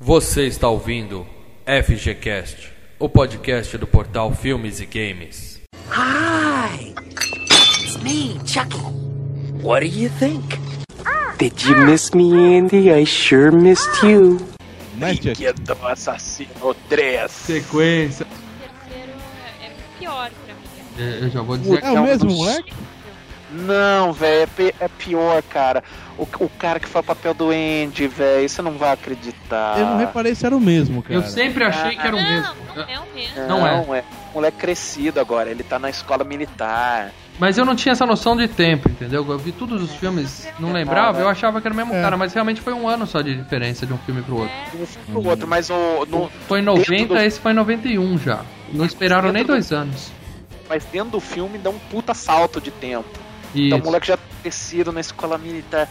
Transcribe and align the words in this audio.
Você 0.00 0.46
está 0.46 0.68
ouvindo 0.70 1.26
FGCast, 1.66 2.72
o 2.98 3.06
podcast 3.06 3.76
do 3.76 3.86
portal 3.86 4.34
Filmes 4.34 4.80
e 4.80 4.86
Games. 4.86 5.60
Hi, 5.90 6.94
it's 7.82 7.98
me, 8.02 8.38
Chucky. 8.46 8.78
What 9.62 9.80
do 9.80 9.94
you 9.94 10.08
think? 10.18 10.65
Did 11.38 11.62
you 11.64 11.76
miss 11.84 12.14
me, 12.14 12.56
Andy? 12.56 12.90
I 12.90 13.04
sure 13.04 13.52
missed 13.52 14.02
you. 14.02 14.38
Brinquedo 14.94 15.76
Assassino 15.86 16.74
3. 16.88 17.30
Sequência. 17.30 18.26
terceiro 18.58 19.12
é, 19.60 19.66
é 19.66 19.70
pior 19.98 20.30
pra 20.30 20.54
mim. 20.54 21.10
É, 21.10 21.24
Eu 21.24 21.30
já 21.30 21.42
vou 21.42 21.58
dizer 21.58 21.84
É 21.84 21.90
o 21.90 22.02
mesmo 22.02 22.30
moleque? 22.30 22.72
Não, 23.52 24.12
velho, 24.12 24.50
é, 24.58 24.84
é 24.84 24.88
pior, 24.88 25.42
cara. 25.42 25.84
O, 26.18 26.22
o 26.22 26.48
cara 26.48 26.80
que 26.80 26.88
faz 26.88 27.04
o 27.04 27.06
papel 27.06 27.34
do 27.34 27.50
Andy, 27.50 28.08
velho, 28.08 28.48
você 28.48 28.62
não 28.62 28.72
vai 28.72 28.92
acreditar. 28.92 29.78
Eu 29.78 29.86
não 29.86 29.98
reparei 29.98 30.34
se 30.34 30.46
era 30.46 30.56
o 30.56 30.60
mesmo, 30.60 31.02
cara. 31.02 31.14
Eu 31.14 31.22
sempre 31.22 31.64
achei 31.64 31.96
que 31.96 32.06
era 32.06 32.16
o 32.16 32.20
não, 32.20 32.28
mesmo. 32.28 32.54
não 32.74 32.82
é 32.82 32.98
o 32.98 33.14
mesmo. 33.14 33.46
Não 33.46 33.66
é. 33.66 33.76
Não 33.76 33.94
é. 33.94 34.04
O 34.32 34.36
moleque 34.36 34.56
crescido 34.56 35.20
agora, 35.20 35.50
ele 35.50 35.62
tá 35.62 35.78
na 35.78 35.90
escola 35.90 36.24
militar. 36.24 37.12
Mas 37.38 37.58
eu 37.58 37.64
não 37.66 37.76
tinha 37.76 37.92
essa 37.92 38.06
noção 38.06 38.34
de 38.36 38.48
tempo, 38.48 38.88
entendeu? 38.88 39.24
Eu 39.28 39.38
vi 39.38 39.52
todos 39.52 39.82
os 39.82 39.94
filmes, 39.96 40.48
não 40.58 40.72
lembrava, 40.72 41.20
eu 41.20 41.28
achava 41.28 41.60
que 41.60 41.66
era 41.66 41.74
o 41.74 41.76
mesmo 41.76 41.94
É. 41.94 42.00
cara, 42.00 42.16
mas 42.16 42.32
realmente 42.32 42.60
foi 42.62 42.72
um 42.72 42.88
ano 42.88 43.06
só 43.06 43.20
de 43.20 43.34
diferença 43.36 43.84
de 43.86 43.92
um 43.92 43.98
filme 43.98 44.22
pro 44.22 44.36
outro. 44.36 44.54
Um 44.74 44.86
filme 44.86 45.06
pro 45.22 45.30
outro, 45.30 45.46
mas 45.46 45.68
o. 45.68 46.06
No, 46.08 46.30
Foi 46.48 46.60
em 46.60 46.64
dentro 46.64 46.80
90, 46.80 47.14
do- 47.14 47.20
esse 47.20 47.38
foi 47.38 47.52
em 47.52 47.54
91 47.54 48.18
já. 48.18 48.40
Não 48.72 48.84
esperaram 48.86 49.24
nem 49.24 49.42
Dentro 49.42 49.48
do- 49.48 49.52
dois 49.52 49.70
anos. 49.72 50.10
Mas 50.68 50.84
dentro 50.86 51.10
do 51.10 51.20
filme 51.20 51.58
dá 51.58 51.70
um 51.70 51.78
puta 51.78 52.14
salto 52.14 52.60
de 52.60 52.70
tempo. 52.70 53.08
E 53.54 53.66
Então 53.66 53.78
o 53.80 53.84
moleque 53.84 54.06
já 54.08 54.18
crescido 54.42 54.90
na 54.90 55.00
escola 55.00 55.36
militar. 55.38 55.88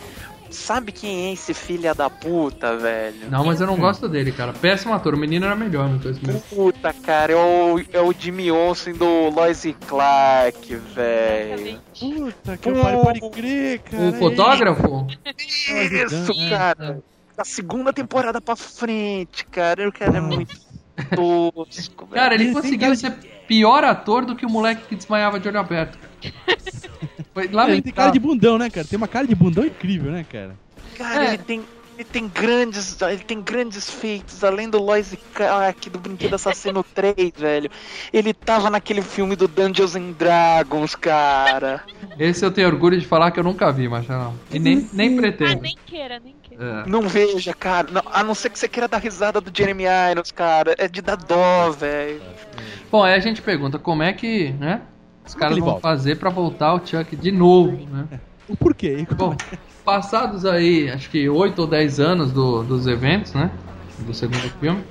Sabe 0.49 0.91
quem 0.91 1.27
é 1.29 1.33
esse 1.33 1.53
filho 1.53 1.93
da 1.95 2.09
puta, 2.09 2.77
velho? 2.77 3.29
Não, 3.29 3.43
mas 3.45 3.59
eu 3.59 3.67
não 3.67 3.77
gosto 3.77 4.07
dele, 4.07 4.31
cara. 4.31 4.53
Péssimo 4.53 4.93
ator, 4.93 5.13
o 5.13 5.17
menino 5.17 5.45
era 5.45 5.55
melhor 5.55 5.89
no 5.89 5.97
2000. 5.97 6.39
Puta, 6.49 6.93
cara, 6.93 7.33
é 7.33 7.35
o, 7.35 7.79
é 7.91 8.01
o 8.01 8.13
Jimmy 8.17 8.51
Olsen 8.51 8.93
do 8.93 9.29
Lois 9.29 9.65
e 9.65 9.73
Clark, 9.73 10.75
velho. 10.75 11.79
Puta 11.99 12.57
que 12.57 12.71
pariu, 12.71 13.01
pode 13.01 13.29
crer, 13.31 13.79
cara. 13.79 14.03
O 14.03 14.13
fotógrafo? 14.13 15.07
Isso, 15.37 16.49
cara. 16.49 17.03
Da 17.35 17.43
segunda 17.43 17.91
temporada 17.91 18.39
pra 18.39 18.55
frente, 18.55 19.45
cara. 19.47 19.89
O 19.89 19.91
cara 19.91 20.17
é 20.17 20.21
muito 20.21 20.55
tosco, 21.15 22.05
velho. 22.05 22.15
Cara, 22.15 22.35
ele 22.35 22.53
conseguiu 22.53 22.79
cara 22.79 22.95
ser 22.95 23.11
pior 23.47 23.83
ator 23.83 24.25
do 24.25 24.35
que 24.35 24.45
o 24.45 24.49
moleque 24.49 24.87
que 24.87 24.95
desmaiava 24.95 25.39
de 25.39 25.47
olho 25.47 25.59
aberto. 25.59 25.97
Foi 27.33 27.45
Ele 27.45 27.81
tem 27.81 27.93
cara 27.93 28.11
de 28.11 28.19
bundão, 28.19 28.57
né, 28.57 28.69
cara? 28.69 28.87
Tem 28.87 28.97
uma 28.97 29.07
cara 29.07 29.27
de 29.27 29.35
bundão 29.35 29.65
incrível, 29.65 30.11
né, 30.11 30.25
cara? 30.31 30.55
Cara, 30.97 31.25
É. 31.25 31.33
ele 31.33 31.43
tem. 31.43 31.61
Ele 31.97 32.03
tem 32.03 32.27
grandes. 32.27 33.01
Ele 33.01 33.23
tem 33.23 33.41
grandes 33.41 33.89
feitos, 33.89 34.43
além 34.43 34.69
do 34.69 34.81
Lois 34.81 35.13
e 35.13 35.17
Clark, 35.33 35.89
do 35.89 35.97
Brinquedo 35.97 36.33
Assassino 36.35 36.83
3, 36.93 37.31
velho. 37.37 37.69
Ele 38.11 38.33
tava 38.33 38.69
naquele 38.69 39.01
filme 39.01 39.33
do 39.37 39.47
Dungeons 39.47 39.95
and 39.95 40.11
Dragons, 40.11 40.93
cara. 40.93 41.81
Esse 42.19 42.43
eu 42.45 42.51
tenho 42.51 42.67
orgulho 42.67 42.99
de 42.99 43.05
falar 43.07 43.31
que 43.31 43.39
eu 43.39 43.45
nunca 43.45 43.71
vi, 43.71 43.87
Marcelo. 43.87 44.37
E 44.51 44.59
nem, 44.59 44.89
nem 44.91 45.13
Ah, 45.17 45.21
pretendo. 45.21 45.61
nem 45.61 45.77
queira, 45.85 46.19
nem 46.19 46.35
queira. 46.43 46.83
É. 46.85 46.89
Não 46.89 47.01
veja, 47.07 47.53
cara. 47.53 47.87
Não- 47.89 48.03
a 48.11 48.21
não 48.23 48.35
ser 48.35 48.49
que 48.49 48.59
você 48.59 48.67
queira 48.67 48.89
dar 48.89 48.97
risada 48.97 49.39
do 49.39 49.57
Jeremy 49.57 49.85
Irons, 50.11 50.31
cara. 50.31 50.75
É 50.77 50.89
de 50.89 51.01
dar 51.01 51.15
dó, 51.15 51.69
velho. 51.71 52.21
Bom, 52.91 53.03
aí 53.03 53.13
a 53.13 53.19
gente 53.19 53.41
pergunta 53.41 53.79
como 53.79 54.03
é 54.03 54.11
que, 54.11 54.49
né? 54.59 54.81
Os 55.25 55.33
Como 55.33 55.39
caras 55.41 55.57
vão 55.57 55.65
volta? 55.67 55.81
fazer 55.81 56.15
pra 56.17 56.29
voltar 56.29 56.73
o 56.73 56.85
Chuck 56.85 57.15
de 57.15 57.31
novo, 57.31 57.71
né? 57.91 58.05
O 58.47 58.55
porquê? 58.55 59.07
Bom, 59.17 59.35
passados 59.83 60.45
aí, 60.45 60.87
acho 60.91 61.09
que 61.09 61.27
8 61.27 61.57
ou 61.63 61.67
10 61.67 61.99
anos 61.99 62.31
do- 62.31 62.61
dos 62.63 62.85
eventos, 62.85 63.33
né? 63.33 63.49
Do 64.05 64.13
segundo 64.13 64.47
filme. 64.59 64.83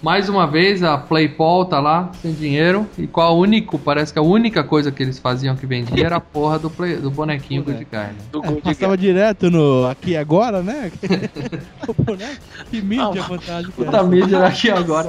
Mais 0.00 0.28
uma 0.28 0.46
vez 0.46 0.80
a 0.84 0.96
Playpol 0.96 1.64
tá 1.64 1.80
lá, 1.80 2.12
sem 2.22 2.32
dinheiro. 2.32 2.86
E 2.96 3.08
qual 3.08 3.36
o 3.36 3.40
único, 3.40 3.76
parece 3.76 4.12
que 4.12 4.20
a 4.20 4.22
única 4.22 4.62
coisa 4.62 4.92
que 4.92 5.02
eles 5.02 5.18
faziam 5.18 5.56
que 5.56 5.66
vendia 5.66 6.06
era 6.06 6.16
a 6.16 6.20
porra 6.20 6.60
do, 6.60 6.70
play- 6.70 6.96
do 6.96 7.10
bonequinho 7.10 7.64
Good 7.64 7.84
Guy. 7.90 7.98
né? 7.98 8.14
Do 8.30 8.40
É, 8.44 8.52
passava 8.60 8.96
direto 8.96 9.50
no 9.50 9.86
Aqui 9.88 10.16
Agora, 10.16 10.62
né? 10.62 10.92
o 11.88 11.92
boneco. 12.04 12.40
Que 12.70 12.80
mídia 12.80 13.20
Ah, 13.20 13.24
fantástica. 13.24 13.72
Puta 13.84 14.02
mídia 14.04 14.36
era 14.36 14.46
aqui 14.46 14.70
agora. 14.70 15.08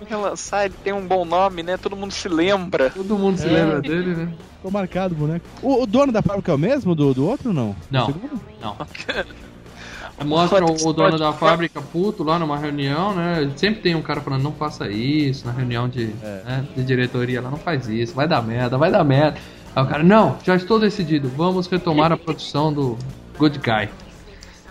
Vai 0.00 0.20
lançar, 0.20 0.66
ele 0.66 0.74
tem 0.82 0.92
um 0.92 1.06
bom 1.06 1.24
nome, 1.24 1.62
né? 1.62 1.76
Todo 1.76 1.96
mundo 1.96 2.12
se 2.12 2.28
lembra. 2.28 2.90
Todo 2.90 3.16
mundo 3.16 3.38
se 3.38 3.46
É. 3.46 3.50
lembra 3.52 3.80
dele, 3.80 4.14
né? 4.14 4.28
Ficou 4.56 4.70
marcado 4.70 5.14
o 5.14 5.18
boneco. 5.18 5.44
O, 5.62 5.82
o 5.82 5.86
dono 5.86 6.10
da 6.12 6.22
fábrica 6.22 6.52
é 6.52 6.54
o 6.54 6.58
mesmo 6.58 6.94
do, 6.94 7.14
do 7.14 7.26
outro, 7.26 7.52
não? 7.52 7.74
Não. 7.90 8.10
O? 8.10 8.40
Não. 8.60 8.76
Mostra 10.24 10.64
o, 10.64 10.88
o 10.88 10.92
dono 10.92 11.18
da 11.18 11.32
fábrica 11.32 11.80
puto 11.82 12.22
lá 12.22 12.38
numa 12.38 12.56
reunião, 12.56 13.14
né? 13.14 13.50
Sempre 13.56 13.80
tem 13.82 13.94
um 13.94 14.02
cara 14.02 14.20
falando, 14.20 14.42
não 14.42 14.52
faça 14.52 14.88
isso, 14.88 15.44
na 15.44 15.52
reunião 15.52 15.88
de, 15.88 16.06
né, 16.22 16.64
de 16.76 16.84
diretoria 16.84 17.40
lá, 17.42 17.50
não 17.50 17.58
faz 17.58 17.88
isso, 17.88 18.14
vai 18.14 18.28
dar 18.28 18.40
merda, 18.40 18.78
vai 18.78 18.92
dar 18.92 19.02
merda. 19.02 19.38
Aí 19.74 19.82
o 19.82 19.86
cara, 19.88 20.04
não, 20.04 20.36
já 20.44 20.54
estou 20.54 20.78
decidido, 20.78 21.28
vamos 21.36 21.66
retomar 21.66 22.12
a 22.12 22.16
produção 22.16 22.72
do 22.72 22.96
Good 23.36 23.58
Guy. 23.58 23.88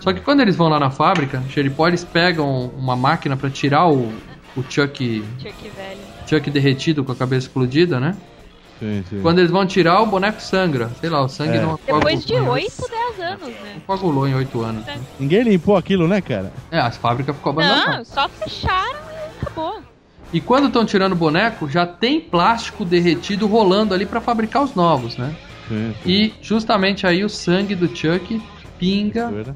Só 0.00 0.14
que 0.14 0.20
quando 0.20 0.40
eles 0.40 0.56
vão 0.56 0.68
lá 0.68 0.80
na 0.80 0.90
fábrica, 0.90 1.42
Xeripó, 1.50 1.88
eles 1.88 2.04
pegam 2.04 2.70
uma 2.78 2.96
máquina 2.96 3.36
pra 3.36 3.50
tirar 3.50 3.86
o, 3.86 4.10
o 4.56 4.62
Chuck, 4.62 5.24
Chuck 5.40 5.68
velho. 5.76 5.98
Chuck 6.28 6.50
derretido 6.50 7.04
com 7.04 7.12
a 7.12 7.16
cabeça 7.16 7.46
explodida, 7.46 7.98
né? 8.00 8.16
Sim, 8.80 9.04
sim. 9.08 9.20
Quando 9.22 9.38
eles 9.38 9.50
vão 9.50 9.64
tirar, 9.66 10.00
o 10.02 10.06
boneco 10.06 10.40
sangra. 10.42 10.90
Sei 11.00 11.08
lá, 11.08 11.22
o 11.22 11.28
sangue 11.28 11.58
É. 11.58 11.60
não 11.62 11.78
Depois 11.86 12.24
de 12.24 12.32
coagulou- 12.32 12.54
8, 12.54 12.90
10 12.90 13.20
anos, 13.20 13.48
né? 13.48 13.72
Não 13.74 13.80
coagulou 13.82 14.26
em 14.28 14.34
8 14.34 14.62
anos. 14.62 14.84
né? 14.84 14.98
Ninguém 15.18 15.42
limpou 15.44 15.76
aquilo, 15.76 16.08
né, 16.08 16.20
cara? 16.20 16.52
É, 16.70 16.78
as 16.80 16.96
fábricas 16.96 17.36
ficou 17.36 17.50
abandonadas. 17.50 17.96
Não, 17.96 18.04
só 18.04 18.28
fecharam 18.28 18.98
e 19.10 19.42
acabou. 19.42 19.80
E 20.32 20.40
quando 20.40 20.66
estão 20.66 20.84
tirando 20.84 21.12
o 21.12 21.16
boneco, 21.16 21.68
já 21.70 21.86
tem 21.86 22.20
plástico 22.20 22.84
derretido 22.84 23.46
rolando 23.46 23.94
ali 23.94 24.04
pra 24.04 24.20
fabricar 24.20 24.64
os 24.64 24.74
novos, 24.74 25.16
né? 25.16 25.32
Sim, 25.68 25.94
sim. 26.02 26.10
E 26.10 26.34
justamente 26.42 27.06
aí 27.06 27.24
o 27.24 27.28
sangue 27.28 27.76
do 27.76 27.86
Chuck 27.86 28.42
pinga 28.76 29.54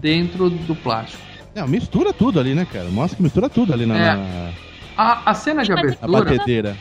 dentro 0.00 0.50
do 0.50 0.76
plástico. 0.76 1.22
Não, 1.54 1.66
mistura 1.66 2.12
tudo 2.12 2.38
ali, 2.40 2.54
né, 2.54 2.66
cara? 2.70 2.84
Mostra 2.90 3.16
que 3.16 3.22
mistura 3.22 3.48
tudo 3.48 3.72
ali 3.72 3.86
na, 3.86 3.96
É. 3.98 4.14
na, 4.16 4.50
A, 4.96 5.30
a 5.30 5.34
cena 5.34 5.64
de 5.64 5.72
abertura. 5.72 6.06
batedeira. 6.24 6.76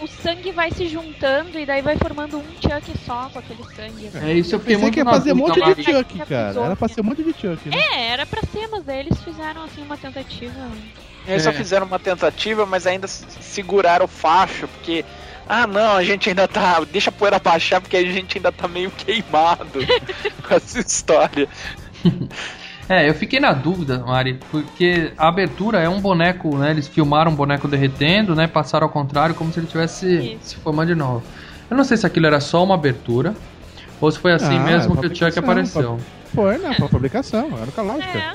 O 0.00 0.06
sangue 0.06 0.50
vai 0.52 0.70
se 0.70 0.86
juntando 0.88 1.58
e 1.58 1.64
daí 1.64 1.80
vai 1.80 1.96
formando 1.96 2.36
um 2.38 2.42
Chuck 2.60 2.92
só 3.06 3.30
com 3.32 3.38
aquele 3.38 3.62
sangue. 3.74 4.10
É 4.14 4.32
isso, 4.34 4.54
eu 4.54 4.58
fiquei 4.60 4.76
Pensei 4.76 4.90
que 4.90 4.98
ia 4.98 5.04
fazer 5.04 5.32
um 5.32 5.36
monte 5.36 5.60
de 5.74 5.82
Chuck, 5.82 6.18
cara. 6.26 6.60
Era 6.60 6.76
pra 6.76 6.88
ser 6.88 7.00
um 7.00 7.04
monte 7.04 7.22
de 7.22 7.30
Chuck, 7.32 7.68
né? 7.68 7.76
É, 7.92 8.08
era 8.08 8.26
pra 8.26 8.42
ser, 8.52 8.68
mas 8.68 8.84
daí 8.84 9.00
eles 9.00 9.18
fizeram 9.22 9.62
assim 9.62 9.82
uma 9.82 9.96
tentativa. 9.96 10.68
Eles 11.26 11.42
só 11.42 11.50
É. 11.50 11.52
fizeram 11.54 11.86
uma 11.86 11.98
tentativa, 11.98 12.66
mas 12.66 12.86
ainda 12.86 13.06
seguraram 13.06 14.04
o 14.04 14.08
facho, 14.08 14.68
porque. 14.68 15.04
Ah 15.48 15.66
não, 15.66 15.96
a 15.96 16.02
gente 16.04 16.28
ainda 16.28 16.46
tá. 16.48 16.80
Deixa 16.90 17.08
a 17.10 17.12
poeira 17.12 17.38
baixar, 17.38 17.80
porque 17.80 17.96
a 17.96 18.02
gente 18.04 18.36
ainda 18.38 18.50
tá 18.52 18.66
meio 18.68 18.90
queimado 18.90 19.80
com 20.46 20.54
essa 20.54 20.80
história. 20.80 21.48
É, 22.88 23.08
eu 23.08 23.14
fiquei 23.14 23.40
na 23.40 23.52
dúvida, 23.52 23.98
Mari, 24.06 24.38
porque 24.50 25.12
a 25.16 25.28
abertura 25.28 25.78
é 25.80 25.88
um 25.88 26.00
boneco, 26.00 26.56
né? 26.58 26.70
Eles 26.70 26.86
filmaram 26.86 27.30
um 27.32 27.34
boneco 27.34 27.66
derretendo, 27.66 28.34
né? 28.34 28.46
Passaram 28.46 28.86
ao 28.86 28.92
contrário, 28.92 29.34
como 29.34 29.50
se 29.52 29.58
ele 29.58 29.66
tivesse 29.66 30.06
Isso. 30.34 30.50
se 30.50 30.56
formando 30.56 30.88
de 30.88 30.94
novo. 30.94 31.22
Eu 31.70 31.76
não 31.76 31.84
sei 31.84 31.96
se 31.96 32.06
aquilo 32.06 32.26
era 32.26 32.40
só 32.40 32.62
uma 32.62 32.74
abertura, 32.74 33.34
ou 34.00 34.10
se 34.10 34.18
foi 34.18 34.32
assim 34.32 34.58
Ah, 34.58 34.64
mesmo 34.64 34.94
é 34.94 35.00
que 35.00 35.06
o 35.06 35.16
Chuck 35.16 35.38
apareceu. 35.38 35.98
Foi, 36.34 36.58
né? 36.58 36.74
Pra 36.74 36.88
fabricação, 36.88 37.48
era 37.60 37.70
com 37.72 37.80
a 37.80 37.84
lógica. 37.84 38.18
É. 38.18 38.34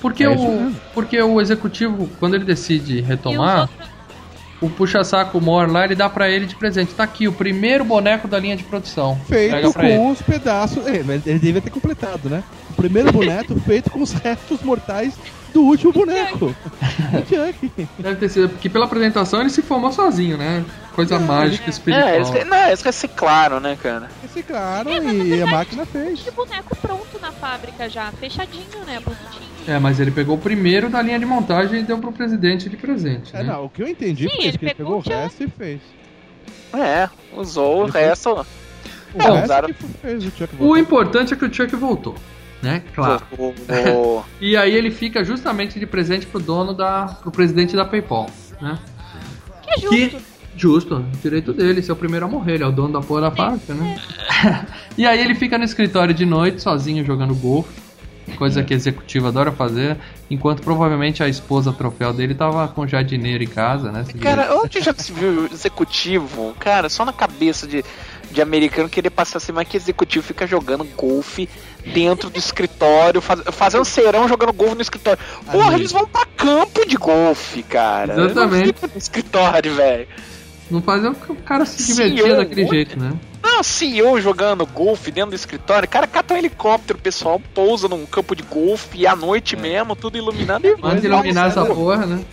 Porque, 0.00 0.22
É 0.22 0.28
o, 0.28 0.38
mesmo. 0.38 0.76
porque 0.94 1.20
o 1.20 1.40
executivo, 1.40 2.08
quando 2.20 2.34
ele 2.36 2.44
decide 2.44 2.98
E 2.98 3.00
os 3.00 3.06
retomar, 3.08 3.62
outros, 3.62 3.88
o 4.60 4.68
puxa-saco 4.68 5.40
Mor 5.40 5.70
lá, 5.70 5.84
ele 5.84 5.94
dá 5.94 6.08
pra 6.08 6.28
ele 6.28 6.46
de 6.46 6.54
presente. 6.56 6.94
Tá 6.94 7.04
aqui, 7.04 7.28
o 7.28 7.32
primeiro 7.32 7.84
boneco 7.84 8.26
da 8.26 8.38
linha 8.38 8.56
de 8.56 8.64
produção. 8.64 9.18
Feito 9.28 9.72
pra 9.72 9.88
ele. 9.88 9.96
com 9.98 10.10
os 10.10 10.20
pedaços. 10.22 10.86
É, 10.86 11.02
mas 11.04 11.26
ele 11.26 11.38
devia 11.38 11.60
ter 11.60 11.70
completado, 11.70 12.28
né? 12.28 12.42
O 12.70 12.74
primeiro 12.74 13.12
boneco 13.12 13.58
feito 13.66 13.90
com 13.90 14.00
os 14.02 14.12
restos 14.12 14.60
mortais 14.62 15.14
do 15.52 15.62
último 15.62 15.92
boneco. 15.92 16.54
Chuck. 17.28 17.88
Deve 17.98 18.16
ter 18.16 18.28
sido, 18.28 18.48
porque 18.50 18.68
pela 18.68 18.84
apresentação 18.84 19.40
ele 19.40 19.50
se 19.50 19.62
formou 19.62 19.92
sozinho, 19.92 20.36
né? 20.36 20.64
Coisa 20.94 21.18
mágica, 21.18 21.70
espiritual. 21.70 22.08
É, 22.08 22.16
eles, 22.16 22.30
não, 22.46 22.66
eles 22.66 22.82
reciclaram, 22.82 23.60
né, 23.60 23.78
cara? 23.80 24.08
Reciclaram 24.22 24.90
É, 24.90 24.94
e 24.94 24.98
a 24.98 25.12
verdade, 25.12 25.50
máquina 25.50 25.86
fez. 25.86 26.18
de 26.18 26.30
boneco 26.32 26.76
pronto 26.76 27.18
na 27.20 27.30
fábrica 27.32 27.88
já, 27.88 28.10
fechadinho, 28.12 28.84
né? 28.84 28.98
Bonitinho. 29.04 29.47
É, 29.68 29.78
mas 29.78 30.00
ele 30.00 30.10
pegou 30.10 30.36
o 30.36 30.38
primeiro 30.38 30.88
da 30.88 31.02
linha 31.02 31.18
de 31.18 31.26
montagem 31.26 31.80
e 31.80 31.82
deu 31.82 31.98
pro 31.98 32.10
presidente 32.10 32.68
de 32.70 32.76
presente. 32.76 33.36
É, 33.36 33.42
né? 33.42 33.52
não, 33.52 33.66
o 33.66 33.68
que 33.68 33.82
eu 33.82 33.86
entendi 33.88 34.24
Sim, 34.28 34.34
foi 34.36 34.44
ele 34.46 34.58
que 34.58 34.64
ele 34.64 34.74
pegou 34.74 35.02
pegou 35.02 35.14
o 35.14 35.18
o 35.18 35.22
resto 35.22 35.44
e 35.44 35.48
fez. 35.48 35.80
É, 36.72 37.08
usou 37.36 37.80
o 37.80 37.82
Ele 37.84 37.92
foi- 37.92 38.00
resto. 38.00 38.30
O 38.32 39.22
É, 39.22 39.24
resto 39.30 39.44
usaram- 39.44 39.68
que 39.68 39.74
fez 39.74 40.24
o 40.24 40.30
Chuck 40.30 40.48
O 40.58 40.76
importante 40.76 41.32
é 41.34 41.36
que 41.36 41.44
o 41.44 41.52
Chuck 41.52 41.74
voltou. 41.76 42.14
Né? 42.62 42.82
Claro. 42.94 43.22
O- 43.38 43.54
o- 43.54 44.24
E 44.40 44.56
aí 44.56 44.74
ele 44.74 44.90
fica 44.90 45.22
justamente 45.22 45.78
de 45.78 45.86
presente 45.86 46.26
pro 46.26 46.40
dono 46.40 46.72
da. 46.74 47.06
pro 47.22 47.30
presidente 47.30 47.76
da 47.76 47.84
PayPal, 47.84 48.28
né? 48.60 48.78
Que 49.62 49.70
é 49.70 49.78
justo. 49.78 49.90
Que, 49.96 50.16
justo, 50.56 51.04
direito 51.22 51.52
dele, 51.52 51.82
ser 51.82 51.92
o 51.92 51.96
primeiro 51.96 52.26
a 52.26 52.28
morrer, 52.28 52.54
ele 52.54 52.64
é 52.64 52.66
o 52.66 52.72
dono 52.72 52.94
da 52.94 53.00
porra 53.00 53.20
da 53.22 53.30
fábrica, 53.30 53.72
né? 53.74 53.96
e 54.98 55.06
aí 55.06 55.20
ele 55.20 55.34
fica 55.36 55.56
no 55.56 55.64
escritório 55.64 56.12
de 56.12 56.26
noite, 56.26 56.60
sozinho, 56.62 57.04
jogando 57.04 57.34
golfe, 57.34 57.80
coisa 58.36 58.62
que 58.62 58.74
executivo 58.74 59.28
adora 59.28 59.50
fazer, 59.52 59.96
enquanto 60.30 60.62
provavelmente 60.62 61.22
a 61.22 61.28
esposa 61.28 61.72
troféu 61.72 62.12
dele 62.12 62.34
tava 62.34 62.66
com 62.68 62.86
jardineiro 62.86 63.42
em 63.42 63.48
casa, 63.48 63.90
né? 63.90 64.04
Cara, 64.20 64.54
onde 64.56 64.80
já 64.80 64.92
se 64.94 65.12
viu 65.12 65.46
executivo? 65.52 66.54
Cara, 66.58 66.88
só 66.88 67.04
na 67.04 67.12
cabeça 67.12 67.66
de, 67.66 67.84
de 68.30 68.42
americano 68.42 68.88
querer 68.88 69.10
passar 69.10 69.38
assim, 69.38 69.52
mas 69.52 69.66
que 69.68 69.76
executivo 69.76 70.24
fica 70.24 70.46
jogando 70.46 70.84
golfe 70.96 71.48
dentro 71.92 72.28
do 72.30 72.38
escritório, 72.38 73.20
faz, 73.20 73.40
fazendo 73.52 73.84
serão 73.84 74.28
jogando 74.28 74.52
golfe 74.52 74.74
no 74.74 74.82
escritório. 74.82 75.18
Porra, 75.50 75.74
eles 75.74 75.92
vão 75.92 76.06
pra 76.06 76.26
campo 76.36 76.86
de 76.86 76.96
golfe, 76.96 77.62
cara. 77.62 78.14
Exatamente. 78.24 78.66
Não 78.66 78.74
fica 78.74 78.86
no 78.88 78.98
escritório, 78.98 79.74
velho. 79.74 80.08
Não 80.70 80.82
fazia 80.82 81.10
o 81.10 81.14
que 81.14 81.32
o 81.32 81.36
cara 81.36 81.64
se 81.64 82.18
eu- 82.18 82.36
daquele 82.36 82.66
jeito, 82.68 82.98
né? 82.98 83.12
Não, 83.42 83.62
CEO 83.62 84.20
jogando 84.20 84.66
golfe 84.66 85.10
dentro 85.10 85.30
do 85.30 85.36
escritório, 85.36 85.86
o 85.86 85.90
cara 85.90 86.06
cata 86.06 86.34
um 86.34 86.36
helicóptero, 86.36 86.98
o 86.98 87.02
pessoal 87.02 87.40
pousa 87.54 87.88
num 87.88 88.04
campo 88.06 88.34
de 88.34 88.42
golfe 88.42 88.98
e 88.98 89.06
à 89.06 89.14
noite 89.14 89.56
mesmo, 89.56 89.94
tudo 89.96 90.16
iluminado 90.16 90.66
e 90.66 90.76
Manda 90.76 91.04
iluminar 91.04 91.48
essa 91.48 91.64
porra, 91.64 92.06
né? 92.06 92.24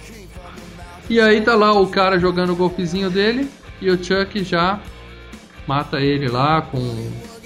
E 1.09 1.19
aí 1.19 1.41
tá 1.41 1.55
lá 1.55 1.71
o 1.73 1.87
cara 1.87 2.19
jogando 2.19 2.53
o 2.53 2.55
golpezinho 2.55 3.09
dele 3.09 3.49
e 3.79 3.89
o 3.89 4.03
Chuck 4.03 4.43
já 4.43 4.79
mata 5.67 5.99
ele 5.99 6.27
lá 6.27 6.61
com. 6.61 6.79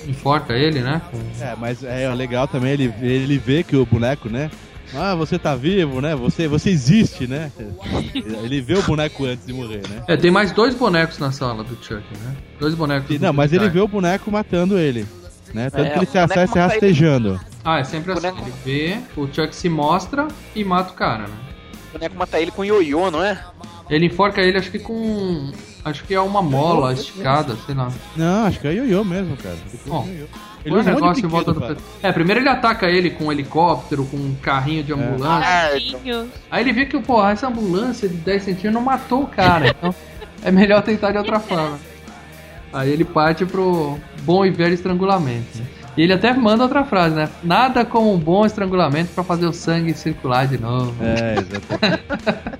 enforca 0.08 0.54
ele, 0.54 0.80
né? 0.80 1.02
Com... 1.12 1.44
É, 1.44 1.56
mas 1.58 1.84
é 1.84 2.14
legal 2.14 2.48
também 2.48 2.72
ele, 2.72 2.94
ele 3.02 3.38
vê 3.38 3.64
que 3.64 3.76
o 3.76 3.86
boneco, 3.86 4.30
né? 4.30 4.50
Ah, 4.96 5.14
você 5.16 5.38
tá 5.38 5.56
vivo, 5.56 6.02
né? 6.02 6.16
Você, 6.16 6.48
você 6.48 6.70
existe, 6.70 7.28
né? 7.28 7.52
Ele 8.44 8.60
vê 8.62 8.76
o 8.76 8.82
boneco 8.82 9.26
antes 9.26 9.46
de 9.46 9.54
morrer, 9.54 9.82
né? 9.88 10.04
É, 10.08 10.18
tem 10.18 10.32
mais 10.32 10.52
dois 10.52 10.74
bonecos 10.74 11.20
na 11.20 11.32
sala 11.32 11.64
do 11.64 11.76
Chuck, 11.76 12.04
né? 12.24 12.36
Dois 12.60 12.74
bonecos. 12.74 13.10
E- 13.12 13.20
Não, 13.20 13.32
mas 13.32 13.54
ele 13.54 13.70
vê 13.70 13.80
o 13.80 13.88
boneco 13.88 14.32
matando 14.32 14.78
ele. 14.80 15.06
Né? 15.54 15.70
Tanto 15.70 15.86
É, 15.86 15.90
que 15.92 15.98
ele 16.00 16.06
se 16.06 16.12
sai 16.12 16.28
se 16.28 16.34
ele. 16.54 16.60
rastejando. 16.60 17.40
Ah, 17.64 17.80
é 17.80 17.84
sempre 17.84 18.12
assim. 18.12 18.22
Boneco- 18.22 18.42
Ele 18.48 18.54
vê, 18.64 19.00
o 19.16 19.28
Chuck 19.28 19.56
se 19.56 19.68
mostra 19.70 20.28
e 20.56 20.64
mata 20.64 20.92
o 20.92 20.96
cara, 20.96 21.24
né? 21.24 21.34
o 21.90 21.94
boneco 21.94 22.16
mata 22.18 22.40
ele 22.40 22.52
com 22.52 22.64
ioiô, 22.64 23.10
não 23.10 23.24
é? 23.24 23.44
Ele 23.90 24.06
enforca 24.06 24.42
ele, 24.42 24.58
acho 24.58 24.70
que 24.70 24.78
com. 24.80 25.52
Acho 25.84 26.04
que 26.04 26.14
é 26.14 26.20
uma 26.22 26.42
mola 26.42 26.94
esticada, 26.94 27.56
sei 27.66 27.74
lá. 27.74 27.92
Não, 28.16 28.46
acho 28.46 28.60
que 28.60 28.68
é 28.68 28.74
ioiô 28.76 29.04
mesmo, 29.04 29.36
cara. 29.38 29.58
Ele 30.66 30.76
foi 30.76 30.80
um 30.82 30.84
de 30.84 30.90
negócio 30.92 31.26
em 31.26 31.30
volta 31.30 31.54
do. 31.54 31.60
brinquedo, 31.60 31.82
É, 32.04 32.12
primeiro 32.12 32.42
ele 32.42 32.50
ataca 32.50 32.88
ele 32.90 33.10
com 33.12 33.26
um 33.26 33.32
helicóptero, 33.32 34.04
com 34.06 34.18
um 34.18 34.36
carrinho 34.42 34.84
de 34.84 34.92
ambulância. 34.94 35.50
Tadinho. 35.72 36.30
Aí 36.52 36.64
ele 36.64 36.74
vê 36.74 36.86
que, 36.86 37.00
porra, 37.00 37.32
essa 37.32 37.48
ambulância 37.48 38.08
de 38.10 38.16
10 38.16 38.44
centímetros 38.44 38.74
não 38.74 38.82
matou 38.82 39.24
o 39.24 39.28
cara. 39.28 39.74
Então 39.80 39.96
é 40.44 40.52
melhor 40.52 40.82
tentar 40.82 41.12
de 41.12 41.18
outra 41.18 41.40
forma. 41.40 41.78
Aí 42.72 42.90
ele 42.92 43.04
parte 43.04 43.46
pro 43.46 43.98
bom 44.24 44.46
e 44.46 44.52
velho 44.52 44.74
estrangulamento. 44.74 45.58
né? 45.58 45.66
E 45.98 46.04
ele 46.04 46.14
até 46.14 46.32
manda 46.34 46.64
outra 46.64 46.86
frase, 46.86 47.16
né? 47.16 47.30
Nada 47.44 47.84
como 47.84 48.14
um 48.14 48.18
bom 48.18 48.46
estrangulamento 48.46 49.12
pra 49.14 49.24
fazer 49.24 49.46
o 49.48 49.52
sangue 49.54 49.94
circular 49.94 50.48
de 50.48 50.58
novo. 50.58 50.94
É, 51.04 51.36
exatamente. 51.40 52.04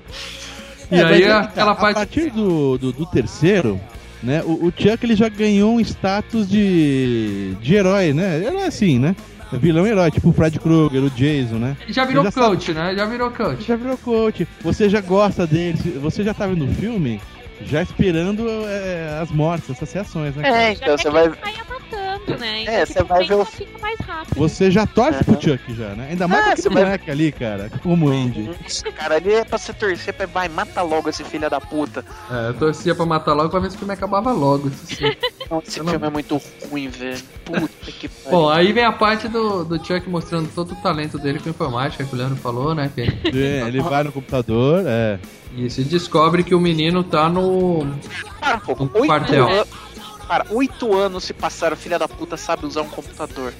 E 0.92 0.96
É, 0.96 1.04
aí 1.04 1.22
mas, 1.22 1.30
a- 1.30 1.40
cara, 1.46 1.52
ela 1.54 1.70
a 1.72 1.76
faz. 1.76 1.94
partir 1.94 2.30
do, 2.30 2.76
do, 2.76 2.92
do 2.92 3.06
terceiro, 3.06 3.80
né? 4.22 4.42
O, 4.44 4.66
o 4.66 4.72
Chuck 4.76 4.98
ele 5.02 5.16
já 5.16 5.28
ganhou 5.28 5.74
um 5.74 5.80
status 5.80 6.48
de, 6.48 7.54
de 7.60 7.74
herói, 7.74 8.12
né? 8.12 8.42
Herói 8.44 8.64
assim, 8.64 8.98
né? 8.98 9.14
Vilão 9.52 9.86
herói, 9.86 10.10
tipo 10.12 10.28
o 10.28 10.32
Fred 10.32 10.60
Krueger, 10.60 11.02
o 11.02 11.10
Jason, 11.10 11.56
né? 11.56 11.76
Já 11.88 12.04
virou 12.04 12.22
já 12.22 12.30
coach, 12.30 12.72
né? 12.72 12.94
Já 12.94 13.04
virou 13.06 13.30
coach. 13.30 13.66
Já 13.66 13.76
virou 13.76 13.98
coach. 13.98 14.46
Você 14.60 14.88
já 14.88 15.00
gosta 15.00 15.46
dele, 15.46 15.76
você 16.00 16.22
já 16.22 16.32
tá 16.32 16.46
vendo 16.46 16.66
o 16.66 16.74
filme 16.74 17.20
já 17.62 17.82
esperando 17.82 18.46
é, 18.68 19.18
as 19.20 19.30
mortes, 19.30 19.70
essas 19.70 19.92
reações, 19.92 20.34
né? 20.36 20.42
cara? 20.42 20.62
É, 20.62 20.72
então 20.72 20.96
você 20.96 21.04
que 21.04 21.10
vai. 21.10 21.28
Né? 22.38 22.64
É, 22.66 22.82
Isso 22.82 22.92
você 22.92 23.02
vai 23.02 23.26
ver 23.26 23.34
o- 23.34 23.44
fica 23.44 23.78
mais 23.78 23.98
rápido. 24.00 24.36
Você 24.38 24.70
já 24.70 24.86
torce 24.86 25.24
pro 25.24 25.34
Chuck 25.34 25.74
já, 25.74 25.88
né? 25.90 26.08
Ainda 26.10 26.28
mais 26.28 26.40
Ah, 26.40 26.44
com 26.46 26.50
aquele 26.52 26.62
você 26.62 26.68
vai- 26.70 26.84
moleque 26.84 27.10
ali, 27.10 27.32
cara, 27.32 27.70
como 27.82 28.06
o 28.06 28.10
Andy. 28.10 28.50
Cara, 28.96 29.16
ali 29.16 29.32
é 29.32 29.44
pra 29.44 29.58
você 29.58 29.72
torcer, 29.72 30.14
pra... 30.14 30.26
vai, 30.26 30.48
mata 30.48 30.82
logo 30.82 31.08
esse 31.08 31.24
filho 31.24 31.48
da 31.50 31.60
puta. 31.60 32.04
É, 32.30 32.48
eu 32.48 32.54
torcia 32.54 32.94
pra 32.94 33.04
matar 33.06 33.32
logo 33.34 33.48
pra 33.50 33.60
ver 33.60 33.70
se 33.70 33.76
o 33.76 33.78
filme 33.78 33.94
acabava 33.94 34.32
logo. 34.32 34.68
isso 34.68 34.86
sim. 34.96 35.04
Não, 35.50 35.58
esse 35.66 35.80
filme 35.80 36.06
é 36.06 36.10
muito 36.10 36.40
ruim, 36.70 36.88
velho. 36.88 37.18
Puta 37.44 37.90
que 37.92 38.08
pariu. 38.08 38.30
Bom, 38.30 38.48
aí 38.48 38.72
vem 38.72 38.84
a 38.84 38.92
parte 38.92 39.26
do, 39.26 39.64
do 39.64 39.84
Chuck 39.84 40.08
mostrando 40.08 40.48
todo 40.54 40.72
o 40.72 40.76
talento 40.76 41.18
dele 41.18 41.40
com 41.40 41.48
informática, 41.50 42.04
que 42.04 42.14
o 42.14 42.16
Leandro 42.18 42.36
falou, 42.36 42.72
né? 42.74 42.90
Que 42.94 43.00
ele, 43.00 43.20
É, 43.34 43.66
Ele 43.66 43.80
vai 43.80 44.04
no 44.04 44.12
computador, 44.12 44.84
é. 44.86 45.18
e 45.56 45.68
se 45.68 45.82
descobre 45.82 46.44
que 46.44 46.54
o 46.54 46.60
menino 46.60 47.02
tá 47.02 47.28
no. 47.28 47.84
Para 48.38 48.56
um 48.56 48.60
pouco. 48.60 48.84
no 48.84 48.90
Oito 48.94 49.06
quartel. 49.06 49.48
anos. 49.48 49.68
Cara, 50.30 50.46
oito 50.50 50.96
anos 50.96 51.24
se 51.24 51.34
passaram, 51.34 51.76
filha 51.76 51.98
da 51.98 52.06
puta 52.06 52.36
sabe 52.36 52.64
usar 52.64 52.82
um 52.82 52.88
computador. 52.88 53.52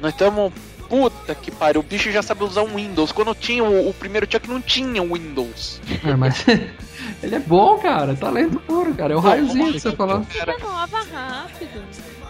Nós 0.00 0.12
estamos. 0.12 0.52
Puta 0.88 1.34
que 1.34 1.50
pariu, 1.50 1.80
o 1.80 1.82
bicho 1.82 2.12
já 2.12 2.22
sabe 2.22 2.44
usar 2.44 2.62
um 2.62 2.76
Windows. 2.76 3.10
Quando 3.10 3.34
tinha 3.34 3.64
o, 3.64 3.88
o 3.88 3.92
primeiro 3.92 4.24
Chuck 4.30 4.48
não 4.48 4.60
tinha 4.60 5.02
um 5.02 5.12
Windows. 5.12 5.80
É, 6.04 6.14
mas 6.14 6.46
ele 7.20 7.34
é 7.34 7.40
bom, 7.40 7.78
cara. 7.78 8.14
Talento 8.14 8.60
puro, 8.60 8.94
cara. 8.94 9.14
É 9.14 9.16
o 9.16 9.18
raiozinho 9.18 9.72
que 9.72 9.80
você 9.80 9.90
falou. 9.90 10.20
Vida 10.20 10.56
nova, 10.62 10.98
rápido. 11.12 11.82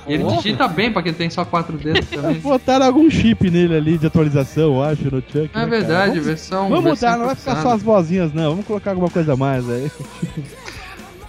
E 0.06 0.14
ele 0.14 0.24
digita 0.24 0.66
bem 0.66 0.90
pra 0.90 1.02
quem 1.02 1.12
tem 1.12 1.28
só 1.28 1.44
quatro 1.44 1.76
dedos 1.76 2.08
também. 2.08 2.36
Botaram 2.36 2.86
algum 2.86 3.10
chip 3.10 3.50
nele 3.50 3.76
ali 3.76 3.98
de 3.98 4.06
atualização, 4.06 4.76
eu 4.76 4.82
acho, 4.82 5.14
no 5.14 5.20
Chuck. 5.20 5.50
É 5.52 5.58
né, 5.58 5.66
verdade, 5.66 5.92
cara? 5.92 6.06
Vamos, 6.06 6.24
versão. 6.24 6.68
vamos 6.70 6.84
versão 6.84 7.08
mudar, 7.10 7.18
não 7.18 7.26
vai 7.26 7.34
ficar 7.34 7.60
só 7.60 7.72
as 7.72 7.82
vozinhas, 7.82 8.32
não. 8.32 8.50
Vamos 8.50 8.66
colocar 8.66 8.92
alguma 8.92 9.10
coisa 9.10 9.34
a 9.34 9.36
mais 9.36 9.68
aí. 9.68 9.90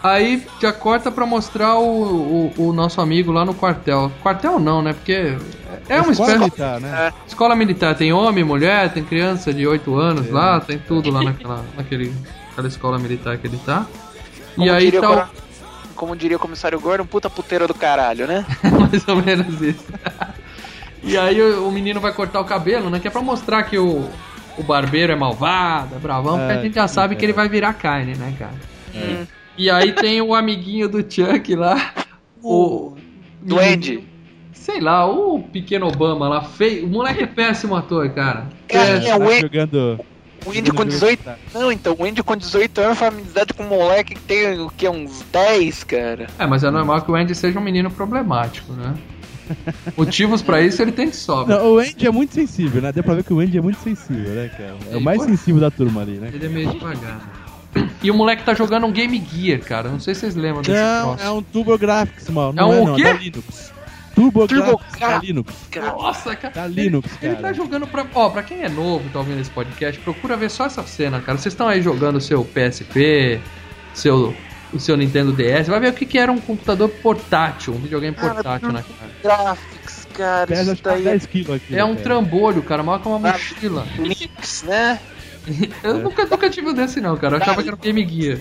Aí 0.08 0.46
já 0.62 0.72
corta 0.72 1.10
pra 1.12 1.26
mostrar 1.26 1.76
o, 1.80 2.52
o, 2.58 2.68
o 2.68 2.74
nosso 2.74 3.02
amigo 3.02 3.32
lá 3.32 3.44
no 3.46 3.54
quartel. 3.56 4.12
Quartel 4.22 4.60
não, 4.60 4.82
né? 4.82 4.94
Porque 4.94 5.36
é 5.90 6.00
uma 6.02 6.12
Escola 6.12 6.30
espécie. 6.34 6.38
militar, 6.40 6.80
né? 6.80 7.14
Escola 7.28 7.56
militar 7.56 7.96
tem 7.96 8.14
homem, 8.14 8.44
mulher, 8.44 8.94
tem 8.94 9.04
criança 9.04 9.54
de 9.54 9.66
8 9.66 9.96
anos 9.98 10.28
É. 10.28 10.32
lá, 10.32 10.60
tem 10.60 10.78
tudo 10.78 11.10
lá 11.10 11.24
naquela, 11.24 11.64
naquele, 11.76 12.14
naquela 12.50 12.68
escola 12.68 13.00
militar 13.00 13.38
que 13.38 13.48
ele 13.48 13.60
tá. 13.66 13.86
E 14.52 14.56
Como 14.58 14.72
aí 14.72 14.86
diria, 14.86 15.02
tá 15.02 15.08
cora- 15.08 15.30
como 15.96 16.16
diria 16.16 16.38
o 16.38 16.40
comissário 16.40 16.80
Gordon, 16.80 17.06
puta 17.06 17.30
puteira 17.30 17.68
do 17.68 17.74
caralho, 17.74 18.28
né? 18.28 18.46
mais 18.92 19.08
ou 19.08 19.16
menos 19.16 19.60
isso. 19.62 19.86
e 21.02 21.18
aí 21.18 21.42
o, 21.42 21.68
o 21.68 21.72
menino 21.72 22.00
vai 22.00 22.14
cortar 22.14 22.40
o 22.42 22.46
cabelo, 22.46 22.90
né? 22.90 23.00
Que 23.00 23.08
é 23.08 23.12
pra 23.12 23.22
mostrar 23.22 23.64
que 23.64 23.78
o, 23.80 24.08
o 24.58 24.62
barbeiro 24.64 25.14
é 25.14 25.16
malvado, 25.16 25.96
é 25.96 26.00
bravão, 26.00 26.38
porque 26.38 26.52
É, 26.54 26.58
a 26.58 26.62
gente 26.62 26.76
já 26.76 26.88
sabe 26.88 27.16
é. 27.16 27.18
que 27.18 27.26
ele 27.26 27.34
vai 27.34 27.48
virar 27.50 27.74
carne, 27.74 28.14
né, 28.16 28.36
cara? 28.38 28.54
E 29.58 29.70
aí 29.70 29.94
tem 29.94 30.22
o 30.22 30.34
amiguinho 30.36 30.90
do 30.90 31.00
Chuck 31.00 31.56
lá, 31.56 31.94
o. 32.44 32.94
Duende. 33.42 34.04
Sei 34.54 34.80
lá, 34.80 35.06
o 35.06 35.44
pequeno 35.44 35.88
Obama 35.88 36.28
lá, 36.28 36.42
feio. 36.42 36.86
O 36.86 36.90
moleque 36.90 37.24
é 37.24 37.28
péssimo 37.28 37.76
ator, 37.76 38.10
cara. 38.10 38.48
Cara, 38.68 39.00
Péssimo. 39.00 39.08
é, 39.08 39.16
o 39.16 39.20
Tá 39.20 39.26
Andy, 39.26 39.42
jogando. 39.42 40.00
o 40.46 40.50
Andy 40.50 40.72
com 40.72 40.86
18. 40.86 41.30
Não, 41.54 41.72
então, 41.72 41.96
o 42.00 42.04
Andy 42.04 42.24
com 42.24 42.36
18 42.36 42.82
anos 42.82 42.98
faz 42.98 43.14
amizade 43.14 43.54
com 43.54 43.64
um 43.64 43.68
moleque 43.70 44.16
que 44.16 44.22
tem 44.22 44.60
o 44.60 44.70
que? 44.76 44.90
Uns 44.90 45.24
10, 45.32 45.84
cara. 45.84 46.28
É, 46.40 46.48
mas 46.48 46.64
é 46.64 46.72
normal 46.72 47.02
que 47.04 47.12
o 47.12 47.16
Andy 47.16 47.36
seja 47.36 47.60
um 47.60 47.64
menino 47.64 47.92
problemático, 47.92 48.74
né? 48.74 48.96
Motivos 49.96 50.42
pra 50.42 50.60
isso 50.62 50.82
ele 50.82 50.92
tem 50.92 51.10
de 51.12 51.16
sobra. 51.16 51.60
Não, 51.60 51.74
o 51.74 51.78
Andy 51.80 52.08
é 52.08 52.12
muito 52.12 52.34
sensível, 52.34 52.82
né? 52.82 52.92
Deu 52.92 53.04
pra 53.04 53.14
ver 53.14 53.24
que 53.24 53.32
o 53.34 53.40
Andy 53.40 53.60
é 53.60 53.62
muito 53.62 53.78
sensível, 53.80 54.34
né, 54.34 54.50
cara? 54.50 54.76
É 54.92 54.98
o 54.98 55.02
mais 55.02 55.22
sensível 55.22 55.62
da 55.62 55.70
turma 55.70 56.02
ali, 56.02 56.14
né? 56.14 56.32
Ele 56.34 56.44
é 56.44 56.50
meio 56.50 56.72
devagar. 56.72 57.45
E 58.02 58.10
o 58.12 58.14
moleque 58.14 58.44
tá 58.44 58.54
jogando 58.54 58.86
um 58.86 58.92
Game 58.92 59.22
Gear, 59.32 59.60
cara. 59.62 59.90
Não 59.90 60.00
sei 60.00 60.14
se 60.14 60.22
vocês 60.22 60.36
lembram 60.36 60.62
desse 60.62 60.80
Não, 60.80 61.16
troço. 61.16 61.24
é 61.24 61.32
um 61.32 61.42
TurboGrafx, 61.42 62.30
mano. 62.30 62.52
É 62.52 62.62
Não 62.62 62.70
um 62.70 62.74
é, 62.74 62.80
o 62.82 62.86
não, 62.88 62.96
quê? 62.96 63.04
da 63.04 63.14
Linux. 63.14 63.74
TurboGrafx 64.16 64.60
da 64.60 64.66
TurboGrafx. 64.78 65.28
Linux. 65.28 65.54
Cara, 65.72 65.88
Nossa, 65.92 66.36
cara. 66.36 66.54
Da 66.54 66.68
Linux, 66.68 67.10
Ele 67.22 67.36
tá 67.36 67.42
cara. 67.42 67.54
jogando 67.54 67.88
pra. 67.88 68.06
Ó, 68.14 68.30
pra 68.30 68.44
quem 68.44 68.62
é 68.64 68.70
novo 68.70 69.06
e 69.08 69.10
tá 69.10 69.20
ouvindo 69.20 69.42
esse 69.42 69.50
podcast, 69.50 70.00
procura 70.02 70.38
ver 70.38 70.50
só 70.50 70.66
essa 70.68 70.84
cena, 70.84 71.20
cara. 71.20 71.38
Vocês 71.38 71.54
estão 71.54 71.68
aí 71.68 71.82
jogando 71.82 72.22
seu 72.22 72.46
PSP, 72.46 73.42
seu, 73.94 74.34
o 74.72 74.80
seu 74.80 74.96
Nintendo 74.96 75.34
DS, 75.34 75.68
vai 75.68 75.80
ver 75.80 75.90
o 75.90 75.94
que, 75.94 76.06
que 76.06 76.18
era 76.18 76.32
um 76.32 76.40
computador 76.40 76.88
portátil, 76.90 77.74
um 77.74 77.80
videogame 77.80 78.16
Cara, 78.16 78.34
portátil, 78.36 78.72
né, 78.72 78.86
cara? 79.00 79.12
Graphics, 79.46 80.08
cara, 80.14 80.48
Pesa 80.48 80.62
isso 80.74 80.76
que 80.78 80.84
daí 80.84 81.02
é 81.02 81.10
10 81.12 81.26
quilos 81.26 81.56
aqui. 81.56 81.76
É 81.76 81.84
um 81.84 81.90
cara. 81.94 82.04
trambolho, 82.04 82.62
cara, 82.64 82.84
maior 82.84 83.00
que 83.02 83.08
uma 83.08 83.18
Ah. 83.30 83.34
mochila. 83.34 83.86
Linux, 83.98 84.64
né? 84.64 85.00
Eu 85.84 86.00
nunca, 86.00 86.26
nunca 86.26 86.50
tive 86.50 86.70
um 86.70 86.74
desse, 86.74 87.00
não, 87.00 87.16
cara. 87.18 87.38
Eu 87.38 87.42
achava 87.42 87.62
que 87.62 87.70
era 87.70 87.76
um 87.76 87.80
Game 87.80 88.08
Gear. 88.08 88.40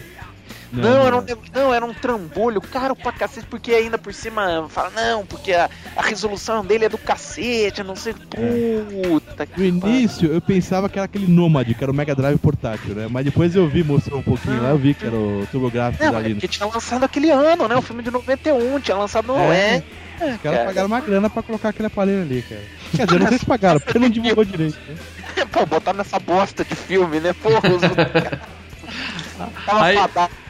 Não, 0.72 1.06
era 1.06 1.16
um, 1.16 1.24
não, 1.54 1.74
era 1.74 1.84
um 1.86 1.94
trambolho 1.94 2.60
caro 2.60 2.96
pra 2.96 3.12
cacete, 3.12 3.46
porque 3.48 3.72
ainda 3.72 3.96
por 3.96 4.12
cima 4.12 4.66
fala, 4.68 4.90
não, 4.90 5.24
porque 5.24 5.52
a, 5.52 5.70
a 5.96 6.02
resolução 6.02 6.64
dele 6.64 6.86
é 6.86 6.88
do 6.88 6.98
cacete, 6.98 7.82
não 7.84 7.94
sei. 7.94 8.12
Puta 8.14 9.46
que 9.46 9.60
No 9.60 9.64
início 9.64 10.32
eu 10.32 10.40
pensava 10.40 10.88
que 10.88 10.98
era 10.98 11.04
aquele 11.06 11.28
Nomad, 11.28 11.72
que 11.72 11.82
era 11.84 11.92
o 11.92 11.94
Mega 11.94 12.14
Drive 12.14 12.38
portátil, 12.38 12.94
né? 12.94 13.06
Mas 13.08 13.24
depois 13.24 13.54
eu 13.54 13.68
vi, 13.68 13.84
mostrou 13.84 14.18
um 14.18 14.22
pouquinho 14.22 14.60
lá, 14.62 14.70
eu 14.70 14.78
vi 14.78 14.94
que 14.94 15.06
era 15.06 15.14
o 15.14 15.46
TurboGrafx 15.50 16.00
Não, 16.00 16.14
é 16.14 16.16
ali. 16.16 16.34
porque 16.34 16.48
tinha 16.48 16.66
lançado 16.66 17.04
aquele 17.04 17.30
ano, 17.30 17.68
né? 17.68 17.76
O 17.76 17.82
filme 17.82 18.02
de 18.02 18.10
91, 18.10 18.80
tinha 18.80 18.96
lançado 18.96 19.26
no. 19.28 19.38
É. 19.38 19.82
É. 20.20 20.24
é, 20.28 20.34
Os 20.34 20.40
caras 20.40 20.40
cara. 20.42 20.64
pagaram 20.64 20.86
uma 20.88 21.00
grana 21.00 21.30
pra 21.30 21.42
colocar 21.42 21.68
aquele 21.68 21.86
aparelho 21.86 22.22
ali, 22.22 22.42
cara. 22.42 22.62
Quer 22.96 23.06
dizer, 23.06 23.20
não 23.20 23.28
sei 23.28 23.38
se 23.38 23.46
pagaram, 23.46 23.80
porque 23.80 23.98
não 23.98 24.08
divulgou 24.08 24.44
direito. 24.44 24.78
Né? 24.88 24.96
Pô, 25.52 25.66
botaram 25.66 25.98
nessa 25.98 26.18
bosta 26.18 26.64
de 26.64 26.74
filme, 26.74 27.20
né? 27.20 27.32
Porra, 27.32 27.60
os... 27.70 27.82
Tava 29.66 29.84
Aí- 29.84 29.96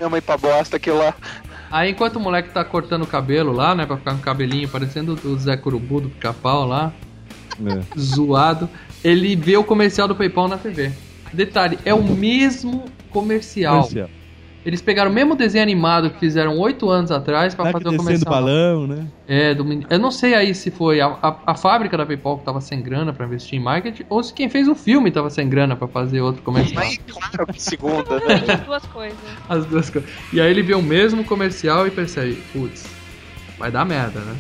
mesmo 0.00 0.14
aí 0.14 0.20
pra 0.20 0.36
bosta 0.36 0.76
aquilo 0.76 0.98
lá. 0.98 1.14
Aí 1.70 1.90
enquanto 1.90 2.16
o 2.16 2.20
moleque 2.20 2.50
tá 2.50 2.64
cortando 2.64 3.02
o 3.02 3.06
cabelo 3.06 3.52
lá, 3.52 3.74
né? 3.74 3.86
Pra 3.86 3.96
ficar 3.96 4.12
com 4.12 4.18
o 4.18 4.22
cabelinho 4.22 4.68
parecendo 4.68 5.18
o 5.24 5.36
Zé 5.38 5.56
Curubu 5.56 6.02
do 6.02 6.08
pica-pau 6.10 6.66
lá, 6.66 6.92
É. 7.66 7.80
zoado, 7.98 8.68
ele 9.02 9.34
vê 9.34 9.56
o 9.56 9.64
comercial 9.64 10.06
do 10.06 10.14
PayPal 10.14 10.46
na 10.48 10.56
TV. 10.58 10.92
Detalhe, 11.32 11.78
é 11.84 11.92
o 11.94 12.02
mesmo 12.02 12.84
comercial. 13.10 13.76
Comercial. 13.82 14.08
Eles 14.64 14.80
pegaram 14.80 15.10
o 15.10 15.14
mesmo 15.14 15.34
desenho 15.36 15.62
animado 15.62 16.08
que 16.10 16.18
fizeram 16.18 16.58
oito 16.58 16.88
anos 16.88 17.10
atrás 17.10 17.54
pra 17.54 17.66
Tá 17.66 17.72
fazer 17.72 17.88
o 17.88 17.96
comercial. 17.96 18.32
balão, 18.32 18.86
né? 18.86 19.06
É, 19.28 19.54
do 19.54 19.64
men- 19.64 19.84
Eu 19.90 19.98
não 19.98 20.10
sei 20.10 20.34
aí 20.34 20.54
se 20.54 20.70
foi 20.70 21.00
a, 21.02 21.06
a, 21.06 21.36
a 21.48 21.54
fábrica 21.54 21.96
da 21.98 22.06
PayPal 22.06 22.38
que 22.38 22.44
tava 22.46 22.60
sem 22.62 22.82
grana 22.82 23.12
pra 23.12 23.26
investir 23.26 23.58
em 23.58 23.62
marketing 23.62 24.04
ou 24.08 24.22
se 24.22 24.32
quem 24.32 24.48
fez 24.48 24.66
o 24.66 24.74
filme 24.74 25.10
tava 25.10 25.28
sem 25.28 25.48
grana 25.48 25.76
pra 25.76 25.86
fazer 25.86 26.20
outro 26.22 26.42
comercial. 26.42 26.82
Mas 26.82 26.98
claro 27.06 27.46
que 27.52 27.60
segunda, 27.62 28.16
né? 28.20 28.42
As 28.54 28.60
duas 28.60 28.86
coisas. 28.86 29.18
As 29.48 29.66
duas 29.66 29.90
coisas. 29.90 30.10
E 30.32 30.40
aí 30.40 30.50
ele 30.50 30.62
vê 30.62 30.74
o 30.74 30.82
mesmo 30.82 31.24
comercial 31.24 31.86
e 31.86 31.90
percebe, 31.90 32.38
putz, 32.52 32.86
vai 33.58 33.70
dar 33.70 33.84
merda, 33.84 34.20
né? 34.20 34.34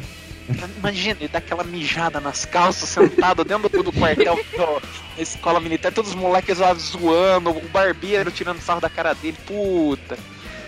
Imagina, 0.78 1.16
ele 1.20 1.28
dá 1.28 1.38
aquela 1.38 1.64
mijada 1.64 2.20
nas 2.20 2.44
calças, 2.44 2.88
sentado 2.88 3.42
dentro 3.46 3.68
do, 3.68 3.82
do 3.84 3.92
quartel 3.92 4.36
do- 4.36 4.80
da 5.16 5.22
escola 5.22 5.60
militar, 5.60 5.92
todos 5.92 6.10
os 6.10 6.16
moleques 6.16 6.58
lá 6.58 6.74
zoando, 6.74 7.50
o 7.50 7.68
barbeiro 7.72 8.30
tirando 8.30 8.60
sarro 8.60 8.80
da 8.80 8.90
cara 8.90 9.14
dele, 9.14 9.36
puta. 9.46 10.16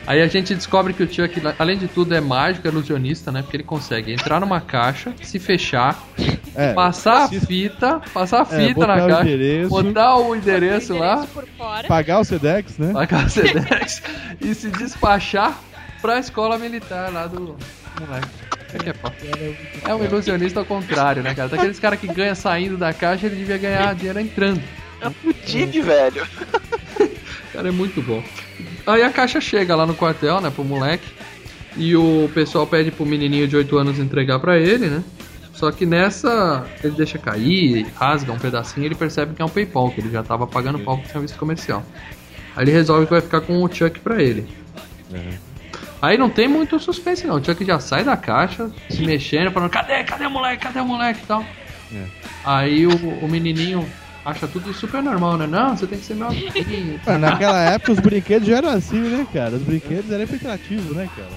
Aí 0.07 0.23
a 0.23 0.27
gente 0.29 0.55
descobre 0.55 0.93
que 0.93 1.03
o 1.03 1.13
Chuck, 1.13 1.35
além 1.59 1.77
de 1.77 1.89
tudo, 1.89 2.15
é 2.15 2.21
mágico, 2.21 2.69
é 2.69 2.71
ilusionista, 2.71 3.33
né? 3.33 3.43
Porque 3.43 3.57
ele 3.57 3.65
consegue 3.65 4.13
entrar 4.13 4.39
numa 4.39 4.61
caixa, 4.61 5.13
se 5.21 5.41
fechar, 5.41 6.01
É, 6.55 6.73
passar 6.75 7.25
a 7.25 7.29
fita, 7.29 8.01
passar 8.15 8.39
a 8.49 8.55
é, 8.55 8.69
fita 8.69 8.75
botar 8.75 8.97
na 8.97 9.05
o 9.05 9.09
caixa, 9.09 9.23
endereço, 9.23 9.69
botar 9.69 10.17
o 10.17 10.37
endereço 10.37 10.95
O 10.95 10.99
lá, 10.99 11.15
endereço 11.17 11.49
fora. 11.59 11.89
pagar 11.89 12.21
o 12.21 12.25
Sedex, 12.25 12.79
né? 12.79 12.93
pagar 12.93 13.27
o 13.27 13.29
Sedex 13.29 14.01
e 14.41 14.55
se 14.55 14.71
despachar 14.71 15.59
pra 16.01 16.21
escola 16.21 16.57
militar 16.57 17.13
lá 17.13 17.27
do 17.27 17.57
moleque. 18.01 18.29
É, 18.77 18.83
que 18.83 18.91
é, 18.91 18.95
foda. 18.95 19.15
é 19.85 19.95
um 19.95 20.05
ilusionista 20.05 20.61
ao 20.61 20.67
contrário, 20.67 21.23
né, 21.23 21.35
cara? 21.35 21.49
Daqueles 21.49 21.79
caras 21.79 21.99
que 21.99 22.07
ganha 22.07 22.35
saindo 22.35 22.77
da 22.77 22.93
caixa, 22.93 23.27
ele 23.27 23.37
devia 23.37 23.59
ganhar 23.59 23.95
dinheiro 23.95 24.21
entrando. 24.21 24.63
É 25.01 25.09
o 25.09 25.15
Didi, 25.45 25.81
velho. 25.81 26.27
Cara, 27.53 27.69
é 27.69 27.73
muito 27.73 28.03
bom. 28.03 28.23
Aí 28.87 29.03
a 29.03 29.11
caixa 29.11 29.41
chega 29.41 29.75
lá 29.75 29.87
no 29.87 29.95
quartel, 29.95 30.41
né, 30.41 30.51
pro 30.51 30.65
moleque. 30.65 31.07
E 31.77 31.95
o 31.95 32.31
pessoal 32.33 32.67
pede 32.67 32.91
pro 32.91 33.05
menininho 33.05 33.47
de 33.47 33.57
8 33.57 33.77
anos 33.77 33.99
entregar 33.99 34.39
pra 34.39 34.59
ele, 34.59 34.87
né? 34.89 35.05
Só 35.53 35.71
que 35.71 35.87
nessa, 35.87 36.67
ele 36.85 36.95
deixa 36.95 37.19
cair, 37.19 37.87
rasga 37.95 38.33
um 38.33 38.39
pedacinho 38.39 38.85
e 38.85 38.89
ele 38.89 38.95
percebe 38.95 39.35
que 39.35 39.41
é 39.41 39.45
um 39.45 39.49
PayPal, 39.49 39.91
que 39.91 40.01
ele 40.01 40.11
já 40.11 40.23
tava 40.23 40.47
pagando 40.47 40.79
pau 40.79 41.01
tinha 41.11 41.21
visto 41.21 41.39
comercial. 41.39 41.83
Aí 42.55 42.65
ele 42.65 42.73
resolve 42.73 43.07
que 43.07 43.13
vai 43.13 43.23
ficar 43.23 43.41
com 43.41 43.63
o 43.63 43.73
Chuck 43.73 44.01
pra 44.01 44.23
ele. 44.23 44.47
Aí 46.01 46.19
não 46.19 46.29
tem 46.29 46.47
muito 46.47 46.79
suspense 46.79 47.27
não, 47.27 47.37
o 47.37 47.45
Chuck 47.45 47.65
já 47.65 47.81
sai 47.81 48.05
da 48.05 48.17
caixa, 48.17 48.71
se 48.91 49.03
mexendo, 49.03 49.51
falando, 49.51 49.71
cadê, 49.71 50.05
cadê 50.05 50.27
o 50.27 50.31
moleque, 50.31 50.63
cadê 50.63 50.81
o 50.81 50.85
moleque 50.85 51.21
e 51.23 51.27
tal. 51.27 51.45
É. 51.95 52.05
Aí 52.45 52.87
o, 52.87 52.95
o 53.23 53.29
menininho 53.29 53.87
acha 54.25 54.47
tudo 54.49 54.75
super 54.75 55.03
normal, 55.03 55.39
né? 55.39 55.47
Não, 55.47 55.77
você 55.77 55.87
tem 55.87 55.99
que 55.99 56.05
ser 56.05 56.15
meu 56.15 56.27
amiguinho. 56.27 57.01
Naquela 57.19 57.61
época 57.61 57.93
os 57.93 58.01
brinquedos 58.01 58.49
já 58.49 58.57
eram 58.57 58.71
assim, 58.71 58.99
né, 58.99 59.27
cara? 59.33 59.55
Os 59.55 59.63
brinquedos 59.63 60.11
eram 60.11 60.25
interativos, 60.25 60.97
né, 60.97 61.09
cara? 61.17 61.31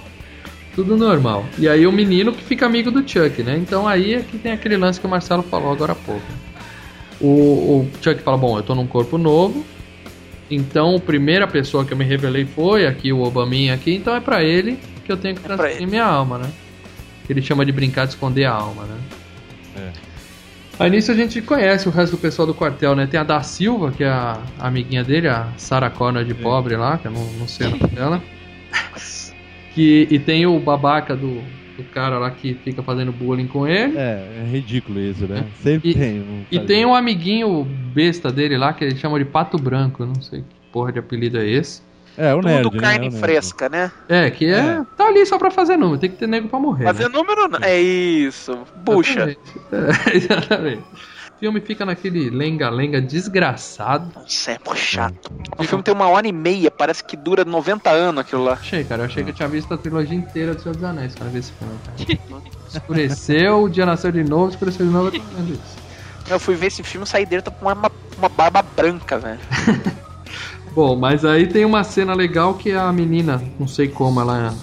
Tudo 0.75 0.97
normal. 0.97 1.45
E 1.57 1.67
aí 1.69 1.85
o 1.85 1.91
menino 1.91 2.33
que 2.33 2.43
fica 2.43 2.65
amigo 2.65 2.89
do 2.89 3.07
Chuck, 3.07 3.43
né? 3.43 3.57
Então 3.57 3.87
aí 3.87 4.15
é 4.15 4.21
que 4.21 4.37
tem 4.37 4.51
aquele 4.51 4.75
lance 4.75 4.99
que 4.99 5.05
o 5.05 5.09
Marcelo 5.09 5.43
falou 5.43 5.71
agora 5.71 5.91
há 5.93 5.95
pouco. 5.95 6.25
O, 7.21 7.27
o 7.27 7.91
Chuck 8.01 8.21
fala, 8.23 8.37
bom, 8.37 8.57
eu 8.57 8.63
tô 8.63 8.73
num 8.73 8.87
corpo 8.87 9.17
novo, 9.17 9.65
então 10.49 10.95
a 10.95 10.99
primeira 10.99 11.47
pessoa 11.47 11.85
que 11.85 11.93
eu 11.93 11.97
me 11.97 12.05
revelei 12.05 12.45
foi 12.45 12.87
aqui, 12.87 13.11
o 13.13 13.21
Obaminha 13.21 13.73
aqui, 13.73 13.95
então 13.95 14.15
é 14.15 14.19
pra 14.19 14.43
ele 14.43 14.79
que 15.05 15.11
eu 15.11 15.17
tenho 15.17 15.35
que 15.35 15.41
pra 15.41 15.55
transferir 15.55 15.83
ele. 15.83 15.91
minha 15.91 16.05
alma, 16.05 16.37
né? 16.37 16.51
Ele 17.29 17.41
chama 17.41 17.65
de 17.65 17.71
brincar 17.71 18.05
de 18.05 18.13
esconder 18.13 18.45
a 18.45 18.53
alma, 18.53 18.83
né? 18.83 18.97
É. 19.77 19.91
Aí 20.79 20.89
nisso 20.89 21.11
a 21.11 21.15
gente 21.15 21.41
conhece 21.41 21.87
o 21.87 21.91
resto 21.91 22.15
do 22.15 22.21
pessoal 22.21 22.47
do 22.47 22.53
quartel, 22.53 22.95
né? 22.95 23.05
Tem 23.05 23.19
a 23.19 23.23
da 23.23 23.43
Silva, 23.43 23.91
que 23.91 24.03
é 24.03 24.09
a 24.09 24.39
amiguinha 24.57 25.03
dele, 25.03 25.27
a 25.27 25.49
Sarah 25.57 25.89
Connor 25.89 26.23
de 26.23 26.33
pobre 26.33 26.75
lá, 26.77 26.97
que 26.97 27.07
eu 27.07 27.11
não, 27.11 27.25
não 27.33 27.47
sei 27.47 27.67
o 27.67 27.71
nome 27.71 27.87
dela. 27.93 28.23
Que, 29.75 30.07
e 30.09 30.17
tem 30.17 30.47
o 30.47 30.59
babaca 30.59 31.15
do, 31.15 31.43
do 31.79 31.89
cara 31.89 32.17
lá 32.19 32.29
que 32.31 32.53
fica 32.63 32.83
fazendo 32.83 33.11
bullying 33.11 33.47
com 33.47 33.67
ele. 33.67 33.97
É, 33.97 34.43
é 34.43 34.47
ridículo 34.51 34.99
isso, 34.99 35.27
né? 35.27 35.45
Sempre 35.61 35.89
E- 35.91 35.93
tem. 35.95 36.19
um 36.21 36.45
E 36.51 36.59
tem 36.59 36.85
um 36.85 36.93
amiguinho 36.93 37.63
besta 37.93 38.31
dele 38.31 38.57
lá, 38.57 38.73
que 38.73 38.83
ele 38.83 38.95
chama 38.95 39.17
de 39.19 39.25
Pato 39.25 39.57
Branco, 39.57 40.05
não 40.05 40.21
sei 40.21 40.41
que 40.41 40.55
porra 40.71 40.91
de 40.91 40.99
apelido 40.99 41.37
é 41.39 41.47
esse. 41.47 41.81
É, 42.17 42.33
o 42.35 42.41
nerd, 42.41 42.63
Tudo 42.63 42.75
né? 42.77 42.81
carne 42.81 43.05
É 43.05 43.09
o 43.09 43.11
nerd. 43.13 43.19
fresca, 43.21 43.69
né? 43.69 43.91
É, 44.09 44.29
que 44.29 44.45
é, 44.45 44.57
É. 44.57 44.81
tá 44.97 45.07
ali 45.07 45.25
só 45.25 45.37
pra 45.37 45.49
fazer 45.49 45.77
número, 45.77 45.97
tem 45.99 46.09
que 46.09 46.17
ter 46.17 46.27
nego 46.27 46.49
pra 46.49 46.59
morrer. 46.59 46.83
Fazer 46.83 47.03
né? 47.07 47.09
número 47.17 47.47
não. 47.47 47.59
É 47.61 47.79
isso. 47.79 48.57
Puxa. 48.85 49.11
Exatamente. 49.11 49.39
É, 50.11 50.11
exatamente. 50.17 50.83
O 51.39 51.47
filme 51.49 51.61
fica 51.61 51.85
naquele 51.85 52.29
lenga-lenga 52.29 53.01
desgraçado. 53.01 54.11
Nossa, 54.13 54.51
é 54.51 54.59
muito 54.65 54.77
chato. 54.77 55.31
O 55.57 55.63
filme 55.63 55.81
tem 55.81 55.93
uma 55.93 56.09
hora 56.09 56.27
e 56.27 56.33
meia, 56.33 56.69
parece 56.69 57.01
que 57.01 57.15
dura 57.15 57.45
90 57.45 57.89
anos 57.89 58.19
aquilo 58.19 58.43
lá. 58.43 58.55
Achei, 58.55 58.83
cara, 58.83 59.03
eu 59.03 59.05
achei 59.05 59.23
que 59.23 59.29
eu 59.29 59.33
tinha 59.33 59.47
visto 59.47 59.73
a 59.73 59.77
trilogia 59.77 60.17
inteira 60.17 60.53
do 60.53 60.61
Senhor 60.61 60.75
dos 60.75 60.83
Anéis 60.83 61.15
quando 61.15 61.27
eu 61.27 61.31
vi 61.31 61.39
esse 61.39 61.53
filme. 61.53 61.73
Cara. 61.85 62.43
Escureceu, 62.67 63.63
o 63.63 63.69
dia 63.69 63.85
nasceu 63.85 64.11
de 64.11 64.21
novo, 64.21 64.49
escureceu 64.49 64.85
de 64.85 64.91
novo, 64.91 65.07
eu 65.07 65.11
tô 65.13 65.27
vendo 65.37 65.53
isso. 65.53 65.77
Eu 66.29 66.41
fui 66.41 66.55
ver 66.55 66.67
esse 66.67 66.83
filme 66.83 67.07
sair 67.07 67.25
dele, 67.25 67.41
tá 67.41 67.51
com 67.51 67.65
uma, 67.65 67.89
uma 68.17 68.29
barba 68.29 68.61
branca, 68.61 69.17
velho. 69.17 69.39
Bom, 70.75 70.97
mas 70.97 71.23
aí 71.23 71.47
tem 71.47 71.63
uma 71.63 71.85
cena 71.85 72.13
legal 72.13 72.55
que 72.55 72.73
a 72.73 72.91
menina, 72.91 73.41
não 73.57 73.65
sei 73.65 73.87
como, 73.87 74.19
ela, 74.19 74.53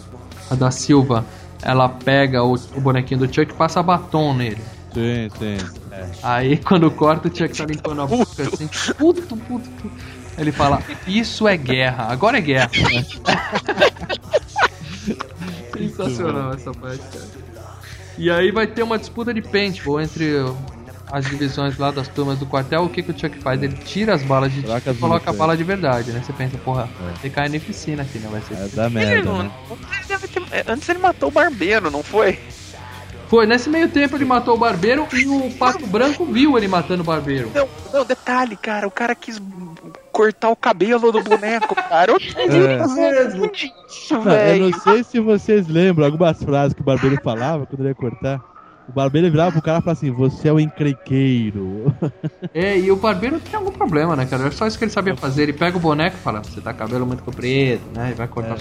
a 0.50 0.54
da 0.54 0.70
Silva, 0.70 1.24
ela 1.62 1.88
pega 1.88 2.44
o, 2.44 2.52
o 2.52 2.80
bonequinho 2.82 3.20
do 3.20 3.34
Chuck 3.34 3.50
e 3.50 3.56
passa 3.56 3.82
batom 3.82 4.34
nele. 4.34 4.60
Sim, 4.92 5.30
sim. 5.38 5.85
É. 5.96 6.06
Aí 6.22 6.56
quando 6.58 6.90
corta, 6.90 7.28
o 7.28 7.34
Chuck 7.36 7.56
tá 7.56 7.64
limpando 7.64 8.02
a 8.02 8.06
boca 8.06 8.42
assim, 8.42 8.68
puto, 8.98 9.22
puto, 9.22 9.68
puto. 9.70 9.90
Ele 10.38 10.52
fala, 10.52 10.82
isso 11.06 11.48
é 11.48 11.56
guerra, 11.56 12.08
agora 12.10 12.36
é 12.38 12.40
guerra. 12.42 12.70
Sensacional 15.76 16.52
essa 16.54 16.72
parte, 16.72 16.98
cara. 16.98 17.24
E 18.18 18.30
aí 18.30 18.50
vai 18.50 18.66
ter 18.66 18.82
uma 18.82 18.98
disputa 18.98 19.32
de 19.32 19.42
paintball 19.42 20.00
entre 20.00 20.34
as 21.10 21.24
divisões 21.26 21.76
lá 21.78 21.90
das 21.90 22.08
turmas 22.08 22.38
do 22.38 22.46
quartel. 22.46 22.84
O 22.84 22.88
que, 22.88 23.02
que 23.02 23.10
o 23.12 23.18
Chuck 23.18 23.38
faz? 23.38 23.62
Ele 23.62 23.76
tira 23.76 24.14
as 24.14 24.22
balas 24.22 24.52
de 24.52 24.62
Coloca 24.62 24.80
tiro 24.80 24.96
e 24.96 24.98
coloca 25.00 25.30
a 25.30 25.32
bala 25.32 25.56
de 25.56 25.62
verdade, 25.64 26.12
né? 26.12 26.22
Você 26.24 26.32
pensa, 26.32 26.56
porra, 26.58 26.88
vai 27.00 27.14
ter 27.20 27.30
carnificina 27.30 28.02
aqui, 28.02 28.18
né? 28.18 28.28
Vai 28.30 28.40
ser 28.42 28.54
É 28.54 28.68
da 28.68 28.88
merda, 28.90 29.32
né? 29.32 29.50
ele 29.70 30.06
deve 30.08 30.28
ter- 30.28 30.42
é, 30.50 30.64
Antes 30.66 30.88
ele 30.88 30.98
matou 30.98 31.28
o 31.28 31.32
barbeiro, 31.32 31.90
não 31.90 32.02
foi? 32.02 32.38
Foi, 33.28 33.44
nesse 33.46 33.68
meio 33.68 33.88
tempo 33.88 34.16
ele 34.16 34.24
matou 34.24 34.54
o 34.54 34.58
barbeiro 34.58 35.06
e 35.12 35.26
o 35.26 35.50
Pato 35.58 35.86
Branco 35.86 36.24
viu 36.24 36.56
ele 36.56 36.68
matando 36.68 37.02
o 37.02 37.06
barbeiro. 37.06 37.50
Não, 37.54 37.68
não, 37.92 38.04
detalhe, 38.04 38.56
cara, 38.56 38.86
o 38.86 38.90
cara 38.90 39.14
quis 39.14 39.40
cortar 40.12 40.48
o 40.50 40.56
cabelo 40.56 41.10
do 41.12 41.20
boneco, 41.22 41.74
cara. 41.74 42.12
Eu 42.12 42.18
É. 42.36 42.86
não 42.86 43.46
entendi 43.46 43.72
isso, 43.88 44.14
Não, 44.14 44.32
eu 44.32 44.70
não 44.70 44.80
sei 44.80 45.02
se 45.04 45.18
vocês 45.20 45.66
lembram 45.66 46.06
algumas 46.06 46.42
frases 46.42 46.72
que 46.72 46.80
o 46.80 46.84
barbeiro 46.84 47.18
falava 47.22 47.66
quando 47.66 47.80
ele 47.80 47.88
ia 47.88 47.94
cortar. 47.94 48.40
O 48.88 48.92
barbeiro 48.92 49.28
virava 49.28 49.50
pro 49.50 49.60
cara 49.60 49.78
e 49.78 49.82
falava 49.82 49.98
assim: 49.98 50.12
Você 50.12 50.48
é 50.48 50.52
o 50.52 50.60
encrenqueiro. 50.60 51.92
É, 52.54 52.78
e 52.78 52.92
o 52.92 52.96
barbeiro 52.96 53.40
tem 53.40 53.56
algum 53.56 53.72
problema, 53.72 54.14
né, 54.14 54.24
cara? 54.26 54.46
É 54.46 54.50
só 54.52 54.64
isso 54.64 54.78
que 54.78 54.84
ele 54.84 54.92
sabia 54.92 55.16
fazer. 55.16 55.42
Ele 55.42 55.52
pega 55.52 55.76
o 55.76 55.80
boneco 55.80 56.16
e 56.16 56.20
fala, 56.20 56.40
você 56.40 56.60
tá 56.60 56.72
com 56.72 56.78
cabelo 56.78 57.04
muito 57.04 57.24
comprido, 57.24 57.82
né? 57.92 58.10
E 58.12 58.14
vai 58.14 58.28
cortar. 58.28 58.56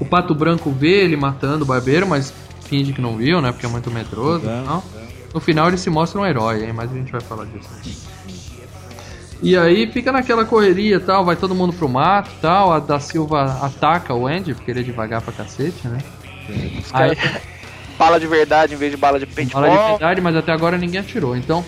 O 0.00 0.04
Pato 0.04 0.34
Branco 0.34 0.70
vê 0.70 1.04
ele 1.04 1.16
matando 1.16 1.64
o 1.64 1.66
barbeiro, 1.66 2.06
mas 2.06 2.32
finge 2.62 2.92
que 2.92 3.00
não 3.00 3.16
viu, 3.16 3.40
né? 3.40 3.52
Porque 3.52 3.66
é 3.66 3.68
muito 3.68 3.90
medroso 3.90 4.44
Não, 4.44 4.62
e 4.62 4.66
tal. 4.66 4.84
No 5.32 5.40
final 5.40 5.68
ele 5.68 5.78
se 5.78 5.90
mostra 5.90 6.20
um 6.20 6.26
herói, 6.26 6.64
hein? 6.64 6.72
Mas 6.72 6.90
a 6.90 6.94
gente 6.94 7.12
vai 7.12 7.20
falar 7.20 7.44
disso. 7.46 7.68
E 9.42 9.56
aí 9.56 9.90
fica 9.90 10.10
naquela 10.10 10.44
correria 10.44 10.96
e 10.96 11.00
tal, 11.00 11.24
vai 11.24 11.36
todo 11.36 11.54
mundo 11.54 11.72
pro 11.72 11.88
mato 11.88 12.30
e 12.36 12.40
tal. 12.40 12.72
A 12.72 12.78
da 12.78 12.98
Silva 12.98 13.58
ataca 13.62 14.14
o 14.14 14.26
Andy, 14.26 14.54
porque 14.54 14.70
ele 14.70 14.80
é 14.80 14.82
devagar 14.82 15.20
pra 15.20 15.32
cacete, 15.32 15.86
né? 15.86 15.98
Aí, 16.92 17.16
Bala 17.98 18.18
de 18.18 18.26
verdade 18.26 18.74
em 18.74 18.76
vez 18.76 18.90
de 18.90 18.96
bala 18.96 19.18
de 19.18 19.26
paintball. 19.26 19.62
Fala 19.62 19.82
de 19.82 19.90
verdade, 19.90 20.20
mas 20.20 20.36
até 20.36 20.52
agora 20.52 20.76
ninguém 20.76 21.00
atirou. 21.00 21.36
Então, 21.36 21.64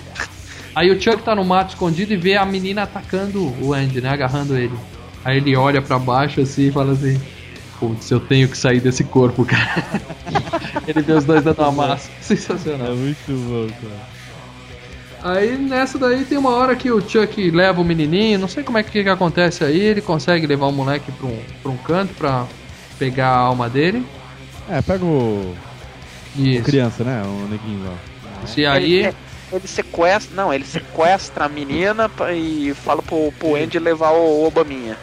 aí 0.75 0.90
o 0.90 1.00
Chuck 1.00 1.23
tá 1.23 1.35
no 1.35 1.45
mato 1.45 1.71
escondido 1.71 2.12
e 2.12 2.16
vê 2.16 2.37
a 2.37 2.45
menina 2.45 2.83
atacando 2.83 3.54
o 3.62 3.73
Andy, 3.73 4.00
né? 4.00 4.11
Agarrando 4.11 4.56
ele. 4.56 4.75
Aí 5.25 5.38
ele 5.38 5.56
olha 5.56 5.80
pra 5.80 5.99
baixo 5.99 6.40
assim 6.40 6.68
e 6.68 6.73
fala 6.73 6.92
assim: 6.92 7.21
Putz, 7.78 8.11
eu 8.11 8.21
tenho 8.21 8.49
que 8.49 8.56
sair 8.56 8.80
desse 8.80 9.04
corpo, 9.04 9.45
cara. 9.45 9.85
ele 10.88 11.02
vê 11.02 11.12
os 11.12 11.25
dois 11.25 11.42
dando 11.42 11.61
uma 11.61 11.73
massa. 11.73 12.11
É 12.18 12.23
Sensacional. 12.23 12.95
muito 12.95 13.26
bom, 13.28 13.68
cara. 13.68 14.16
Aí 15.23 15.56
nessa 15.56 15.99
daí 15.99 16.25
tem 16.25 16.38
uma 16.38 16.50
hora 16.50 16.76
que 16.76 16.90
o 16.90 17.00
Chuck 17.00 17.50
leva 17.50 17.80
o 17.80 17.85
menininho, 17.85 18.38
não 18.38 18.47
sei 18.47 18.62
como 18.62 18.78
é 18.78 18.83
que, 18.83 19.02
que 19.02 19.09
acontece 19.09 19.64
aí, 19.64 19.80
ele 19.80 20.00
consegue 20.00 20.47
levar 20.47 20.66
o 20.66 20.73
moleque 20.73 21.11
pra 21.11 21.26
um, 21.26 21.40
pra 21.62 21.71
um 21.73 21.76
canto 21.76 22.14
pra 22.14 22.47
pegar 22.99 23.28
a 23.28 23.38
alma 23.38 23.68
dele. 23.68 24.06
É, 24.68 24.80
pega 24.83 25.04
o. 25.04 25.54
Isso. 26.37 26.61
o 26.61 26.64
criança, 26.64 27.04
né? 27.04 27.23
O 27.25 27.49
neguinho 27.49 27.85
lá. 27.85 27.95
E 28.56 28.66
aí. 28.66 28.95
Ele, 28.95 29.16
ele 29.52 29.68
sequestra. 29.68 30.37
Não, 30.37 30.52
ele 30.52 30.64
sequestra 30.64 31.47
a 31.47 31.49
menina 31.49 32.11
e 32.35 32.73
fala 32.75 33.02
pro, 33.02 33.33
pro 33.38 33.56
Andy 33.56 33.78
levar 33.78 34.11
o 34.11 34.47
Obaminha. 34.47 34.97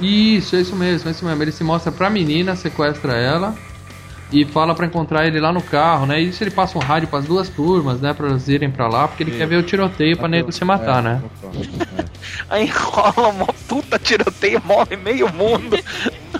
Isso, 0.00 0.56
é 0.56 0.60
isso 0.60 0.76
mesmo, 0.76 1.08
é 1.08 1.12
isso 1.12 1.24
mesmo. 1.24 1.42
Ele 1.42 1.52
se 1.52 1.64
mostra 1.64 1.90
pra 1.90 2.10
menina, 2.10 2.54
sequestra 2.54 3.14
ela 3.14 3.54
e 4.32 4.44
fala 4.44 4.74
pra 4.74 4.86
encontrar 4.86 5.26
ele 5.26 5.40
lá 5.40 5.52
no 5.52 5.62
carro, 5.62 6.04
né? 6.06 6.20
E 6.20 6.28
isso 6.28 6.42
ele 6.42 6.50
passa 6.50 6.76
um 6.76 6.80
rádio 6.80 7.08
pras 7.08 7.24
duas 7.24 7.48
turmas, 7.48 8.00
né? 8.00 8.12
Pra 8.12 8.26
elas 8.28 8.48
irem 8.48 8.70
pra 8.70 8.88
lá, 8.88 9.06
porque 9.08 9.22
ele 9.22 9.30
quer 9.30 9.46
ver 9.46 9.56
o 9.56 9.62
tiroteio 9.62 10.16
pra 10.16 10.28
nego 10.28 10.50
se 10.52 10.64
matar, 10.64 11.02
né? 11.02 11.22
Aí 12.50 12.66
rola 12.66 13.28
uma 13.28 13.46
puta 13.68 13.98
tiroteio, 13.98 14.60
morre 14.64 14.96
meio 14.96 15.32
mundo. 15.32 15.78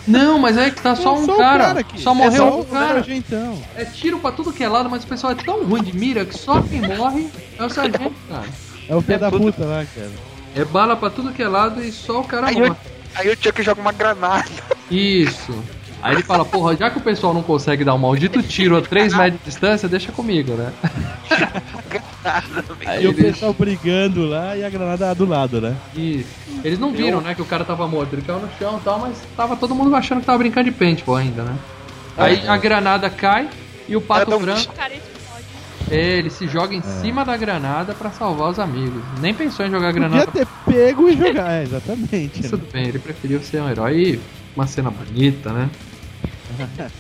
Não, 0.07 0.39
mas 0.39 0.57
é 0.59 0.71
que 0.71 0.81
tá 0.81 0.95
só 0.95 1.15
É 1.17 1.19
um 1.19 1.25
só 1.27 1.37
cara. 1.37 1.65
cara 1.65 1.81
aqui. 1.81 2.01
Só 2.01 2.11
É 2.11 2.15
morreu 2.15 2.37
só 2.37 2.61
um 2.61 2.65
cara. 2.65 2.95
Sargentão. 2.95 3.63
É 3.75 3.85
tiro 3.85 4.19
pra 4.19 4.31
tudo 4.33 4.53
que 4.53 4.63
é 4.63 4.69
lado, 4.69 4.91
mas 4.91 5.03
o 5.05 5.07
pessoal 5.07 5.33
é 5.33 5.37
tão 5.37 5.65
ruim 5.65 5.83
de 5.83 5.97
mira 5.97 6.25
que 6.25 6.37
só 6.37 6.61
quem 6.61 6.81
morre 6.83 7.29
é 7.59 7.65
o 7.65 7.71
sargento, 7.71 8.15
cara. 8.29 8.45
É 8.89 8.95
o 8.95 9.01
filho 9.01 9.15
É 9.15 9.19
da 9.19 9.31
tudo- 9.31 9.43
puta 9.45 9.65
lá, 9.65 9.85
cara. 9.95 10.11
É 10.55 10.65
bala 10.65 10.97
pra 10.97 11.11
tudo 11.11 11.33
que 11.33 11.43
é 11.43 11.49
lado 11.49 11.83
e 11.83 11.91
só 11.93 12.21
o 12.21 12.25
cara 12.25 12.49
Aí 12.49 12.55
morre. 12.57 12.71
o, 12.71 12.77
aí 13.17 13.29
o 13.31 13.37
Chuck 13.41 13.63
joga 13.63 13.81
uma 13.81 13.93
granada. 13.93 14.45
Isso. 14.91 15.65
Aí 16.03 16.15
ele 16.15 16.23
fala, 16.23 16.45
porra, 16.45 16.77
já 16.77 16.91
que 16.91 16.99
o 16.99 17.01
pessoal 17.01 17.33
não 17.35 17.43
consegue 17.43 17.83
dar 17.83 17.95
um 17.95 17.99
maldito 17.99 18.41
tiro 18.43 18.77
a 18.77 18.83
3 18.83 19.13
metros 19.15 19.41
de 19.41 19.45
distância, 19.47 19.89
deixa 19.89 20.13
comigo, 20.13 20.53
né? 20.53 20.73
Aí 22.87 23.05
E 23.05 23.07
o 23.09 23.11
ele- 23.11 23.25
pessoal 23.25 23.53
brigando 23.53 24.27
lá 24.27 24.57
e 24.57 24.65
a 24.65 24.71
granada 24.71 25.15
do 25.15 25.25
lado, 25.27 25.61
né? 25.61 25.75
Isso. 25.95 26.29
Eles 26.63 26.79
não 26.79 26.93
viram, 26.93 27.21
né, 27.21 27.35
que 27.35 27.43
o 27.43 27.47
cara 27.47 27.65
tava 27.65 27.87
morto. 27.89 28.13
Ele 28.15 28.23
caiu 28.23 28.41
no 28.41 28.49
chão 28.59 28.79
e 28.81 28.85
tal, 28.85 28.99
mas 29.01 29.17
tava 29.37 29.57
todo 29.57 29.75
mundo 29.75 29.95
achando 29.97 30.21
que 30.21 30.27
tava 30.27 30.39
brincando 30.39 30.71
de 30.71 30.77
paintball 30.77 31.17
ainda, 31.17 31.43
né? 31.43 31.57
Aí 32.17 32.47
a 32.47 32.57
granada 32.57 33.09
cai 33.11 33.49
e 33.89 33.97
o 33.97 34.01
pato 34.01 34.31
um 34.35 34.45
ele 35.91 36.31
se 36.31 36.49
joga 36.49 36.75
em 36.75 36.83
cima 36.83 37.25
da 37.25 37.37
granada 37.37 37.95
pra 37.95 38.11
salvar 38.11 38.51
os 38.51 38.59
amigos. 38.59 39.03
Nem 39.21 39.33
pensou 39.35 39.67
em 39.67 39.71
jogar 39.71 39.91
a 39.91 39.93
Podia 39.93 40.09
granada. 40.09 40.33
ter 40.33 40.47
pego 40.65 41.09
e 41.09 41.17
jogar, 41.17 41.53
é, 41.53 41.63
exatamente. 41.63 42.43
né? 42.43 42.49
Tudo 42.49 42.67
bem, 42.73 42.87
ele 42.89 42.99
preferiu 42.99 43.43
ser 43.43 43.63
um 43.63 43.69
herói 43.71 43.97
e 44.15 44.21
uma 44.57 44.67
cena 44.67 44.91
bonita, 44.91 45.53
né? 45.53 45.71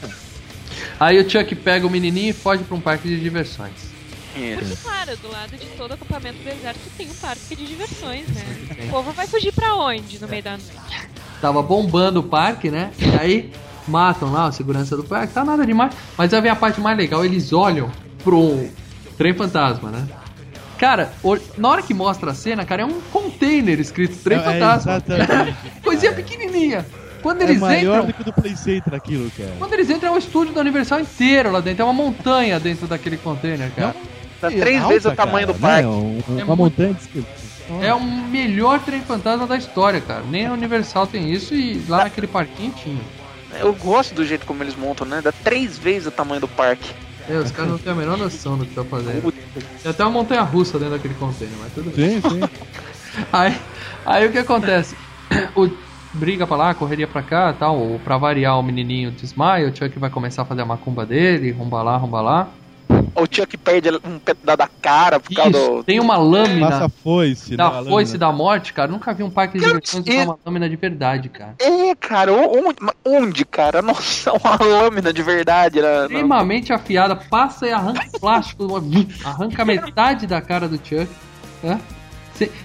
Aí 1.00 1.19
o 1.19 1.28
Chuck 1.28 1.55
pega 1.57 1.87
o 1.87 1.90
menininho 1.90 2.31
e 2.31 2.33
foge 2.33 2.62
pra 2.64 2.76
um 2.76 2.81
parque 2.81 3.09
de 3.09 3.21
diversões. 3.21 3.95
Porque, 4.35 4.76
claro, 4.83 5.16
do 5.16 5.33
lado 5.33 5.57
de 5.57 5.64
todo 5.78 5.93
acampamento 5.93 6.43
do 6.43 6.49
exército 6.49 6.90
tem 6.99 7.09
um 7.09 7.14
parque 7.14 7.57
de 7.57 7.66
diversões, 7.66 8.26
né? 8.28 8.45
O 8.85 8.90
povo 8.90 9.12
vai 9.12 9.26
fugir 9.26 9.50
pra 9.52 9.75
onde 9.75 10.21
no 10.21 10.28
meio 10.28 10.43
da 10.43 10.50
noite? 10.52 11.09
Tava 11.40 11.62
bombando 11.62 12.21
o 12.21 12.23
parque, 12.23 12.71
né? 12.71 12.90
E 12.99 13.19
aí 13.19 13.52
matam 13.88 14.31
lá 14.31 14.47
a 14.47 14.52
segurança 14.52 14.95
do 14.95 15.05
parque, 15.05 15.33
tá 15.33 15.43
nada 15.43 15.64
demais. 15.64 15.95
Mas 16.19 16.35
aí 16.35 16.40
vem 16.43 16.50
a 16.50 16.57
parte 16.57 16.81
mais 16.83 16.99
legal, 16.99 17.25
eles 17.25 17.50
olham 17.52 17.90
pro 18.26 18.68
trem 19.16 19.33
fantasma, 19.35 19.88
né? 19.90 20.04
Cara, 20.78 21.12
o- 21.23 21.38
na 21.56 21.68
hora 21.71 21.80
que 21.83 21.95
mostra 21.95 22.33
a 22.33 22.35
cena, 22.35 22.64
cara, 22.64 22.83
é 22.83 22.85
um 22.85 23.00
container 23.12 23.78
escrito 23.80 24.16
trem 24.23 24.38
É, 24.38 24.42
fantasma. 24.42 24.97
exatamente. 24.97 25.56
Coisinha 25.83 26.12
pequenininha. 26.12 26.85
Quando 27.23 27.40
É 27.42 27.45
eles 27.45 27.61
maior 27.61 27.95
entram, 28.00 28.06
do 28.06 28.12
que 28.12 28.21
o 28.23 28.25
do 28.25 28.33
Play 28.33 28.56
Center 28.56 28.95
aquilo, 28.95 29.30
cara. 29.30 29.52
quando 29.59 29.73
eles 29.73 29.88
entram 29.88 30.11
é 30.12 30.14
o 30.14 30.18
estúdio 30.18 30.52
da 30.52 30.61
Universal 30.61 31.00
inteiro 31.00 31.50
lá 31.50 31.61
dentro, 31.61 31.83
é 31.83 31.85
uma 31.85 31.95
montanha 31.95 32.59
dentro 32.61 32.87
daquele 32.87 33.16
container, 33.16 33.71
cara. 33.75 33.95
Dá 34.40 34.50
E 34.52 34.61
três 34.61 34.76
alta, 34.83 34.88
vezes 34.92 35.06
o 35.06 35.12
tamanho 35.12 35.47
cara, 35.47 35.52
do 35.52 35.61
parque. 35.61 36.30
Né? 36.33 36.40
É 36.40 36.45
uma 36.45 36.56
montanha 36.56 36.95
de. 36.95 37.25
É 37.83 37.95
o 37.95 38.00
melhor 38.00 38.80
trem 38.80 39.00
fantasma 39.00 39.47
da 39.47 39.56
história, 39.56 40.00
cara. 40.00 40.23
Nem 40.30 40.47
a 40.47 40.52
Universal 40.52 41.06
tem 41.06 41.33
isso 41.33 41.54
e 41.54 41.83
lá 41.88 42.04
naquele 42.04 42.26
parquinho 42.26 42.73
tinha. 42.73 43.00
Eu 43.59 43.73
gosto 43.73 44.14
do 44.14 44.25
jeito 44.26 44.45
como 44.45 44.62
eles 44.62 44.76
montam, 44.76 45.06
né? 45.06 45.21
Dá 45.25 45.33
três 45.33 45.78
vezes 45.78 46.06
o 46.06 46.11
tamanho 46.11 46.40
do 46.42 46.49
parque. 46.49 46.90
É, 47.28 47.38
os 47.38 47.50
caras 47.50 47.71
não 47.73 47.78
têm 47.78 47.92
a 47.92 47.97
menor 47.97 48.16
noção 48.16 48.56
do 48.56 48.64
que 48.66 48.75
tá 48.75 48.85
fazendo. 48.85 49.33
Tem 49.83 49.90
até 49.90 50.04
uma 50.04 50.11
montanha 50.11 50.42
russa 50.42 50.78
dentro 50.78 50.95
daquele 50.95 51.14
container, 51.14 51.56
mas 51.61 51.73
tudo 51.73 51.90
bem. 51.90 52.21
Sim, 52.21 52.30
sim. 52.30 52.40
Aí, 53.33 53.59
aí 54.04 54.26
o 54.26 54.30
que 54.32 54.36
acontece? 54.36 54.95
O 55.54 55.71
briga 56.12 56.47
pra 56.47 56.56
lá, 56.56 56.75
correria 56.75 57.06
pra 57.06 57.23
cá 57.23 57.50
tal. 57.52 57.78
ou 57.78 57.99
Pra 57.99 58.19
variar, 58.19 58.58
o 58.58 58.62
menininho 58.62 59.10
desmaia. 59.10 59.69
O 59.69 59.75
Chuck 59.75 59.99
vai 59.99 60.10
começar 60.10 60.43
a 60.43 60.45
fazer 60.45 60.62
a 60.62 60.67
macumba 60.67 61.06
dele, 61.06 61.50
rumba 61.50 61.82
lá, 61.82 61.97
rumba 61.97 62.21
lá. 62.21 62.49
O 63.17 63.26
Chuck 63.31 63.57
perde 63.57 63.91
um 64.05 64.19
pedaço 64.19 64.59
da 64.59 64.69
cara 64.69 65.19
por 65.19 65.35
causa 65.35 65.50
Isso, 65.59 65.71
do. 65.71 65.85
tem 65.85 65.99
uma 65.99 66.15
Passa 66.15 66.26
lâmina 66.26 66.85
a 66.85 66.89
foice. 66.89 67.57
da 67.57 67.71
né, 67.71 67.91
foice 67.91 68.13
lâmina. 68.13 68.19
da 68.19 68.33
morte, 68.33 68.73
cara. 68.73 68.91
Nunca 68.91 69.13
vi 69.15 69.23
um 69.23 69.31
parque 69.31 69.59
de 69.59 69.65
diversões 69.65 70.07
usar 70.07 70.25
uma 70.25 70.39
lâmina 70.45 70.69
de 70.69 70.76
verdade, 70.76 71.29
cara. 71.29 71.55
É, 71.59 71.95
cara, 71.95 72.33
onde, 72.33 72.76
onde 73.05 73.45
cara? 73.45 73.81
Nossa, 73.83 74.33
uma 74.33 74.57
lâmina 74.63 75.13
de 75.13 75.23
verdade. 75.23 75.81
Né? 75.81 75.89
Não. 75.89 76.02
extremamente 76.05 76.73
afiada, 76.73 77.17
passa 77.17 77.67
e 77.67 77.73
arranca 77.73 78.05
o 78.15 78.21
plástico, 78.21 78.67
arranca 79.25 79.65
metade 79.65 80.26
da 80.26 80.41
cara 80.41 80.69
do 80.69 80.76
Chuck. 80.76 81.09
né? 81.63 81.81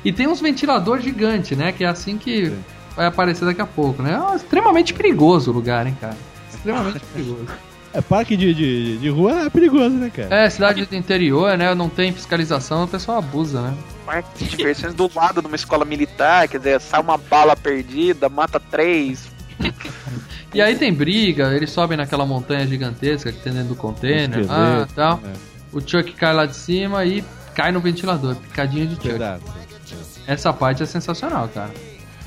E 0.04 0.12
tem 0.12 0.28
uns 0.28 0.42
ventiladores 0.42 1.04
gigantes, 1.04 1.58
né? 1.58 1.72
Que 1.72 1.86
é 1.86 1.88
assim 1.88 2.18
que 2.18 2.52
vai 2.96 3.06
aparecer 3.06 3.46
daqui 3.46 3.62
a 3.62 3.66
pouco, 3.66 4.04
né? 4.04 4.22
É 4.32 4.36
extremamente 4.36 4.94
perigoso 4.94 5.52
o 5.52 5.54
lugar, 5.54 5.88
hein, 5.88 5.98
cara? 6.00 6.18
Extremamente 6.54 7.00
perigoso. 7.14 7.48
É, 7.93 7.99
parque 8.01 8.38
de, 8.38 8.54
de, 8.54 8.97
de 8.99 9.10
rua 9.10 9.45
é 9.45 9.49
perigoso, 9.49 9.89
né, 9.95 10.10
cara? 10.15 10.34
É, 10.45 10.49
cidade 10.49 10.86
do 10.86 10.95
interior, 10.95 11.58
né? 11.58 11.73
Não 11.75 11.89
tem 11.89 12.13
fiscalização, 12.13 12.86
o 12.86 12.88
pessoal 12.88 13.17
abusa, 13.17 13.62
né? 13.62 13.73
Parque 14.06 14.45
de 14.45 14.56
diversões 14.56 14.93
do 14.93 15.10
lado 15.13 15.41
de 15.41 15.47
uma 15.47 15.56
escola 15.56 15.84
militar, 15.84 16.47
quer 16.47 16.58
dizer, 16.58 16.80
sai 16.80 17.01
uma 17.01 17.17
bala 17.17 17.56
perdida, 17.56 18.30
mata 18.30 18.60
três. 18.60 19.30
E 20.54 20.62
aí 20.62 20.75
tem 20.75 20.93
briga, 20.93 21.54
eles 21.56 21.69
sobem 21.69 21.97
naquela 21.97 22.25
montanha 22.25 22.65
gigantesca 22.67 23.32
que 23.32 23.39
tem 23.39 23.54
dentro 23.54 23.69
do 23.69 23.75
container, 23.75 24.45
ah, 24.49 24.88
tal. 24.95 25.19
é. 25.25 25.32
O 25.71 25.80
Chuck 25.80 26.12
cai 26.13 26.34
lá 26.34 26.45
de 26.45 26.56
cima 26.56 27.06
e 27.06 27.23
cai 27.56 27.71
no 27.71 27.80
ventilador, 27.80 28.36
picadinha 28.36 28.86
de 28.86 28.95
Chuck. 28.95 29.10
Pedaço. 29.10 29.43
Essa 30.27 30.51
parte 30.54 30.84
é 30.84 30.86
sensacional, 30.86 31.47
cara. 31.54 31.71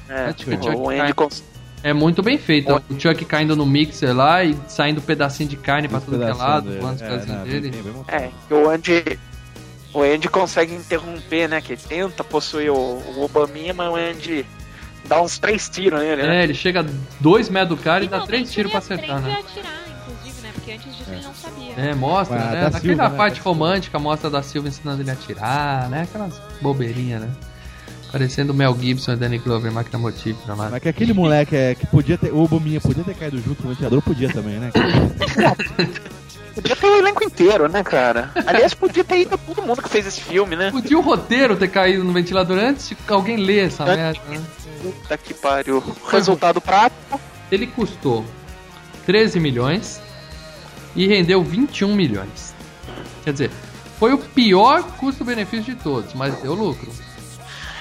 É, 0.08 0.30
É, 0.30 0.32
tipo, 0.32 0.50
o 0.52 0.62
Chuck 0.62 0.76
o 0.76 0.84
cai- 0.86 1.00
Andy 1.00 1.12
cons- 1.14 1.44
É 1.84 1.92
muito 1.92 2.22
bem 2.22 2.38
feito. 2.38 2.72
O 2.90 2.98
Chuck 2.98 3.24
caindo 3.26 3.54
no 3.54 3.64
mixer 3.66 4.16
lá 4.16 4.42
e 4.42 4.56
saindo 4.66 5.00
pedacinho 5.02 5.48
de 5.50 5.56
carne 5.56 5.86
pra 5.86 6.00
tudo 6.00 6.16
que 6.18 6.24
é 6.24 6.32
lado, 6.32 6.70
os 6.70 6.74
É, 6.76 6.78
pedacinhos 6.78 7.26
não, 7.26 7.44
dele. 7.44 7.70
bem- 7.70 7.82
bem 7.82 7.92
montado. 7.92 8.14
É, 8.22 8.30
que 8.48 8.54
o 8.54 8.70
Andy. 8.70 9.18
O 9.92 10.02
Andy 10.02 10.28
consegue 10.28 10.74
interromper, 10.74 11.48
né? 11.48 11.60
Que 11.60 11.74
ele 11.74 11.82
tenta 11.86 12.24
possuir 12.24 12.70
o, 12.72 12.74
o 12.74 13.22
Obaminha, 13.24 13.72
mas 13.72 13.92
o 13.92 13.94
Andy 13.96 14.44
dá 15.06 15.20
uns 15.22 15.38
três 15.38 15.68
tiros 15.68 16.00
nele, 16.00 16.22
né? 16.22 16.40
É, 16.40 16.42
ele 16.44 16.54
chega 16.54 16.80
a 16.80 16.84
dois 17.20 17.48
metros 17.48 17.78
do 17.78 17.84
cara 17.84 18.02
e 18.02 18.08
dá 18.08 18.20
três 18.26 18.50
Finalmente 18.50 18.54
tiros 18.54 18.70
pra 18.72 18.78
acertar, 18.78 19.20
né? 19.20 19.32
atirar, 19.38 19.72
inclusive, 20.08 20.40
né? 20.42 20.50
Porque 20.54 20.72
antes 20.72 20.96
disso 20.96 21.10
ele 21.12 21.22
não 21.22 21.34
sabia. 21.34 21.74
É, 21.76 21.94
mostra, 21.94 22.36
Ah, 22.36 22.40
né? 22.40 22.46
da 22.46 22.60
Naquela 22.70 22.80
Silva, 22.80 23.08
né? 23.10 23.16
parte 23.16 23.34
Silva. 23.34 23.50
romântica, 23.50 23.98
mostra 24.00 24.30
da 24.30 24.42
Silva 24.42 24.68
ensinando 24.68 25.02
ele 25.02 25.10
a 25.10 25.12
atirar, 25.12 25.88
né? 25.90 26.02
Aquelas 26.02 26.40
bobeirinhas, 26.60 27.20
né? 27.20 27.28
Parecendo 28.14 28.52
o 28.52 28.54
Mel 28.54 28.78
Gibson 28.80 29.14
e 29.14 29.16
Danny 29.16 29.38
Glover, 29.38 29.72
máquina 29.72 29.98
mortífera 29.98 30.54
lá. 30.54 30.68
Mas 30.70 30.80
que 30.80 30.88
aquele 30.88 31.12
moleque 31.12 31.56
é, 31.56 31.74
que 31.74 31.84
podia 31.84 32.16
ter. 32.16 32.32
O 32.32 32.46
Bominha 32.46 32.80
podia 32.80 33.02
ter 33.02 33.12
caído 33.12 33.38
junto 33.38 33.60
com 33.60 33.66
o 33.66 33.70
ventilador, 33.72 34.00
podia 34.02 34.32
também, 34.32 34.54
né? 34.54 34.70
Podia 36.54 36.76
ter 36.76 36.86
o 36.86 36.96
elenco 36.98 37.24
inteiro, 37.24 37.68
né, 37.68 37.82
cara? 37.82 38.30
Aliás, 38.46 38.72
podia 38.72 39.02
ter 39.02 39.22
ido 39.22 39.36
todo 39.36 39.60
mundo 39.60 39.82
que 39.82 39.88
fez 39.88 40.06
esse 40.06 40.20
filme, 40.20 40.54
né? 40.54 40.70
Podia 40.70 40.96
o 40.96 41.00
roteiro 41.00 41.56
ter 41.56 41.66
caído 41.66 42.04
no 42.04 42.12
ventilador 42.12 42.56
antes 42.56 42.90
de 42.90 42.96
alguém 43.08 43.36
ler 43.36 43.66
essa 43.66 43.82
Antes. 43.82 43.96
merda, 43.96 44.20
né? 44.28 44.42
Puta 44.80 45.18
que 45.18 45.34
pariu. 45.34 45.82
Resultado 46.08 46.60
prático. 46.60 47.20
Ele 47.50 47.66
custou 47.66 48.24
13 49.06 49.40
milhões 49.40 50.00
e 50.94 51.08
rendeu 51.08 51.42
21 51.42 51.92
milhões. 51.92 52.54
Quer 53.24 53.32
dizer, 53.32 53.50
foi 53.98 54.12
o 54.12 54.18
pior 54.18 54.84
custo-benefício 54.98 55.74
de 55.74 55.82
todos, 55.82 56.14
mas 56.14 56.40
deu 56.40 56.54
lucro. 56.54 56.88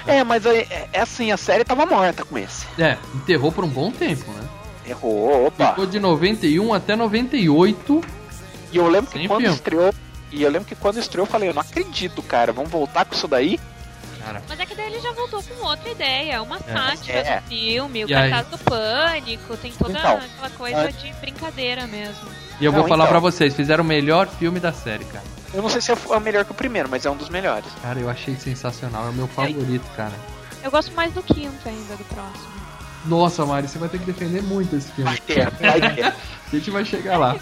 É, 0.06 0.22
mas 0.22 0.44
é, 0.46 0.88
é 0.92 1.00
assim, 1.00 1.32
a 1.32 1.36
série 1.36 1.64
tava 1.64 1.86
morta 1.86 2.24
com 2.24 2.36
esse. 2.38 2.66
É, 2.78 2.98
enterrou 3.14 3.50
por 3.50 3.64
um 3.64 3.68
bom 3.68 3.90
tempo, 3.90 4.30
né? 4.32 4.42
Errou, 4.86 5.46
opa. 5.46 5.68
Ficou 5.70 5.86
de 5.86 5.98
91 5.98 6.74
até 6.74 6.94
98. 6.94 8.00
E 8.72 8.76
eu 8.76 8.86
lembro 8.88 9.10
que 9.10 9.26
quando 9.26 9.40
filme. 9.40 9.54
estreou. 9.56 9.94
E 10.30 10.42
eu 10.42 10.50
lembro 10.50 10.68
que 10.68 10.74
quando 10.74 10.98
estreou 10.98 11.26
eu 11.26 11.30
falei, 11.30 11.48
eu 11.48 11.54
não 11.54 11.62
acredito, 11.62 12.22
cara. 12.22 12.52
Vamos 12.52 12.70
voltar 12.70 13.04
com 13.04 13.14
isso 13.14 13.26
daí? 13.28 13.58
Cara, 14.22 14.42
Mas 14.48 14.58
é 14.58 14.66
que 14.66 14.74
daí 14.74 14.86
ele 14.86 15.00
já 15.00 15.12
voltou 15.12 15.42
com 15.42 15.66
outra 15.66 15.90
ideia, 15.90 16.42
uma 16.42 16.58
sátira 16.58 17.18
É. 17.18 17.40
do 17.40 17.46
filme, 17.46 18.04
o 18.06 18.08
E 18.10 18.14
aí? 18.14 18.30
cartaz 18.30 18.46
do 18.58 18.64
pânico, 18.64 19.56
tem 19.58 19.70
toda 19.72 19.98
Então, 19.98 20.16
aquela 20.16 20.50
coisa 20.56 20.80
é. 20.80 20.88
de 20.88 21.12
brincadeira 21.20 21.86
mesmo. 21.86 22.26
e 22.58 22.64
eu 22.64 22.72
vou 22.72 22.82
Não, 22.82 22.88
falar 22.88 23.04
então. 23.04 23.12
pra 23.12 23.20
vocês, 23.20 23.54
fizeram 23.54 23.84
o 23.84 23.86
melhor 23.86 24.26
filme 24.26 24.58
da 24.60 24.72
série, 24.72 25.04
cara. 25.04 25.24
Eu 25.54 25.62
não 25.62 25.68
sei 25.68 25.80
se 25.80 25.92
é 25.92 25.94
o 25.94 26.20
melhor 26.20 26.44
que 26.44 26.50
o 26.50 26.54
primeiro, 26.54 26.88
mas 26.88 27.06
é 27.06 27.10
um 27.10 27.16
dos 27.16 27.28
melhores. 27.28 27.66
Cara, 27.80 27.98
eu 28.00 28.10
achei 28.10 28.34
sensacional, 28.36 29.06
é 29.06 29.10
o 29.10 29.12
meu 29.12 29.28
favorito, 29.28 29.84
cara. 29.96 30.12
Eu 30.62 30.70
gosto 30.70 30.92
mais 30.94 31.12
do 31.12 31.22
quinto 31.22 31.68
ainda, 31.68 31.94
do 31.96 32.04
próximo. 32.04 32.54
Nossa, 33.06 33.44
Mari, 33.46 33.68
você 33.68 33.78
vai 33.78 33.88
ter 33.88 33.98
que 33.98 34.06
defender 34.06 34.42
muito 34.42 34.74
esse 34.74 34.90
filme. 34.92 35.10
Vai 35.10 35.18
ter, 35.20 35.50
vai 35.50 35.94
ter. 35.94 36.06
A 36.52 36.56
gente 36.56 36.70
vai 36.70 36.84
chegar 36.84 37.18
lá. 37.18 37.36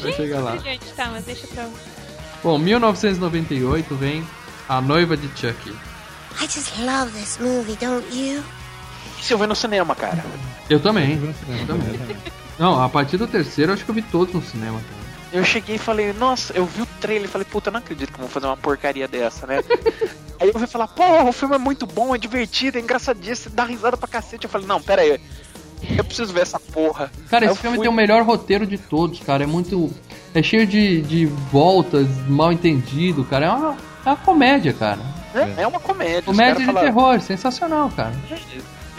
Vai 0.00 0.12
chegar 0.12 0.40
lá. 0.40 0.56
Gente, 0.56 0.86
tá, 0.94 1.08
mas 1.10 1.24
deixa 1.24 1.46
pra. 1.48 1.68
Bom, 2.42 2.58
1998 2.58 3.94
vem 3.96 4.26
A 4.68 4.80
Noiva 4.80 5.16
de 5.16 5.28
Chucky. 5.28 5.70
I 6.40 6.46
just 6.46 6.78
love 6.78 7.10
this 7.12 7.38
movie, 7.38 7.76
don't 7.76 8.06
you? 8.16 8.42
Isso 9.20 9.32
eu 9.34 9.38
vi 9.38 9.46
no 9.46 9.54
cinema, 9.54 9.94
cara. 9.94 10.24
Eu 10.68 10.80
também. 10.80 11.14
Eu 11.48 11.66
também. 11.66 12.16
Não, 12.58 12.82
a 12.82 12.88
partir 12.88 13.16
do 13.16 13.26
terceiro 13.26 13.72
eu 13.72 13.74
acho 13.74 13.84
que 13.84 13.90
eu 13.90 13.94
vi 13.94 14.02
todos 14.02 14.32
no 14.32 14.42
cinema. 14.42 14.80
cara. 14.80 15.09
Eu 15.32 15.44
cheguei 15.44 15.76
e 15.76 15.78
falei, 15.78 16.12
nossa, 16.12 16.52
eu 16.54 16.64
vi 16.66 16.82
o 16.82 16.86
trailer 17.00 17.28
e 17.28 17.28
falei, 17.30 17.46
puta, 17.48 17.70
não 17.70 17.78
acredito 17.78 18.12
que 18.12 18.18
vão 18.18 18.28
fazer 18.28 18.46
uma 18.46 18.56
porcaria 18.56 19.06
dessa, 19.06 19.46
né? 19.46 19.62
aí 20.40 20.48
eu 20.48 20.58
fui 20.58 20.66
falar, 20.66 20.88
pô, 20.88 21.04
o 21.28 21.32
filme 21.32 21.54
é 21.54 21.58
muito 21.58 21.86
bom, 21.86 22.14
é 22.14 22.18
divertido, 22.18 22.78
é 22.78 22.80
engraçadíssimo, 22.80 23.54
dá 23.54 23.64
risada 23.64 23.96
pra 23.96 24.08
cacete. 24.08 24.44
Eu 24.44 24.50
falei, 24.50 24.66
não, 24.66 24.82
pera 24.82 25.02
aí, 25.02 25.20
eu 25.96 26.02
preciso 26.04 26.32
ver 26.32 26.40
essa 26.42 26.58
porra. 26.58 27.10
Cara, 27.28 27.46
Aí 27.46 27.52
esse 27.52 27.60
filme 27.60 27.76
fui- 27.76 27.84
tem 27.84 27.92
o 27.92 27.96
melhor 27.96 28.22
roteiro 28.24 28.66
de 28.66 28.76
todos, 28.76 29.20
cara. 29.20 29.44
É 29.44 29.46
muito. 29.46 29.90
É 30.34 30.42
cheio 30.42 30.66
de, 30.66 31.00
de 31.02 31.26
voltas, 31.26 32.06
mal 32.28 32.52
entendido, 32.52 33.24
cara. 33.24 33.46
É 33.46 33.50
uma, 33.50 33.76
é 34.04 34.08
uma 34.10 34.16
comédia, 34.16 34.72
cara. 34.72 35.00
É, 35.34 35.62
é 35.62 35.66
uma 35.66 35.78
comédia. 35.80 36.22
Comédia 36.22 36.56
de 36.56 36.66
falaram, 36.66 36.86
terror, 36.86 37.20
sensacional, 37.20 37.88
cara. 37.96 38.12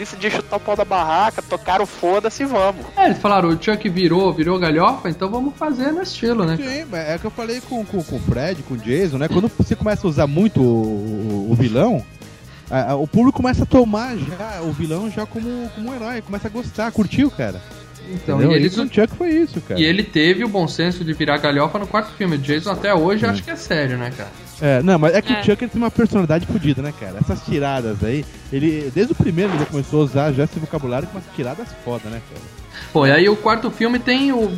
Decidi 0.02 0.30
chutar 0.30 0.56
o 0.56 0.60
pau 0.60 0.74
da 0.74 0.84
barraca, 0.84 1.40
tocaram 1.40 1.84
o 1.84 1.86
foda-se 1.86 2.44
vamos. 2.44 2.84
É, 2.96 3.06
eles 3.06 3.18
falaram, 3.18 3.50
o 3.50 3.62
Chuck 3.62 3.88
virou, 3.88 4.32
virou 4.32 4.58
galhofa, 4.58 5.08
então 5.08 5.30
vamos 5.30 5.54
fazer 5.56 5.92
no 5.92 6.02
estilo, 6.02 6.44
né? 6.44 6.56
Sim, 6.56 6.86
é 6.92 7.16
que 7.18 7.24
eu 7.24 7.30
falei 7.30 7.60
com, 7.60 7.84
com, 7.84 8.02
com 8.02 8.16
o 8.16 8.18
Fred, 8.20 8.62
com 8.64 8.74
o 8.74 8.76
Jason, 8.78 9.18
né? 9.18 9.28
Quando 9.28 9.48
você 9.56 9.76
começa 9.76 10.04
a 10.04 10.10
usar 10.10 10.26
muito 10.26 10.60
o, 10.60 10.64
o- 10.64 11.52
o 11.52 11.54
vilão, 11.54 12.04
a- 12.68 12.90
a- 12.92 12.96
o 12.96 13.06
público 13.06 13.36
começa 13.36 13.62
a 13.62 13.66
tomar 13.66 14.16
já 14.16 14.60
o 14.62 14.72
vilão 14.72 15.08
já 15.08 15.24
como, 15.24 15.70
como 15.74 15.90
um 15.90 15.94
herói, 15.94 16.20
começa 16.20 16.48
a 16.48 16.50
gostar, 16.50 16.90
curtiu, 16.90 17.30
cara. 17.30 17.60
Então, 18.12 18.38
Entendeu? 18.38 18.50
e 18.50 18.54
E 18.54 18.56
eles, 18.64 18.74
com 18.74 18.82
o 18.82 18.92
Chuck 18.92 19.14
foi 19.16 19.30
isso, 19.30 19.60
cara. 19.60 19.78
E 19.80 19.84
ele 19.84 20.02
teve 20.02 20.42
o 20.42 20.48
bom 20.48 20.66
senso 20.66 21.04
de 21.04 21.12
virar 21.12 21.38
galhofa 21.38 21.78
no 21.78 21.86
quarto 21.86 22.10
filme. 22.16 22.34
O 22.34 22.38
Jason 22.40 22.72
até 22.72 22.92
hoje 22.92 23.24
eu 23.24 23.30
acho 23.30 23.44
que 23.44 23.50
é 23.52 23.56
sério, 23.56 23.96
né, 23.96 24.12
cara? 24.16 24.30
É, 24.64 24.80
não, 24.80 24.96
mas 24.96 25.12
é 25.12 25.20
que 25.20 25.32
É. 25.32 25.40
o 25.40 25.44
Chuck 25.44 25.64
ele 25.64 25.70
tem 25.72 25.82
uma 25.82 25.90
personalidade 25.90 26.46
fodida, 26.46 26.80
né, 26.80 26.94
cara? 26.98 27.18
Essas 27.20 27.44
tiradas 27.44 28.02
aí, 28.04 28.24
ele, 28.52 28.92
desde 28.94 29.12
o 29.12 29.16
primeiro 29.16 29.52
ele 29.52 29.66
começou 29.66 30.02
a 30.02 30.04
usar 30.04 30.32
já 30.32 30.44
esse 30.44 30.56
vocabulário 30.60 31.08
com 31.08 31.18
umas 31.18 31.24
tiradas 31.34 31.66
foda, 31.84 32.08
né, 32.08 32.22
cara? 32.32 32.40
Pô, 32.92 33.04
e 33.04 33.10
aí 33.10 33.28
o 33.28 33.34
quarto 33.36 33.70
filme 33.72 33.98
tem 33.98 34.30
o. 34.32 34.56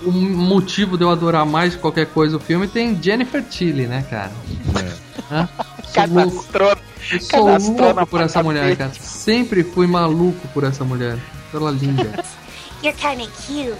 O 0.00 0.12
motivo 0.12 0.96
de 0.96 1.02
eu 1.02 1.10
adorar 1.10 1.44
mais 1.44 1.74
qualquer 1.74 2.06
coisa 2.06 2.36
o 2.36 2.40
filme 2.40 2.68
tem 2.68 2.96
Jennifer 3.02 3.42
Tilly, 3.42 3.88
né, 3.88 4.04
cara? 4.08 4.30
Hã? 5.32 5.48
Sou 5.92 6.06
louco. 6.06 6.44
Cadastrou. 6.44 6.76
Eu 7.10 7.20
sou 7.20 7.76
louco 7.84 8.06
por 8.06 8.20
essa 8.20 8.40
mulher, 8.40 8.76
cara. 8.76 8.92
Sempre 8.94 9.64
fui 9.64 9.88
maluco 9.88 10.46
por 10.54 10.62
essa 10.62 10.84
mulher. 10.84 11.18
Ela 11.52 11.72
linda. 11.72 12.08
You're 12.84 12.96
kind 12.96 13.20
of 13.22 13.30
cute. 13.44 13.74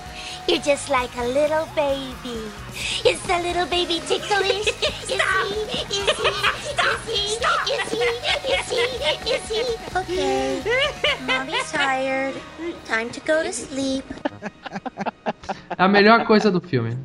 You're 0.49 0.63
just 0.63 0.89
like 0.89 1.15
a 1.19 1.25
little 1.25 1.69
baby. 1.77 2.41
Is 3.05 3.21
the 3.29 3.39
little 3.43 3.67
baby 3.67 4.01
ticklish? 4.07 4.65
Stop! 5.05 5.47
Is 5.47 7.05
he? 7.07 7.21
Is 7.21 7.45
he? 7.45 7.49
Is 7.77 7.91
he? 7.93 8.01
Is 8.49 8.71
he? 8.71 8.81
Is 8.81 9.21
he? 9.21 9.31
Is 9.31 9.49
he? 9.51 9.99
Okay. 9.99 10.63
Mommy's 11.27 11.71
tired. 11.73 12.35
Time 12.87 13.11
to 13.11 13.21
go 13.21 13.43
to 13.43 13.53
sleep. 13.53 14.05
É 15.77 15.83
a 15.85 15.89
melhor 15.89 16.25
coisa 16.25 16.51
do 16.51 16.61
filme. 16.61 16.97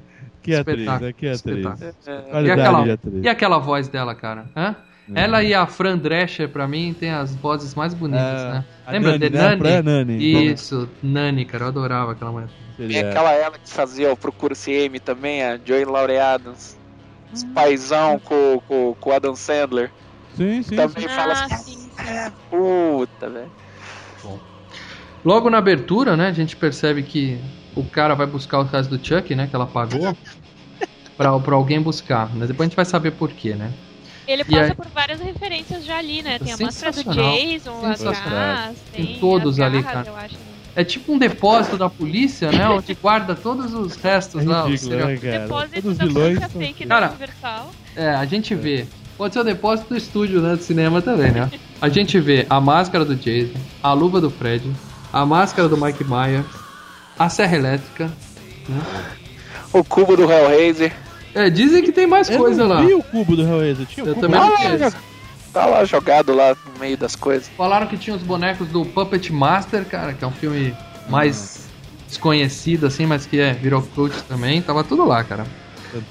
Que 0.41 0.56
atriz, 0.56 0.79
Espetáculo, 0.79 1.06
né? 1.08 1.13
Que 1.13 1.27
atriz. 1.27 1.65
espetáculo. 1.65 1.89
E 1.89 2.32
Qualidade 2.32 2.62
aquela, 2.62 2.84
de 2.84 2.91
atriz. 2.91 3.23
e 3.23 3.29
aquela 3.29 3.58
voz 3.60 3.88
dela, 3.89 4.15
cara? 4.15 4.45
Hã? 4.56 4.75
Ela 5.13 5.44
e 5.44 5.54
a 5.54 5.68
Fran 5.68 5.98
Drescher, 5.98 6.48
pra 6.48 6.66
mim, 6.68 6.96
tem 6.98 7.10
as 7.12 7.36
vozes 7.36 7.76
mais 7.76 7.94
bonitas, 7.94 8.22
Ah, 8.24 8.50
né? 8.54 8.66
Lembra 8.94 9.12
Nani, 9.12 9.30
de 9.30 9.30
né? 9.36 9.42
Nani? 9.42 9.60
Fran 9.62 9.84
Nani. 9.84 10.52
Isso, 10.54 10.89
Nani, 11.02 11.46
cara. 11.46 11.66
Eu 11.66 11.68
adorava 11.70 12.12
aquela 12.13 12.32
mulher. 12.32 12.48
Tem 12.78 12.88
Seria- 12.89 13.10
aquela 13.10 13.32
ela 13.34 13.58
que 13.58 13.70
fazia 13.70 14.12
o 14.12 14.18
Procura 14.18 14.56
CM 14.56 15.00
também, 15.00 15.44
a 15.44 15.60
Joey 15.63 15.84
Laureados. 15.86 16.78
Os 17.34 17.44
paizão 17.46 18.20
com, 18.20 18.62
com, 18.68 18.96
com 19.00 19.10
o 19.10 19.13
Adam 19.13 19.36
Sandler. 19.36 19.92
Sim, 20.36 20.63
sim. 20.63 20.76
Também 20.76 21.04
sim. 21.04 21.10
fala 21.10 21.34
Ah, 21.34 21.46
assim. 21.54 21.63
sim. 21.76 21.89
Puta, 22.50 23.30
velho. 23.30 23.52
Logo 25.26 25.50
na 25.50 25.58
abertura, 25.58 26.16
né, 26.18 26.28
a 26.28 26.34
gente 26.34 26.56
percebe 26.56 27.02
que 27.04 27.38
o 27.76 27.84
cara 27.84 28.13
vai 28.13 28.26
buscar 28.28 28.60
o 28.60 28.68
caso 28.68 28.89
do 28.89 29.04
Chuck, 29.04 29.34
né, 29.36 29.48
que 29.48 29.56
ela 29.56 29.66
pagou, 29.66 30.16
pra, 31.18 31.38
pra 31.39 31.56
alguém 31.56 31.82
buscar. 31.82 32.30
Mas 32.36 32.48
depois 32.50 32.68
a 32.68 32.70
gente 32.70 32.76
vai 32.76 32.86
saber 32.86 33.12
por 33.12 33.32
quê, 33.32 33.56
né? 33.56 33.72
Ele 34.28 34.44
passa 34.44 34.64
aí- 34.64 34.74
por 34.76 34.88
várias 34.88 35.20
referências 35.20 35.86
já 35.86 35.98
ali, 35.98 36.22
né? 36.22 36.40
Tem 36.40 36.54
a 36.54 36.58
máscara 36.58 36.92
do. 36.94 37.04
Jason 37.14 37.86
atrás, 38.10 38.78
Tem 38.94 39.06
tem, 39.06 39.20
todos 39.20 39.60
as 39.60 39.66
ali, 39.66 39.82
garras, 39.82 39.94
cara. 40.06 40.08
eu 40.10 40.16
acho. 40.26 40.34
né? 40.36 40.40
É 40.76 40.84
tipo 40.84 41.14
um 41.14 41.20
depósito 41.20 41.78
da 41.78 41.88
polícia, 41.88 42.52
né, 42.52 42.68
onde 42.68 42.96
guarda 42.96 43.36
todos 43.36 43.76
os 43.76 43.96
restos 43.96 44.42
É 44.44 44.48
lá. 44.50 44.66
ridículo, 44.66 44.96
né, 44.96 45.18
cara? 45.18 45.40
Depósito 45.42 45.82
Todos 45.82 45.92
os 45.92 45.98
da 46.00 46.06
vilões. 46.06 46.26
polícia 46.40 46.50
fake 46.50 46.86
Cara, 46.88 47.06
da 47.06 47.10
Universal. 47.14 47.72
É, 47.96 48.10
a 48.10 48.26
gente 48.26 48.56
vê. 48.56 48.88
Pode 49.16 49.34
ser 49.36 49.42
o 49.42 49.44
depósito 49.44 49.90
do 49.90 49.98
estúdio, 49.98 50.42
né? 50.42 50.56
Do 50.56 50.64
cinema 50.64 51.00
também, 51.00 51.32
né? 51.32 51.52
A 51.80 51.90
gente 51.90 52.20
vê 52.20 52.48
a 52.50 52.60
máscara 52.60 53.06
do 53.06 53.16
Jason, 53.16 53.60
a 53.84 53.94
luva 53.94 54.20
do 54.20 54.32
Fred, 54.32 54.68
a 55.12 55.24
máscara 55.24 55.70
do 55.70 55.78
Mike 55.78 56.04
Myers, 56.04 56.46
a 57.20 57.30
serra 57.30 57.56
elétrica. 57.56 58.12
O 59.72 59.84
cubo 59.84 60.16
do 60.16 60.24
Hellraiser. 60.32 60.92
É, 61.36 61.50
dizem 61.50 61.84
que 61.84 61.91
tem 61.91 62.06
mais 62.06 62.30
Eu 62.30 62.38
coisa 62.38 62.65
lá. 62.65 62.82
vi 62.82 62.93
o 62.93 63.04
cubo 63.04 63.36
do 63.36 63.41
Hellraiser. 63.41 63.86
Tinha 63.86 64.06
Eu 64.06 64.15
também 64.15 64.39
não 64.39 64.56
conheço. 64.56 64.96
Tá 65.52 65.65
lá 65.65 65.86
jogado 65.86 66.34
lá 66.34 66.56
no 66.74 66.80
meio 66.80 66.98
das 66.98 67.15
coisas. 67.15 67.50
Falaram 67.56 67.86
que 67.88 67.98
tinha 67.98 68.15
os 68.15 68.24
bonecos 68.24 68.67
do 68.69 68.84
Puppet 68.86 69.32
Master, 69.32 69.86
cara, 69.86 70.13
que 70.13 70.24
é 70.24 70.28
um 70.28 70.32
filme 70.32 70.76
mais 71.10 71.67
desconhecido, 72.08 72.88
assim, 72.88 73.06
mas 73.06 73.26
que 73.26 73.39
é, 73.39 73.54
virou 73.54 73.82
cult 73.82 74.15
também. 74.24 74.62
Tava 74.62 74.84
tudo 74.84 75.06
lá, 75.06 75.24
cara. 75.24 75.46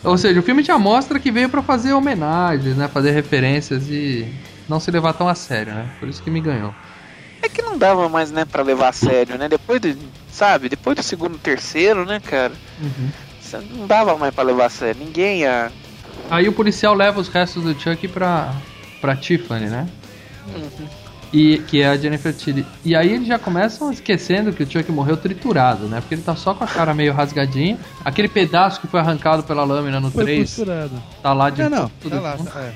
Ou 0.05 0.17
seja, 0.17 0.39
o 0.39 0.43
filme 0.43 0.63
já 0.63 0.79
mostra 0.79 1.19
que 1.19 1.31
veio 1.33 1.49
pra 1.49 1.63
fazer 1.63 1.93
homenagens, 1.93 2.77
né? 2.77 2.87
Fazer 2.87 3.11
referências 3.11 3.89
e 3.89 4.33
não 4.69 4.79
se 4.79 4.91
levar 4.93 5.13
tão 5.13 5.29
a 5.29 5.35
sério, 5.35 5.75
né? 5.75 5.89
Por 5.99 6.09
isso 6.09 6.23
que 6.23 6.31
me 6.31 6.41
ganhou. 6.41 6.73
É 7.43 7.49
que 7.49 7.61
não 7.61 7.77
dava 7.77 8.09
mais, 8.09 8.31
né, 8.31 8.45
pra 8.45 8.63
levar 8.63 8.91
a 8.91 8.93
sério, 8.93 9.37
né? 9.37 9.49
Depois 9.49 9.81
do, 9.81 9.97
sabe, 10.31 10.69
depois 10.69 10.97
do 10.97 11.03
segundo, 11.03 11.37
terceiro, 11.37 12.05
né, 12.05 12.21
cara? 12.21 12.53
Você 13.61 13.75
Não 13.77 13.87
dava 13.87 14.17
mais 14.17 14.35
pra 14.35 14.45
levar 14.45 14.67
a 14.67 14.71
sério. 14.71 15.05
Ninguém 15.05 15.41
ia. 15.41 15.71
Aí 16.31 16.49
o 16.49 16.53
policial 16.53 16.95
leva 16.95 17.21
os 17.21 17.29
restos 17.29 17.63
do 17.65 17.79
Chuck 17.79 18.07
pra, 18.09 18.53
pra 19.01 19.17
Tiffany, 19.17 19.67
né? 19.67 19.87
E, 21.33 21.59
que 21.67 21.81
é 21.81 21.89
a 21.89 21.97
Jennifer 21.97 22.33
Tilly. 22.35 22.67
E 22.85 22.95
aí 22.95 23.11
eles 23.13 23.27
já 23.27 23.39
começam 23.39 23.91
esquecendo 23.91 24.53
que 24.53 24.63
o 24.63 24.71
Chuck 24.71 24.91
morreu 24.93 25.17
triturado, 25.17 25.87
né? 25.87 26.01
Porque 26.01 26.15
ele 26.15 26.23
tá 26.23 26.37
só 26.37 26.53
com 26.53 26.63
a 26.63 26.67
cara 26.67 26.93
meio 26.93 27.13
rasgadinha. 27.15 27.79
Aquele 28.05 28.29
pedaço 28.29 28.81
que 28.81 28.87
foi 28.87 29.01
arrancado 29.01 29.43
pela 29.43 29.65
lâmina 29.65 29.99
no 29.99 30.11
Foi 30.11 30.25
3 30.25 30.41
costurado. 30.51 31.03
tá 31.23 31.33
lá 31.33 31.49
de 31.49 31.63
Não, 31.63 31.71
não. 31.71 31.91
tudo 32.01 32.17
Tá 32.17 32.21
lá. 32.21 32.37
tá- 32.37 32.61
é. 32.61 32.73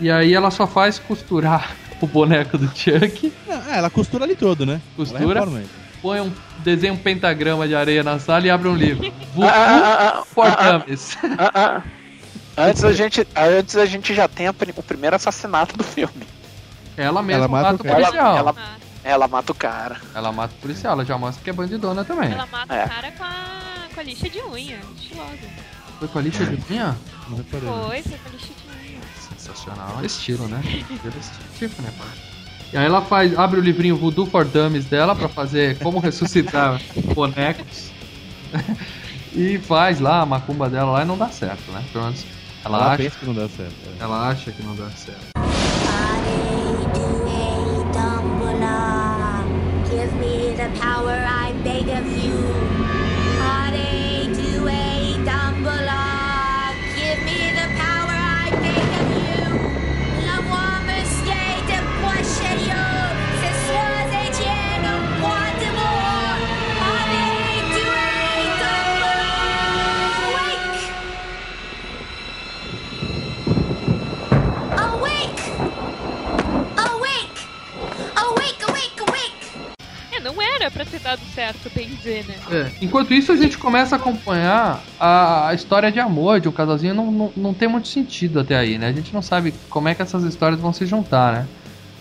E 0.00 0.10
aí 0.10 0.34
ela 0.34 0.50
só 0.50 0.66
faz 0.66 0.98
costurar 0.98 1.74
o 2.02 2.06
boneco 2.06 2.58
do 2.58 2.66
Chuck, 2.76 3.32
Não, 3.48 3.72
é, 3.72 3.78
ela 3.78 3.88
costura 3.88 4.24
ali 4.24 4.36
todo, 4.36 4.66
né? 4.66 4.80
Costura. 4.94 5.40
Ela. 5.40 5.62
Põe 6.02 6.20
um 6.20 6.32
desenha 6.58 6.92
um 6.92 6.96
pentagrama 6.96 7.66
de 7.66 7.74
areia 7.74 8.02
na 8.02 8.18
sala 8.18 8.44
e 8.46 8.50
abre 8.50 8.68
um 8.68 8.74
livro. 8.74 9.10
Voodoo 9.32 9.48
Ah, 9.50 10.22
ah, 10.36 10.84
ah, 11.38 11.52
ah. 11.54 11.82
Antes 12.56 12.84
a 12.84 12.92
gente, 12.92 13.26
antes 13.34 13.76
a 13.76 13.86
gente 13.86 14.12
já 14.14 14.28
tem 14.28 14.46
a 14.48 14.50
o 14.50 14.82
primeiro 14.82 15.16
assassinato 15.16 15.76
do 15.76 15.84
filme. 15.84 16.26
Ela 16.96 17.22
mesma 17.22 17.44
Ela 17.44 17.48
mata 17.48 17.72
mata, 17.72 17.82
o 17.82 17.94
policial. 17.94 18.36
Ela- 18.36 18.54
Ah, 18.58 18.76
Ela 19.04 19.26
mata 19.28 19.52
o 19.52 19.54
cara. 19.54 20.00
Ela 20.14 20.30
mata 20.32 20.54
o 20.54 20.58
policial, 20.60 20.92
ela 20.92 21.04
já 21.04 21.16
mostra 21.16 21.42
que 21.42 21.50
é 21.50 21.52
bandidona 21.52 22.04
também. 22.04 22.30
ela 22.32 22.46
mata 22.46 22.74
É. 22.74 22.84
o 22.84 22.88
cara 22.88 23.12
com 23.12 23.24
a, 23.24 23.88
com 23.94 24.00
a 24.00 24.02
lixa 24.02 24.28
de 24.28 24.38
unha, 24.42 24.78
estilosa. 24.96 25.38
Foi 25.98 26.08
com 26.08 26.18
a 26.18 26.22
lixa 26.22 26.44
de 26.44 26.72
unha? 26.72 26.96
Não 27.28 27.36
reparei. 27.38 27.68
Foi, 27.68 28.02
foi 28.02 28.18
com 28.18 28.28
a 28.28 28.32
lixa 28.32 28.48
de 28.48 28.90
unha. 28.90 29.00
Sensacional. 29.30 30.04
Estilo, 30.04 30.46
né? 30.48 30.60
Estilo, 30.64 31.48
tipo, 31.58 31.82
né, 31.82 31.90
pai? 31.98 32.31
E 32.72 32.76
aí 32.76 32.86
ela 32.86 33.02
faz, 33.02 33.38
abre 33.38 33.60
o 33.60 33.62
livrinho 33.62 33.96
Voodoo 33.96 34.24
for 34.26 34.44
Dummies 34.44 34.86
dela 34.86 35.14
pra 35.14 35.28
fazer 35.28 35.78
como 35.78 35.98
ressuscitar 35.98 36.80
bonecos. 37.14 37.90
e 39.34 39.58
faz 39.58 40.00
lá 40.00 40.20
a 40.22 40.26
macumba 40.26 40.68
dela 40.70 40.92
lá 40.92 41.02
e 41.02 41.04
não 41.04 41.18
dá 41.18 41.28
certo, 41.28 41.70
né? 41.70 41.82
Pelo 41.92 42.04
menos 42.04 42.24
ela, 42.64 42.76
Ela 42.78 42.86
acha, 42.92 43.02
pensa 43.02 43.16
que 43.18 43.26
não 43.26 43.34
dá 43.34 43.48
certo. 43.48 43.74
é. 44.00 44.02
ela 44.02 44.28
acha 44.28 44.52
que 44.52 44.62
não 44.62 44.74
dá 44.76 44.88
certo. 44.90 45.32
Dumbledore, 47.92 49.44
give 49.90 50.12
me 50.18 50.54
the 50.56 50.68
power 50.80 51.12
I 51.26 51.52
beg 51.62 51.88
of 51.90 52.06
you. 52.06 52.71
Dizer, 81.86 82.24
né? 82.26 82.34
É, 82.50 82.70
Enquanto 82.80 83.12
isso, 83.14 83.32
a 83.32 83.36
gente 83.36 83.56
começa 83.58 83.96
a 83.96 83.98
acompanhar 83.98 84.80
a, 84.98 85.48
a 85.48 85.54
história 85.54 85.90
de 85.90 86.00
amor 86.00 86.40
de 86.40 86.48
um 86.48 86.52
casalzinho. 86.52 86.94
Não, 86.94 87.10
não, 87.10 87.32
não 87.36 87.54
tem 87.54 87.68
muito 87.68 87.88
sentido 87.88 88.40
até 88.40 88.56
aí, 88.56 88.78
né? 88.78 88.88
A 88.88 88.92
gente 88.92 89.12
não 89.14 89.22
sabe 89.22 89.52
como 89.70 89.88
é 89.88 89.94
que 89.94 90.02
essas 90.02 90.24
histórias 90.24 90.60
vão 90.60 90.72
se 90.72 90.86
juntar, 90.86 91.32
né? 91.32 91.46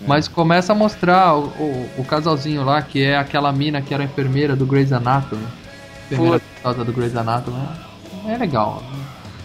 Mas 0.08 0.28
começa 0.28 0.72
a 0.74 0.76
mostrar 0.76 1.36
o, 1.36 1.44
o, 1.46 1.90
o 2.00 2.04
casalzinho 2.06 2.64
lá, 2.64 2.82
que 2.82 3.04
é 3.04 3.16
aquela 3.18 3.52
mina 3.52 3.82
que 3.82 3.94
era 3.94 4.04
enfermeira 4.04 4.56
do 4.56 4.66
Grey's 4.66 4.92
Anatomy. 4.92 5.46
Enfermeira 6.12 6.42
do 6.86 6.92
Grey's 6.92 7.16
Anatomy. 7.16 7.58
É 8.28 8.38
legal. 8.38 8.84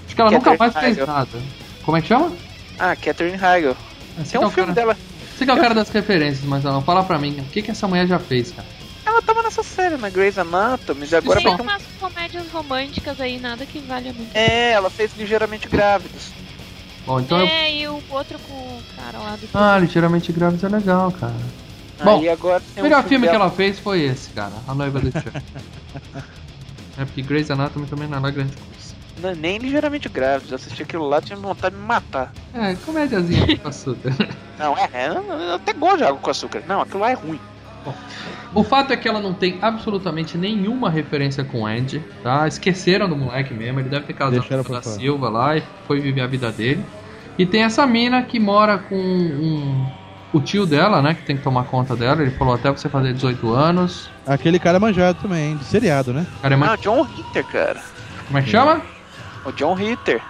Acho 0.07 0.15
que 0.15 0.21
ela 0.21 0.31
nunca 0.31 0.57
Catherine 0.57 0.59
mais 0.59 0.73
fez 0.85 0.99
Heigl. 0.99 1.07
nada. 1.13 1.39
Como 1.85 1.97
é 1.97 2.01
que 2.01 2.09
chama? 2.09 2.33
Ah, 2.79 2.97
Catherine 2.97 3.37
Heigl. 3.43 3.77
Você 4.17 4.23
Tem 4.23 4.31
que 4.33 4.37
é 4.37 4.41
um 4.41 4.47
o 4.47 4.51
filme 4.51 4.75
cara, 4.75 4.87
dela. 4.87 4.97
você 5.37 5.45
que 5.45 5.51
é 5.51 5.55
o 5.55 5.59
cara 5.59 5.75
das 5.75 5.91
referências, 5.91 6.45
mas 6.45 6.65
não, 6.65 6.81
fala 6.81 7.05
pra 7.05 7.19
mim, 7.19 7.37
o 7.41 7.45
que, 7.45 7.61
que 7.61 7.71
essa 7.71 7.87
mulher 7.87 8.07
já 8.07 8.19
fez, 8.19 8.51
cara? 8.53 8.67
Ela 9.17 9.23
tava 9.23 9.43
nessa 9.43 9.63
série, 9.63 9.97
na 9.97 10.11
Grey's 10.11 10.37
Anatomy, 10.37 11.07
e 11.11 11.15
agora 11.17 11.41
Tem 11.41 11.49
vai 11.49 11.57
ter 11.57 11.63
um... 11.63 11.65
umas 11.65 11.83
comédias 11.99 12.51
românticas 12.51 13.19
aí, 13.19 13.39
nada 13.39 13.65
que 13.65 13.81
valha 13.81 14.13
muito. 14.13 14.37
É, 14.37 14.73
ela 14.73 14.91
fez 14.91 15.17
Ligeiramente 15.17 15.67
Grávidos. 15.71 16.35
Bom, 17.07 17.21
então 17.21 17.41
eu. 17.41 17.47
É, 17.47 17.73
e 17.73 17.89
o 17.89 18.03
outro 18.11 18.39
com 18.41 18.53
o 18.53 18.83
cara 18.95 19.19
lá 19.19 19.37
do. 19.37 19.49
Ah, 19.55 19.79
ligeiramente 19.79 20.31
grávidos 20.33 20.65
é 20.65 20.69
legal, 20.69 21.11
cara. 21.13 21.33
Bom, 22.05 22.31
agora 22.31 22.61
tem 22.61 22.83
O 22.83 22.85
melhor 22.85 23.03
um 23.03 23.09
filme 23.09 23.27
que 23.27 23.33
dela- 23.33 23.45
ela 23.47 23.55
fez 23.55 23.79
foi 23.79 24.03
esse, 24.03 24.29
cara. 24.31 24.53
A 24.69 24.75
Noiva 24.75 25.01
do 25.01 25.11
Chuck. 25.11 25.31
é 26.99 27.05
porque 27.07 27.23
Grey's 27.23 27.51
Anatomy 27.51 27.87
também 27.87 28.07
não 28.09 28.19
é 28.19 28.31
grande 28.31 28.55
coisa. 28.59 28.95
Não, 29.17 29.35
nem 29.35 29.57
Ligeiramente 29.57 30.11
Grávidos. 30.11 30.51
Eu 30.51 30.57
assisti 30.57 30.83
aquilo 30.83 31.09
lá, 31.09 31.23
tinha 31.23 31.39
vontade 31.39 31.75
de 31.75 31.81
me 31.81 31.87
matar. 31.89 32.35
É, 32.53 32.75
comédiazinha 32.75 33.57
com 33.57 33.69
açúcar. 33.69 34.11
Não, 34.59 34.77
é, 34.77 34.89
é, 34.93 35.09
eu- 35.09 35.15
eu 35.41 35.55
até 35.55 35.73
gosto 35.73 35.99
de 35.99 36.05
água 36.05 36.21
com 36.21 36.31
açúcar. 36.31 36.63
Não, 36.67 36.83
aquilo 36.83 37.01
lá 37.01 37.11
é 37.13 37.15
ruim. 37.15 37.41
O 38.55 38.63
fato 38.65 38.93
é 38.93 38.97
que 38.97 39.07
ela 39.09 39.21
não 39.21 39.35
tem 39.35 39.59
absolutamente 39.61 40.39
nenhuma 40.39 40.89
referência 40.89 41.45
com 41.45 41.63
o 41.63 41.67
Andy, 41.67 42.03
tá? 42.23 42.47
Esqueceram 42.49 43.09
do 43.09 43.17
moleque 43.17 43.53
mesmo, 43.53 43.81
ele 43.81 43.89
deve 43.89 44.07
ter 44.07 44.13
casado 44.15 44.41
Deixaram 44.41 44.65
com 44.65 44.75
a. 44.75 44.83
Silva 44.83 45.29
lá 45.29 45.57
e 45.57 45.63
foi 45.87 46.01
viver 46.01 46.21
a 46.23 46.27
vida 46.27 46.51
dele. 46.51 46.83
E 47.39 47.45
tem 47.45 47.63
essa 47.65 47.87
mina 47.87 48.23
que 48.23 48.41
mora 48.41 48.79
com 48.79 48.97
um- 48.97 49.87
o 50.33 50.41
tio 50.41 50.65
dela, 50.67 51.03
né? 51.03 51.15
Que 51.15 51.23
tem 51.23 51.37
que 51.37 51.43
tomar 51.43 51.65
conta 51.65 51.95
dela. 51.95 52.23
Ele 52.23 52.31
falou 52.31 52.55
até 52.55 52.71
você 52.71 52.89
fazer 52.89 53.13
18 53.13 53.53
anos. 53.53 54.09
Aquele 54.27 54.59
cara 54.59 54.81
manjado 54.81 55.19
também, 55.21 55.57
de 55.57 55.65
seriado, 55.65 56.13
né? 56.15 56.27
Cara, 56.43 56.55
é 56.55 56.57
mais... 56.57 56.73
Ah, 56.73 56.77
John 56.77 57.03
Ritter, 57.03 57.45
cara. 57.47 57.83
Como 58.27 58.39
é 58.39 58.43
que 58.43 58.49
chama? 58.51 58.81
O 59.45 59.53
John 59.53 59.75
Ritter. 59.75 60.21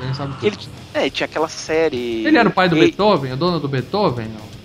Ele, 0.00 0.14
sabe 0.14 0.34
tudo. 0.34 0.46
Ele, 0.46 0.56
é, 0.94 1.10
tinha 1.10 1.26
aquela 1.26 1.48
série. 1.48 2.24
Ele 2.26 2.36
era 2.36 2.48
o 2.48 2.52
pai 2.52 2.68
do 2.68 2.74
Ele- 2.76 2.86
Beethoven, 2.86 3.32
o 3.32 3.36
dono 3.36 3.60
do 3.60 3.68
Beethoven? 3.68 4.26
Não. 4.28 4.55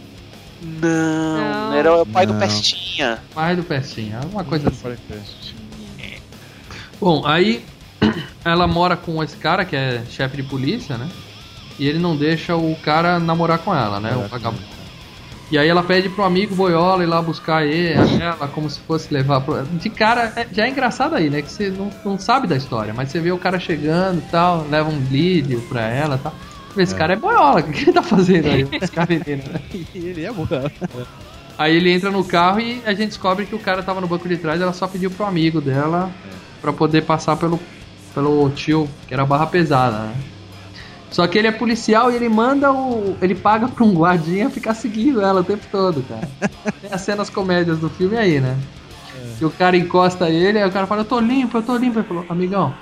Não, 0.61 1.69
Não. 1.69 1.73
era 1.73 2.01
o 2.01 2.05
pai 2.05 2.25
do 2.25 2.33
Não. 2.33 2.39
Pestinha. 2.39 3.19
Pai 3.33 3.55
do 3.55 3.63
Pestinha, 3.63 4.19
uma 4.31 4.43
coisa 4.43 4.69
assim. 4.69 4.95
Crer. 5.07 6.19
Bom, 6.99 7.25
aí 7.25 7.63
ela 8.45 8.67
mora 8.67 8.95
com 8.95 9.23
esse 9.23 9.35
cara 9.37 9.65
que 9.65 9.75
é 9.75 10.03
chefe 10.09 10.37
de 10.37 10.43
polícia, 10.43 10.97
né? 10.97 11.09
E 11.79 11.87
ele 11.87 11.97
não 11.97 12.15
deixa 12.15 12.55
o 12.55 12.75
cara 12.83 13.19
namorar 13.19 13.57
com 13.59 13.73
ela, 13.73 13.99
né? 13.99 14.15
O 14.15 14.27
vagabundo. 14.27 14.61
E 15.49 15.57
aí 15.57 15.67
ela 15.67 15.83
pede 15.83 16.07
pro 16.09 16.23
amigo 16.23 16.55
Boiola 16.55 17.03
ir 17.03 17.07
lá 17.07 17.21
buscar 17.21 17.65
ele, 17.65 18.21
ela, 18.23 18.47
como 18.47 18.69
se 18.69 18.79
fosse 18.79 19.13
levar 19.13 19.41
pro... 19.41 19.63
De 19.65 19.89
cara, 19.89 20.31
é- 20.35 20.47
já 20.49 20.65
é 20.65 20.69
engraçado 20.69 21.13
aí, 21.15 21.29
né? 21.29 21.41
Que 21.41 21.51
você 21.51 21.69
não, 21.69 21.89
não 22.05 22.17
sabe 22.17 22.47
da 22.47 22.55
história, 22.55 22.93
mas 22.93 23.09
você 23.09 23.19
vê 23.19 23.31
o 23.33 23.37
cara 23.37 23.59
chegando 23.59 24.19
e 24.19 24.29
tal, 24.31 24.65
leva 24.69 24.89
um 24.89 24.99
vídeo 24.99 25.59
pra 25.67 25.81
ela 25.89 26.15
e 26.15 26.19
tal. 26.19 26.33
Esse 26.77 26.95
cara 26.95 27.13
é 27.13 27.15
Boiola, 27.15 27.59
o 27.59 27.63
que 27.63 27.83
ele 27.83 27.93
tá 27.93 28.03
fazendo 28.03 28.47
aí? 28.47 28.67
Esse 28.71 28.91
cara 28.91 29.07
menino, 29.09 29.43
né? 29.51 29.59
Ele 29.93 30.23
é 30.25 30.31
bom. 30.31 30.47
Aí 31.57 31.75
ele 31.75 31.91
entra 31.91 32.09
no 32.09 32.23
carro 32.23 32.59
e 32.59 32.81
a 32.85 32.93
gente 32.93 33.09
descobre 33.09 33.45
que 33.45 33.53
o 33.53 33.59
cara 33.59 33.83
tava 33.83 34.01
no 34.01 34.07
banco 34.07 34.27
de 34.27 34.37
trás, 34.37 34.59
ela 34.59 34.73
só 34.73 34.87
pediu 34.87 35.11
pro 35.11 35.25
amigo 35.25 35.61
dela 35.61 36.11
pra 36.59 36.73
poder 36.73 37.03
passar 37.03 37.35
pelo, 37.35 37.59
pelo 38.15 38.49
tio, 38.49 38.89
que 39.07 39.13
era 39.13 39.25
barra 39.25 39.45
pesada, 39.45 40.07
né? 40.07 40.15
Só 41.11 41.27
que 41.27 41.37
ele 41.37 41.47
é 41.47 41.51
policial 41.51 42.09
e 42.09 42.15
ele 42.15 42.29
manda 42.29 42.71
o. 42.71 43.17
ele 43.21 43.35
paga 43.35 43.67
pra 43.67 43.83
um 43.83 43.93
guardinha 43.93 44.49
ficar 44.49 44.73
seguindo 44.73 45.21
ela 45.21 45.41
o 45.41 45.43
tempo 45.43 45.65
todo, 45.69 46.01
cara. 46.03 46.27
Tem 46.81 46.91
as 46.91 47.01
cenas 47.01 47.29
comédias 47.29 47.77
do 47.79 47.89
filme 47.89 48.17
aí, 48.17 48.39
né? 48.39 48.57
E 49.39 49.43
o 49.43 49.49
cara 49.49 49.75
encosta 49.75 50.29
ele, 50.29 50.57
aí 50.57 50.67
o 50.67 50.71
cara 50.71 50.87
fala, 50.87 51.01
eu 51.01 51.05
tô 51.05 51.19
limpo, 51.19 51.57
eu 51.57 51.63
tô 51.63 51.75
limpo. 51.75 51.99
Ele 51.99 52.07
falou, 52.07 52.25
amigão, 52.29 52.77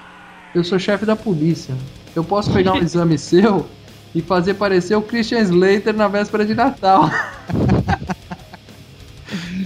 eu 0.54 0.64
sou 0.64 0.78
chefe 0.78 1.06
da 1.06 1.16
polícia. 1.16 1.76
Eu 2.16 2.24
posso 2.24 2.52
pegar 2.52 2.74
um 2.74 2.78
exame 2.84 3.18
seu 3.18 3.66
e 4.14 4.22
fazer 4.22 4.56
parecer 4.56 4.96
o 4.96 5.02
Christian 5.02 5.40
Slater 5.42 5.94
na 5.96 6.08
véspera 6.08 6.46
de 6.46 6.54
Natal. 6.56 7.10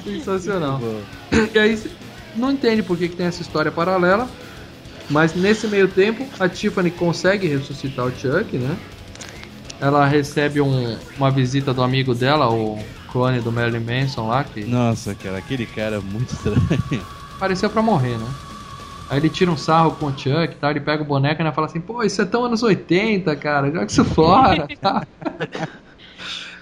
Sensacional. 0.04 0.80
E 1.54 1.60
aí 1.60 1.82
não 2.36 2.52
entende 2.52 2.84
por 2.84 2.98
que, 2.98 3.08
que 3.10 3.16
tem 3.16 3.26
essa 3.26 3.42
história 3.42 3.72
paralela. 3.72 4.30
Mas 5.10 5.36
nesse 5.36 5.68
meio 5.68 5.88
tempo, 5.88 6.26
a 6.40 6.48
Tiffany 6.48 6.90
consegue 6.90 7.48
ressuscitar 7.48 8.06
o 8.06 8.12
Chuck, 8.12 8.58
né? 8.58 8.76
Ela 9.82 10.06
recebe 10.08 10.62
um- 10.62 10.98
uma 11.18 11.30
visita 11.30 11.74
do 11.74 11.84
amigo 11.84 12.16
dela, 12.16 12.50
o 12.50 12.80
clone 13.12 13.42
do 13.42 13.52
Marilyn 13.52 13.82
Manson 13.82 14.28
lá, 14.28 14.44
que 14.46 14.64
Nossa, 14.64 15.14
cara, 15.14 15.38
aquele 15.38 15.66
cara 15.66 15.98
é 15.98 16.00
muito 16.00 16.34
estranho. 16.34 17.06
apareceu 17.36 17.70
pra 17.70 17.82
morrer, 17.82 18.18
né? 18.18 18.28
Aí 19.10 19.18
ele 19.20 19.30
tira 19.30 19.52
um 19.52 19.58
sarro 19.58 19.92
com 19.92 20.08
o 20.08 20.12
Chuck 20.12 20.54
e 20.54 20.56
tal, 20.56 20.72
ele 20.72 20.80
pega 20.80 21.04
o 21.04 21.06
boneco 21.06 21.42
e 21.42 21.44
ainda 21.44 21.54
fala 21.54 21.68
assim, 21.68 21.80
pô, 21.82 22.02
isso 22.04 22.22
é 22.22 22.26
tão 22.26 22.46
anos 22.46 22.64
80, 22.64 23.36
cara, 23.36 23.68
joga 23.68 23.86
isso 23.86 24.04
fora, 24.06 24.68
tá? 24.82 25.06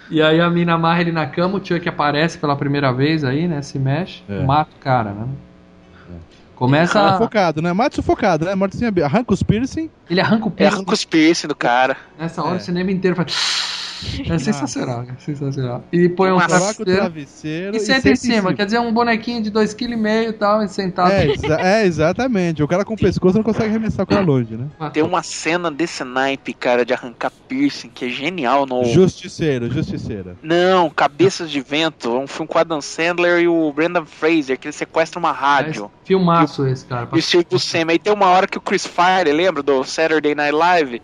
E 0.10 0.22
aí 0.22 0.42
a 0.42 0.50
mina 0.50 0.74
amarra 0.74 1.02
ele 1.02 1.12
na 1.12 1.26
cama, 1.26 1.58
o 1.58 1.66
Chuck 1.66 1.88
aparece 1.88 2.38
pela 2.38 2.56
primeira 2.56 2.92
vez 2.92 3.24
aí, 3.24 3.48
né? 3.48 3.62
Se 3.62 3.80
mexe, 3.80 4.24
É. 4.28 4.44
mata 4.44 4.72
o 4.76 4.80
cara, 4.84 5.12
né? 5.12 5.28
Começa. 6.56 7.02
a- 7.02 7.14
Sufocado, 7.14 7.60
né? 7.62 7.74
Mate 7.74 7.96
sufocado, 7.96 8.46
né? 8.46 8.54
Morte 8.54 8.78
sem 8.78 8.88
Arranca 9.04 9.34
os 9.34 9.42
piercing. 9.42 9.90
Ele 10.08 10.22
arranca 10.22 10.46
o 10.46 10.50
É 10.50 10.52
piercing. 10.52 10.76
arranca 10.76 10.94
os 10.94 11.04
piercing 11.06 11.48
do 11.48 11.56
cara. 11.56 11.98
Nessa 12.20 12.44
hora 12.44 12.56
É. 12.56 12.58
o 12.58 12.60
cinema 12.60 12.92
inteiro 12.92 13.16
faz. 13.16 13.81
É 14.30 14.38
sensacional, 14.40 15.04
cara, 15.06 15.18
sensacional. 15.20 15.84
E 15.92 16.10
põe 16.10 16.32
um 16.32 16.38
o 16.38 16.40
travesseiro 16.48 16.96
travesseiro 16.96 17.76
e 17.76 17.80
senta 17.80 18.10
em 18.10 18.16
cima. 18.16 18.54
Quer 18.54 18.66
dizer, 18.66 18.80
um 18.80 18.94
bonequinho 18.94 19.42
de 19.42 19.52
2,5 19.52 19.76
kg 19.76 20.30
e 20.30 20.34
tal, 20.34 20.64
e 20.64 20.68
sentado. 20.68 21.12
É, 21.12 21.28
exa- 21.32 21.62
é, 21.62 21.86
exatamente. 21.86 22.64
O 22.64 22.68
cara 22.68 22.84
com 22.86 22.94
o 22.94 22.98
pescoço 22.98 23.38
não 23.38 23.44
consegue 23.44 23.70
arremessar 23.70 24.04
o 24.04 24.08
cara 24.08 24.22
longe, 24.22 24.56
né? 24.56 24.68
Tem 24.92 25.04
uma 25.04 25.24
cena 25.24 25.70
desse 25.72 26.04
naipe, 26.04 26.54
cara, 26.54 26.86
de 26.86 26.94
arrancar 26.94 27.32
piercing, 27.48 27.90
que 27.90 28.06
é 28.06 28.10
genial 28.10 28.66
no. 28.66 28.84
Justiceiro, 28.86 29.70
justiceira. 29.72 30.36
Não, 30.42 30.90
Cabeças 30.90 31.50
de 31.50 31.62
Vento. 31.62 32.16
É 32.16 32.20
um 32.20 32.28
filme 32.28 32.48
com 32.48 32.58
Adam 32.58 32.82
Sandler 32.82 33.42
e 33.42 33.48
o 33.48 33.72
Brendan 33.74 34.06
Fraser, 34.06 34.58
que 34.60 34.68
ele 34.68 34.74
sequestra 34.74 35.20
uma 35.20 35.32
rádio. 35.32 35.92
É 36.04 36.08
filmaço 36.08 36.66
esse, 36.68 36.86
cara. 36.86 37.08
E 37.14 37.20
o 37.20 37.22
Steve 37.22 37.46
Buscemi. 37.50 37.94
Aí 37.94 38.00
tem 38.00 38.14
uma 38.14 38.28
hora 38.28 38.48
que 38.48 38.58
o 38.58 38.62
Chris 38.62 38.86
Fire, 38.86 39.32
lembra 39.32 39.62
do 39.64 39.84
Saturday 39.84 40.36
Night 40.36 40.54
Live? 40.56 41.02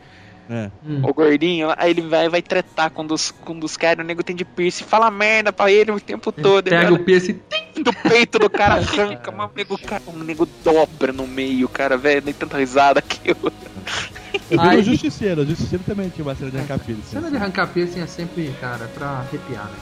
É. 0.50 0.70
Hum. 0.86 1.02
O 1.04 1.14
gordinho, 1.14 1.74
aí 1.78 1.92
ele 1.92 2.02
vai, 2.02 2.30
vai 2.30 2.42
tretar 2.42 2.90
com 2.90 3.04
um 3.04 3.08
dos, 3.08 3.32
com 3.32 3.54
um 3.54 3.60
dos 3.60 3.76
caras, 3.76 4.04
o 4.04 4.08
nego 4.08 4.24
tem 4.24 4.36
de 4.36 4.46
piercing, 4.46 4.86
fala 4.86 5.12
merda 5.12 5.52
pra 5.52 5.72
ele 5.72 5.92
o 5.92 6.00
tempo 6.00 6.32
todo. 6.32 6.70
Pega 6.70 6.86
ele 6.88 6.94
o 6.94 7.04
piercing. 7.04 7.40
do 7.84 7.94
peito 8.10 8.40
do 8.40 8.50
cara, 8.50 8.76
arranca, 8.82 9.32
mas 9.32 9.50
o 9.50 9.54
nego, 9.56 9.78
cara, 9.78 10.04
o 10.08 10.18
nego 10.18 10.48
dobra 10.64 11.12
no 11.12 11.28
meio, 11.28 11.68
cara, 11.68 11.98
velho, 11.98 12.22
nem 12.26 12.34
tanta 12.34 12.58
risada 12.58 13.02
que 13.02 13.32
eu. 13.32 13.38
Eu 14.50 14.62
vi 14.62 14.68
Aí- 14.70 14.80
o 14.80 14.84
Justiceiro. 14.84 15.42
O 15.42 15.46
Justiceiro 15.46 15.84
também 15.86 16.10
tinha 16.10 16.24
uma 16.26 16.34
cena 16.36 16.50
de 16.52 16.58
arrancar 16.58 16.80
piercing. 16.80 17.04
Cena 17.04 17.30
de 17.30 17.36
arrancar 17.36 17.68
piercing 17.68 18.02
é 18.02 18.08
sempre, 18.08 18.54
cara, 18.62 18.86
é 18.86 18.88
pra 18.88 19.08
arrepiar, 19.08 19.66
né? 19.66 19.78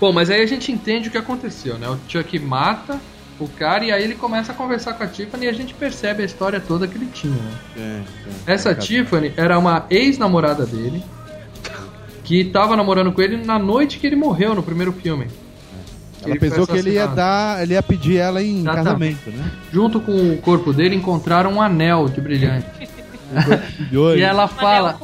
Bom, 0.00 0.12
mas 0.12 0.30
aí 0.30 0.42
a 0.42 0.46
gente 0.46 0.70
entende 0.70 1.08
o 1.08 1.10
que 1.10 1.18
aconteceu, 1.18 1.78
né? 1.78 1.88
O 1.88 1.98
Chuck 2.08 2.38
mata 2.38 3.00
o 3.38 3.48
cara 3.48 3.84
e 3.84 3.92
aí 3.92 4.02
ele 4.02 4.14
começa 4.14 4.52
a 4.52 4.54
conversar 4.54 4.94
com 4.94 5.04
a 5.04 5.06
Tiffany 5.06 5.44
e 5.46 5.48
a 5.48 5.52
gente 5.52 5.74
percebe 5.74 6.22
a 6.22 6.26
história 6.26 6.58
toda 6.60 6.86
que 6.88 6.96
ele 6.96 7.06
tinha, 7.12 7.34
né? 7.34 7.52
É, 7.76 7.80
é. 8.50 8.54
Essa 8.54 8.70
Arrancar- 8.70 8.86
Tiffany 8.86 9.32
era 9.36 9.58
uma 9.58 9.84
ex-namorada 9.90 10.64
dele 10.64 11.02
que 12.24 12.44
tava 12.44 12.76
namorando 12.76 13.12
com 13.12 13.20
ele 13.22 13.36
na 13.44 13.58
noite 13.58 13.98
que 13.98 14.06
ele 14.06 14.16
morreu 14.16 14.54
no 14.54 14.62
primeiro 14.62 14.92
filme. 14.92 15.26
Ela 16.22 16.30
Ele 16.32 16.40
pensou 16.40 16.66
que 16.66 16.76
ele 16.76 16.92
ia 16.92 17.06
dar, 17.06 17.62
ele 17.62 17.74
ia 17.74 17.82
pedir 17.82 18.16
ela 18.16 18.42
em 18.42 18.60
Exatamente. 18.60 18.84
casamento, 18.84 19.30
né? 19.30 19.50
Junto 19.70 20.00
com 20.00 20.32
o 20.32 20.38
corpo 20.38 20.72
dele 20.72 20.96
encontraram 20.96 21.52
um 21.52 21.62
anel 21.62 22.08
de 22.08 22.20
brilhante. 22.20 22.66
E 23.92 24.20
ela 24.22 24.48
fala, 24.48 24.98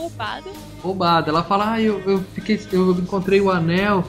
roubada. 0.83 1.31
Ela 1.31 1.45
fala, 1.45 1.73
ah, 1.75 1.81
eu, 1.81 2.01
eu 2.07 2.25
fiquei. 2.35 2.61
Eu 2.73 2.93
encontrei 2.93 3.41
o 3.41 3.51
anel. 3.51 4.05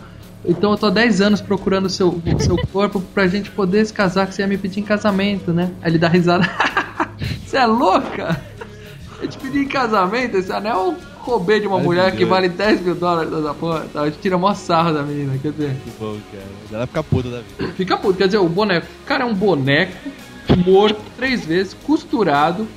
Então 0.45 0.71
eu 0.71 0.77
tô 0.77 0.88
há 0.88 0.89
10 0.89 1.21
anos 1.21 1.41
procurando 1.41 1.86
o 1.86 1.89
seu, 1.89 2.10
o 2.10 2.39
seu 2.39 2.58
corpo 2.67 2.99
pra 3.13 3.27
gente 3.27 3.49
poder 3.51 3.86
se 3.86 3.93
casar, 3.93 4.27
que 4.27 4.36
você 4.36 4.41
ia 4.41 4.47
me 4.47 4.58
pedir 4.58 4.82
em 4.82 4.84
casamento, 4.84 5.53
né? 5.53 5.71
Aí 5.82 5.91
ele 5.91 5.97
dá 5.97 6.08
risada. 6.08 6.43
Você 7.45 7.58
é 7.58 7.65
louca? 7.65 8.41
Eu 9.21 9.27
te 9.27 9.38
pedi 9.38 9.60
em 9.60 9.67
casamento, 9.67 10.36
esse 10.36 10.51
anel 10.51 10.75
eu 10.75 10.97
roubei 11.19 11.60
de 11.60 11.67
uma 11.67 11.77
Ai, 11.77 11.84
mulher 11.84 12.15
que 12.15 12.25
vale 12.25 12.49
10 12.49 12.82
mil 12.82 12.95
dólares 12.95 13.32
da 13.32 13.53
porra. 13.53 13.86
Tá? 13.93 14.01
A 14.01 14.06
gente 14.06 14.19
tira 14.19 14.38
mó 14.38 14.53
sarro 14.53 14.91
da 14.91 15.03
menina, 15.03 15.38
quer 15.41 15.51
dizer. 15.51 15.75
Que 15.84 15.91
bom, 15.99 16.17
cara. 16.32 16.43
Ela 16.71 16.88
fica 16.88 17.03
puta 17.03 17.29
da 17.29 17.41
vida. 17.41 17.73
Fica 17.75 17.97
puto, 17.97 18.17
quer 18.17 18.25
dizer, 18.25 18.39
o 18.39 18.49
boneco. 18.49 18.88
O 19.03 19.06
cara 19.06 19.23
é 19.23 19.25
um 19.25 19.34
boneco 19.34 20.10
morto 20.65 20.99
três 21.15 21.45
vezes, 21.45 21.73
costurado, 21.73 22.67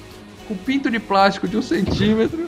com 0.46 0.55
pinto 0.55 0.90
de 0.90 0.98
plástico 0.98 1.48
de 1.48 1.57
um 1.57 1.62
centímetro. 1.62 2.46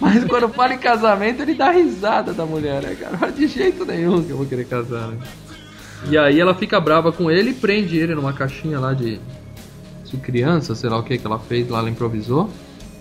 Mas 0.00 0.24
quando 0.24 0.48
fala 0.48 0.74
em 0.74 0.78
casamento, 0.78 1.42
ele 1.42 1.54
dá 1.54 1.70
risada 1.70 2.32
da 2.32 2.46
mulher, 2.46 2.82
né, 2.82 2.96
cara? 2.98 3.30
De 3.30 3.46
jeito 3.46 3.84
nenhum 3.84 4.22
que 4.24 4.30
eu 4.30 4.36
vou 4.38 4.46
querer 4.46 4.64
casar, 4.64 5.08
né? 5.08 5.18
E 6.08 6.16
aí 6.16 6.40
ela 6.40 6.54
fica 6.54 6.80
brava 6.80 7.12
com 7.12 7.30
ele 7.30 7.50
e 7.50 7.54
prende 7.54 7.98
ele 7.98 8.14
numa 8.14 8.32
caixinha 8.32 8.80
lá 8.80 8.94
de, 8.94 9.20
de 10.04 10.16
criança, 10.16 10.74
sei 10.74 10.88
lá 10.88 10.98
o 10.98 11.02
que 11.02 11.18
que 11.18 11.26
ela 11.26 11.38
fez 11.38 11.68
lá, 11.68 11.80
ela 11.80 11.90
improvisou. 11.90 12.48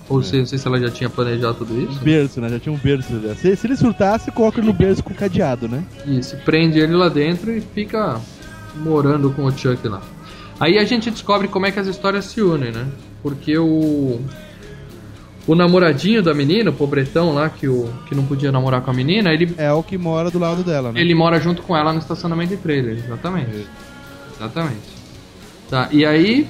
Ou 0.09 0.21
sei, 0.23 0.39
não 0.39 0.47
sei 0.47 0.57
se 0.57 0.67
ela 0.67 0.79
já 0.79 0.89
tinha 0.89 1.09
planejado 1.09 1.53
tudo 1.59 1.79
isso. 1.79 1.99
Berço, 2.01 2.41
né? 2.41 2.49
Já 2.49 2.59
tinha 2.59 2.73
um 2.73 2.77
berço. 2.77 3.13
né? 3.13 3.35
Se, 3.35 3.55
se 3.55 3.67
ele 3.67 3.77
surtasse, 3.77 4.31
coloca 4.31 4.59
ele 4.59 4.67
no 4.67 4.73
berço 4.73 5.03
com 5.03 5.13
cadeado, 5.13 5.67
né? 5.69 5.83
Isso, 6.05 6.35
prende 6.43 6.79
ele 6.79 6.93
lá 6.93 7.07
dentro 7.09 7.51
e 7.55 7.61
fica 7.61 8.19
morando 8.75 9.29
com 9.31 9.45
o 9.45 9.51
Chuck 9.55 9.87
lá. 9.87 10.01
Aí 10.59 10.77
a 10.77 10.83
gente 10.83 11.09
descobre 11.11 11.47
como 11.47 11.67
é 11.67 11.71
que 11.71 11.79
as 11.79 11.87
histórias 11.87 12.25
se 12.25 12.41
unem, 12.41 12.71
né? 12.71 12.87
Porque 13.21 13.57
o. 13.57 14.19
O 15.49 15.55
namoradinho 15.55 16.21
da 16.21 16.31
menina, 16.33 16.69
o 16.69 16.73
pobretão 16.73 17.33
lá 17.33 17.49
que, 17.49 17.67
o, 17.67 17.91
que 18.05 18.13
não 18.13 18.23
podia 18.25 18.51
namorar 18.51 18.81
com 18.81 18.91
a 18.91 18.93
menina, 18.93 19.31
ele, 19.33 19.55
É 19.57 19.71
o 19.71 19.81
que 19.81 19.97
mora 19.97 20.29
do 20.29 20.37
lado 20.37 20.63
dela, 20.63 20.91
né? 20.91 21.01
ele 21.01 21.15
mora 21.15 21.39
junto 21.39 21.63
com 21.63 21.75
ela 21.75 21.91
no 21.91 21.97
estacionamento 21.97 22.55
de 22.55 22.57
trailer, 22.57 22.97
exatamente. 23.03 23.67
Exatamente. 24.35 24.99
Tá, 25.69 25.89
e 25.91 26.05
aí 26.05 26.47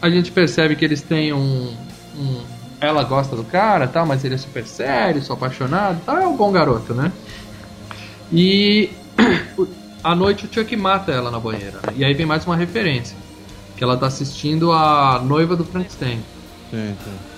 a 0.00 0.08
gente 0.08 0.30
percebe 0.30 0.76
que 0.76 0.84
eles 0.84 1.02
têm 1.02 1.32
um. 1.32 1.74
um- 2.16 2.42
ela 2.80 3.02
gosta 3.02 3.34
do 3.34 3.42
cara, 3.42 3.88
tal, 3.88 4.06
mas 4.06 4.24
ele 4.24 4.34
é 4.34 4.38
super 4.38 4.64
sério, 4.66 5.20
só 5.22 5.32
apaixonado, 5.32 6.00
tal, 6.06 6.16
é 6.18 6.26
um 6.26 6.36
bom 6.36 6.52
garoto, 6.52 6.94
né? 6.94 7.10
E 8.32 8.90
à 10.04 10.14
noite 10.14 10.46
o 10.46 10.48
Chuck 10.54 10.76
mata 10.76 11.10
ela 11.10 11.30
na 11.30 11.40
banheira. 11.40 11.78
né? 11.86 11.94
E 11.96 12.04
aí 12.04 12.14
vem 12.14 12.26
mais 12.26 12.44
uma 12.46 12.54
referência. 12.54 13.16
Que 13.76 13.82
ela 13.82 13.96
tá 13.96 14.06
assistindo 14.06 14.70
a 14.72 15.20
noiva 15.24 15.56
do 15.56 15.64
Frankenstein. 15.64 16.20
Sim, 16.70 16.94
sim. 17.04 17.35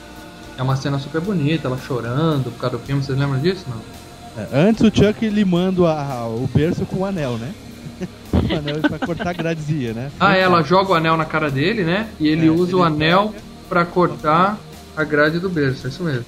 É 0.58 0.62
uma 0.62 0.74
cena 0.76 0.98
super 0.98 1.20
bonita, 1.20 1.68
ela 1.68 1.78
chorando 1.78 2.50
por 2.52 2.60
causa 2.60 2.76
do 2.76 2.82
filme, 2.84 3.02
vocês 3.02 3.16
lembram 3.16 3.38
disso? 3.40 3.64
Não? 3.68 4.42
É, 4.42 4.48
antes 4.68 4.82
o 4.82 4.86
Chuck 4.94 5.28
limando 5.28 5.86
a- 5.86 6.26
o 6.26 6.48
berço 6.52 6.84
com 6.84 6.96
o 6.98 7.04
anel, 7.04 7.38
né? 7.38 7.52
o 8.32 8.54
anel 8.56 8.80
pra 8.80 8.98
cortar 8.98 9.30
a 9.30 9.32
gradezinha, 9.32 9.92
né? 9.92 10.10
Ah, 10.18 10.36
ela 10.36 10.62
joga 10.62 10.90
o 10.92 10.94
anel 10.94 11.16
na 11.16 11.24
cara 11.24 11.50
dele, 11.50 11.84
né? 11.84 12.08
E 12.20 12.26
ele 12.28 12.48
É, 12.48 12.50
usa 12.50 12.76
o 12.76 12.80
ele 12.80 12.86
anel 12.88 13.32
pra 13.68 13.84
cortar 13.84 14.58
a 14.96 15.04
grade 15.04 15.38
do 15.38 15.48
berço, 15.48 15.86
é 15.86 15.90
isso 15.90 16.02
mesmo. 16.02 16.24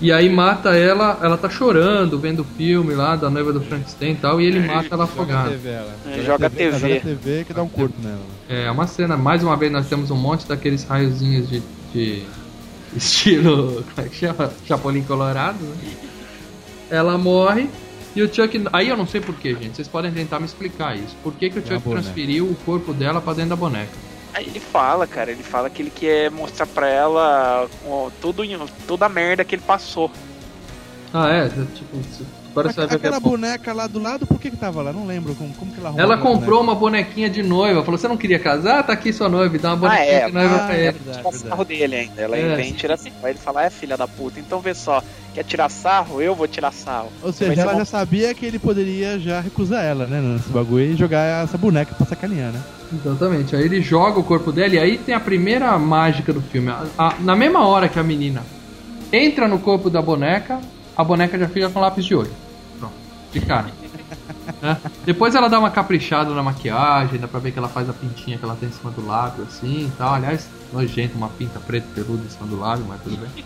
E 0.00 0.12
aí 0.12 0.28
mata 0.28 0.76
ela, 0.76 1.18
ela 1.22 1.36
tá 1.36 1.50
chorando, 1.50 2.18
vendo 2.20 2.40
o 2.42 2.44
filme 2.44 2.94
lá 2.94 3.16
da 3.16 3.28
noiva 3.28 3.52
do 3.52 3.60
Frankenstein 3.60 4.12
e 4.12 4.16
tal, 4.16 4.40
e 4.40 4.46
ele 4.46 4.60
mata 4.60 4.86
ela 4.92 5.04
Joga 5.04 5.04
afogada. 5.04 5.50
TV, 5.50 5.68
ela. 5.70 5.92
É, 6.06 6.22
joga 6.24 6.46
a 6.46 6.50
TV. 6.50 6.78
Joga 6.78 6.94
a 6.96 7.00
TV 7.00 7.44
que 7.44 7.52
dá 7.52 7.62
um 7.64 7.68
corpo 7.68 7.96
nela. 8.00 8.20
É 8.48 8.70
uma 8.70 8.86
cena, 8.86 9.16
mais 9.16 9.42
uma 9.42 9.56
vez 9.56 9.72
nós 9.72 9.88
temos 9.88 10.10
um 10.12 10.16
monte 10.16 10.46
daqueles 10.46 10.84
raiozinhos 10.84 11.48
de, 11.48 11.60
de 11.92 12.24
estilo, 12.96 13.84
como 13.94 14.06
é 14.06 14.08
que 14.08 14.16
chama? 14.16 14.52
Chapolin 14.66 15.02
Colorado, 15.02 15.62
né? 15.62 15.96
Ela 16.90 17.18
morre 17.18 17.68
e 18.16 18.22
o 18.22 18.34
Chuck. 18.34 18.64
Aí 18.72 18.88
eu 18.88 18.96
não 18.96 19.06
sei 19.06 19.20
porquê, 19.20 19.54
gente. 19.54 19.76
Vocês 19.76 19.88
podem 19.88 20.12
tentar 20.12 20.40
me 20.40 20.46
explicar 20.46 20.96
isso. 20.96 21.14
Por 21.22 21.34
que, 21.34 21.50
que 21.50 21.58
o 21.58 21.62
É 21.62 21.66
Chuck 21.66 21.88
transferiu 21.88 22.46
o 22.46 22.54
corpo 22.64 22.92
dela 22.92 23.20
pra 23.20 23.34
dentro 23.34 23.50
da 23.50 23.56
boneca? 23.56 23.92
Aí 24.34 24.46
ele 24.46 24.60
fala, 24.60 25.06
cara, 25.06 25.30
ele 25.30 25.42
fala 25.42 25.68
que 25.70 25.82
ele 25.82 25.90
quer 25.90 26.30
mostrar 26.30 26.66
pra 26.66 26.88
ela 26.88 27.68
ó, 27.86 28.10
tudo, 28.20 28.42
toda 28.86 29.06
a 29.06 29.08
merda 29.08 29.44
que 29.44 29.54
ele 29.54 29.62
passou. 29.62 30.10
Ah, 31.12 31.28
é? 31.28 31.48
Tipo, 31.48 31.98
agora 32.50 32.68
você 32.72 32.76
vai 32.76 32.86
ver 32.86 32.88
que 32.88 32.94
é 32.94 33.08
Aquela 33.08 33.20
bom. 33.20 33.30
boneca 33.30 33.72
lá 33.72 33.86
do 33.86 33.98
lado, 34.00 34.26
por 34.26 34.38
que 34.40 34.50
que 34.50 34.56
tava 34.56 34.82
lá? 34.82 34.92
Não 34.92 35.06
lembro 35.06 35.34
como, 35.34 35.52
como 35.54 35.72
que 35.72 35.78
ela 35.78 35.88
arrumou 35.88 36.04
Ela 36.04 36.18
comprou 36.18 36.60
uma 36.60 36.74
bonequinha 36.74 37.28
de 37.30 37.42
noiva. 37.42 37.84
Falou: 37.84 37.98
Você 37.98 38.08
não 38.08 38.16
queria 38.16 38.38
casar? 38.38 38.82
Tá 38.84 38.92
aqui 38.92 39.12
sua 39.12 39.28
noiva. 39.28 39.54
E 39.54 39.58
dá 39.58 39.70
uma 39.70 39.76
bonequinha 39.76 40.04
é? 40.12 40.26
de 40.26 40.32
noiva 40.32 40.54
Ah, 40.56 40.58
pra 40.66 40.76
é 40.76 40.80
ele. 40.88 40.92
verdade, 40.98 41.18
Tira 41.18 41.48
sarro 41.50 41.64
dele 41.64 41.96
ainda. 41.96 42.20
Ela 42.22 42.36
É. 42.36 42.56
vem 42.56 42.70
e 42.70 42.72
tira 42.72 42.96
sarro. 42.96 43.14
Aí 43.22 43.30
ele 43.32 43.38
fala, 43.38 43.64
é 43.64 43.70
filha 43.70 43.96
da 43.96 44.06
puta, 44.08 44.40
então 44.40 44.60
vê 44.60 44.74
só, 44.74 45.02
quer 45.34 45.44
tirar 45.44 45.68
sarro? 45.68 46.20
Eu 46.20 46.34
vou 46.34 46.48
tirar 46.48 46.72
sarro. 46.72 47.10
Ou 47.22 47.32
seja, 47.32 47.54
ser 47.54 47.60
ela 47.60 47.76
já 47.76 47.84
sabia 47.84 48.34
que 48.34 48.44
ele 48.46 48.58
poderia 48.58 49.18
já 49.18 49.40
recusar 49.40 49.84
ela, 49.84 50.06
né? 50.06 50.20
Nesse 50.20 50.48
bagulho 50.50 50.84
e 50.84 50.96
jogar 50.96 51.44
essa 51.44 51.56
boneca 51.58 51.94
pra 51.94 52.06
sacanear, 52.06 52.52
né? 52.52 52.60
Exatamente. 53.04 53.54
Aí 53.54 53.62
ele 53.64 53.80
joga 53.82 54.18
o 54.18 54.24
corpo 54.24 54.50
dela 54.50 54.74
e 54.74 54.78
aí 54.78 54.96
tem 54.98 55.14
a 55.14 55.20
primeira 55.20 55.78
mágica 55.78 56.32
do 56.32 56.40
filme. 56.40 56.70
A- 56.70 56.84
a- 56.98 57.14
na 57.20 57.36
mesma 57.36 57.66
hora 57.66 57.88
que 57.88 57.98
a 57.98 58.02
menina 58.02 58.42
entra 59.12 59.46
no 59.46 59.58
corpo 59.58 59.88
da 59.90 60.00
boneca, 60.02 60.58
a 60.98 61.04
boneca 61.04 61.38
já 61.38 61.48
fica 61.48 61.70
com 61.70 61.78
lápis 61.78 62.04
de 62.04 62.12
olho. 62.12 62.30
Pronto. 62.80 62.94
De 63.32 63.40
cara. 63.40 63.66
Né? 64.60 64.76
Depois 65.06 65.32
ela 65.36 65.48
dá 65.48 65.56
uma 65.60 65.70
caprichada 65.70 66.34
na 66.34 66.42
maquiagem, 66.42 67.20
dá 67.20 67.28
pra 67.28 67.38
ver 67.38 67.52
que 67.52 67.58
ela 67.58 67.68
faz 67.68 67.88
a 67.88 67.92
pintinha 67.92 68.36
que 68.36 68.44
ela 68.44 68.56
tem 68.56 68.68
em 68.68 68.72
cima 68.72 68.90
do 68.90 69.06
lábio, 69.06 69.44
assim 69.44 69.86
e 69.86 69.92
tal. 69.96 70.14
Aliás, 70.14 70.48
nojento, 70.72 71.16
uma 71.16 71.28
pinta 71.28 71.60
preta 71.60 71.86
peluda 71.94 72.24
em 72.26 72.28
cima 72.28 72.48
do 72.48 72.58
lábio, 72.58 72.84
mas 72.88 73.00
tudo 73.00 73.16
bem. 73.16 73.44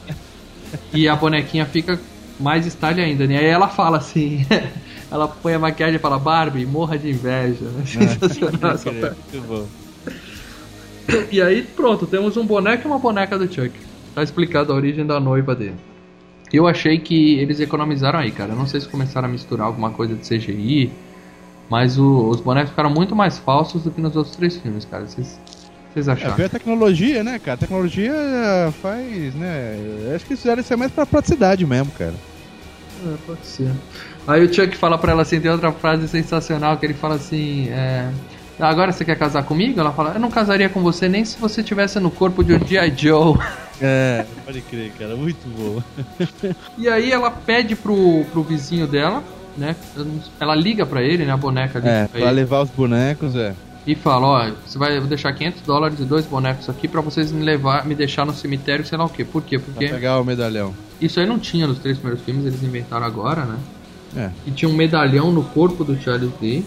E 0.95 1.07
a 1.07 1.15
bonequinha 1.15 1.67
fica 1.67 2.01
mais 2.41 2.65
style 2.65 3.03
ainda, 3.03 3.27
né? 3.27 3.37
Aí 3.37 3.45
ela 3.45 3.69
fala 3.69 3.99
assim, 3.99 4.47
ela 5.13 5.29
põe 5.29 5.53
a 5.53 5.59
maquiagem 5.59 5.97
e 5.97 5.99
fala, 5.99 6.19
Barbie, 6.19 6.65
morra 6.65 6.99
de 6.99 7.11
inveja. 7.11 7.67
né? 7.67 7.85
Sensacional. 7.85 8.79
Muito 8.83 9.47
bom. 9.47 9.67
E 11.31 11.43
aí, 11.43 11.63
pronto, 11.63 12.07
temos 12.07 12.39
um 12.39 12.47
boneco 12.47 12.85
e 12.85 12.91
uma 12.91 12.99
boneca 12.99 13.39
do 13.39 13.45
Chuck. 13.53 13.73
Tá 14.15 14.23
explicado 14.23 14.73
a 14.73 14.77
origem 14.77 15.05
da 15.05 15.21
noiva 15.21 15.55
dele. 15.55 15.92
Eu 16.53 16.67
achei 16.67 16.99
que 16.99 17.39
eles 17.39 17.61
economizaram 17.61 18.19
aí, 18.19 18.31
cara. 18.31 18.53
Eu 18.53 18.57
não 18.57 18.67
sei 18.67 18.81
se 18.81 18.89
começaram 18.89 19.29
a 19.29 19.31
misturar 19.31 19.67
alguma 19.67 19.91
coisa 19.91 20.15
de 20.15 20.27
CGI, 20.27 20.93
mas 21.69 21.99
o- 21.99 22.29
os 22.29 22.41
bonecos 22.41 22.71
ficaram 22.71 22.91
muito 22.91 23.17
mais 23.17 23.39
falsos 23.39 23.85
do 23.85 23.91
que 23.91 24.01
nos 24.01 24.15
outros 24.17 24.37
três 24.37 24.57
filmes, 24.57 24.85
cara. 24.85 25.07
Vocês 25.07 25.41
vocês 25.93 26.09
É, 26.09 26.13
acharam? 26.13 26.37
ver 26.37 26.45
a 26.45 26.49
tecnologia, 26.49 27.23
né, 27.23 27.39
cara? 27.39 27.55
A 27.55 27.59
tecnologia 27.59 28.13
faz, 28.81 29.35
né? 29.35 29.77
eu 30.09 30.15
Acho 30.17 30.25
que 30.25 30.33
eles 30.33 30.41
fizeram 30.43 30.61
isso 30.61 30.73
aí 30.73 30.79
mais 30.79 30.91
pra 30.91 31.05
praticidade 31.05 31.67
mesmo, 31.67 31.93
cara. 31.93 32.15
É, 33.05 33.17
pode 33.27 33.47
ser. 33.47 33.71
Aí 34.27 34.45
o 34.45 34.53
Chuck 34.53 34.77
fala 34.77 34.97
pra 34.97 35.13
ela 35.13 35.23
assim, 35.23 35.41
tem 35.41 35.51
outra 35.51 35.73
frase 35.73 36.07
sensacional 36.09 36.77
que 36.79 36.87
ele 36.87 36.95
fala 36.95 37.17
assim, 37.17 37.69
é... 37.69 38.09
"Ah, 38.63 38.71
Agora 38.71 38.93
você 38.93 39.05
quer 39.05 39.17
casar 39.19 39.43
comigo? 39.45 39.79
Ela 39.79 39.93
fala, 39.93 40.13
eu 40.15 40.21
não 40.21 40.31
casaria 40.31 40.69
com 40.69 40.81
você 40.83 41.09
nem 41.09 41.25
se 41.25 41.39
você 41.39 41.63
tivesse 41.63 41.99
no 42.01 42.11
corpo 42.11 42.43
de 42.45 42.55
um 42.55 42.67
G.I. 42.67 42.93
Joe. 42.97 43.37
É, 43.81 44.25
pode 44.45 44.61
crer, 44.63 44.93
cara. 44.99 45.17
Muito 45.17 45.47
bom. 45.49 45.83
E 46.79 46.89
aí 46.89 47.11
ela 47.13 47.31
pede 47.31 47.75
pro, 47.77 48.25
pro 48.33 48.43
vizinho 48.43 48.87
dela, 48.87 49.23
né? 49.57 49.77
Ela 50.41 50.55
liga 50.55 50.85
pra 50.87 51.03
ele, 51.03 51.25
né? 51.25 51.33
A 51.33 51.37
boneca 51.37 51.79
liga 51.79 51.91
É, 51.91 52.01
pra 52.07 52.21
pra 52.21 52.21
ele. 52.29 52.31
levar 52.33 52.63
os 52.63 52.71
bonecos, 52.71 53.35
é. 53.37 53.55
E 53.85 53.97
fala, 53.97 54.27
ó, 54.27 54.51
você 54.65 54.79
vai 54.79 54.99
vou 55.01 55.09
deixar 55.09 55.33
500 55.33 55.63
dólares 55.63 55.99
e 55.99 56.05
dois 56.05 56.25
bonecos 56.25 56.69
aqui 56.71 56.87
pra 56.87 57.01
vocês 57.01 57.33
me 57.33 57.43
levar, 57.45 57.85
me 57.85 57.97
deixar 57.97 58.25
no 58.25 58.33
cemitério, 58.33 58.87
sei 58.87 58.97
lá 58.97 59.05
o 59.05 59.09
quê. 59.09 59.25
Por 59.25 59.43
quê? 59.43 59.59
Pra 59.59 59.73
Porque 59.75 59.89
pegar 59.89 60.21
o 60.21 60.25
medalhão. 60.25 60.73
isso 61.01 61.19
aí 61.19 61.27
não 61.27 61.37
tinha 61.39 61.67
nos 61.67 61.81
três 61.81 61.99
primeiros 61.99 62.25
filmes, 62.25 62.47
eles 62.47 62.63
inventaram 62.63 63.05
agora, 63.05 63.45
né? 63.45 63.57
É. 64.17 64.31
E 64.47 64.53
tinha 64.53 64.69
um 64.69 64.75
medalhão 64.75 65.33
no 65.33 65.43
corpo 65.43 65.83
do 65.83 66.01
Charles 66.01 66.31
Lee, 66.41 66.65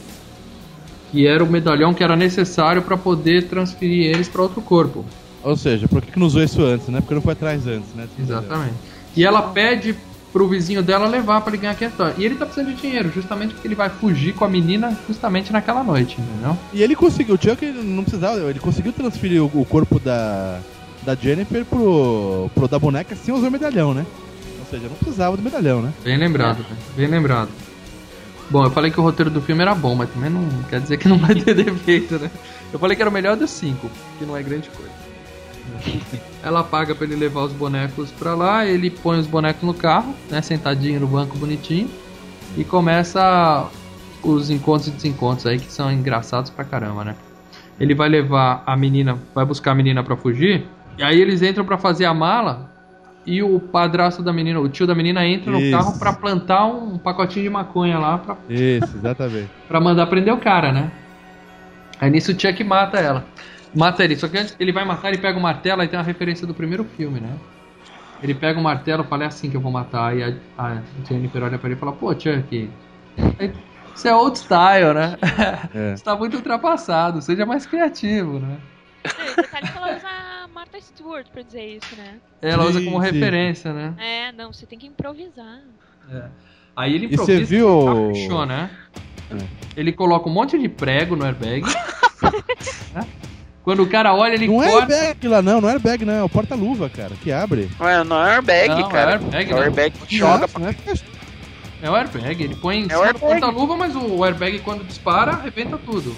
que 1.11 1.27
era 1.27 1.43
o 1.43 1.47
medalhão 1.47 1.93
que 1.93 2.03
era 2.03 2.15
necessário 2.15 2.81
pra 2.81 2.97
poder 2.97 3.47
transferir 3.47 4.07
eles 4.07 4.27
pra 4.27 4.41
outro 4.41 4.61
corpo. 4.61 5.05
Ou 5.43 5.55
seja, 5.55 5.87
por 5.87 6.01
que, 6.01 6.11
que 6.11 6.19
não 6.19 6.27
usou 6.27 6.43
isso 6.43 6.61
antes, 6.63 6.87
né? 6.87 6.99
Porque 6.99 7.13
não 7.13 7.21
foi 7.21 7.33
atrás 7.33 7.67
antes, 7.67 7.93
né? 7.93 8.07
Exatamente. 8.19 8.73
E 9.15 9.23
ela 9.23 9.41
pede 9.43 9.95
pro 10.33 10.49
vizinho 10.49 10.83
dela 10.83 11.07
levar 11.07 11.39
pra 11.39 11.53
ele 11.53 11.61
ganhar 11.61 11.75
500 11.75 11.97
dólares. 11.97 12.19
E 12.19 12.25
ele 12.25 12.35
tá 12.35 12.45
precisando 12.45 12.75
de 12.75 12.81
dinheiro, 12.81 13.09
justamente 13.09 13.53
porque 13.53 13.67
ele 13.67 13.75
vai 13.75 13.89
fugir 13.89 14.33
com 14.33 14.43
a 14.43 14.49
menina 14.49 14.97
justamente 15.07 15.53
naquela 15.53 15.81
noite, 15.81 16.17
entendeu? 16.19 16.57
E 16.73 16.83
ele 16.83 16.93
conseguiu, 16.93 17.35
o 17.35 17.41
Chuck 17.41 17.65
não 17.65 18.03
precisava, 18.03 18.39
ele 18.39 18.59
conseguiu 18.59 18.91
transferir 18.91 19.41
o, 19.41 19.45
o 19.45 19.65
corpo 19.65 19.97
da, 19.97 20.59
da 21.03 21.15
Jennifer 21.15 21.63
pro, 21.63 22.49
pro 22.53 22.67
da 22.67 22.77
boneca 22.77 23.15
sem 23.15 23.33
usar 23.33 23.47
o 23.47 23.51
medalhão, 23.51 23.93
né? 23.93 24.05
Ou 24.59 24.65
seja, 24.69 24.89
não 24.89 24.97
precisava 24.97 25.37
do 25.37 25.43
medalhão, 25.43 25.81
né? 25.81 25.93
Bem 26.03 26.17
lembrado, 26.17 26.57
velho. 26.57 26.75
bem 26.97 27.07
lembrado. 27.07 27.49
Bom, 28.49 28.63
eu 28.63 28.71
falei 28.71 28.91
que 28.91 28.99
o 28.99 29.03
roteiro 29.03 29.31
do 29.31 29.41
filme 29.41 29.61
era 29.61 29.73
bom, 29.73 29.95
mas 29.95 30.09
também 30.09 30.29
não 30.29 30.47
quer 30.69 30.79
dizer 30.79 30.97
que 30.97 31.07
não 31.07 31.17
vai 31.17 31.33
ter 31.33 31.53
defeito, 31.55 32.19
né? 32.19 32.29
Eu 32.71 32.79
falei 32.79 32.95
que 32.95 33.01
era 33.01 33.09
o 33.09 33.13
melhor 33.13 33.35
dos 33.35 33.49
cinco, 33.49 33.89
que 34.19 34.25
não 34.25 34.37
é 34.37 34.43
grande 34.43 34.69
coisa. 34.69 34.91
Ela 36.43 36.63
paga 36.63 36.93
pra 36.93 37.05
ele 37.05 37.15
levar 37.15 37.41
os 37.41 37.51
bonecos 37.51 38.11
pra 38.11 38.35
lá, 38.35 38.65
ele 38.65 38.89
põe 38.89 39.17
os 39.17 39.25
bonecos 39.25 39.63
no 39.63 39.73
carro, 39.73 40.13
né, 40.29 40.41
sentadinho 40.41 40.99
no 40.99 41.07
banco 41.07 41.37
bonitinho, 41.37 41.89
e 42.55 42.63
começa 42.63 43.67
os 44.21 44.49
encontros 44.49 44.87
e 44.87 44.91
desencontros 44.91 45.45
aí 45.47 45.59
que 45.59 45.71
são 45.71 45.91
engraçados 45.91 46.51
pra 46.51 46.63
caramba, 46.63 47.03
né? 47.03 47.15
Ele 47.79 47.95
vai 47.95 48.07
levar 48.07 48.63
a 48.65 48.77
menina, 48.77 49.17
vai 49.33 49.43
buscar 49.43 49.71
a 49.71 49.75
menina 49.75 50.03
pra 50.03 50.15
fugir, 50.15 50.65
e 50.97 51.03
aí 51.03 51.19
eles 51.19 51.41
entram 51.41 51.65
pra 51.65 51.77
fazer 51.77 52.05
a 52.05 52.13
mala, 52.13 52.69
e 53.25 53.41
o 53.41 53.59
padrasto 53.59 54.21
da 54.21 54.31
menina, 54.31 54.59
o 54.59 54.69
tio 54.69 54.85
da 54.85 54.93
menina 54.93 55.25
entra 55.25 55.51
no 55.51 55.59
Isso. 55.59 55.71
carro 55.71 55.97
pra 55.97 56.13
plantar 56.13 56.65
um 56.65 56.97
pacotinho 56.97 57.43
de 57.43 57.49
maconha 57.49 57.97
lá 57.97 58.17
pra 58.17 58.37
Isso, 58.47 58.97
exatamente. 58.97 59.49
Pra 59.67 59.79
mandar 59.79 60.05
prender 60.05 60.33
o 60.33 60.37
cara, 60.37 60.71
né? 60.71 60.91
Aí 61.99 62.09
nisso 62.09 62.31
o 62.31 62.39
Chuck 62.39 62.63
mata 62.63 62.99
ela. 62.99 63.25
Mata 63.73 64.03
ele, 64.03 64.15
só 64.15 64.27
que 64.27 64.37
antes 64.37 64.55
ele 64.59 64.71
vai 64.71 64.85
matar, 64.85 65.09
ele 65.09 65.17
pega 65.17 65.37
o 65.37 65.41
martelo, 65.41 65.81
aí 65.81 65.87
tem 65.87 65.97
uma 65.97 66.05
referência 66.05 66.45
do 66.45 66.53
primeiro 66.53 66.83
filme, 66.83 67.19
né? 67.19 67.35
Ele 68.21 68.33
pega 68.33 68.59
o 68.59 68.63
martelo 68.63 69.03
e 69.03 69.07
fala, 69.07 69.23
é 69.23 69.27
assim 69.27 69.49
que 69.49 69.57
eu 69.57 69.61
vou 69.61 69.71
matar. 69.71 70.11
Aí 70.11 70.23
a, 70.23 70.33
a 70.57 70.81
Jennifer 71.07 71.43
olha 71.43 71.57
pra 71.57 71.67
ele 71.67 71.75
e 71.75 71.79
fala, 71.79 71.91
pô, 71.91 72.13
Chuck, 72.13 72.69
isso 73.95 74.07
é 74.07 74.15
old 74.15 74.37
style, 74.37 74.93
né? 74.93 75.17
É. 75.73 75.95
Você 75.97 76.03
tá 76.03 76.15
muito 76.15 76.37
ultrapassado, 76.37 77.21
seja 77.21 77.45
mais 77.45 77.65
criativo, 77.65 78.39
né? 78.39 78.57
Não, 79.17 79.25
e 79.25 79.35
detalhe 79.35 79.67
que 79.67 79.77
ela 79.77 79.95
usa 79.95 80.07
a 80.07 80.34
Martha 80.75 80.87
Stewart 80.93 81.27
pra 81.31 81.41
dizer 81.41 81.77
isso, 81.77 81.95
né? 81.95 82.15
Ela 82.41 82.65
usa 82.65 82.81
como 82.81 82.97
sim. 83.03 83.11
referência, 83.11 83.71
né? 83.73 83.93
É, 83.97 84.31
não, 84.33 84.51
você 84.51 84.65
tem 84.65 84.77
que 84.77 84.85
improvisar. 84.87 85.59
Aí 86.75 86.93
ele 86.93 87.05
E 87.05 87.13
improvisa 87.13 87.37
você 87.39 87.43
viu- 87.45 87.85
caprichou, 87.85 88.45
né? 88.45 88.69
Ele 89.77 89.93
coloca 89.93 90.29
um 90.29 90.33
monte 90.33 90.59
de 90.59 90.67
prego 90.67 91.15
no 91.15 91.23
airbag. 91.23 91.63
né? 92.93 93.07
Quando 93.63 93.83
o 93.83 93.89
cara 93.89 94.13
olha, 94.13 94.33
ele 94.33 94.47
Não 94.47 94.61
é 94.61 94.69
corta. 94.69 94.93
airbag 94.93 95.27
lá, 95.29 95.41
não, 95.41 95.61
não 95.61 95.69
é 95.69 95.73
airbag, 95.73 96.03
não, 96.05 96.13
é 96.13 96.23
o 96.23 96.29
porta-luva, 96.29 96.89
cara, 96.89 97.15
que 97.23 97.31
abre. 97.31 97.69
Ué, 97.79 98.03
não 98.03 98.23
é 98.23 98.35
airbag, 98.35 98.67
Não, 98.69 98.79
é 98.89 98.91
cara. 98.91 99.11
airbag, 99.13 99.49
é 99.49 99.53
o 99.53 99.57
não. 99.57 99.63
airbag 99.63 99.91
que 100.05 100.17
joga 100.17 100.39
não, 100.41 100.47
pra... 100.49 100.59
não 100.59 100.67
é. 100.67 100.75
É 101.81 101.89
o 101.89 101.95
airbag, 101.95 102.43
ele 102.43 102.55
põe 102.55 102.79
em 102.79 102.81
É 102.83 102.85
o 102.85 102.89
cima 102.89 102.99
do 102.99 103.03
airbag. 103.05 103.19
porta-luva, 103.41 103.77
mas 103.77 103.95
o 103.95 104.23
airbag 104.25 104.59
quando 104.59 104.83
dispara, 104.85 105.31
arrebenta 105.31 105.77
tudo. 105.77 106.13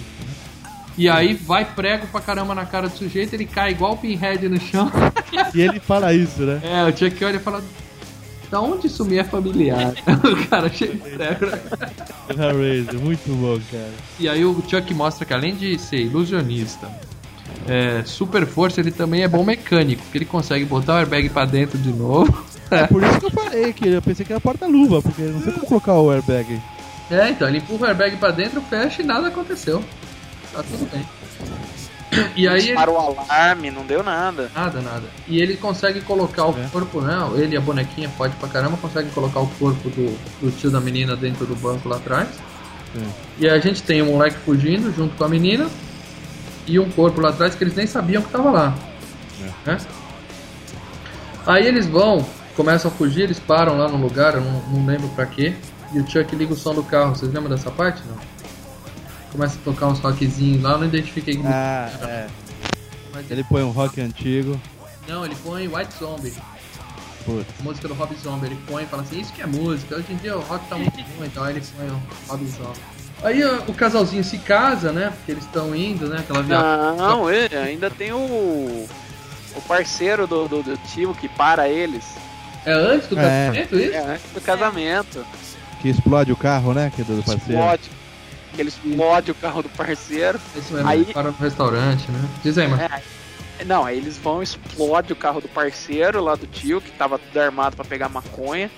E 0.98 1.08
aí 1.08 1.32
vai 1.32 1.64
prego 1.64 2.08
pra 2.08 2.20
caramba 2.20 2.56
na 2.56 2.66
cara 2.66 2.88
do 2.88 2.96
sujeito, 2.98 3.32
ele 3.32 3.44
cai 3.46 3.70
igual 3.70 3.92
o 3.92 3.96
pinhead 3.96 4.48
no 4.48 4.60
chão. 4.60 4.90
E 5.54 5.60
ele 5.60 5.78
fala 5.78 6.12
isso, 6.12 6.42
né? 6.42 6.60
É, 6.64 6.82
o 6.84 6.96
Chuck 6.96 7.24
olha 7.24 7.36
e 7.36 7.38
fala. 7.38 7.62
Da 8.50 8.60
onde 8.60 8.86
isso 8.86 9.04
me 9.04 9.18
é 9.18 9.24
familiar? 9.24 9.92
o 10.24 10.48
cara 10.48 10.68
cheio 10.70 10.94
de 10.94 10.98
prego. 10.98 11.46
né? 11.46 11.60
Hellraiser, 12.30 12.98
muito 12.98 13.28
bom, 13.36 13.60
cara. 13.70 13.90
E 14.18 14.28
aí 14.28 14.44
o 14.44 14.60
Chuck 14.66 14.92
mostra 14.94 15.24
que 15.24 15.34
além 15.34 15.54
de 15.54 15.78
ser 15.78 15.98
ilusionista, 15.98 16.90
é, 17.68 18.02
super 18.04 18.46
força, 18.46 18.80
ele 18.80 18.90
também 18.90 19.22
é 19.22 19.28
bom 19.28 19.44
mecânico, 19.44 20.02
que 20.10 20.18
ele 20.18 20.24
consegue 20.24 20.64
botar 20.64 20.94
o 20.94 20.96
airbag 20.96 21.28
pra 21.28 21.44
dentro 21.44 21.78
de 21.78 21.92
novo. 21.92 22.44
É 22.70 22.86
por 22.86 23.02
isso 23.02 23.20
que 23.20 23.26
eu 23.26 23.30
falei 23.30 23.72
que 23.72 23.88
eu 23.88 24.02
pensei 24.02 24.24
que 24.26 24.32
era 24.32 24.40
porta-luva, 24.40 25.00
porque 25.02 25.22
não 25.22 25.42
sei 25.42 25.52
como 25.52 25.66
colocar 25.66 25.94
o 25.94 26.10
airbag. 26.10 26.60
É, 27.10 27.30
então 27.30 27.48
ele 27.48 27.58
empurra 27.58 27.82
o 27.82 27.88
airbag 27.88 28.16
pra 28.16 28.30
dentro, 28.30 28.60
fecha 28.62 29.02
e 29.02 29.04
nada 29.04 29.28
aconteceu. 29.28 29.82
Tá 30.52 30.62
tudo 30.62 30.90
bem. 30.90 31.06
E 32.34 32.48
aí 32.48 32.68
ele... 32.68 32.74
Para 32.74 32.90
o 32.90 32.96
alarme, 32.96 33.70
não 33.70 33.84
deu 33.84 34.02
nada. 34.02 34.50
Nada, 34.54 34.80
nada. 34.80 35.02
E 35.26 35.40
ele 35.40 35.56
consegue 35.56 36.00
colocar 36.00 36.46
o 36.46 36.58
É. 36.58 36.66
corpo, 36.72 37.00
né? 37.00 37.14
Ele 37.36 37.54
e 37.54 37.56
a 37.56 37.60
bonequinha, 37.60 38.08
pode 38.16 38.34
pra 38.36 38.48
caramba, 38.48 38.76
conseguem 38.78 39.10
colocar 39.10 39.40
o 39.40 39.46
corpo 39.58 39.88
do, 39.90 40.18
do 40.40 40.50
tio 40.56 40.70
da 40.70 40.80
menina 40.80 41.14
dentro 41.14 41.44
do 41.46 41.54
banco 41.54 41.88
lá 41.88 41.96
atrás. 41.96 42.28
É. 42.96 43.06
E 43.40 43.48
a 43.48 43.58
gente 43.58 43.82
tem 43.82 44.00
um 44.02 44.06
moleque 44.12 44.38
fugindo 44.38 44.92
junto 44.94 45.14
com 45.16 45.24
a 45.24 45.28
menina 45.28 45.68
e 46.66 46.78
um 46.78 46.90
corpo 46.90 47.20
lá 47.20 47.28
atrás 47.28 47.54
que 47.54 47.62
eles 47.62 47.74
nem 47.74 47.86
sabiam 47.86 48.22
que 48.22 48.30
tava 48.30 48.50
lá. 48.50 48.74
É. 49.66 49.70
Né? 49.70 49.78
Aí 51.46 51.66
eles 51.66 51.86
vão, 51.86 52.26
começam 52.56 52.90
a 52.90 52.94
fugir, 52.94 53.22
eles 53.22 53.38
param 53.38 53.76
lá 53.78 53.86
no 53.88 53.96
lugar, 53.98 54.34
eu 54.34 54.40
não, 54.40 54.60
não 54.68 54.86
lembro 54.86 55.08
pra 55.10 55.26
quê. 55.26 55.54
E 55.92 56.00
o 56.00 56.06
Chuck 56.10 56.34
liga 56.36 56.52
o 56.52 56.56
som 56.56 56.74
do 56.74 56.82
carro, 56.82 57.14
vocês 57.14 57.32
lembram 57.32 57.50
dessa 57.50 57.70
parte? 57.70 58.02
Não? 58.06 58.16
Começa 59.32 59.58
a 59.58 59.62
tocar 59.64 59.86
uns 59.88 59.98
rockzinhos 59.98 60.62
lá, 60.62 60.72
eu 60.72 60.78
não 60.78 60.86
identifiquei 60.86 61.36
que 61.36 61.42
Ah, 61.46 61.90
é. 62.02 62.26
mas 63.14 63.30
Ele 63.30 63.44
põe 63.44 63.62
um 63.62 63.70
rock 63.70 64.00
antigo. 64.00 64.58
Não, 65.06 65.24
ele 65.24 65.36
põe 65.44 65.68
White 65.68 65.94
Zombie. 65.98 66.34
Putz. 67.24 67.46
música 67.60 67.88
do 67.88 67.94
Rob 67.94 68.14
Zombie, 68.16 68.46
ele 68.46 68.58
põe 68.66 68.84
e 68.84 68.86
fala 68.86 69.02
assim, 69.02 69.20
isso 69.20 69.32
que 69.34 69.42
é 69.42 69.46
música, 69.46 69.96
hoje 69.96 70.06
em 70.12 70.16
dia 70.16 70.34
o 70.36 70.40
rock 70.40 70.66
tá 70.66 70.76
muito 70.76 70.96
bom, 71.18 71.24
então 71.24 71.44
aí 71.44 71.56
ele 71.56 71.64
põe 71.76 71.86
o 71.88 72.02
Rob 72.26 72.46
Zombie. 72.46 72.80
Aí 73.22 73.44
ó, 73.44 73.56
o 73.66 73.74
casalzinho 73.74 74.24
se 74.24 74.38
casa, 74.38 74.92
né, 74.92 75.12
porque 75.14 75.32
eles 75.32 75.44
estão 75.44 75.74
indo, 75.74 76.08
né, 76.08 76.18
aquela 76.20 76.42
viagem. 76.42 76.96
Não, 76.96 77.30
ele 77.30 77.56
ainda 77.56 77.90
tem 77.90 78.12
o. 78.12 78.86
O 79.56 79.60
parceiro 79.66 80.26
do, 80.26 80.46
do, 80.46 80.62
do 80.62 80.76
tio 80.94 81.12
que 81.14 81.28
para 81.28 81.68
eles. 81.68 82.04
É 82.64 82.72
antes 82.72 83.08
do 83.08 83.18
É. 83.18 83.22
casamento 83.46 83.76
isso? 83.78 83.94
É 83.94 83.98
antes 84.14 84.30
do 84.32 84.40
casamento. 84.40 85.26
Que 85.82 85.88
explode 85.88 86.30
o 86.32 86.36
carro, 86.36 86.72
né? 86.72 86.92
Que 86.94 87.02
é 87.02 87.04
do 87.04 87.22
parceiro. 87.24 87.60
Explode. 87.60 87.90
Que 88.54 88.60
ele 88.62 88.68
explode 88.68 89.30
o 89.30 89.34
carro 89.34 89.62
do 89.62 89.68
parceiro. 89.70 90.40
Isso 90.56 90.72
mesmo, 90.72 90.88
Aí- 90.88 91.04
para 91.06 91.30
no 91.30 91.36
restaurante, 91.38 92.10
né. 92.10 92.28
Diz 92.42 92.58
aí, 92.58 92.66
mano. 92.66 92.82
É, 92.82 93.64
não, 93.64 93.84
aí 93.84 93.96
eles 93.98 94.16
vão, 94.16 94.42
explode 94.42 95.12
o 95.12 95.16
carro 95.16 95.40
do 95.40 95.48
parceiro 95.48 96.22
lá 96.22 96.34
do 96.34 96.46
tio, 96.46 96.80
que 96.80 96.90
tava 96.92 97.18
tudo 97.18 97.38
armado 97.38 97.76
pra 97.76 97.84
pegar 97.84 98.08
maconha. 98.08 98.70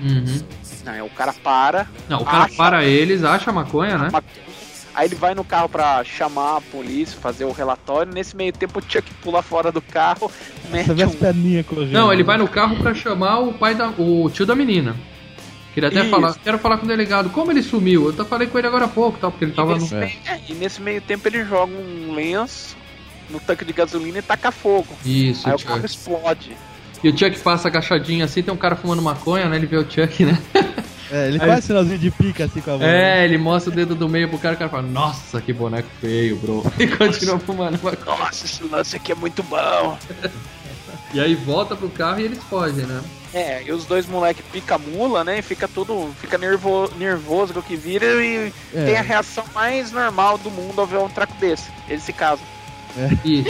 Uhum. 0.00 0.40
Não, 0.84 0.92
aí 0.92 1.02
o 1.02 1.10
cara 1.10 1.32
para. 1.32 1.88
Não, 2.08 2.20
o 2.20 2.24
cara 2.24 2.44
acha 2.44 2.56
para 2.56 2.84
eles, 2.84 3.24
acha 3.24 3.50
a 3.50 3.52
maconha, 3.52 3.98
né? 3.98 4.10
maconha, 4.12 4.48
Aí 4.94 5.06
ele 5.06 5.14
vai 5.14 5.32
no 5.32 5.44
carro 5.44 5.68
pra 5.68 6.02
chamar 6.02 6.56
a 6.56 6.60
polícia, 6.60 7.16
fazer 7.20 7.44
o 7.44 7.52
relatório. 7.52 8.12
Nesse 8.12 8.34
meio 8.34 8.52
tempo 8.52 8.80
o 8.80 8.82
Chuck 8.82 9.08
pula 9.22 9.42
fora 9.42 9.70
do 9.70 9.80
carro, 9.80 10.30
mete 10.70 10.86
Você 10.86 10.94
vê 10.94 11.02
as 11.04 11.14
um. 11.14 11.92
Não, 11.92 12.12
ele 12.12 12.24
vai 12.24 12.36
no 12.36 12.48
carro 12.48 12.76
pra 12.76 12.92
chamar 12.94 13.38
o 13.38 13.52
pai 13.52 13.76
da. 13.76 13.90
o 13.90 14.28
tio 14.28 14.44
da 14.44 14.56
menina. 14.56 14.96
Ele 15.78 15.86
até 15.86 16.00
Isso. 16.00 16.10
fala, 16.10 16.34
quero 16.42 16.58
falar 16.58 16.78
com 16.78 16.84
o 16.84 16.88
delegado, 16.88 17.30
como 17.30 17.50
ele 17.50 17.62
sumiu? 17.62 18.04
Eu 18.04 18.10
até 18.10 18.24
falei 18.24 18.46
com 18.48 18.58
ele 18.58 18.66
agora 18.66 18.84
há 18.84 18.88
pouco, 18.88 19.18
tal, 19.18 19.30
porque 19.30 19.44
ele 19.44 19.52
tava 19.52 19.74
no. 19.74 19.80
nesse 19.80 19.94
meio- 19.94 20.12
é, 20.26 20.40
e 20.48 20.54
nesse 20.54 20.80
meio 20.82 21.00
tempo 21.00 21.26
ele 21.28 21.44
joga 21.44 21.72
um 21.72 22.14
lenço 22.14 22.76
no 23.30 23.38
tanque 23.40 23.64
de 23.64 23.72
gasolina 23.72 24.18
e 24.18 24.22
taca 24.22 24.50
fogo. 24.50 24.88
Isso, 25.04 25.48
Aí 25.48 25.54
o 25.54 25.58
carro 25.58 25.84
explode. 25.84 26.56
E 27.02 27.08
o 27.08 27.16
Chuck 27.16 27.38
passa 27.40 27.68
agachadinho 27.68 28.24
assim, 28.24 28.42
tem 28.42 28.52
um 28.52 28.56
cara 28.56 28.74
fumando 28.74 29.00
maconha, 29.00 29.48
né? 29.48 29.56
Ele 29.56 29.66
vê 29.66 29.76
o 29.76 29.88
Chuck, 29.88 30.24
né? 30.24 30.38
É, 31.10 31.28
ele 31.28 31.40
Aí- 31.40 31.48
faz 31.48 31.64
sinalzinho 31.64 31.98
de 31.98 32.10
pica 32.10 32.44
assim 32.44 32.60
com 32.60 32.70
a 32.72 32.76
mão. 32.76 32.86
É, 32.86 33.24
ele 33.24 33.38
mostra 33.38 33.72
o 33.72 33.74
dedo 33.74 33.94
do 33.94 34.06
meio 34.10 34.28
pro 34.28 34.36
cara, 34.36 34.54
o 34.54 34.58
cara 34.58 34.68
fala, 34.70 34.82
nossa, 34.82 35.40
que 35.40 35.54
boneco 35.54 35.88
feio, 36.02 36.36
bro. 36.36 36.62
E 36.78 36.86
continua 36.86 37.38
fumando 37.38 37.80
maconha. 37.82 38.18
Nossa, 38.18 38.44
esse 38.44 38.62
lance 38.64 38.94
aqui 38.94 39.12
é 39.12 39.14
muito 39.14 39.42
bom. 39.42 39.96
E 41.14 41.18
aí 41.20 41.34
volta 41.34 41.74
pro 41.74 41.88
carro 41.88 42.20
e 42.20 42.24
eles 42.24 42.38
fogem, 42.44 42.84
né? 42.84 43.00
É, 43.34 43.62
e 43.66 43.72
os 43.72 43.84
dois 43.84 44.06
moleques 44.06 44.44
pica 44.50 44.78
mula, 44.78 45.22
né? 45.22 45.38
E 45.38 45.42
fica 45.42 45.68
tudo. 45.68 46.10
Fica 46.20 46.38
nervo, 46.38 46.90
nervoso 46.98 47.52
com 47.52 47.60
o 47.60 47.62
que 47.62 47.76
vira 47.76 48.06
e 48.24 48.52
É. 48.74 48.84
tem 48.84 48.96
a 48.96 49.02
reação 49.02 49.44
mais 49.54 49.92
normal 49.92 50.38
do 50.38 50.50
mundo 50.50 50.80
ao 50.80 50.86
ver 50.86 50.98
um 50.98 51.08
traco 51.08 51.34
desse. 51.38 51.68
Eles 51.88 52.02
se 52.02 52.12
casam. 52.12 52.44
E, 53.24 53.44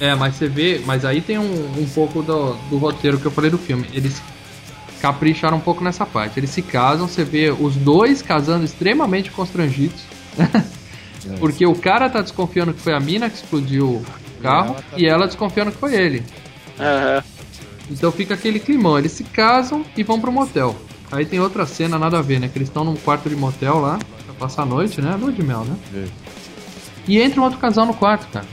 é, 0.00 0.14
mas 0.14 0.34
você 0.34 0.48
vê, 0.48 0.80
mas 0.84 1.04
aí 1.04 1.20
tem 1.20 1.38
um, 1.38 1.78
um 1.78 1.86
pouco 1.94 2.22
do, 2.22 2.54
do 2.70 2.78
roteiro 2.78 3.18
que 3.18 3.26
eu 3.26 3.30
falei 3.30 3.50
do 3.50 3.58
filme. 3.58 3.86
Eles 3.92 4.20
capricharam 5.00 5.58
um 5.58 5.60
pouco 5.60 5.84
nessa 5.84 6.06
parte. 6.06 6.40
Eles 6.40 6.50
se 6.50 6.62
casam, 6.62 7.06
você 7.06 7.22
vê 7.22 7.50
os 7.50 7.76
dois 7.76 8.22
casando 8.22 8.64
extremamente 8.64 9.30
constrangidos. 9.30 10.00
Porque 11.38 11.66
o 11.66 11.74
cara 11.74 12.08
tá 12.08 12.22
desconfiando 12.22 12.72
que 12.72 12.80
foi 12.80 12.94
a 12.94 13.00
mina 13.00 13.28
que 13.28 13.36
explodiu 13.36 13.86
o 13.86 14.04
carro 14.42 14.70
ela 14.74 14.82
tá- 14.82 14.96
e 14.96 15.06
ela 15.06 15.26
desconfiando 15.26 15.70
que 15.72 15.78
foi 15.78 15.94
ele. 15.94 16.24
Aham. 16.78 17.22
Então 17.90 18.10
fica 18.10 18.34
aquele 18.34 18.58
climão. 18.58 18.98
Eles 18.98 19.12
se 19.12 19.24
casam 19.24 19.84
e 19.96 20.02
vão 20.02 20.20
pro 20.20 20.32
motel. 20.32 20.74
Aí 21.12 21.24
tem 21.24 21.38
outra 21.40 21.64
cena 21.66 21.98
nada 21.98 22.18
a 22.18 22.22
ver, 22.22 22.40
né? 22.40 22.48
Que 22.48 22.58
eles 22.58 22.68
estão 22.68 22.84
num 22.84 22.96
quarto 22.96 23.28
de 23.28 23.36
motel 23.36 23.78
lá, 23.78 23.98
pra 24.24 24.34
passar 24.34 24.62
a 24.62 24.66
noite, 24.66 25.00
né? 25.00 25.16
Lua 25.20 25.30
de 25.32 25.42
mel, 25.42 25.64
né? 25.64 25.76
É. 25.94 26.04
E 27.06 27.20
entra 27.20 27.40
um 27.40 27.44
outro 27.44 27.58
casal 27.60 27.86
no 27.86 27.94
quarto, 27.94 28.26
cara. 28.32 28.46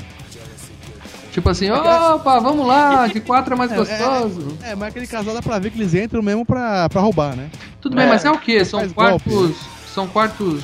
Tipo 1.32 1.50
assim, 1.50 1.72
opa, 1.72 2.40
vamos 2.40 2.68
lá, 2.68 3.08
de 3.08 3.20
quatro 3.20 3.56
é 3.56 3.58
mais 3.58 3.72
gostoso. 3.72 4.56
É, 4.62 4.76
mas 4.76 4.90
aquele 4.90 5.08
casal 5.08 5.34
dá 5.34 5.42
pra 5.42 5.58
ver 5.58 5.72
que 5.72 5.82
eles 5.82 5.96
entram 5.96 6.22
mesmo 6.22 6.46
pra, 6.46 6.88
pra 6.90 7.02
roubar, 7.02 7.36
né? 7.36 7.50
Tudo 7.82 7.96
bem, 7.96 8.06
É, 8.06 8.10
mas 8.10 8.24
é 8.24 8.30
o 8.30 8.38
quê? 8.38 8.64
São 8.64 8.82
faz 8.82 8.94
quartos. 8.94 9.34
golpe. 9.34 9.56
São 9.92 10.08
quartos 10.08 10.64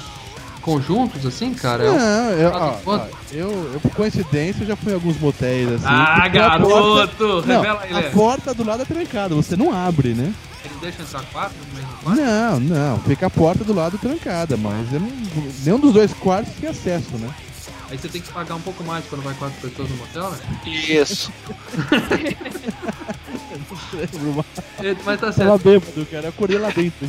conjuntos, 0.59 1.25
assim, 1.25 1.53
cara? 1.53 1.83
É 1.83 1.91
Não, 1.91 2.31
eu, 2.31 2.51
conta. 2.83 3.09
ó, 3.11 3.17
eu, 3.31 3.71
eu, 3.73 3.79
por 3.79 3.91
coincidência, 3.91 4.65
já 4.65 4.75
fui 4.75 4.91
em 4.91 4.95
alguns 4.95 5.19
motéis 5.19 5.69
assim. 5.71 5.85
Ah, 5.87 6.15
porta- 6.15 6.29
garoto! 6.29 7.43
Não, 7.47 7.61
Revela 7.61 7.81
aí, 7.81 8.07
a 8.07 8.09
porta 8.11 8.53
do 8.53 8.63
lado 8.63 8.83
é 8.83 8.85
trancada, 8.85 9.35
você 9.35 9.55
não 9.55 9.73
abre, 9.73 10.13
né? 10.13 10.33
Eles 10.65 10.77
deixam 10.81 11.05
entrar 11.05 11.23
quatro 11.31 11.55
no 11.69 11.75
mesmo 11.75 11.93
quarto? 12.03 12.19
Não, 12.21 12.59
não, 12.59 12.99
fica 12.99 13.27
a 13.27 13.29
porta 13.29 13.63
do 13.63 13.73
lado 13.73 13.97
trancada, 13.97 14.57
mas 14.57 14.91
eu 14.91 14.99
não, 14.99 15.09
nenhum 15.63 15.79
dos 15.79 15.93
dois 15.93 16.13
quartos 16.13 16.53
tem 16.59 16.69
acesso, 16.69 17.17
né? 17.17 17.29
Aí 17.89 17.97
você 17.97 18.07
tem 18.07 18.21
que 18.21 18.31
pagar 18.31 18.53
um 18.55 18.61
pouco 18.61 18.83
mais 18.83 19.03
quando 19.05 19.23
vai 19.23 19.33
quatro 19.33 19.59
pessoas 19.67 19.89
no 19.89 19.95
motel, 19.97 20.29
né? 20.31 20.37
Isso. 20.67 21.31
É, 24.83 24.95
Mas 25.05 25.19
tá 25.19 25.31
certo. 25.31 25.63
bêbado, 25.63 26.05
cara, 26.05 26.25
eu 26.25 26.29
acordei 26.29 26.57
lá 26.57 26.69
dentro. 26.69 27.07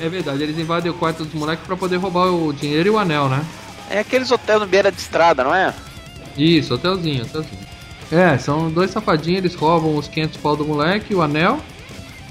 É 0.00 0.08
verdade, 0.08 0.42
eles 0.42 0.58
invadem 0.58 0.90
o 0.90 0.94
quarto 0.94 1.24
dos 1.24 1.34
moleques 1.34 1.66
pra 1.66 1.76
poder 1.76 1.96
roubar 1.96 2.26
o 2.32 2.52
dinheiro 2.52 2.88
e 2.88 2.90
o 2.90 2.98
anel, 2.98 3.28
né? 3.28 3.44
É 3.90 3.98
aqueles 4.00 4.30
hotéis 4.30 4.60
no 4.60 4.66
beira 4.66 4.90
de 4.90 4.98
estrada, 4.98 5.44
não 5.44 5.54
é? 5.54 5.74
Isso, 6.36 6.74
hotelzinho, 6.74 7.22
hotelzinho. 7.24 7.60
É, 8.10 8.36
são 8.38 8.70
dois 8.70 8.90
safadinhos, 8.90 9.38
eles 9.38 9.54
roubam 9.54 9.96
os 9.96 10.08
500 10.08 10.36
pau 10.38 10.56
do 10.56 10.64
moleque, 10.64 11.14
o 11.14 11.22
anel. 11.22 11.58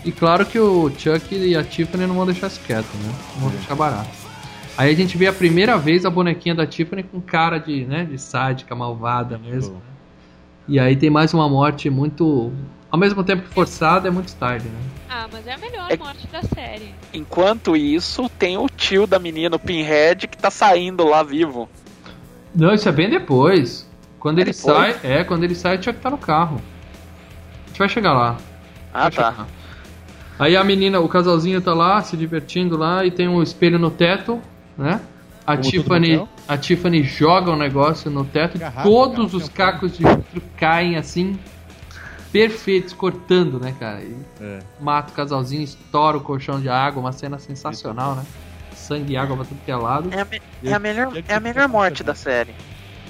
E 0.06 0.12
claro 0.12 0.46
que 0.46 0.60
o 0.60 0.92
Chuck 0.98 1.34
e 1.34 1.56
a 1.56 1.64
Tiffany 1.64 2.06
não 2.06 2.16
vão 2.16 2.26
deixar 2.26 2.48
isso 2.48 2.60
quieto, 2.66 2.88
né? 2.96 3.14
Não 3.36 3.42
vão 3.44 3.50
deixar 3.52 3.76
barato. 3.76 4.10
Aí 4.78 4.92
a 4.92 4.96
gente 4.96 5.18
vê 5.18 5.28
a 5.28 5.34
primeira 5.34 5.78
vez 5.78 6.04
a 6.06 6.10
bonequinha 6.10 6.56
da 6.56 6.66
Tiffany 6.66 7.04
com 7.04 7.22
cara 7.22 7.60
de, 7.60 7.86
né, 7.86 8.04
de 8.04 8.18
sádica, 8.20 8.76
malvada 8.76 9.38
mesmo. 9.38 9.76
né? 9.76 9.80
E 10.68 10.80
aí 10.80 10.96
tem 10.96 11.10
mais 11.10 11.34
uma 11.34 11.48
morte 11.48 11.90
muito. 11.90 12.52
Ao 12.94 13.00
mesmo 13.00 13.24
tempo 13.24 13.42
que 13.42 13.50
forçada, 13.56 14.08
é 14.08 14.12
muito 14.12 14.36
tarde, 14.36 14.70
né? 14.70 14.80
Ah, 15.10 15.26
mas 15.34 15.48
é 15.48 15.54
a 15.54 15.58
melhor 15.58 15.88
É- 15.90 15.98
morte 15.98 16.28
da 16.28 16.44
série. 16.44 16.94
Enquanto 17.12 17.76
isso, 17.76 18.30
tem 18.38 18.56
o 18.56 18.68
tio 18.70 19.08
da 19.08 19.18
menina, 19.18 19.56
o 19.56 19.60
Pinhead, 19.60 20.28
que 20.28 20.38
tá 20.38 20.52
saindo 20.52 21.04
lá 21.04 21.24
vivo. 21.24 21.68
Não, 22.54 22.72
isso 22.72 22.88
é 22.88 22.92
bem 22.92 23.10
depois. 23.10 23.90
Quando 24.20 24.38
É 24.38 24.42
ele 24.44 24.52
depois? 24.52 24.96
sai, 25.02 25.12
é, 25.12 25.24
quando 25.24 25.44
ele 25.44 25.56
sai, 25.56 25.78
o 25.80 25.84
Chuck 25.84 25.98
tá 26.00 26.12
no 26.12 26.20
carro. 26.20 26.62
A 27.66 27.68
gente 27.70 27.80
vai 27.80 27.90
chegar 27.90 28.14
lá. 28.14 28.38
Ah, 28.94 29.10
tá. 29.10 29.32
chegar. 29.32 29.48
Aí 30.38 30.56
a 30.56 30.64
menina, 30.64 31.00
o 31.00 31.10
casalzinho 31.10 31.60
tá 31.62 31.74
lá, 31.74 32.00
se 32.04 32.16
divertindo 32.16 32.78
lá, 32.78 33.04
e 33.04 33.10
tem 33.10 33.28
um 33.28 33.42
espelho 33.42 33.80
no 33.80 33.90
teto, 33.90 34.40
né? 34.78 35.02
A 35.48 35.58
Como 35.58 35.68
Tiffany, 35.68 36.28
a 36.48 36.58
Tiffany 36.58 37.02
joga 37.02 37.50
um 37.50 37.56
negócio 37.58 38.12
no 38.12 38.24
teto, 38.24 38.60
Garrafa, 38.60 38.84
todos 38.84 39.16
garrafa, 39.18 39.38
os 39.38 39.50
garrafa. 39.50 39.72
cacos 39.80 39.98
de 39.98 40.04
vidro 40.06 40.44
caem 40.58 40.96
assim, 40.96 41.40
perfeitos, 42.34 42.92
cortando, 42.94 43.60
né, 43.60 43.74
cara? 43.80 44.02
E 44.02 44.14
É. 44.42 44.60
mata 44.82 45.12
o 45.12 45.16
casalzinho, 45.16 45.64
estoura 45.64 46.18
o 46.18 46.22
colchão 46.22 46.60
de 46.60 46.68
água, 46.68 47.00
uma 47.00 47.12
cena 47.14 47.38
sensacional, 47.40 48.16
né? 48.16 48.26
sangue 48.76 49.14
e 49.14 49.18
água 49.18 49.38
pra 49.38 49.46
tudo 49.46 49.60
que 49.64 49.72
é 49.72 49.76
lado. 49.78 50.10
É 50.12 50.20
a, 50.20 50.26
me- 50.26 50.42
é 50.64 50.74
a 50.74 50.80
melhor, 50.80 51.14
é 51.26 51.36
a 51.36 51.40
melhor 51.40 51.70
morte 51.70 52.04
da 52.04 52.14
série. 52.14 52.54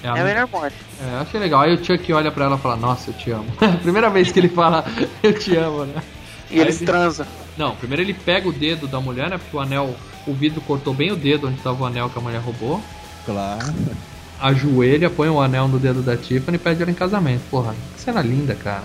É 0.04 0.10
a 0.10 0.24
melhor 0.24 0.48
morte. 0.52 0.76
É, 1.02 1.16
achei 1.22 1.40
legal. 1.40 1.62
Aí 1.62 1.74
o 1.74 1.84
Chuck 1.84 2.14
olha 2.14 2.30
pra 2.32 2.46
ela 2.46 2.58
e 2.58 2.60
fala, 2.60 2.76
nossa, 2.76 3.10
eu 3.10 3.14
te 3.16 3.32
amo. 3.32 3.48
Primeira 3.82 4.08
vez 4.10 4.32
que 4.32 4.40
ele 4.40 4.50
fala, 4.50 4.86
eu 5.24 5.34
te 5.34 5.56
amo, 5.56 5.86
né? 5.86 6.04
E 6.52 6.60
eles 6.60 6.80
Aí- 6.80 6.86
transam. 6.86 7.26
Não, 7.58 7.76
primeiro 7.76 8.04
ele 8.04 8.14
pega 8.14 8.48
o 8.48 8.52
dedo 8.52 8.88
da 8.88 9.00
mulher, 9.00 9.30
né? 9.32 9.38
Porque 9.40 9.56
o 9.58 9.60
anel, 9.60 9.96
o 10.28 10.34
vidro 10.34 10.62
cortou 10.62 10.94
bem 10.94 11.12
o 11.12 11.16
dedo 11.16 11.48
onde 11.48 11.58
tava 11.62 11.82
o 11.82 11.86
anel 11.88 12.08
que 12.10 12.20
a 12.20 12.22
mulher 12.22 12.40
roubou. 12.42 12.80
Claro. 13.26 13.74
Ajoelha, 14.40 15.10
põe 15.10 15.30
o 15.30 15.40
anel 15.42 15.68
no 15.68 15.80
dedo 15.80 16.02
da 16.04 16.18
Tiffany 16.18 16.58
e 16.58 16.60
pede 16.60 16.82
ela 16.84 16.92
em 16.92 16.96
casamento. 16.96 17.42
Porra, 17.50 17.74
que 17.96 18.02
cena 18.02 18.22
linda, 18.22 18.54
cara. 18.54 18.84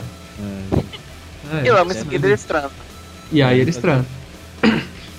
É, 1.52 1.66
E 1.66 1.70
logo 1.70 1.90
em 1.90 1.94
seguida 1.94 2.26
eles 2.26 2.44
transam. 2.44 2.70
E 3.32 3.42
aí 3.42 3.60
eles 3.60 3.76
transam. 3.76 4.06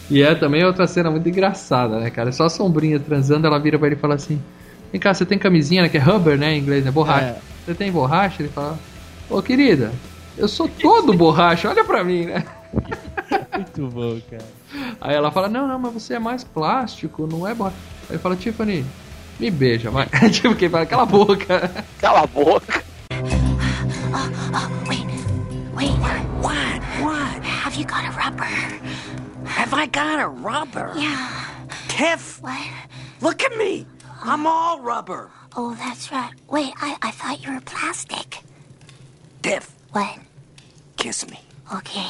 E 0.10 0.24
é 0.24 0.34
também 0.34 0.64
outra 0.66 0.88
cena 0.88 1.12
muito 1.12 1.30
engraçada, 1.30 2.00
né, 2.00 2.10
cara? 2.10 2.30
É 2.30 2.32
só 2.32 2.46
a 2.46 2.50
sombrinha 2.50 3.00
transando, 3.00 3.46
ela 3.46 3.60
vira 3.60 3.78
pra 3.78 3.88
ele 3.88 3.96
e 3.96 4.00
fala 4.00 4.16
assim: 4.16 4.42
Vem 4.92 5.00
cá, 5.00 5.14
você 5.14 5.26
tem 5.26 5.38
camisinha, 5.38 5.84
né? 5.84 5.90
Que 5.90 5.98
é 5.98 6.02
rubber, 6.02 6.38
né? 6.38 6.56
Em 6.56 6.60
inglês, 6.60 6.86
é 6.86 6.92
borracha. 6.92 7.26
É. 7.26 7.38
Você 7.66 7.76
tem 7.76 7.92
borracha? 7.92 8.42
Ele 8.42 8.50
fala: 8.50 8.80
Ô 9.30 9.42
querida, 9.42 9.92
eu 10.38 10.48
sou 10.48 10.68
todo 10.68 11.14
borracha, 11.14 11.70
olha 11.70 11.84
pra 11.84 12.04
mim, 12.04 12.26
né? 12.26 12.44
Muito 13.54 13.88
bom, 13.88 14.20
cara. 14.30 14.46
Aí 15.00 15.16
ela 15.16 15.30
fala: 15.32 15.48
Não, 15.48 15.68
não, 15.68 15.78
mas 15.78 15.94
você 15.94 16.16
é 16.16 16.20
mais 16.20 16.44
plástico, 16.44 17.28
não 17.28 17.48
é 17.48 17.54
borracha. 17.54 17.76
Aí 18.10 18.16
ele 18.16 18.20
fala: 18.20 18.36
Tiffany, 18.36 18.84
me 19.40 19.52
beija, 19.52 19.92
vai. 19.92 20.08
tipo, 20.32 20.56
quem 20.56 20.70
fala: 20.70 20.88
Cala 20.88 21.04
a 21.04 21.06
boca. 21.06 21.86
Cala 22.02 22.22
a 22.24 22.28
boca. 22.28 22.84
Wait. 25.80 25.92
Wait. 25.92 26.26
What? 26.44 26.82
What? 27.06 27.44
Have 27.44 27.76
you 27.76 27.86
got 27.86 28.04
a 28.06 28.18
rubber? 28.18 28.44
Have 29.46 29.74
I 29.74 29.86
got 29.88 30.20
a 30.20 30.28
rubber? 30.28 30.92
Yeah. 30.98 31.46
Tiff, 31.88 32.42
What? 32.42 32.68
look 33.22 33.44
at 33.44 33.56
me. 33.58 33.88
I'm 34.22 34.46
all 34.46 34.82
rubber. 34.82 35.32
Oh, 35.56 35.74
that's 35.76 36.12
right. 36.12 36.34
Wait, 36.50 36.74
I, 36.82 36.98
I 37.02 37.12
thought 37.12 37.42
you 37.46 37.54
were 37.54 37.62
plastic. 37.62 38.40
Tiff, 39.42 39.74
What? 39.94 40.20
kiss 40.98 41.26
me. 41.30 41.40
Okay. 41.76 42.08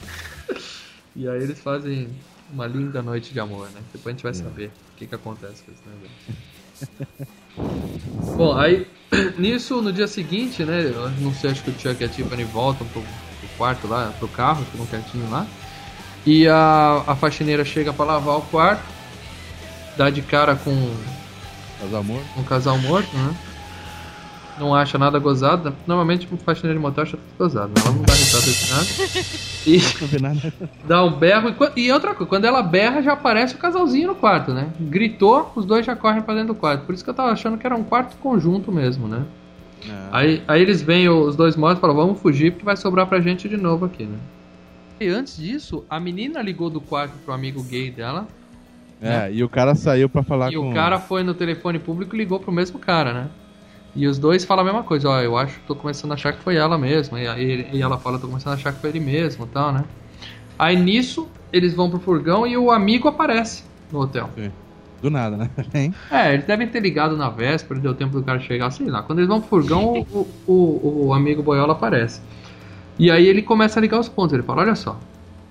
E 1.14 1.28
aí 1.28 1.42
eles 1.42 1.60
fazem 1.60 2.08
uma 2.50 2.66
linda 2.66 3.02
noite 3.02 3.34
de 3.34 3.38
amor, 3.40 3.68
né? 3.72 3.82
Depois 3.92 4.14
a 4.14 4.16
gente 4.16 4.22
vai 4.22 4.32
saber 4.32 4.68
o 4.68 4.96
que, 4.96 5.06
que 5.06 5.14
acontece 5.14 5.62
com 5.62 5.72
esse 5.72 5.82
negócio. 5.86 7.28
Bom, 7.56 8.56
aí 8.56 8.86
nisso, 9.38 9.80
no 9.82 9.92
dia 9.92 10.06
seguinte, 10.08 10.64
né? 10.64 10.90
Eu 10.94 11.10
não 11.20 11.34
sei, 11.34 11.50
acho 11.50 11.62
que 11.62 11.70
o 11.70 11.74
Chuck 11.78 12.02
e 12.02 12.04
a 12.04 12.08
Tiffany 12.08 12.44
voltam 12.44 12.86
pro, 12.88 13.02
pro 13.02 13.48
quarto 13.56 13.86
lá, 13.86 14.12
pro 14.18 14.28
carro, 14.28 14.64
ficam 14.64 14.86
quietinho 14.86 15.28
lá. 15.30 15.46
E 16.24 16.46
a, 16.48 17.02
a 17.06 17.16
faxineira 17.16 17.64
chega 17.64 17.92
pra 17.92 18.04
lavar 18.04 18.38
o 18.38 18.42
quarto, 18.42 18.84
dá 19.96 20.08
de 20.08 20.22
cara 20.22 20.54
com 20.54 20.94
Faz 21.78 21.92
amor. 21.94 22.22
um 22.36 22.44
casal 22.44 22.78
morto, 22.78 23.08
né? 23.16 23.34
Não 24.62 24.72
acha 24.72 24.96
nada 24.96 25.18
gozado. 25.18 25.74
Normalmente, 25.88 26.28
um 26.32 26.36
faxineiro 26.36 26.78
de 26.78 26.82
motel 26.82 27.02
acha 27.02 27.16
tudo 27.16 27.36
gozado, 27.36 27.68
né? 27.68 27.74
Ela 27.84 27.94
não 27.94 28.02
dá 28.02 28.12
risada 28.14 28.46
de 28.46 28.70
nada. 28.70 29.26
E 29.66 30.00
Não 30.00 30.08
vê 30.08 30.18
nada. 30.20 30.54
dá 30.86 31.04
um 31.04 31.10
berro. 31.10 31.52
E, 31.76 31.80
e 31.80 31.92
outra 31.92 32.14
coisa, 32.14 32.28
quando 32.28 32.44
ela 32.44 32.62
berra, 32.62 33.02
já 33.02 33.14
aparece 33.14 33.56
o 33.56 33.58
casalzinho 33.58 34.06
no 34.06 34.14
quarto, 34.14 34.52
né? 34.52 34.68
Gritou, 34.78 35.50
os 35.56 35.66
dois 35.66 35.84
já 35.84 35.96
correm 35.96 36.22
pra 36.22 36.34
dentro 36.34 36.54
do 36.54 36.54
quarto. 36.54 36.86
Por 36.86 36.94
isso 36.94 37.02
que 37.02 37.10
eu 37.10 37.14
tava 37.14 37.32
achando 37.32 37.58
que 37.58 37.66
era 37.66 37.74
um 37.74 37.82
quarto 37.82 38.16
conjunto 38.18 38.70
mesmo, 38.70 39.08
né? 39.08 39.24
Aí, 40.12 40.42
aí 40.46 40.62
eles 40.62 40.80
veem 40.80 41.08
os 41.08 41.34
dois 41.34 41.56
mortos 41.56 41.78
e 41.78 41.80
falam: 41.80 41.96
vamos 41.96 42.20
fugir 42.20 42.52
porque 42.52 42.64
vai 42.64 42.76
sobrar 42.76 43.06
pra 43.06 43.20
gente 43.20 43.48
de 43.48 43.56
novo 43.56 43.86
aqui, 43.86 44.04
né? 44.04 44.18
E 45.00 45.08
antes 45.08 45.36
disso, 45.36 45.84
a 45.90 45.98
menina 45.98 46.40
ligou 46.40 46.70
do 46.70 46.80
quarto 46.80 47.14
pro 47.24 47.34
amigo 47.34 47.62
gay 47.64 47.90
dela. 47.90 48.28
É, 49.00 49.32
e 49.32 49.42
o 49.42 49.48
cara 49.48 49.74
saiu 49.74 50.08
pra 50.08 50.22
falar 50.22 50.52
E 50.52 50.56
com... 50.56 50.70
o 50.70 50.72
cara 50.72 51.00
foi 51.00 51.24
no 51.24 51.34
telefone 51.34 51.80
público 51.80 52.14
e 52.14 52.18
ligou 52.18 52.38
pro 52.38 52.52
mesmo 52.52 52.78
cara, 52.78 53.12
né? 53.12 53.28
E 53.94 54.06
os 54.06 54.18
dois 54.18 54.44
falam 54.44 54.62
a 54.62 54.64
mesma 54.66 54.82
coisa, 54.82 55.08
ó, 55.08 55.20
eu 55.20 55.36
acho 55.36 55.60
que 55.60 55.66
tô 55.66 55.76
começando 55.76 56.12
a 56.12 56.14
achar 56.14 56.32
que 56.32 56.42
foi 56.42 56.56
ela 56.56 56.78
mesma. 56.78 57.20
E, 57.20 57.28
aí- 57.28 57.68
e 57.72 57.82
ela 57.82 57.98
fala, 57.98 58.18
tô 58.18 58.26
começando 58.26 58.52
a 58.52 58.56
achar 58.56 58.72
que 58.72 58.80
foi 58.80 58.90
ele 58.90 59.00
mesmo 59.00 59.44
e 59.44 59.48
tal, 59.48 59.72
né? 59.72 59.84
Aí 60.58 60.76
nisso, 60.76 61.28
eles 61.52 61.74
vão 61.74 61.90
pro 61.90 62.00
furgão 62.00 62.46
e 62.46 62.56
o 62.56 62.70
amigo 62.70 63.08
aparece 63.08 63.64
no 63.90 64.00
hotel. 64.00 64.30
Do 65.00 65.10
nada, 65.10 65.36
né? 65.36 65.50
Hein? 65.74 65.92
É, 66.10 66.34
eles 66.34 66.46
devem 66.46 66.68
ter 66.68 66.80
ligado 66.80 67.16
na 67.16 67.30
véspera, 67.30 67.80
deu 67.80 67.94
tempo 67.94 68.12
do 68.12 68.22
cara 68.22 68.38
chegar, 68.38 68.70
sei 68.70 68.86
lá. 68.86 69.02
Quando 69.02 69.18
eles 69.20 69.28
vão 69.28 69.40
pro 69.40 69.48
furgão, 69.48 70.06
o, 70.12 70.26
o, 70.46 71.06
o 71.08 71.14
amigo 71.14 71.42
boiola 71.42 71.72
aparece. 71.72 72.20
E 72.98 73.10
aí 73.10 73.26
ele 73.26 73.42
começa 73.42 73.80
a 73.80 73.82
ligar 73.82 73.98
os 74.00 74.08
pontos. 74.08 74.34
Ele 74.34 74.42
fala: 74.42 74.62
Olha 74.62 74.74
só, 74.74 74.98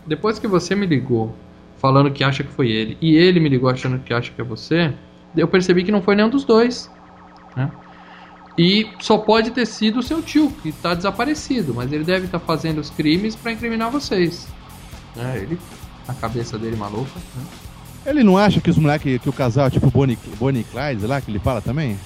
depois 0.06 0.40
que 0.40 0.48
você 0.48 0.76
me 0.76 0.86
ligou 0.86 1.36
falando 1.78 2.12
que 2.12 2.24
acha 2.24 2.44
que 2.44 2.52
foi 2.52 2.70
ele, 2.70 2.98
e 3.02 3.16
ele 3.16 3.40
me 3.40 3.50
ligou 3.50 3.70
achando 3.70 4.00
que 4.00 4.14
acha 4.14 4.32
que 4.32 4.40
é 4.42 4.44
você, 4.44 4.94
eu 5.36 5.48
percebi 5.48 5.84
que 5.84 5.92
não 5.92 6.02
foi 6.02 6.16
nenhum 6.16 6.30
dos 6.30 6.46
dois. 6.46 6.92
Né? 7.56 7.72
E 8.58 8.90
só 9.00 9.18
pode 9.18 9.52
ter 9.52 9.66
sido 9.66 10.00
o 10.00 10.04
seu 10.04 10.22
tio, 10.22 10.52
que 10.62 10.72
tá 10.72 10.94
desaparecido, 10.94 11.74
mas 11.74 11.92
ele 11.92 12.04
deve 12.04 12.26
estar 12.26 12.40
fazendo 12.40 12.80
os 12.80 12.90
crimes 12.90 13.36
pra 13.36 13.52
incriminar 13.52 13.90
vocês. 13.90 14.48
É, 15.18 15.38
ele, 15.38 15.58
a 16.08 16.14
cabeça 16.14 16.58
dele 16.58 16.76
maluca. 16.76 17.12
Né? 17.36 17.44
Ele 18.06 18.24
não 18.24 18.38
acha 18.38 18.60
que 18.60 18.70
os 18.70 18.78
moleques, 18.78 19.22
que 19.22 19.30
o 19.30 19.34
casal 19.34 19.68
é 19.68 19.70
tipo 19.70 19.90
Bonnie, 19.90 20.18
Bonnie 20.40 20.62
e 20.62 20.64
Clyde 20.64 21.06
lá, 21.06 21.22
que 21.22 21.32
ele 21.32 21.40
fala 21.40 21.62
também? 21.62 21.98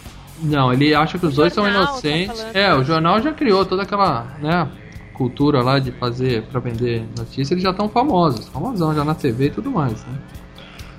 Não, 0.41 0.73
ele 0.73 0.93
acha 0.93 1.17
que 1.17 1.25
os 1.25 1.35
dois 1.35 1.53
são 1.53 1.63
jornal 1.63 1.85
tá 1.85 1.91
inocentes. 1.91 2.39
falando 2.39 2.55
é, 2.55 2.75
o 2.75 2.83
jornal 2.83 3.21
já 3.21 3.31
criou 3.31 3.65
toda 3.65 3.83
aquela, 3.83 4.37
né, 4.41 4.69
cultura 5.13 5.61
lá 5.61 5.79
de 5.79 5.91
fazer 5.93 6.43
pra 6.43 6.59
vender 6.59 7.05
notícia, 7.17 7.53
eles 7.53 7.63
já 7.63 7.71
estão 7.71 7.87
famosos, 7.87 8.47
famosão 8.49 8.93
já 8.93 9.03
na 9.03 9.15
TV 9.15 9.45
e 9.45 9.49
tudo 9.51 9.71
mais, 9.71 10.03
né? 10.05 10.19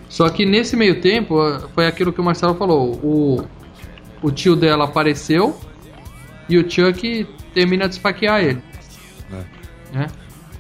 Só 0.09 0.31
que 0.31 0.47
nesse 0.47 0.77
meio 0.77 1.01
tempo, 1.01 1.37
foi 1.75 1.87
aquilo 1.87 2.13
que 2.13 2.21
o 2.21 2.25
Marcelo 2.25 2.55
falou, 2.55 2.93
o, 3.03 3.45
o 4.23 4.31
tio 4.31 4.57
dela 4.57 4.85
apareceu 4.85 5.59
e 6.49 6.59
o 6.59 6.71
Chuck 6.71 7.27
termina 7.53 7.89
de 7.89 7.95
esfaquear 7.95 8.43
ele. 8.43 8.63
Né? 9.93 10.07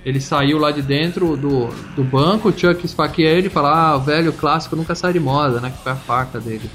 Ele 0.05 0.21
saiu 0.21 0.59
lá 0.59 0.71
de 0.71 0.83
dentro 0.83 1.37
do, 1.37 1.67
do 1.97 2.05
banco, 2.05 2.49
o 2.49 2.57
Chuck 2.57 2.85
esfaqueia 2.87 3.31
ele 3.31 3.49
e 3.49 3.51
fala, 3.51 3.71
ah, 3.77 3.97
o 3.97 4.01
velho 4.01 4.33
clássico 4.33 4.77
nunca 4.77 4.95
sai 4.95 5.13
de 5.13 5.21
moda, 5.21 5.61
né? 5.61 5.71
Que 5.71 5.83
foi 5.83 5.93
a 5.93 5.97
faca 5.97 6.39
dele. 6.39 6.71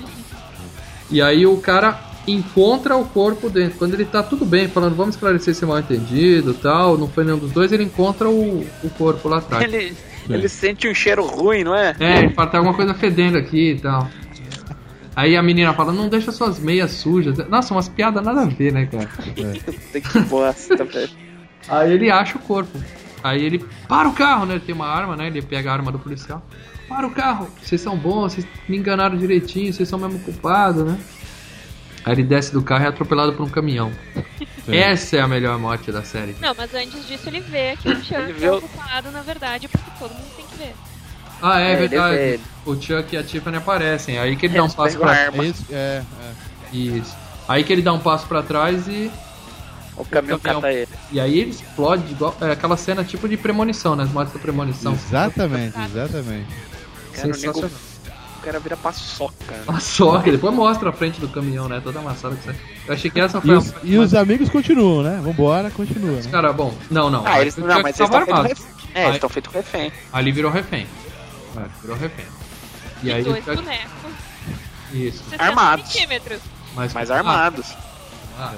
E 1.09 1.21
aí 1.21 1.45
o 1.45 1.57
cara 1.57 1.97
encontra 2.27 2.95
o 2.97 3.05
corpo 3.05 3.49
dentro. 3.49 3.77
Quando 3.77 3.93
ele 3.93 4.05
tá 4.05 4.21
tudo 4.21 4.45
bem, 4.45 4.67
falando, 4.67 4.95
vamos 4.95 5.15
esclarecer 5.15 5.53
esse 5.53 5.65
mal 5.65 5.79
entendido 5.79 6.53
tal, 6.53 6.97
não 6.97 7.07
foi 7.07 7.23
nenhum 7.23 7.37
dos 7.37 7.51
dois, 7.51 7.71
ele 7.71 7.83
encontra 7.83 8.29
o, 8.29 8.67
o 8.83 8.89
corpo 8.97 9.29
lá 9.29 9.37
atrás. 9.37 9.63
Ele, 9.63 9.93
ele 10.29 10.49
sente 10.49 10.87
um 10.87 10.93
cheiro 10.93 11.25
ruim, 11.25 11.63
não 11.63 11.75
é? 11.75 11.95
É, 11.99 12.19
ele 12.19 12.33
fala, 12.33 12.49
tem 12.49 12.57
alguma 12.57 12.75
coisa 12.75 12.93
fedendo 12.93 13.37
aqui 13.37 13.71
e 13.71 13.79
tal. 13.79 14.09
Aí 15.15 15.35
a 15.35 15.43
menina 15.43 15.73
fala, 15.73 15.91
não 15.91 16.07
deixa 16.07 16.31
suas 16.31 16.57
meias 16.59 16.91
sujas. 16.91 17.37
Nossa, 17.49 17.73
umas 17.73 17.89
piadas 17.89 18.23
nada 18.23 18.41
a 18.41 18.45
ver, 18.45 18.71
né, 18.71 18.85
cara? 18.85 19.09
Tem 19.91 20.01
que 20.01 20.19
bosta, 20.21 20.75
velho. 20.85 21.09
Aí 21.67 21.91
ele 21.93 22.09
acha 22.09 22.37
o 22.37 22.41
corpo. 22.41 22.77
Aí 23.23 23.43
ele 23.43 23.63
para 23.87 24.07
o 24.09 24.13
carro, 24.13 24.45
né? 24.45 24.55
Ele 24.55 24.63
tem 24.63 24.73
uma 24.73 24.87
arma, 24.87 25.15
né? 25.15 25.27
Ele 25.27 25.41
pega 25.41 25.69
a 25.69 25.73
arma 25.73 25.91
do 25.91 25.99
policial. 25.99 26.43
Para 26.87 27.05
o 27.07 27.11
carro! 27.11 27.47
Vocês 27.61 27.79
são 27.79 27.95
bons, 27.97 28.33
vocês 28.33 28.47
me 28.67 28.77
enganaram 28.77 29.17
direitinho, 29.17 29.71
vocês 29.73 29.87
são 29.87 29.99
mesmo 29.99 30.19
culpados, 30.19 30.83
né? 30.83 30.97
Aí 32.03 32.13
ele 32.13 32.23
desce 32.23 32.51
do 32.51 32.61
carro 32.63 32.83
e 32.83 32.85
é 32.85 32.89
atropelado 32.89 33.33
por 33.33 33.45
um 33.45 33.49
caminhão. 33.49 33.91
Essa 34.67 35.17
é 35.17 35.19
a 35.21 35.27
melhor 35.27 35.57
morte 35.59 35.91
da 35.91 36.03
série. 36.03 36.35
Não, 36.41 36.53
mas 36.57 36.73
antes 36.73 37.05
disso 37.07 37.29
ele 37.29 37.39
vê 37.41 37.75
que 37.77 37.89
o 37.89 37.95
vê 38.33 38.45
é 38.45 38.51
o- 38.51 38.57
o 38.57 38.61
culpado, 38.61 39.11
na 39.11 39.21
verdade, 39.21 39.67
porque 39.67 39.91
todo 39.99 40.11
mundo 40.13 40.31
tem 40.35 40.45
que 40.45 40.55
ver. 40.57 40.73
Ah, 41.41 41.59
é, 41.59 41.63
É, 41.63 41.71
ele 41.73 41.87
verdade. 41.87 42.15
ele. 42.17 42.41
O 42.65 42.75
Chuck 42.75 43.15
e 43.15 43.17
a 43.17 43.23
Tiffany 43.23 43.57
aparecem. 43.57 44.17
Aí 44.19 44.35
que 44.35 44.45
ele 44.45 44.53
dá 44.55 44.61
um 44.61 44.65
Eles 44.65 44.75
passo 44.75 44.97
pra 44.99 45.11
arma. 45.11 45.43
É 45.43 45.47
isso? 45.47 45.65
É, 45.71 46.01
é. 46.73 46.75
Isso. 46.75 47.15
Aí 47.47 47.63
que 47.63 47.73
ele 47.73 47.81
dá 47.81 47.91
um 47.93 47.99
passo 47.99 48.25
pra 48.27 48.41
trás 48.43 48.87
e. 48.87 49.09
O 49.97 50.05
caminhão 50.05 50.39
caminhão. 50.39 50.61
cata 50.61 50.73
ele. 50.73 50.87
E 51.11 51.19
aí 51.19 51.39
ele 51.39 51.51
explode 51.51 52.03
igual. 52.11 52.35
É 52.41 52.51
aquela 52.51 52.77
cena 52.77 53.03
tipo 53.03 53.27
de 53.27 53.35
premonição, 53.37 53.95
né? 53.95 54.03
As 54.03 54.11
mortes 54.11 54.33
da 54.33 54.39
premonição. 54.39 54.93
Exatamente, 54.93 55.77
exatamente. 55.79 56.47
Cara, 57.13 57.27
o 57.27 57.27
nego, 57.27 57.35
Sensacional. 57.35 57.69
o 58.39 58.41
cara 58.43 58.59
vira 58.59 58.77
paçoca. 58.77 59.35
A 59.67 59.79
soca, 59.79 60.31
depois 60.31 60.53
mostra 60.55 60.89
a 60.89 60.93
frente 60.93 61.19
do 61.19 61.27
caminhão, 61.27 61.67
né? 61.67 61.81
Toda 61.83 61.99
amassada 61.99 62.35
que 62.35 62.43
sai. 62.45 62.55
Eu 62.87 62.93
achei 62.93 63.11
que 63.11 63.19
essa 63.19 63.37
E 63.39 63.41
foi 63.41 63.57
os, 63.57 63.69
a. 63.71 63.75
e 63.83 63.97
os 63.97 64.13
amigos 64.15 64.49
continuam, 64.49 65.03
né? 65.03 65.19
Vambora, 65.21 65.69
continua, 65.71 66.13
né? 66.21 66.29
Cara, 66.31 66.53
bom, 66.53 66.73
não, 66.89 67.09
não. 67.09 67.25
Ah, 67.27 67.41
eles 67.41 67.55
O 67.57 67.61
não, 67.61 67.67
mas 67.81 67.99
eles 67.99 67.99
estão 67.99 68.07
feitos 68.07 68.29
armado. 68.33 68.47
refém. 68.47 68.65
É, 68.93 68.99
Aí- 68.99 69.05
eles 69.05 69.15
estão 69.15 69.29
feitos 69.29 69.53
refém. 69.53 69.91
Ali 70.13 70.31
virou 70.31 70.49
refém. 70.51 70.87
É, 71.57 71.65
virou 71.81 71.97
refém. 71.97 72.25
E 73.03 73.07
E 73.07 73.11
aí 73.11 73.23
dois 73.23 73.43
Chuck- 73.43 73.55
bonecos, 73.57 74.11
Isso. 74.93 75.23
60 75.29 75.43
Armados. 75.43 75.91
centímetros. 75.91 76.39
Mas, 76.75 76.93
Mas 76.93 77.11
armados. 77.11 77.65
ah. 78.39 78.53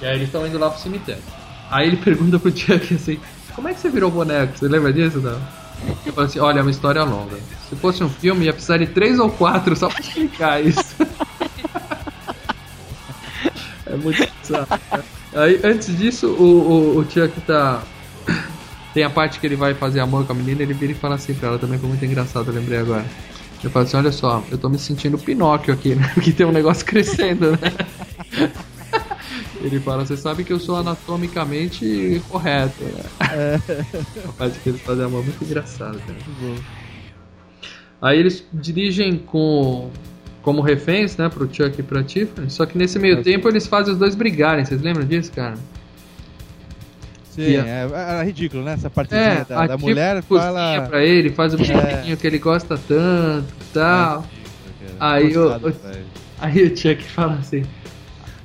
E 0.00 0.06
aí 0.06 0.14
eles 0.16 0.28
estão 0.28 0.46
indo 0.46 0.58
lá 0.58 0.70
pro 0.70 0.80
cemitério. 0.80 1.22
Aí 1.70 1.88
ele 1.88 1.96
pergunta 2.02 2.38
pro 2.38 2.50
Chuck 2.56 2.94
assim: 2.94 3.18
Como 3.54 3.68
é 3.68 3.74
que 3.74 3.80
você 3.80 3.90
virou 3.90 4.10
boneco? 4.10 4.56
Você 4.58 4.68
lembra 4.68 4.92
disso, 4.92 5.18
não? 5.20 5.40
Eu 6.06 6.12
falo 6.12 6.26
assim: 6.26 6.38
Olha, 6.38 6.60
é 6.60 6.62
uma 6.62 6.70
história 6.70 7.02
longa. 7.04 7.38
Se 7.68 7.74
fosse 7.76 8.02
um 8.04 8.08
filme, 8.10 8.46
ia 8.46 8.52
precisar 8.52 8.78
de 8.78 8.86
três 8.86 9.18
ou 9.18 9.30
quatro 9.30 9.74
só 9.76 9.88
pra 9.88 10.00
explicar 10.00 10.64
isso. 10.64 10.94
é 13.86 13.96
muito 13.96 14.28
bizarro. 14.42 14.66
cara. 14.90 15.04
Aí, 15.34 15.60
antes 15.64 15.96
disso, 15.96 16.26
o, 16.28 16.42
o, 16.42 16.98
o 16.98 17.04
Chuck 17.10 17.40
tá. 17.42 17.82
Tem 18.92 19.04
a 19.04 19.10
parte 19.10 19.38
que 19.38 19.46
ele 19.46 19.56
vai 19.56 19.74
fazer 19.74 20.00
amor 20.00 20.26
com 20.26 20.32
a 20.32 20.34
menina, 20.34 20.62
ele 20.62 20.74
vira 20.74 20.92
e 20.92 20.94
fala 20.94 21.14
assim 21.14 21.32
pra 21.34 21.50
ela, 21.50 21.58
também 21.58 21.78
foi 21.78 21.88
muito 21.88 22.04
engraçado, 22.04 22.48
eu 22.48 22.54
lembrei 22.54 22.78
agora. 22.78 23.04
Ele 23.62 23.72
fala 23.72 23.84
assim, 23.84 23.96
olha 23.96 24.12
só, 24.12 24.42
eu 24.50 24.58
tô 24.58 24.68
me 24.68 24.78
sentindo 24.78 25.18
Pinóquio 25.18 25.72
aqui, 25.72 25.94
né? 25.94 26.10
Porque 26.14 26.32
tem 26.32 26.46
um 26.46 26.52
negócio 26.52 26.84
crescendo, 26.84 27.52
né? 27.52 28.50
Ele 29.62 29.78
fala, 29.78 30.06
você 30.06 30.16
sabe 30.16 30.42
que 30.42 30.52
eu 30.52 30.58
sou 30.58 30.76
anatomicamente 30.76 32.22
correto, 32.30 32.82
né? 32.82 33.60
A 34.26 34.32
parte 34.32 34.58
que 34.60 34.70
eles 34.70 34.80
fazem 34.80 35.04
amor 35.04 35.20
é 35.20 35.24
muito 35.24 35.44
engraçado, 35.44 35.98
cara. 35.98 36.18
Aí 38.00 38.18
eles 38.18 38.42
dirigem 38.54 39.18
com 39.18 39.90
como 40.40 40.62
reféns, 40.62 41.16
né, 41.18 41.28
pro 41.28 41.44
Chuck 41.52 41.78
e 41.78 41.82
pra 41.82 42.02
Tiffany. 42.02 42.50
Só 42.50 42.64
que 42.64 42.78
nesse 42.78 42.98
meio 42.98 43.22
tempo 43.22 43.46
eles 43.48 43.66
fazem 43.66 43.92
os 43.92 43.98
dois 43.98 44.14
brigarem. 44.14 44.64
Vocês 44.64 44.80
lembram 44.80 45.04
disso, 45.04 45.30
cara? 45.32 45.58
Sim, 47.46 47.56
é, 47.56 47.88
era 47.92 48.22
ridículo, 48.24 48.62
né? 48.62 48.72
Essa 48.74 48.86
É, 48.86 48.90
partezinha 48.90 49.46
da, 49.48 49.66
da 49.66 49.78
mulher 49.78 50.22
cozinha 50.22 50.46
fala. 50.52 50.86
pra 50.88 51.04
ele, 51.04 51.30
faz 51.30 51.54
o 51.54 51.56
bichinho 51.58 52.16
que 52.16 52.26
ele 52.26 52.38
gosta 52.38 52.78
tanto 52.88 53.48
e 53.60 53.72
tal. 53.74 54.24
Aí 54.98 55.32
Gostado, 55.32 55.68
o- 55.68 55.72
velho. 55.88 56.04
Aí 56.40 56.62
o 56.64 56.76
Chuck 56.76 57.02
fala 57.04 57.34
assim. 57.34 57.62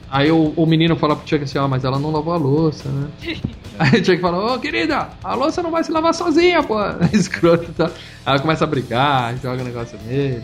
Aí 0.10 0.32
o, 0.32 0.54
o 0.56 0.66
menino 0.66 0.96
fala 0.96 1.16
pro 1.16 1.28
Chuck 1.28 1.44
assim, 1.44 1.58
ó, 1.58 1.68
mas 1.68 1.84
ela 1.84 2.00
não 2.00 2.12
lavou 2.12 2.34
a 2.34 2.38
louça, 2.38 2.88
né? 2.90 3.08
Aí 3.80 4.00
o 4.00 4.06
Chuck 4.06 4.18
fala, 4.22 4.54
ô 4.56 4.60
querida, 4.60 5.10
a 5.24 5.34
louça 5.36 5.62
não 5.62 5.70
vai 5.72 5.84
se 5.84 5.92
lavar 5.92 6.14
sozinha, 6.14 6.64
pô. 6.64 6.78
Escroto 7.12 7.66
e 7.70 7.74
tal. 7.74 7.88
Aí 7.88 7.94
ela 8.26 8.40
começa 8.40 8.64
a 8.64 8.68
brigar, 8.68 9.36
joga 9.38 9.62
o 9.62 9.66
negócio 9.66 9.98
nele. 10.06 10.42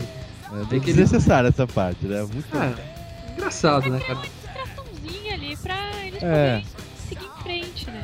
É 0.52 0.64
Tem 0.68 0.80
que- 0.80 0.86
desnecessária 0.86 1.48
essa 1.48 1.66
parte, 1.66 2.04
né? 2.04 2.20
Muito. 2.30 2.44
É, 2.56 2.74
engraçado, 3.32 3.88
né, 3.88 3.98
cara? 4.00 4.18
Distraçãozinha 4.20 5.34
ali 5.34 5.56
pra 5.56 5.76
eles 6.06 6.22
É. 6.22 6.60
poderem 6.60 6.64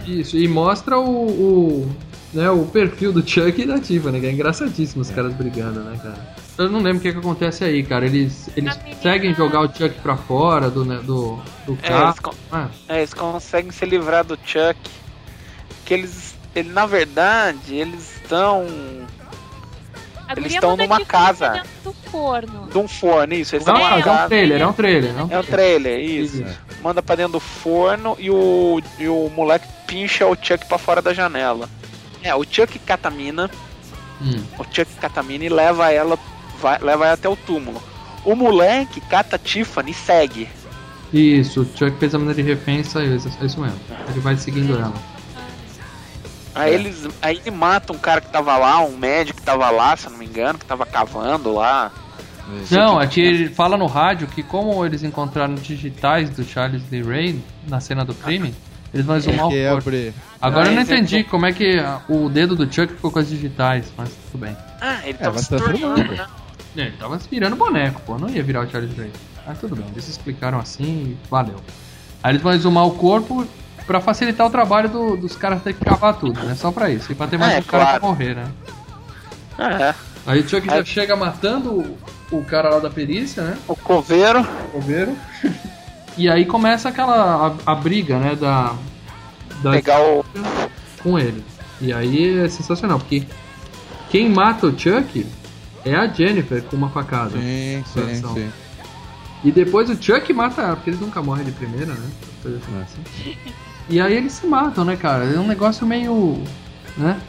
Isso, 0.09 0.37
e 0.37 0.49
mostra 0.49 0.99
o, 0.99 1.27
o, 1.29 1.97
né, 2.33 2.51
o 2.51 2.65
perfil 2.65 3.13
do 3.13 3.27
Chuck 3.29 3.61
e 3.61 3.67
da 3.67 3.79
Tiffany, 3.79 4.21
que 4.21 4.27
é 4.27 4.33
engraçadíssimo 4.33 5.03
os 5.03 5.11
caras 5.11 5.33
brigando, 5.35 5.81
né, 5.81 5.99
cara? 6.03 6.37
Eu 6.57 6.69
não 6.71 6.81
lembro 6.81 6.99
o 6.99 7.01
que, 7.03 7.13
que 7.13 7.19
acontece 7.19 7.63
aí, 7.63 7.83
cara. 7.85 8.05
Eles, 8.07 8.49
eles 8.57 8.77
menina- 8.79 8.97
conseguem 8.97 9.35
jogar 9.35 9.61
o 9.61 9.67
Chuck 9.69 9.91
pra 10.01 10.17
fora 10.17 10.69
do, 10.71 10.85
né, 10.85 10.97
do, 11.05 11.39
do 11.67 11.79
É, 11.83 11.89
carro. 11.89 12.05
eles, 12.07 12.19
con- 12.21 12.35
Ah, 12.51 12.69
é, 12.89 12.99
eles 12.99 13.15
conseguem 13.15 13.71
se 13.71 13.85
livrar 13.87 14.25
do 14.25 14.37
Chuck. 14.45 14.79
Que 15.85 15.95
eles. 15.95 16.35
Ele, 16.57 16.71
na 16.71 16.85
verdade, 16.87 17.75
eles 17.77 18.17
estão. 18.17 18.67
Eles 20.37 20.53
estão 20.53 20.77
numa 20.77 21.05
casa. 21.05 21.63
do 21.85 21.93
forno. 22.11 22.69
De 22.71 22.77
um 22.79 22.87
forno, 22.89 23.33
isso. 23.35 23.55
Eles 23.57 23.67
é, 23.67 23.71
estão 23.71 23.75
um, 23.77 23.79
numa 23.79 23.97
é 23.97 24.01
um 24.01 24.03
casa. 24.03 24.29
trailer, 24.29 24.61
é 24.61 24.67
um 24.67 24.73
trailer. 24.73 25.11
É 25.17 25.23
um 25.23 25.29
É 25.31 25.39
um 25.39 25.43
trailer, 25.45 26.01
isso. 26.01 26.43
Isso. 26.43 26.59
Manda 26.83 27.03
pra 27.03 27.15
dentro 27.17 27.33
do 27.35 27.41
forno 27.41 28.17
e 28.19 28.31
o, 28.31 28.81
e 28.99 29.09
o 29.09 29.31
moleque 29.35 29.67
pincha 29.89 30.25
o 30.27 30.37
Chuck 30.37 30.65
pra 30.67 30.79
fora 30.79 31.03
da 31.03 31.13
janela. 31.13 31.69
É, 32.23 32.33
o 32.35 32.45
Chuck 32.45 32.79
cata 32.79 33.09
a 33.09 33.11
mina, 33.11 33.51
Hum. 34.23 34.41
o 34.59 34.65
Chuck 34.65 34.87
cata 35.01 35.19
a 35.19 35.23
mina 35.25 35.45
e 35.45 35.49
leva 35.49 35.91
ela, 35.91 36.17
vai, 36.61 36.79
leva 36.79 37.05
ela 37.07 37.15
até 37.15 37.29
o 37.29 37.35
túmulo. 37.37 37.83
O 38.25 38.37
moleque 38.37 39.01
cata 39.01 39.35
a 39.37 39.39
Tiffany 39.39 39.91
e 39.91 39.95
segue. 39.95 40.49
Isso, 41.13 41.63
o 41.63 41.65
Chuck 41.77 41.99
fez 41.99 42.15
a 42.15 42.19
maneira 42.19 42.43
de 42.43 42.49
refém 42.49 42.81
e 42.81 42.85
saiu, 42.85 43.17
isso- 43.17 43.29
é 43.41 43.47
isso 43.47 43.61
mesmo. 43.61 43.81
Ele 44.11 44.21
vai 44.21 44.37
seguindo 44.37 44.75
ela. 44.79 44.93
Aí 46.55 46.75
eles. 46.75 47.09
Aí 47.23 47.37
ele 47.45 47.51
mata 47.55 47.93
um 47.93 47.99
cara 47.99 48.21
que 48.21 48.31
tava 48.31 48.57
lá, 48.59 48.81
um 48.81 48.97
médico 48.97 49.39
que 49.39 49.45
tava 49.47 49.71
lá, 49.71 49.97
se 49.97 50.07
eu 50.07 50.11
não 50.13 50.19
me 50.19 50.27
engano, 50.27 50.59
que 50.59 50.65
tava 50.67 50.85
cavando 50.85 51.53
lá. 51.55 51.91
Não, 52.71 53.01
é 53.01 53.07
que 53.07 53.21
ele 53.21 53.49
fala 53.51 53.77
no 53.77 53.87
rádio 53.87 54.27
que 54.27 54.43
como 54.43 54.85
eles 54.85 55.03
encontraram 55.03 55.55
digitais 55.55 56.31
do 56.31 56.43
Charles 56.43 56.83
Lee 56.91 57.03
Ray 57.03 57.41
na 57.69 57.79
cena 57.79 58.05
do 58.05 58.15
crime, 58.15 58.55
eles 58.93 59.05
vão 59.07 59.17
exumar 59.17 59.47
o 59.49 59.53
é 59.55 59.71
corpo. 59.71 59.89
abrir. 59.89 60.15
Agora 60.41 60.69
eu 60.69 60.73
não 60.73 60.79
Ah, 60.79 60.83
entendi 60.83 61.25
como 61.25 61.47
é 61.47 61.53
que 61.53 61.77
o 62.09 62.29
dedo 62.29 62.55
do 62.57 62.65
Chuck 62.73 62.93
ficou 62.95 63.11
com 63.11 63.19
as 63.19 63.29
digitais, 63.29 63.87
mas 63.97 64.11
tudo 64.31 64.41
bem. 64.41 64.57
Ah, 64.81 65.01
ele 65.03 65.11
É, 65.11 65.15
tava 65.15 65.33
vai 65.33 65.43
se 65.43 65.49
transformando. 65.49 65.81
tornando, 65.97 66.13
né? 66.13 66.27
É, 66.77 66.81
Ele 66.83 66.97
tava 66.97 67.19
virando 67.31 67.57
boneco, 67.57 68.01
pô, 68.07 68.17
não 68.19 68.29
ia 68.29 68.43
virar 68.43 68.61
o 68.67 68.71
Charles 68.71 68.97
Ray. 68.97 69.11
Mas 69.47 69.59
tudo 69.59 69.75
bem, 69.75 69.87
eles 69.91 70.07
explicaram 70.09 70.59
assim 70.59 70.85
e 70.85 71.19
valeu. 71.31 71.57
Aí 72.23 72.33
eles 72.33 72.43
vão 72.43 72.53
exumar 72.53 72.87
o 72.87 72.93
corpo 72.93 73.47
pra 73.87 74.01
facilitar 74.01 74.47
o 74.47 74.51
trabalho 74.51 74.89
do- 74.89 75.17
dos 75.17 75.35
caras 75.35 75.63
ter 75.63 75.73
que 75.75 75.85
cavar 75.85 76.15
tudo, 76.19 76.39
né? 76.45 76.55
Só 76.55 76.71
pra 76.71 76.91
isso. 76.91 77.11
E 77.11 77.15
pra 77.15 77.27
ter 77.27 77.39
mais 77.39 77.55
É, 77.55 77.59
um 77.59 77.63
cara 77.63 77.85
claro. 77.85 78.01
pra 78.01 78.09
morrer, 78.09 78.35
né? 78.37 78.45
É, 79.59 79.95
Aí 80.27 80.41
o 80.41 80.49
Chuck 80.49 80.67
já 80.67 80.85
chega 80.85 81.17
matando 81.17 81.71
o, 81.73 81.99
o 82.39 82.45
cara 82.45 82.69
lá 82.69 82.79
da 82.81 82.91
perícia, 82.91 83.43
né? 83.43 83.57
o 83.67 83.75
coveiro. 83.75 84.41
O 84.43 84.71
coveiro. 84.73 85.17
E 86.19 86.29
aí 86.29 86.45
começa 86.45 86.89
aquela 86.89 87.57
a, 87.67 87.73
a 87.73 87.75
briga, 87.75 88.19
né, 88.19 88.35
da, 88.35 88.75
da 89.63 89.71
Pegar 89.73 90.01
o. 90.03 90.25
com 91.03 91.19
ele. 91.19 91.43
E 91.81 91.93
aí 91.93 92.41
é 92.41 92.49
sensacional, 92.49 92.99
porque 92.99 93.23
quem 94.11 94.29
mata 94.29 94.67
o 94.67 94.79
Chuck 94.79 95.25
é 95.85 95.95
a 95.95 96.07
Jennifer 96.09 96.63
com 96.65 96.77
uma 96.77 96.89
facada. 96.91 97.39
Sim, 97.39 97.85
sim, 97.87 98.15
sim. 98.35 98.51
E 99.45 99.53
depois 99.53 99.89
o 99.89 99.95
Chuck 100.03 100.33
mata 100.33 100.61
ela, 100.63 100.75
porque 100.77 100.91
eles 100.91 101.01
nunca 101.01 101.23
morrem 101.23 101.45
de 101.45 101.53
primeira, 101.53 101.95
né? 101.95 102.11
Assim. 102.83 103.37
E 103.89 104.01
aí 104.01 104.15
eles 104.17 104.33
se 104.33 104.47
matam, 104.47 104.85
né, 104.85 104.97
cara? 104.97 105.25
É 105.25 105.39
um 105.39 105.47
negócio 105.47 105.87
meio. 105.87 106.43
né? 106.97 107.21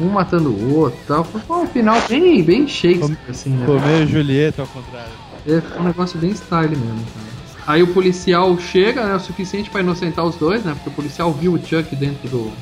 Um 0.00 0.08
matando 0.08 0.50
o 0.50 0.74
outro 0.78 0.98
e 1.00 1.06
tal. 1.06 1.22
Foi 1.24 1.56
um 1.56 1.66
final 1.66 1.96
bem, 2.08 2.42
bem 2.42 2.66
Shakespeare, 2.66 3.16
assim, 3.28 3.50
né? 3.50 3.66
Romeu 3.66 4.02
e 4.02 4.06
Julieta 4.06 4.62
ao 4.62 4.68
contrário. 4.68 5.12
É 5.46 5.60
foi 5.60 5.80
um 5.80 5.84
negócio 5.84 6.18
bem 6.18 6.30
style 6.32 6.76
mesmo, 6.76 7.04
cara. 7.14 7.31
Aí 7.66 7.82
o 7.82 7.92
policial 7.94 8.58
chega, 8.58 9.04
né? 9.06 9.14
O 9.14 9.20
suficiente 9.20 9.70
pra 9.70 9.80
inocentar 9.80 10.24
os 10.24 10.36
dois, 10.36 10.64
né? 10.64 10.72
Porque 10.74 10.88
o 10.88 10.92
policial 10.92 11.32
viu 11.32 11.54
o 11.54 11.58
Chuck 11.58 11.94
dentro 11.94 12.28
do. 12.28 12.52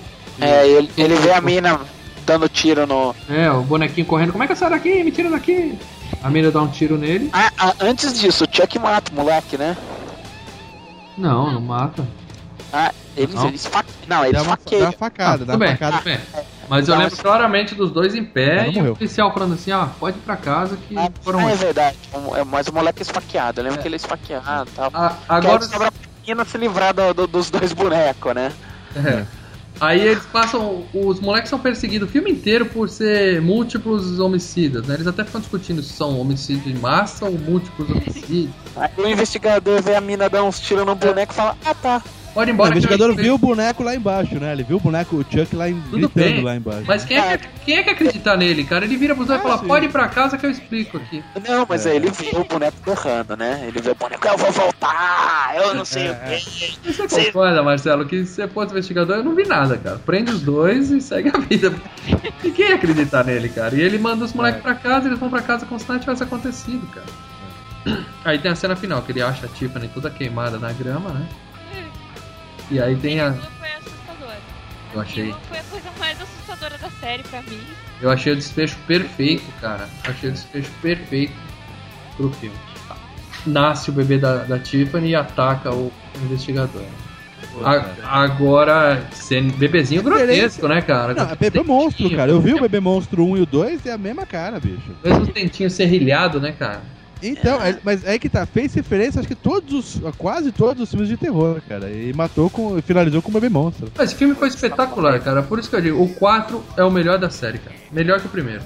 É, 0.40 0.66
ele, 0.66 0.90
ele 0.96 1.14
vê 1.16 1.32
a 1.32 1.40
mina 1.40 1.80
dando 2.26 2.48
tiro 2.48 2.86
no. 2.86 3.14
É, 3.28 3.50
o 3.50 3.62
bonequinho 3.62 4.06
correndo. 4.06 4.32
Como 4.32 4.44
é 4.44 4.46
que 4.46 4.52
eu 4.52 4.56
saio 4.56 4.72
daqui? 4.72 5.02
Me 5.02 5.10
tira 5.10 5.30
daqui! 5.30 5.78
A 6.22 6.28
mina 6.28 6.50
dá 6.50 6.60
um 6.60 6.68
tiro 6.68 6.98
nele. 6.98 7.30
Ah, 7.32 7.50
ah, 7.58 7.74
antes 7.80 8.18
disso, 8.20 8.44
o 8.44 8.48
Chuck 8.54 8.78
mata 8.78 9.10
o 9.10 9.14
moleque, 9.14 9.56
né? 9.56 9.76
Não, 11.16 11.52
não 11.52 11.60
mata. 11.60 12.06
Ah, 12.72 12.92
eles, 13.16 13.34
Não. 13.34 13.48
eles 13.48 13.66
fa... 13.66 13.84
Não, 14.06 14.24
eles 14.24 14.34
Dá 14.36 14.42
uma, 14.42 14.56
dá 14.56 14.56
faqueiam. 14.62 14.84
uma 14.84 14.92
facada, 14.92 15.44
dá 15.44 15.52
tudo 15.52 15.62
uma 15.62 15.66
bem, 15.66 15.76
facada. 15.76 16.02
bem. 16.02 16.20
Mas 16.70 16.88
eu 16.88 16.96
lembro 16.96 17.16
claramente 17.16 17.74
dos 17.74 17.90
dois 17.90 18.14
em 18.14 18.24
pé 18.24 18.70
e 18.70 18.80
o 18.80 18.94
policial 18.94 19.32
falando 19.34 19.54
assim, 19.54 19.72
ó, 19.72 19.86
pode 19.86 20.18
ir 20.18 20.20
pra 20.22 20.36
casa 20.36 20.76
que 20.76 20.96
Ah, 20.96 21.10
foram. 21.20 21.48
é 21.48 21.54
verdade. 21.56 21.96
Um- 22.14 22.36
é, 22.36 22.44
Mas 22.44 22.68
o 22.68 22.72
moleque 22.72 23.00
é 23.00 23.02
esfaqueado. 23.02 23.60
Eu 23.60 23.64
lembro 23.64 23.80
que 23.80 23.88
ele 23.88 23.96
é 23.96 23.98
esfaqueado 23.98 24.70
e 24.70 24.76
tal. 24.76 24.90
A- 24.94 25.16
Agora 25.28 25.60
sobra 25.62 25.90
pra 25.90 26.08
menina 26.22 26.44
se 26.44 26.56
livrar 26.56 26.94
do- 26.94 27.12
do- 27.12 27.26
dos 27.26 27.50
dois 27.50 27.72
bonecos, 27.72 28.32
né? 28.34 28.52
É. 28.94 29.24
Aí 29.80 30.00
eles 30.00 30.24
passam. 30.26 30.84
Os 30.94 31.20
moleques 31.20 31.48
são 31.48 31.58
perseguidos 31.58 32.08
o 32.08 32.12
filme 32.12 32.30
inteiro 32.30 32.66
por 32.66 32.88
ser 32.88 33.40
múltiplos 33.40 34.20
homicidas, 34.20 34.86
né? 34.86 34.94
Eles 34.94 35.06
até 35.06 35.24
ficam 35.24 35.40
discutindo 35.40 35.82
se 35.82 35.94
são 35.94 36.20
homicídios 36.20 36.66
em 36.66 36.78
massa 36.78 37.24
ou 37.24 37.32
múltiplos 37.32 37.88
homicídios. 37.90 38.50
Aí 38.76 38.90
o 38.98 39.08
investigador 39.08 39.82
vê 39.82 39.94
a 39.96 40.00
mina 40.00 40.28
dar 40.28 40.44
uns 40.44 40.60
tiros 40.60 40.84
no 40.86 40.94
boneco 40.94 41.32
e 41.32 41.36
fala: 41.36 41.56
Ah, 41.64 41.74
tá. 41.74 42.02
Pode 42.32 42.50
ir 42.50 42.52
O 42.52 42.54
embora. 42.54 42.70
investigador 42.70 43.14
que 43.16 43.22
viu 43.22 43.34
o 43.34 43.38
boneco 43.38 43.82
lá 43.82 43.94
embaixo, 43.94 44.36
né? 44.38 44.52
Ele 44.52 44.62
viu 44.62 44.76
o 44.76 44.80
boneco, 44.80 45.16
o 45.16 45.22
Chuck 45.24 45.54
lá 45.56 45.68
em, 45.68 45.80
Tudo 45.80 46.08
gritando 46.08 46.14
bem, 46.14 46.42
lá 46.44 46.54
embaixo. 46.56 46.84
Mas 46.86 47.04
quem 47.04 47.18
é, 47.18 47.36
que, 47.36 47.48
quem 47.64 47.78
é 47.78 47.82
que 47.82 47.90
acreditar 47.90 48.36
nele, 48.36 48.62
cara? 48.64 48.84
Ele 48.84 48.96
vira 48.96 49.14
pros 49.14 49.26
dois 49.26 49.38
e 49.40 49.44
Ah, 49.44 49.48
fala, 49.48 49.58
sim. 49.60 49.66
pode 49.66 49.86
ir 49.86 49.88
pra 49.88 50.06
casa 50.08 50.38
que 50.38 50.46
eu 50.46 50.50
explico 50.50 50.96
aqui. 50.98 51.24
Não, 51.48 51.66
mas 51.68 51.86
É. 51.86 51.90
aí 51.90 51.96
ele 51.96 52.10
vê 52.10 52.30
o 52.36 52.44
boneco 52.44 52.76
berrando, 52.86 53.36
né? 53.36 53.64
Ele 53.66 53.80
vê 53.80 53.90
o 53.90 53.94
boneco, 53.94 54.26
eu 54.26 54.38
vou 54.38 54.52
voltar, 54.52 55.52
eu 55.56 55.74
não 55.74 55.84
sei 55.84 56.06
É, 56.06 56.10
o 56.12 56.14
quê. 56.28 56.38
Você 56.92 57.08
Sim. 57.08 57.24
concorda, 57.26 57.62
Marcelo, 57.62 58.06
que 58.06 58.24
se 58.24 58.34
você 58.34 58.48
fosse 58.48 58.70
investigador, 58.72 59.16
eu 59.16 59.24
não 59.24 59.34
vi 59.34 59.44
nada, 59.46 59.76
cara. 59.76 59.98
Prende 60.04 60.30
os 60.30 60.40
dois 60.42 60.90
e 60.90 61.00
segue 61.00 61.30
a 61.34 61.38
vida. 61.38 61.74
E 62.44 62.50
quem 62.52 62.68
ia 62.68 62.76
acreditar 62.76 63.24
nele, 63.24 63.48
cara? 63.48 63.74
E 63.74 63.80
ele 63.80 63.98
manda 63.98 64.24
os 64.24 64.32
moleques 64.32 64.60
É. 64.60 64.62
pra 64.62 64.74
casa, 64.76 65.08
eles 65.08 65.18
vão 65.18 65.28
pra 65.30 65.42
casa 65.42 65.66
como 65.66 65.80
se 65.80 65.88
nada 65.88 66.00
tivesse 66.00 66.22
acontecido, 66.22 66.86
cara. 66.94 67.06
Aí 68.24 68.38
tem 68.38 68.50
a 68.50 68.54
cena 68.54 68.76
final, 68.76 69.02
que 69.02 69.10
ele 69.12 69.22
acha 69.22 69.46
a 69.46 69.48
Tiffany 69.48 69.88
toda 69.92 70.10
queimada 70.10 70.58
na 70.58 70.70
grama, 70.72 71.10
né? 71.10 71.26
E 72.70 72.80
aí 72.80 72.94
tem 72.96 73.20
a. 73.20 73.28
Aquilo 73.28 73.46
foi 73.58 73.68
assustador. 73.72 74.34
Eu 74.94 75.00
achei. 75.00 75.22
Aquilo 75.30 75.40
foi 75.48 75.58
a 75.58 75.62
coisa 75.62 75.90
mais 75.98 76.20
assustadora 76.20 76.78
da 76.78 76.90
série 76.90 77.22
pra 77.24 77.42
mim. 77.42 77.60
Eu 78.00 78.10
achei 78.10 78.32
o 78.32 78.36
desfecho 78.36 78.76
perfeito, 78.86 79.44
cara. 79.60 79.88
Achei 80.04 80.30
o 80.30 80.32
desfecho 80.32 80.70
perfeito 80.80 81.32
pro 82.16 82.30
filme. 82.32 82.56
Nasce 83.46 83.88
o 83.90 83.92
bebê 83.92 84.18
da, 84.18 84.38
da 84.44 84.58
Tiffany 84.58 85.10
e 85.10 85.14
ataca 85.14 85.72
o 85.74 85.90
investigador. 86.22 86.84
A- 87.64 88.22
agora, 88.24 89.02
sendo 89.12 89.54
bebezinho 89.56 90.02
grotesco, 90.02 90.68
né, 90.68 90.82
cara? 90.82 91.14
Não, 91.14 91.30
é 91.30 91.34
bebê 91.36 91.62
monstro, 91.62 92.10
cara. 92.14 92.30
Eu 92.30 92.40
vi 92.40 92.52
o 92.52 92.60
bebê 92.60 92.80
monstro 92.80 93.24
1 93.24 93.38
e 93.38 93.40
o 93.40 93.46
2 93.46 93.86
é 93.86 93.92
a 93.92 93.98
mesma 93.98 94.26
cara, 94.26 94.60
bicho. 94.60 94.90
Mesmo 95.02 95.26
dentinho 95.32 95.70
serrilhado, 95.70 96.38
né, 96.38 96.52
cara? 96.52 96.82
Então, 97.22 97.62
é- 97.62 97.78
mas 97.84 98.04
é 98.04 98.18
que 98.18 98.28
tá, 98.28 98.46
fez 98.46 98.72
referência, 98.74 99.18
acho 99.18 99.28
que 99.28 99.34
todos 99.34 99.72
os, 100.00 100.12
quase 100.16 100.50
todos 100.52 100.82
os 100.82 100.90
filmes 100.90 101.08
de 101.08 101.16
terror, 101.16 101.60
cara. 101.68 101.90
E 101.90 102.12
matou 102.12 102.48
com, 102.48 102.80
finalizou 102.82 103.20
com 103.20 103.30
o 103.30 103.32
bebê 103.32 103.48
monstro. 103.48 103.90
Esse 103.98 104.14
filme 104.14 104.34
foi 104.34 104.48
espetacular, 104.48 105.20
cara. 105.20 105.42
Por 105.42 105.58
isso 105.58 105.68
que 105.68 105.76
eu 105.76 105.80
digo, 105.80 106.02
o 106.02 106.08
4 106.14 106.64
é 106.76 106.84
o 106.84 106.90
melhor 106.90 107.18
da 107.18 107.28
série, 107.30 107.58
cara. 107.58 107.76
Melhor 107.92 108.20
que 108.20 108.26
o 108.26 108.30
primeiro. 108.30 108.62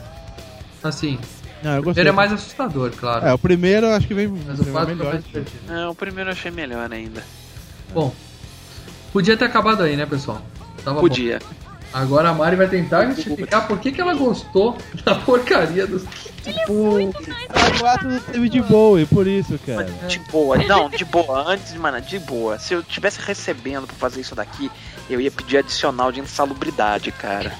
Assim, 0.82 1.18
Não, 1.62 1.78
o 1.80 1.82
primeiro 1.82 2.08
é 2.10 2.12
mais 2.12 2.32
assustador, 2.32 2.92
claro. 2.92 3.26
É, 3.26 3.32
o 3.32 3.38
primeiro 3.38 3.86
eu 3.86 3.94
acho 3.94 4.06
que 4.06 4.14
vem, 4.14 4.28
Mas 4.28 4.60
o 4.60 4.64
vem 4.64 4.72
4 4.72 4.92
é 4.92 4.94
melhor. 4.94 5.20
Não, 5.66 5.90
o 5.90 5.94
primeiro 5.94 6.28
eu 6.30 6.32
achei 6.32 6.50
melhor 6.50 6.92
ainda. 6.92 7.22
Bom, 7.92 8.14
podia 9.12 9.36
ter 9.36 9.46
acabado 9.46 9.82
aí, 9.82 9.96
né, 9.96 10.04
pessoal? 10.06 10.42
Tava 10.84 11.00
bom. 11.00 11.02
Agora 11.94 12.30
a 12.30 12.34
Mari 12.34 12.56
vai 12.56 12.66
tentar 12.68 13.06
justificar 13.06 13.68
por 13.68 13.78
que, 13.78 13.92
que 13.92 14.00
ela 14.00 14.14
gostou 14.14 14.76
da 15.04 15.14
porcaria 15.14 15.86
dos. 15.86 16.02
Tipo, 16.42 16.98
ela 17.48 17.70
gosta 17.78 18.08
do 18.08 18.20
David 18.32 18.60
Bowie, 18.62 19.06
por 19.06 19.28
isso, 19.28 19.56
cara. 19.64 19.84
De 20.08 20.18
boa, 20.30 20.56
não, 20.58 20.90
de 20.90 21.04
boa. 21.04 21.48
Antes, 21.52 21.72
mano, 21.76 22.00
de 22.00 22.18
boa. 22.18 22.58
Se 22.58 22.74
eu 22.74 22.82
tivesse 22.82 23.20
recebendo 23.20 23.86
pra 23.86 23.94
fazer 23.94 24.20
isso 24.22 24.34
daqui, 24.34 24.68
eu 25.08 25.20
ia 25.20 25.30
pedir 25.30 25.58
adicional 25.58 26.10
de 26.10 26.18
insalubridade, 26.18 27.12
cara. 27.12 27.52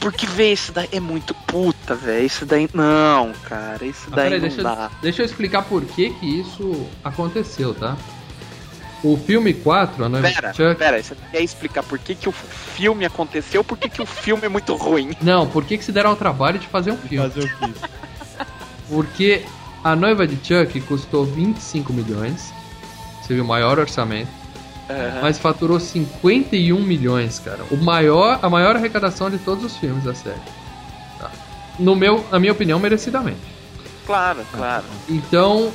Porque, 0.00 0.24
vê, 0.26 0.52
isso 0.52 0.72
daí 0.72 0.88
é 0.90 0.98
muito 1.00 1.34
puta, 1.34 1.94
velho. 1.94 2.24
Isso 2.24 2.46
daí. 2.46 2.70
Não, 2.72 3.32
cara, 3.48 3.84
isso 3.84 4.06
Ah, 4.12 4.16
daí 4.16 4.24
peraí, 4.30 4.40
não 4.40 4.48
deixa, 4.48 4.62
dá. 4.62 4.90
deixa 5.02 5.22
eu 5.22 5.26
explicar 5.26 5.62
por 5.64 5.84
que, 5.84 6.08
que 6.10 6.40
isso 6.40 6.86
aconteceu, 7.04 7.74
tá? 7.74 7.96
O 9.02 9.16
filme 9.16 9.52
4, 9.52 10.04
a 10.04 10.08
noiva 10.08 10.28
de 10.28 10.34
Pera, 10.34 10.54
Chuck. 10.54 10.74
pera, 10.76 11.02
você 11.02 11.16
quer 11.32 11.40
explicar 11.42 11.82
por 11.82 11.98
que, 11.98 12.14
que 12.14 12.28
o 12.28 12.32
filme 12.32 13.04
aconteceu? 13.04 13.64
Por 13.64 13.76
que, 13.76 13.88
que 13.88 14.00
o 14.00 14.06
filme 14.06 14.44
é 14.44 14.48
muito 14.48 14.74
ruim? 14.76 15.10
Não, 15.20 15.46
por 15.48 15.64
que, 15.64 15.76
que 15.76 15.84
se 15.84 15.90
deram 15.90 16.10
ao 16.10 16.16
trabalho 16.16 16.58
de 16.58 16.68
fazer 16.68 16.92
um 16.92 16.96
filme? 16.96 17.28
Fazer 17.28 17.44
o 17.44 17.58
quê? 17.58 17.72
Porque 18.88 19.44
a 19.82 19.96
noiva 19.96 20.26
de 20.26 20.36
Chuck 20.36 20.80
custou 20.82 21.24
25 21.24 21.92
milhões. 21.92 22.52
Você 23.20 23.34
viu 23.34 23.42
o 23.42 23.46
maior 23.46 23.78
orçamento. 23.78 24.30
Mas 25.20 25.38
faturou 25.38 25.80
51 25.80 26.78
milhões, 26.80 27.38
cara. 27.38 27.64
O 27.70 27.76
maior, 27.76 28.38
a 28.42 28.50
maior 28.50 28.76
arrecadação 28.76 29.30
de 29.30 29.38
todos 29.38 29.64
os 29.64 29.76
filmes 29.76 30.04
da 30.04 30.14
série. 30.14 30.40
Tá. 31.18 31.30
No 31.78 31.96
meu, 31.96 32.24
na 32.30 32.38
minha 32.38 32.52
opinião, 32.52 32.78
merecidamente. 32.78 33.40
Claro, 34.06 34.44
claro. 34.52 34.84
Então, 35.08 35.72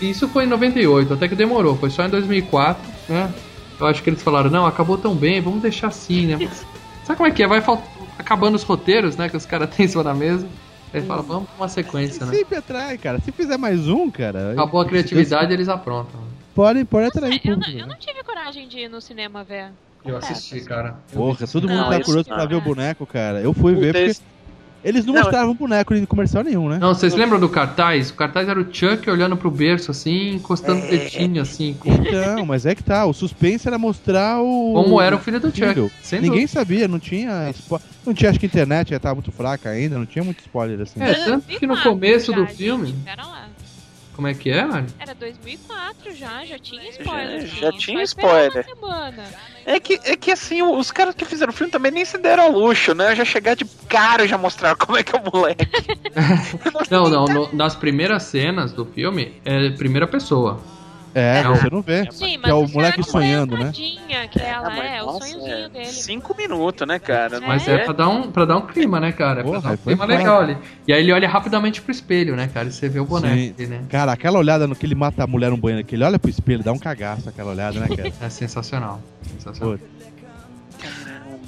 isso 0.00 0.28
foi 0.28 0.44
em 0.44 0.46
98, 0.46 1.14
até 1.14 1.28
que 1.28 1.34
demorou. 1.34 1.76
Foi 1.76 1.90
só 1.90 2.04
em 2.04 2.10
2004, 2.10 2.82
né? 3.08 3.32
Eu 3.80 3.86
acho 3.86 4.02
que 4.02 4.10
eles 4.10 4.22
falaram, 4.22 4.50
não, 4.50 4.66
acabou 4.66 4.98
tão 4.98 5.14
bem, 5.14 5.40
vamos 5.40 5.62
deixar 5.62 5.88
assim, 5.88 6.26
né? 6.26 6.50
Sabe 7.04 7.16
como 7.16 7.28
é 7.28 7.30
que 7.30 7.42
é? 7.42 7.46
Vai 7.46 7.60
falt... 7.60 7.80
acabando 8.18 8.56
os 8.56 8.62
roteiros, 8.62 9.16
né? 9.16 9.28
Que 9.28 9.36
os 9.36 9.46
caras 9.46 9.70
têm 9.74 9.86
em 9.86 9.88
cima 9.88 10.04
da 10.04 10.14
mesa. 10.14 10.46
Aí 10.92 11.02
fala, 11.02 11.22
vamos 11.22 11.48
pra 11.50 11.56
uma 11.58 11.68
sequência, 11.68 12.24
né? 12.24 12.32
Sempre 12.34 12.56
atrai, 12.56 12.96
cara. 12.96 13.20
Se 13.20 13.30
fizer 13.30 13.58
mais 13.58 13.88
um, 13.88 14.10
cara. 14.10 14.52
Acabou 14.52 14.80
a 14.80 14.86
criatividade, 14.86 15.52
eles 15.52 15.68
aprontam. 15.68 16.20
Pode, 16.54 16.84
pode 16.86 17.06
atrair 17.06 17.40
Eu 17.44 17.56
não, 17.56 17.68
eu 17.68 17.86
não 17.86 17.96
tive 17.96 18.22
coragem 18.24 18.66
de 18.66 18.78
ir 18.78 18.88
no 18.88 19.00
cinema 19.00 19.44
ver. 19.44 19.70
Eu 20.04 20.16
assisti, 20.16 20.60
cara. 20.60 20.96
Porra, 21.12 21.46
todo 21.46 21.68
mundo 21.68 21.76
Não, 21.76 21.90
tá 21.90 22.00
curioso 22.02 22.28
não. 22.28 22.36
pra 22.36 22.46
ver 22.46 22.54
o 22.54 22.60
boneco, 22.60 23.06
cara. 23.06 23.40
Eu 23.40 23.52
fui 23.52 23.74
ver 23.74 23.92
porque 23.92 24.20
eles 24.84 25.04
não, 25.04 25.14
Não, 25.14 25.22
mostravam 25.22 25.54
boneco 25.54 25.94
em 25.94 26.04
comercial 26.04 26.42
nenhum, 26.44 26.68
né? 26.68 26.78
Não, 26.78 26.94
vocês 26.94 27.14
lembram 27.14 27.38
do 27.40 27.48
cartaz? 27.48 28.10
O 28.10 28.14
cartaz 28.14 28.48
era 28.48 28.60
o 28.60 28.64
Chuck 28.72 29.08
olhando 29.10 29.36
pro 29.36 29.50
berço, 29.50 29.90
assim, 29.90 30.34
encostando 30.34 30.84
o 30.84 30.88
dedinho, 30.88 31.42
assim, 31.42 31.74
com... 31.78 31.90
Então, 31.92 32.46
mas 32.46 32.64
é 32.66 32.74
que 32.74 32.82
tá. 32.82 33.04
O 33.06 33.12
suspense 33.12 33.66
era 33.66 33.78
mostrar 33.78 34.40
o. 34.40 34.72
como 34.74 35.00
era 35.00 35.16
o 35.16 35.18
filho 35.18 35.40
do. 35.40 35.48
Chuck. 35.54 35.90
Sem 36.02 36.20
Ninguém 36.20 36.40
dúvida. 36.42 36.52
sabia, 36.52 36.88
não 36.88 36.98
tinha. 36.98 37.50
spo- 37.52 37.80
Não 38.06 38.14
tinha, 38.14 38.30
acho 38.30 38.38
que 38.38 38.46
a 38.46 38.48
internet 38.48 38.90
já 38.90 38.98
tava 39.00 39.16
muito 39.16 39.32
fraca 39.32 39.68
ainda, 39.70 39.98
não 39.98 40.06
tinha 40.06 40.24
muito 40.24 40.40
spoiler 40.40 40.80
assim. 40.80 41.02
É, 41.02 41.12
tanto 41.14 41.46
que 41.46 41.66
no 41.66 41.74
2004 41.74 41.90
começo 41.90 42.32
do 42.32 42.46
filme... 42.46 42.94
Pera 43.04 43.24
lá. 43.26 43.47
Como 44.18 44.26
é 44.26 44.34
que 44.34 44.50
é, 44.50 44.64
Mari? 44.64 44.86
Era 44.98 45.14
2004 45.14 46.12
já, 46.16 46.44
já 46.44 46.58
tinha 46.58 46.90
spoiler. 46.90 47.46
Já- 47.46 47.70
já 47.70 47.72
tinha 47.78 48.02
spoiler. 48.02 48.66
É 49.64 49.78
que, 49.78 49.94
é 50.02 50.16
que 50.16 50.32
assim, 50.32 50.60
os 50.60 50.90
caras 50.90 51.14
que 51.14 51.24
fizeram 51.24 51.52
o 51.52 51.54
filme 51.54 51.70
também 51.70 51.92
nem 51.92 52.04
se 52.04 52.18
deram 52.18 52.42
ao 52.42 52.50
luxo, 52.50 52.96
né? 52.96 53.14
Já 53.14 53.24
chegar 53.24 53.54
de 53.54 53.64
cara 53.88 54.24
e 54.24 54.28
já 54.28 54.36
mostrar 54.36 54.74
como 54.74 54.98
é 54.98 55.04
que 55.04 55.14
é 55.14 55.20
o 55.20 55.22
moleque. 55.32 55.64
Não, 56.90 57.04
não, 57.08 57.26
no- 57.26 57.52
nas 57.54 57.76
primeiras 57.76 58.24
cenas 58.24 58.72
do 58.72 58.84
filme 58.84 59.40
é 59.44 59.70
primeira 59.70 60.06
pessoa. 60.08 60.60
É, 61.14 61.42
Não. 61.42 61.56
você 61.56 61.70
não 61.70 61.82
vê. 61.82 62.06
Sim, 62.10 62.26
Que 62.32 62.38
mas 62.38 62.50
é 62.50 62.54
o 62.54 62.68
moleque 62.68 63.00
era 63.00 63.10
sonhando, 63.10 63.56
né? 63.56 63.72
que 63.72 64.40
ela 64.40 64.76
é, 64.84 65.02
o 65.02 65.06
nossa, 65.06 65.26
sonhozinho 65.26 65.66
é 65.66 65.68
dele. 65.68 65.84
Cinco 65.86 66.36
minutos, 66.36 66.86
né, 66.86 66.98
cara? 66.98 67.40
Mas 67.40 67.66
é, 67.66 67.78
pra, 67.78 67.92
dar 67.92 68.08
um, 68.08 68.30
pra 68.30 68.44
dar 68.44 68.56
um 68.56 68.66
clima, 68.66 69.00
né, 69.00 69.12
cara? 69.12 69.40
É 69.40 69.42
pra 69.42 69.52
Porra, 69.52 69.60
dar 69.62 69.68
um 69.74 69.76
foi 69.78 69.94
clima 69.94 70.06
foda. 70.06 70.18
legal 70.18 70.40
ali. 70.40 70.58
E 70.86 70.92
aí 70.92 71.00
ele 71.02 71.12
olha 71.12 71.28
rapidamente 71.28 71.80
pro 71.80 71.90
espelho, 71.90 72.36
né, 72.36 72.48
cara? 72.52 72.68
E 72.68 72.72
você 72.72 72.88
vê 72.88 73.00
o 73.00 73.04
boneco 73.04 73.34
Sim. 73.34 73.54
ali, 73.58 73.66
né? 73.66 73.84
Cara, 73.88 74.12
aquela 74.12 74.38
olhada 74.38 74.66
no 74.66 74.76
que 74.76 74.84
ele 74.86 74.94
mata 74.94 75.24
a 75.24 75.26
mulher 75.26 75.50
no 75.50 75.56
banheiro, 75.56 75.86
que 75.86 75.94
ele 75.94 76.04
olha 76.04 76.18
pro 76.18 76.30
espelho, 76.30 76.62
dá 76.62 76.72
um 76.72 76.78
cagaço 76.78 77.28
aquela 77.28 77.50
olhada, 77.52 77.78
né, 77.80 77.88
cara? 77.88 78.12
É 78.20 78.28
sensacional. 78.28 79.00
sensacional. 79.32 79.78
Pô, 79.78 79.84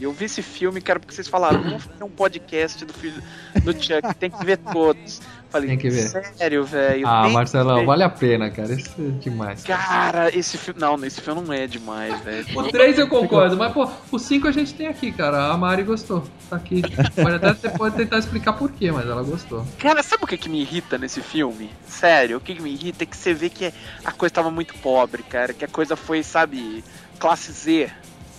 Eu 0.00 0.12
vi 0.12 0.24
esse 0.24 0.42
filme, 0.42 0.80
cara, 0.80 0.98
porque 0.98 1.14
vocês 1.14 1.28
falaram, 1.28 1.62
vamos 1.62 1.84
fazer 1.84 2.04
um 2.04 2.08
podcast 2.10 2.84
do 2.84 2.92
filho 2.92 3.22
do 3.62 3.72
Chuck, 3.72 4.14
tem 4.18 4.30
que 4.30 4.44
ver 4.44 4.56
todos. 4.58 5.20
Falei, 5.50 5.70
Tem 5.70 5.78
que 5.78 5.90
ver. 5.90 6.08
sério, 6.36 6.64
velho. 6.64 7.04
Ah, 7.08 7.28
Marcelão, 7.28 7.84
vale 7.84 8.04
a 8.04 8.08
pena, 8.08 8.48
cara. 8.50 8.72
Isso 8.72 8.94
é 8.96 9.18
demais. 9.18 9.64
Cara, 9.64 10.28
esse 10.32 10.56
filme. 10.56 10.80
Não, 10.80 11.04
esse 11.04 11.20
filme 11.20 11.40
não 11.42 11.52
é 11.52 11.66
demais, 11.66 12.20
velho. 12.20 12.46
O 12.56 12.70
3 12.70 13.00
eu 13.00 13.08
concordo, 13.08 13.56
mas 13.56 13.72
pô, 13.72 13.90
o 14.12 14.18
5 14.18 14.46
a 14.46 14.52
gente 14.52 14.72
tem 14.74 14.86
aqui, 14.86 15.10
cara. 15.10 15.46
A 15.52 15.56
Mari 15.56 15.82
gostou. 15.82 16.22
Tá 16.48 16.54
aqui. 16.54 16.82
Pode 17.20 17.34
até 17.34 17.52
você 17.52 17.68
pode 17.68 17.96
tentar 17.96 18.18
explicar 18.18 18.52
por 18.52 18.70
quê, 18.70 18.92
mas 18.92 19.06
ela 19.06 19.24
gostou. 19.24 19.66
Cara, 19.80 20.04
sabe 20.04 20.22
o 20.22 20.26
que, 20.28 20.38
que 20.38 20.48
me 20.48 20.60
irrita 20.60 20.96
nesse 20.96 21.20
filme? 21.20 21.68
Sério, 21.84 22.36
o 22.36 22.40
que, 22.40 22.54
que 22.54 22.62
me 22.62 22.70
irrita 22.72 23.02
é 23.02 23.06
que 23.06 23.16
você 23.16 23.34
vê 23.34 23.50
que 23.50 23.74
a 24.04 24.12
coisa 24.12 24.32
tava 24.32 24.52
muito 24.52 24.74
pobre, 24.74 25.24
cara. 25.24 25.52
Que 25.52 25.64
a 25.64 25.68
coisa 25.68 25.96
foi, 25.96 26.22
sabe, 26.22 26.84
classe 27.18 27.50
Z. 27.50 27.90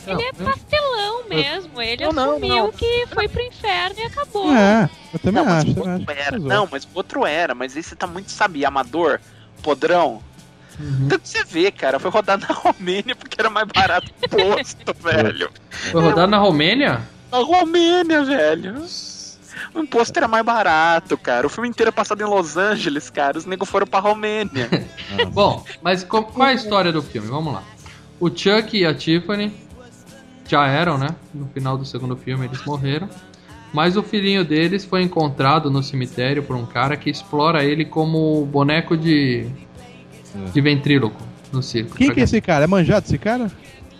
Ele 0.07 0.21
é 0.23 0.33
pastelão 0.33 1.23
mesmo, 1.29 1.81
ele 1.81 2.03
Não, 2.05 2.11
não, 2.11 2.31
assumiu 2.31 2.55
não. 2.55 2.71
que 2.71 3.05
foi 3.13 3.27
pro 3.27 3.41
inferno 3.41 3.95
e 3.99 4.03
acabou. 4.03 4.51
É, 4.53 4.89
eu 5.13 5.19
também 5.19 5.43
Não, 5.43 5.45
mas 5.51 5.63
acho. 5.65 5.75
também 5.75 6.39
Não, 6.39 6.67
mas 6.71 6.83
o 6.85 6.89
outro 6.95 7.25
era, 7.25 7.53
mas 7.53 7.75
esse 7.77 7.95
tá 7.95 8.07
muito, 8.07 8.31
sabe, 8.31 8.65
amador, 8.65 9.19
podrão. 9.61 10.21
Uhum. 10.79 11.07
Tanto 11.09 11.27
você 11.27 11.43
vê, 11.43 11.69
cara, 11.71 11.99
foi 11.99 12.09
rodado 12.09 12.45
na 12.47 12.55
Romênia 12.55 13.15
porque 13.15 13.39
era 13.39 13.49
mais 13.49 13.67
barato 13.67 14.11
o 14.23 14.29
posto, 14.29 14.93
velho. 15.03 15.51
Foi 15.69 16.01
rodado 16.01 16.31
na 16.31 16.37
Romênia? 16.37 17.01
Na 17.31 17.37
Romênia, 17.39 18.23
velho. 18.23 18.85
O 19.73 19.79
imposto 19.81 20.17
era 20.17 20.27
mais 20.27 20.43
barato, 20.43 21.17
cara. 21.17 21.45
O 21.45 21.49
filme 21.49 21.69
inteiro 21.69 21.89
é 21.89 21.91
passado 21.91 22.21
em 22.21 22.25
Los 22.25 22.57
Angeles, 22.57 23.09
cara. 23.09 23.37
Os 23.37 23.45
negros 23.45 23.69
foram 23.69 23.85
pra 23.85 23.99
Romênia. 23.99 24.69
Bom, 25.31 25.63
mas 25.81 26.03
qual 26.03 26.29
é 26.39 26.43
a 26.43 26.53
história 26.53 26.91
do 26.91 27.01
filme? 27.01 27.27
Vamos 27.27 27.53
lá. 27.53 27.63
O 28.19 28.27
Chuck 28.29 28.77
e 28.77 28.85
a 28.85 28.93
Tiffany 28.93 29.53
já 30.51 30.67
eram, 30.67 30.97
né? 30.97 31.09
No 31.33 31.47
final 31.47 31.77
do 31.77 31.85
segundo 31.85 32.15
filme 32.15 32.45
eles 32.45 32.63
morreram. 32.65 33.09
Mas 33.73 33.95
o 33.95 34.03
filhinho 34.03 34.43
deles 34.43 34.83
foi 34.83 35.01
encontrado 35.01 35.71
no 35.71 35.81
cemitério 35.81 36.43
por 36.43 36.55
um 36.57 36.65
cara 36.65 36.97
que 36.97 37.09
explora 37.09 37.63
ele 37.63 37.85
como 37.85 38.45
boneco 38.45 38.97
de, 38.97 39.47
de 40.53 40.59
ventríloco 40.61 41.21
no 41.53 41.63
circo. 41.63 41.95
Quem 41.95 42.11
que 42.13 42.19
é 42.19 42.23
esse 42.23 42.41
cara? 42.41 42.65
É 42.65 42.67
manjado 42.67 43.05
esse 43.05 43.17
cara? 43.17 43.49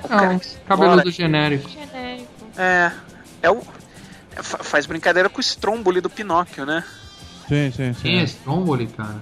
Não, 0.10 0.42
cabeludo 0.68 1.10
genérico. 1.12 1.70
Genérico. 1.70 2.28
É. 2.58 2.92
É 3.44 3.50
o. 3.50 3.62
é, 4.36 4.44
fa- 4.44 4.58
faz 4.64 4.86
brincadeira 4.86 5.30
com 5.30 5.38
o 5.40 5.42
Stromboli 5.42 6.02
do 6.02 6.10
Pinóquio, 6.10 6.66
né? 6.66 6.84
Sim, 7.48 7.72
sim, 7.72 7.94
sim. 7.94 8.02
Quem 8.02 8.20
é 8.20 8.24
Stromboli, 8.24 8.88
cara? 8.88 9.16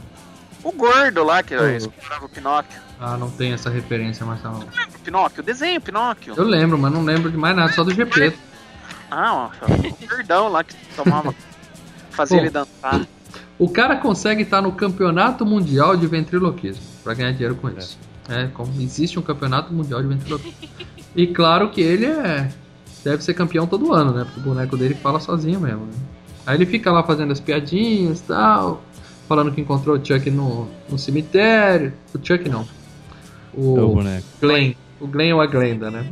O 0.64 0.72
gordo 0.72 1.24
lá 1.24 1.42
que 1.42 1.56
Oh. 1.56 1.68
explorava 1.68 2.26
o 2.26 2.30
Pinóquio. 2.30 2.80
Ah, 3.00 3.18
não 3.18 3.30
tem 3.30 3.54
essa 3.54 3.70
referência, 3.70 4.26
Marcelo. 4.26 4.60
Lembra 4.60 4.98
o 4.98 5.00
Pinóquio? 5.00 5.42
O 5.42 5.46
desenho 5.46 5.80
Pinóquio. 5.80 6.34
Eu 6.36 6.44
lembro, 6.44 6.78
mas 6.78 6.92
não 6.92 7.04
lembro 7.04 7.32
de 7.32 7.38
mais 7.38 7.56
nada, 7.56 7.72
só 7.72 7.84
do 7.84 7.92
GP. 7.94 8.34
Ah, 9.10 9.34
ó, 9.34 9.66
o 9.68 10.08
gordão 10.08 10.50
lá 10.50 10.64
que 10.64 10.76
tomava. 10.96 11.34
Fazia 12.12 12.38
Bom. 12.38 12.44
ele 12.44 12.50
dançar. 12.52 13.08
O 13.58 13.70
cara 13.70 13.96
consegue 13.98 14.44
estar 14.44 14.62
no 14.62 14.72
campeonato 14.74 15.46
mundial 15.46 15.96
de 15.96 16.06
ventriloquismo 16.08 16.84
pra 17.04 17.14
ganhar 17.14 17.32
dinheiro 17.32 17.56
com 17.56 17.70
isso. 17.70 17.98
É, 18.28 18.48
como 18.48 18.72
existe 18.82 19.18
um 19.18 19.22
campeonato 19.22 19.74
mundial 19.74 20.02
de 20.02 20.08
ventriloquismo. 20.08 20.54
E 21.16 21.26
claro 21.26 21.72
que 21.72 21.82
ele 21.82 22.06
é 22.06 22.50
deve 23.04 23.24
ser 23.24 23.34
campeão 23.34 23.66
todo 23.66 23.92
ano, 23.94 24.14
né? 24.14 24.26
Porque 24.26 24.40
o 24.40 24.44
boneco 24.44 24.78
dele 24.78 24.94
fala 24.94 25.20
sozinho 25.20 25.60
mesmo. 25.60 25.86
Né? 25.88 25.94
Aí 26.46 26.56
ele 26.56 26.68
fica 26.68 26.92
lá 26.92 27.02
fazendo 27.02 27.32
as 27.32 27.40
piadinhas, 27.40 28.22
tal, 28.22 28.84
falando 29.30 29.52
que 29.52 29.62
encontrou 29.62 29.96
o 29.96 30.04
Chuck 30.04 30.30
no, 30.32 30.68
no 30.90 30.98
cemitério. 30.98 31.94
O 32.14 32.18
Chuck 32.18 32.50
não. 32.50 32.62
É 32.62 32.66
o 33.54 33.92
O 33.92 33.96
boneco. 33.96 34.26
Glenn. 34.42 34.74
O 35.00 35.08
Glenn 35.08 35.34
ou 35.36 35.42
a 35.42 35.46
Glenda, 35.46 35.92
né? 35.92 36.06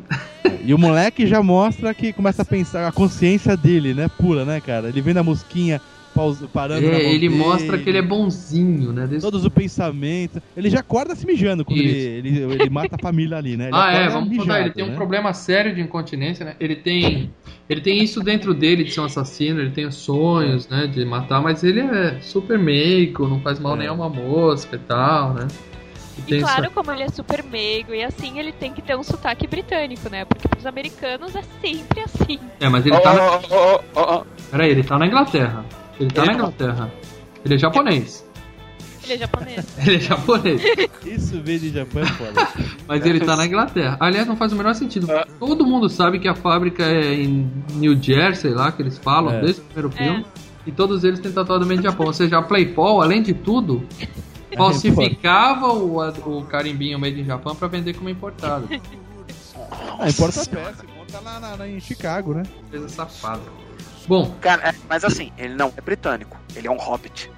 E 0.63 0.72
o 0.74 0.78
moleque 0.78 1.26
já 1.26 1.41
mostra 1.41 1.93
que 1.93 2.13
começa 2.13 2.43
a 2.43 2.45
pensar, 2.45 2.88
a 2.88 2.91
consciência 2.91 3.57
dele, 3.57 3.93
né? 3.93 4.07
Pula, 4.07 4.45
né, 4.45 4.61
cara? 4.61 4.89
Ele 4.89 5.01
vem 5.01 5.13
na 5.13 5.24
mosquinha, 5.24 5.82
pausa, 6.18 6.47
parando 6.47 6.82
na 6.89 6.97
É, 6.97 7.03
mão 7.03 7.11
ele 7.11 7.30
dele, 7.30 7.36
mostra 7.38 7.78
que 7.78 7.88
ele 7.89 7.99
é 7.99 8.01
bonzinho, 8.01 8.91
né? 8.91 9.05
Desde- 9.07 9.22
Todos 9.26 9.43
os 9.43 9.49
pensamentos. 9.49 10.41
Ele 10.55 10.70
já 10.70 10.80
acorda 10.80 11.15
se 11.15 11.26
mijando 11.26 11.63
quando 11.63 11.80
ele, 11.80 11.91
ele, 11.91 12.39
ele 12.53 12.70
mata 12.70 12.95
a 12.95 13.01
família 13.01 13.38
ali, 13.38 13.55
né? 13.55 13.65
Ele 13.65 13.74
Ah, 13.78 13.91
é, 13.93 14.09
vamos 14.09 14.30
mijado, 14.30 14.47
contar. 14.47 14.61
Ele 14.61 14.70
tem 14.72 14.84
um 14.84 14.89
né? 14.89 14.95
problema 14.95 15.34
sério 15.34 15.74
de 15.76 15.82
incontinência, 15.82 16.43
né? 16.45 16.55
Ele 16.59 16.76
tem, 16.76 17.32
ele 17.70 17.82
tem 17.82 18.01
isso 18.03 18.22
dentro 18.24 18.53
dele 18.53 18.84
de 18.84 18.91
ser 18.91 19.01
um 19.01 19.05
assassino, 19.05 19.59
ele 19.61 19.72
tem 19.72 19.86
os 19.86 19.95
sonhos, 19.95 20.68
né, 20.68 20.88
de 20.88 21.05
matar, 21.05 21.41
mas 21.41 21.63
ele 21.63 21.82
é 21.82 22.18
super 22.22 22.57
meigo, 22.57 23.28
não 23.28 23.39
faz 23.41 23.59
mal 23.59 23.76
É. 23.76 23.80
nem 23.80 23.88
a 23.88 23.93
uma 23.93 24.09
mosca 24.09 24.76
e 24.76 24.80
tal, 24.80 25.34
né? 25.36 25.47
E 26.28 26.34
E 26.34 26.39
claro, 26.39 26.72
como 26.72 26.91
ele 26.91 27.03
é 27.03 27.09
super 27.09 27.43
meigo 27.43 27.93
e 27.93 28.03
assim, 28.03 28.39
ele 28.39 28.51
tem 28.51 28.74
que 28.74 28.82
ter 28.82 28.97
um 28.97 29.03
sotaque 29.03 29.45
britânico, 29.45 30.09
né? 30.09 30.26
Porque 30.26 30.47
pros 30.47 30.65
americanos 30.65 31.36
é 31.36 31.43
sempre 31.61 32.01
assim. 32.01 32.39
É, 32.59 32.68
mas 32.68 32.84
ele 32.88 32.97
tá, 32.99 33.13
na... 33.13 33.22
Ó, 33.22 33.39
ó, 33.51 33.80
ó, 33.95 34.15
ó. 34.15 34.24
Peraí, 34.49 34.72
ele 34.72 34.84
tá 34.84 34.97
na 34.97 35.05
Inglaterra. 35.05 35.63
Ele 36.00 36.10
tá 36.12 36.22
Ele 36.24 36.32
na 36.32 36.38
não- 36.38 36.45
Inglaterra. 36.50 36.91
Ele 37.45 37.56
é 37.56 37.58
japonês. 37.58 38.26
Ele 39.04 39.14
é 39.14 39.18
japonês. 39.20 39.66
Ele 39.80 39.95
é 39.95 40.00
japonês. 40.00 40.62
Isso 41.06 41.41
veio 41.41 41.60
de 41.60 41.70
Japão, 41.70 42.02
é 42.02 42.06
foda. 42.08 42.48
Mas 42.88 43.06
ele 43.06 43.22
tá 43.22 43.38
na 43.38 43.45
Inglaterra. 43.45 43.95
Aliás, 44.02 44.28
não 44.28 44.36
faz 44.36 44.52
o 44.52 44.56
menor 44.58 44.76
sentido. 44.76 45.10
É. 45.10 45.26
Todo 45.39 45.66
mundo 45.66 45.88
sabe 45.88 46.20
que 46.20 46.28
a 46.28 46.36
fábrica 46.36 46.84
é 46.84 47.14
em 47.14 47.50
New 47.76 47.95
Jersey, 48.02 48.52
lá 48.52 48.70
que 48.72 48.82
eles 48.82 48.98
falam, 48.98 49.34
É. 49.34 49.41
desde 49.41 49.62
o 49.62 49.64
primeiro 49.64 49.91
filme. 49.91 50.26
E 50.66 50.72
todos 50.74 51.06
eles 51.06 51.22
têm 51.22 51.32
tatuado 51.32 51.66
made 51.66 51.80
in 51.80 51.84
Japão. 51.84 52.08
Ou 52.08 52.12
seja, 52.14 52.38
a 52.39 52.41
Playpol, 52.41 53.02
além 53.02 53.22
de 53.22 53.34
tudo, 53.34 53.82
falsificava 54.58 55.68
o, 55.72 56.00
o 56.26 56.43
carimbinho 56.45 57.00
made 57.00 57.22
in 57.22 57.26
Japão 57.26 57.56
pra 57.56 57.70
vender 57.70 57.93
como 57.93 58.10
importado. 58.10 58.68
Ah, 60.00 60.10
importa 60.10 60.41
a 60.41 60.45
peça, 60.45 60.84
conta 60.98 61.20
lá 61.24 61.39
na, 61.39 61.56
na- 61.58 61.68
em 61.68 61.80
Chicago, 61.80 62.34
né? 62.34 62.43
Coisa 62.70 62.89
safada. 62.89 63.41
Bom, 64.08 64.36
Cara, 64.41 64.70
é, 64.70 64.76
mas 64.89 65.03
assim, 65.03 65.32
ele 65.38 65.53
não 65.55 65.72
é 65.76 65.82
britânico. 65.82 66.38
Ele 66.55 66.68
é 66.68 66.72
um 66.72 66.78
hobbit. 66.78 67.30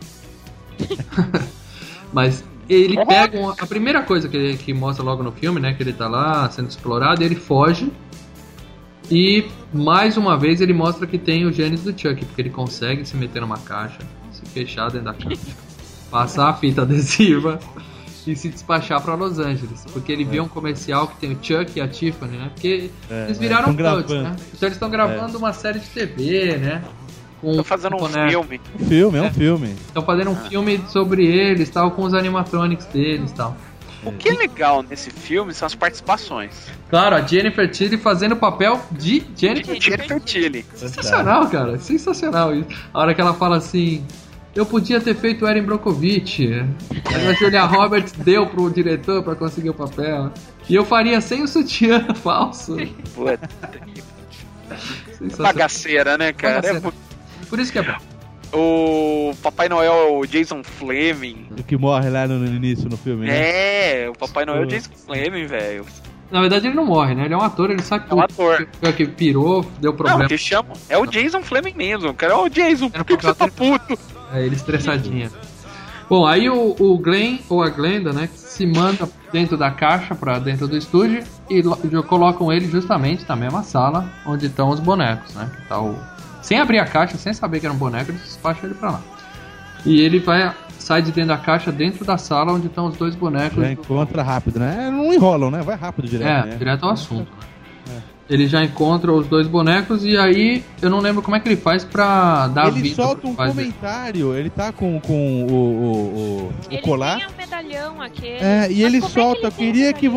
Mas 2.14 2.44
ele 2.68 2.96
pega 3.06 3.38
uma- 3.40 3.54
a 3.60 3.66
primeira 3.68 4.02
coisa 4.04 4.28
que, 4.30 4.38
ele- 4.38 4.58
que 4.58 4.74
mostra 4.74 5.04
logo 5.04 5.22
no 5.24 5.32
filme, 5.32 5.60
né, 5.60 5.74
que 5.74 5.84
ele 5.84 5.94
tá 5.94 6.08
lá 6.08 6.50
sendo 6.50 6.70
explorado, 6.70 7.24
ele 7.24 7.36
foge 7.36 7.92
e 9.12 9.46
mais 9.74 10.18
uma 10.18 10.38
vez 10.38 10.62
ele 10.62 10.74
mostra 10.74 11.06
que 11.08 11.18
tem 11.18 11.46
o 11.46 11.52
genes 11.52 11.84
do 11.84 11.92
Chuck, 11.92 12.24
porque 12.26 12.42
ele 12.42 12.50
consegue 12.50 13.06
se 13.06 13.16
meter 13.18 13.42
numa 13.42 13.58
caixa, 13.58 14.00
se 14.32 14.42
fechar 14.52 14.90
dentro 14.92 15.06
da 15.06 15.14
caixa, 15.14 15.42
passar 16.12 16.50
a 16.50 16.54
fita 16.54 16.84
adesiva 16.84 17.60
e 18.28 18.36
se 18.36 18.50
despachar 18.50 19.02
pra 19.02 19.16
Los 19.16 19.40
Angeles, 19.40 19.86
porque 19.92 20.12
ele 20.12 20.24
vê 20.24 20.40
um 20.40 20.48
comercial 20.48 21.08
que 21.08 21.18
tem 21.18 21.32
o 21.32 21.38
Chuck 21.42 21.72
e 21.78 21.82
a 21.82 21.88
Tiffany, 21.88 22.38
né? 22.38 22.52
Porque 22.54 22.90
É, 23.10 23.26
eles 23.26 23.38
é, 23.38 23.40
viraram 23.40 23.74
buds, 23.74 23.78
gravando. 23.78 24.24
né? 24.24 24.36
Então 24.54 24.68
eles 24.68 24.76
estão 24.76 24.90
gravando 24.90 25.38
uma 25.38 25.54
série 25.54 25.80
de 25.80 25.88
TV, 25.88 26.58
né? 26.58 26.82
Tô 27.42 27.64
fazendo 27.64 27.96
um 27.96 28.00
boneco. 28.00 28.30
filme. 28.30 28.62
Um 28.80 28.86
filme, 28.86 29.18
é 29.18 29.22
um 29.22 29.32
filme. 29.32 29.68
Estão 29.88 30.04
fazendo 30.04 30.30
um 30.32 30.36
filme 30.36 30.82
sobre 30.90 31.26
eles, 31.26 31.70
tal, 31.70 31.92
com 31.92 32.04
os 32.04 32.14
animatronics 32.14 32.86
deles, 32.88 33.32
tal. 33.32 33.56
O 34.04 34.12
que 34.14 34.30
é 34.30 34.34
legal 34.34 34.82
nesse 34.84 35.10
filme 35.10 35.54
são 35.54 35.66
as 35.66 35.76
participações. 35.76 36.52
Claro, 36.90 37.16
a 37.16 37.22
Jennifer 37.22 37.70
Tilly 37.70 37.98
fazendo 37.98 38.32
o 38.34 38.38
papel 38.38 38.80
de 38.92 39.24
Jennifer 39.36 39.76
De 39.78 39.86
Jennifer 39.86 40.20
Tilly. 40.22 40.66
Sensacional, 40.76 41.48
cara. 41.50 41.78
Sensacional 41.80 42.56
isso. 42.56 42.68
A 42.94 43.00
hora 43.00 43.14
que 43.14 43.20
ela 43.22 43.34
fala 43.34 43.58
assim. 43.58 44.04
Eu 44.56 44.66
podia 44.66 45.00
ter 45.00 45.16
feito 45.16 45.48
Erin 45.48 45.64
Brockovich. 45.64 46.48
Aí 47.06 47.28
a 47.28 47.34
Julia 47.34 47.66
Roberts 47.66 48.14
deu 48.14 48.48
pro 48.48 48.70
diretor 48.70 49.24
pra 49.24 49.36
conseguir 49.36 49.70
o 49.70 49.74
papel. 49.74 50.32
E 50.68 50.76
eu 50.76 50.84
faria 50.84 51.22
sem 51.22 51.44
o 51.44 51.48
sutiã 51.48 52.06
falso. 52.16 52.76
Puta, 53.16 53.50
bagaceira, 55.38 56.18
né, 56.18 56.34
cara? 56.34 56.68
É 56.68 56.74
Bagaceira. 56.74 56.94
Por 57.50 57.60
isso 57.60 57.72
que 57.72 57.80
é 57.80 57.84
bom. 57.84 57.98
O 58.52 59.36
Papai 59.44 59.70
Noel 59.70 59.94
é 59.94 60.12
o 60.12 60.26
Jason 60.26 60.64
Fleming. 60.64 61.48
O 61.52 61.64
que 61.64 61.78
morre 61.78 62.10
lá 62.10 62.28
no, 62.28 62.44
início 62.46 62.90
no 62.90 62.98
filme, 62.98 63.28
né? 63.28 64.04
É, 64.04 64.10
o 64.10 64.14
Papai 64.14 64.46
Noel 64.46 64.64
é 64.64 64.66
o 64.66 64.68
Jason 64.68 64.92
Fleming, 65.06 65.46
velho. 65.46 65.86
Na 66.32 66.42
verdade, 66.42 66.68
ele 66.68 66.76
não 66.76 66.86
morre, 66.86 67.16
né? 67.16 67.26
Ele 67.26 67.34
é 67.34 67.38
um 67.38 67.42
ator, 67.42 67.72
ele 67.72 67.82
sabe 67.82 68.06
É 68.10 68.14
um 68.14 68.22
ator. 68.22 68.68
Que, 68.82 68.94
que 68.94 69.06
pirou, 69.08 69.64
deu 69.80 69.92
Não, 69.92 69.98
problema. 69.98 70.28
que 70.28 70.38
chama. 70.38 70.74
É 70.88 70.98
o 70.98 71.06
Jason 71.06 71.42
Fleming 71.42 71.74
mesmo, 71.76 72.14
cara. 72.14 72.34
É 72.34 72.36
o 72.36 72.50
Jason, 72.50 72.90
por 72.90 73.04
que, 73.06 73.18
que 73.18 73.24
você 73.26 73.34
tá 73.34 73.48
puto? 73.48 73.98
É, 74.34 74.46
ele 74.46 74.56
estressadinha. 74.56 75.30
Bom, 76.10 76.26
aí 76.26 76.50
o, 76.50 76.76
o 76.80 76.98
Glenn, 76.98 77.38
ou 77.50 77.62
a 77.62 77.70
Glenda, 77.70 78.12
né, 78.12 78.28
se 78.34 78.66
manda 78.66 79.08
dentro 79.32 79.56
da 79.56 79.70
caixa 79.70 80.16
pra 80.16 80.40
dentro 80.40 80.68
do 80.68 80.76
estúdio 80.76 81.24
e 81.50 81.62
lo- 81.62 81.78
colocam 82.04 82.52
ele 82.52 82.68
justamente 82.68 83.24
na 83.30 83.36
mesma 83.36 83.62
sala 83.62 84.10
onde 84.26 84.48
estão 84.48 84.70
os 84.70 84.80
bonecos, 84.80 85.36
né? 85.36 85.50
Que 85.56 85.68
tá 85.68 85.80
o... 85.80 85.96
Sem 86.42 86.60
abrir 86.60 86.80
a 86.80 86.86
caixa, 86.86 87.16
sem 87.18 87.32
saber 87.34 87.60
que 87.60 87.68
era 87.68 87.76
um 87.76 87.78
boneco, 87.78 88.10
eles 88.12 88.24
despacham 88.24 88.66
ele 88.70 88.74
pra 88.74 88.92
lá. 88.92 89.02
E 89.86 90.02
ele 90.02 90.20
vai, 90.20 90.52
sai 90.80 91.02
de 91.04 91.12
dentro 91.12 91.30
da 91.30 91.38
caixa, 91.38 91.72
dentro 91.72 92.04
da 92.04 92.18
sala 92.18 92.54
onde 92.54 92.68
estão 92.68 92.88
os 92.88 92.98
dois 92.98 93.14
bonecos. 93.16 93.58
Já 93.64 93.72
encontra 93.72 94.24
rápido, 94.24 94.60
né? 94.60 94.90
Não 94.92 95.14
enrolam, 95.14 95.52
né? 95.52 95.62
Vai 95.62 95.76
rápido 95.76 96.08
direto, 96.08 96.28
É, 96.28 96.50
né? 96.50 96.56
direto 96.58 96.86
ao 96.86 96.92
assunto. 96.92 97.32
Ele 98.30 98.46
já 98.48 98.64
encontra 98.64 99.12
os 99.12 99.26
dois 99.28 99.48
bonecos 99.48 100.06
e 100.06 100.16
aí 100.16 100.64
eu 100.82 100.90
não 100.90 101.00
lembro 101.00 101.22
como 101.22 101.36
é 101.36 101.40
que 101.40 101.48
ele 101.48 101.56
faz 101.58 101.84
pra 101.84 102.48
dar 102.50 102.68
Ele 102.68 102.82
vida 102.84 102.96
solta 102.96 103.22
pro 103.22 103.30
um 103.32 103.36
comentário, 103.36 104.36
ele 104.36 104.52
tá 104.52 104.72
com, 104.72 105.00
com 105.00 105.44
o, 105.46 105.52
o, 105.52 105.56
o, 105.56 106.50
o 106.50 106.54
Ele 106.70 106.82
colar. 106.82 107.18
tem 107.18 107.28
o 107.28 107.32
medalhão 107.38 108.02
aquele. 108.02 108.36
É, 108.38 108.68
e 108.72 108.84
ele 108.84 109.00
como 109.02 109.12
é 109.12 109.14
solta, 109.14 109.48
ele 109.48 109.52
queria 109.56 109.94
que. 109.94 110.08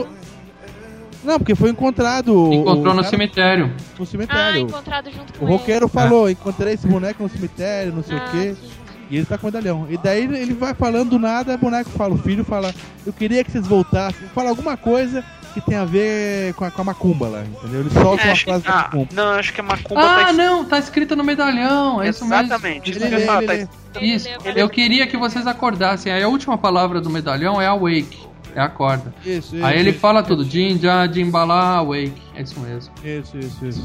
Não, 1.24 1.38
porque 1.38 1.54
foi 1.54 1.70
encontrado. 1.70 2.52
Encontrou 2.52 2.92
o 2.92 2.96
no 2.96 3.02
cara- 3.02 3.08
cemitério. 3.08 3.66
no 3.98 4.02
Ah, 4.02 4.06
cemitério. 4.06 4.60
encontrado 4.62 5.10
junto 5.10 5.32
com 5.38 5.44
o 5.44 5.48
roqueiro 5.48 5.86
É. 5.86 5.88
falou: 5.88 6.28
encontrei 6.28 6.74
esse 6.74 6.86
boneco 6.86 7.22
no 7.22 7.28
cemitério, 7.30 7.94
não 7.94 8.02
sei 8.02 8.18
Ah, 8.18 8.24
o 8.26 8.30
quê. 8.30 8.54
sim. 8.60 8.68
E 9.08 9.16
ele 9.16 9.26
tá 9.26 9.38
com 9.38 9.46
o 9.46 9.52
medalhão. 9.52 9.86
E 9.88 9.96
daí 9.96 10.24
ele 10.24 10.52
vai 10.54 10.74
falando 10.74 11.10
do 11.10 11.18
nada, 11.18 11.54
o 11.54 11.58
boneco 11.58 11.90
fala, 11.90 12.14
o 12.14 12.18
filho 12.18 12.44
fala, 12.44 12.74
eu 13.06 13.12
queria 13.12 13.44
que 13.44 13.50
vocês 13.52 13.66
voltassem. 13.66 14.26
Fala 14.34 14.48
alguma 14.50 14.76
coisa 14.76 15.22
que 15.52 15.60
tem 15.60 15.76
a 15.76 15.84
ver 15.84 16.54
com 16.54 16.64
a, 16.64 16.70
com 16.70 16.82
a 16.82 16.84
macumba 16.84 17.28
lá, 17.28 17.44
entendeu? 17.44 17.80
Ele 17.80 17.90
solta 17.90 18.22
É, 18.22 18.26
uma 18.28 18.36
frase 18.36 18.64
da 18.64 18.70
ah, 18.70 18.76
macumba. 18.82 19.08
não, 19.12 19.28
acho 19.32 19.52
que 19.52 19.60
a 19.60 19.64
Macumba 19.64 20.00
Ah, 20.00 20.24
tá 20.26 20.32
não, 20.32 20.64
tá 20.64 20.78
escrito 20.78 21.14
no 21.14 21.22
medalhão, 21.24 22.02
é 22.02 22.08
isso 22.08 22.24
mesmo. 22.24 22.44
Exatamente. 22.44 22.90
Isso 22.90 22.98
eu 23.04 23.36
tá 23.36 24.00
Isso, 24.00 24.28
queria 24.70 25.06
que 25.06 25.16
vocês 25.16 25.46
acordassem. 25.46 26.12
Aí 26.12 26.22
a 26.22 26.28
última 26.28 26.56
palavra 26.58 27.00
do 27.00 27.10
medalhão 27.10 27.60
é 27.60 27.66
awake, 27.66 28.26
é 28.54 28.60
acorda. 28.60 29.14
Isso, 29.24 29.56
isso. 29.56 29.64
Aí 29.64 29.78
ele 29.78 29.90
isso, 29.90 29.98
fala 30.00 30.22
tudo, 30.22 30.44
Jinja, 30.44 31.06
Jimbala, 31.12 31.76
awake, 31.76 32.20
é 32.34 32.42
isso 32.42 32.58
mesmo. 32.60 32.92
Isso, 33.04 33.38
isso, 33.38 33.66
isso. 33.66 33.84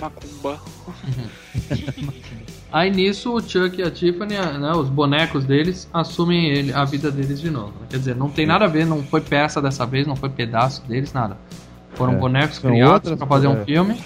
Macumba. 0.00 0.60
Aí 2.72 2.90
nisso 2.90 3.32
o 3.34 3.40
Chuck 3.40 3.80
e 3.80 3.82
a 3.82 3.90
Tiffany, 3.90 4.34
né, 4.34 4.72
os 4.72 4.88
bonecos 4.88 5.44
deles, 5.44 5.88
assumem 5.92 6.50
ele, 6.50 6.72
a 6.72 6.84
vida 6.84 7.10
deles 7.10 7.40
de 7.40 7.50
novo. 7.50 7.68
né? 7.80 7.86
Quer 7.88 7.98
dizer, 7.98 8.16
não 8.16 8.28
tem 8.28 8.44
nada 8.46 8.64
a 8.64 8.68
ver, 8.68 8.84
não 8.84 9.02
foi 9.02 9.20
peça 9.20 9.62
dessa 9.62 9.86
vez, 9.86 10.06
não 10.06 10.16
foi 10.16 10.28
pedaço 10.28 10.82
deles, 10.86 11.12
nada. 11.12 11.38
Foram 11.94 12.14
É, 12.14 12.16
bonecos 12.16 12.56
são 12.56 12.70
criados 12.70 13.14
pra 13.14 13.26
fazer 13.26 13.48
um 13.48 13.64
filme, 13.64 13.98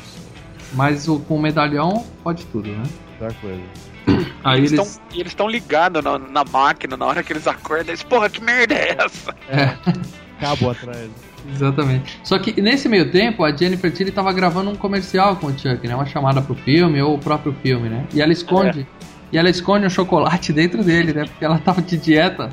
mas 0.74 1.08
o, 1.08 1.18
com 1.20 1.36
o 1.36 1.42
medalhão 1.42 2.04
pode 2.22 2.44
tudo, 2.46 2.68
né? 2.68 2.82
Outra 3.20 3.34
coisa. 3.40 3.62
Aí 4.44 4.60
Eles 4.60 4.72
estão 4.72 4.86
eles 5.12 5.34
ligados 5.50 6.02
na, 6.04 6.18
na 6.18 6.44
máquina 6.44 6.96
na 6.96 7.06
hora 7.06 7.22
que 7.22 7.32
eles 7.32 7.46
acordam. 7.46 7.88
Eles, 7.88 8.02
porra, 8.02 8.28
que 8.30 8.40
merda 8.42 8.74
é 8.74 8.96
essa? 8.98 9.34
É. 9.48 9.76
Cabo 10.40 10.70
atrás. 10.70 11.10
Exatamente. 11.48 12.20
Só 12.24 12.38
que 12.38 12.60
nesse 12.60 12.88
meio 12.88 13.10
tempo, 13.10 13.44
a 13.44 13.54
Jennifer 13.54 13.90
Tilly 13.92 14.10
tava 14.10 14.32
gravando 14.32 14.70
um 14.70 14.76
comercial 14.76 15.36
com 15.36 15.48
o 15.48 15.58
Chuck, 15.58 15.86
né? 15.86 15.94
Uma 15.94 16.06
chamada 16.06 16.40
pro 16.42 16.54
filme 16.54 17.00
ou 17.00 17.14
o 17.14 17.18
próprio 17.18 17.54
filme, 17.62 17.88
né? 17.88 18.06
E 18.12 18.20
ela 18.20 18.32
esconde. 18.32 18.86
E 19.32 19.38
ela 19.38 19.48
esconde 19.48 19.86
um 19.86 19.90
chocolate 19.90 20.52
dentro 20.54 20.82
dele, 20.82 21.12
né? 21.12 21.24
Porque 21.24 21.44
ela 21.44 21.58
tava 21.58 21.80
de 21.80 21.96
dieta. 21.96 22.50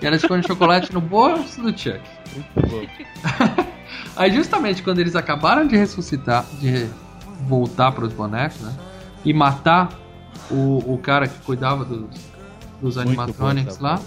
E 0.00 0.06
ela 0.06 0.16
esconde 0.16 0.44
o 0.44 0.48
chocolate 0.48 0.92
no 0.92 1.00
bolso 1.00 1.60
do 1.60 1.76
Chuck. 1.76 2.00
Muito 2.34 2.70
bom. 2.70 3.66
Aí 4.16 4.32
justamente 4.32 4.82
quando 4.82 4.98
eles 4.98 5.16
acabaram 5.16 5.66
de 5.66 5.76
ressuscitar, 5.76 6.44
de 6.60 6.88
voltar 7.42 7.92
pros 7.92 8.12
bonecos, 8.12 8.60
né? 8.60 8.74
E 9.24 9.32
matar 9.32 9.88
o, 10.50 10.94
o 10.94 10.98
cara 10.98 11.26
que 11.26 11.38
cuidava 11.40 11.84
dos, 11.84 12.08
dos 12.80 12.98
animatronics 12.98 13.76
bom, 13.76 13.84
lá, 13.84 14.00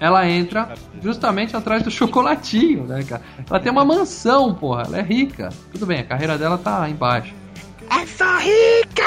ela 0.00 0.26
entra 0.28 0.72
justamente 1.02 1.54
atrás 1.54 1.82
do 1.82 1.90
chocolatinho, 1.90 2.84
né, 2.84 3.04
cara? 3.04 3.22
Ela 3.48 3.60
tem 3.60 3.70
uma 3.70 3.84
mansão, 3.84 4.54
porra, 4.54 4.84
ela 4.86 4.98
é 4.98 5.02
rica. 5.02 5.50
Tudo 5.70 5.84
bem, 5.84 6.00
a 6.00 6.04
carreira 6.04 6.38
dela 6.38 6.56
tá 6.56 6.88
embaixo. 6.88 7.34
É 7.90 8.06
só 8.06 8.38
rica! 8.38 9.02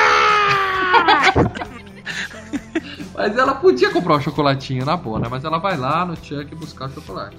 Mas 3.15 3.37
ela 3.37 3.55
podia 3.55 3.91
comprar 3.91 4.15
o 4.15 4.21
chocolatinho 4.21 4.85
na 4.85 4.95
boa, 4.95 5.19
né? 5.19 5.27
Mas 5.29 5.43
ela 5.43 5.57
vai 5.57 5.77
lá 5.77 6.05
no 6.05 6.15
Chuck 6.15 6.53
buscar 6.55 6.85
o 6.85 6.93
chocolate. 6.93 7.37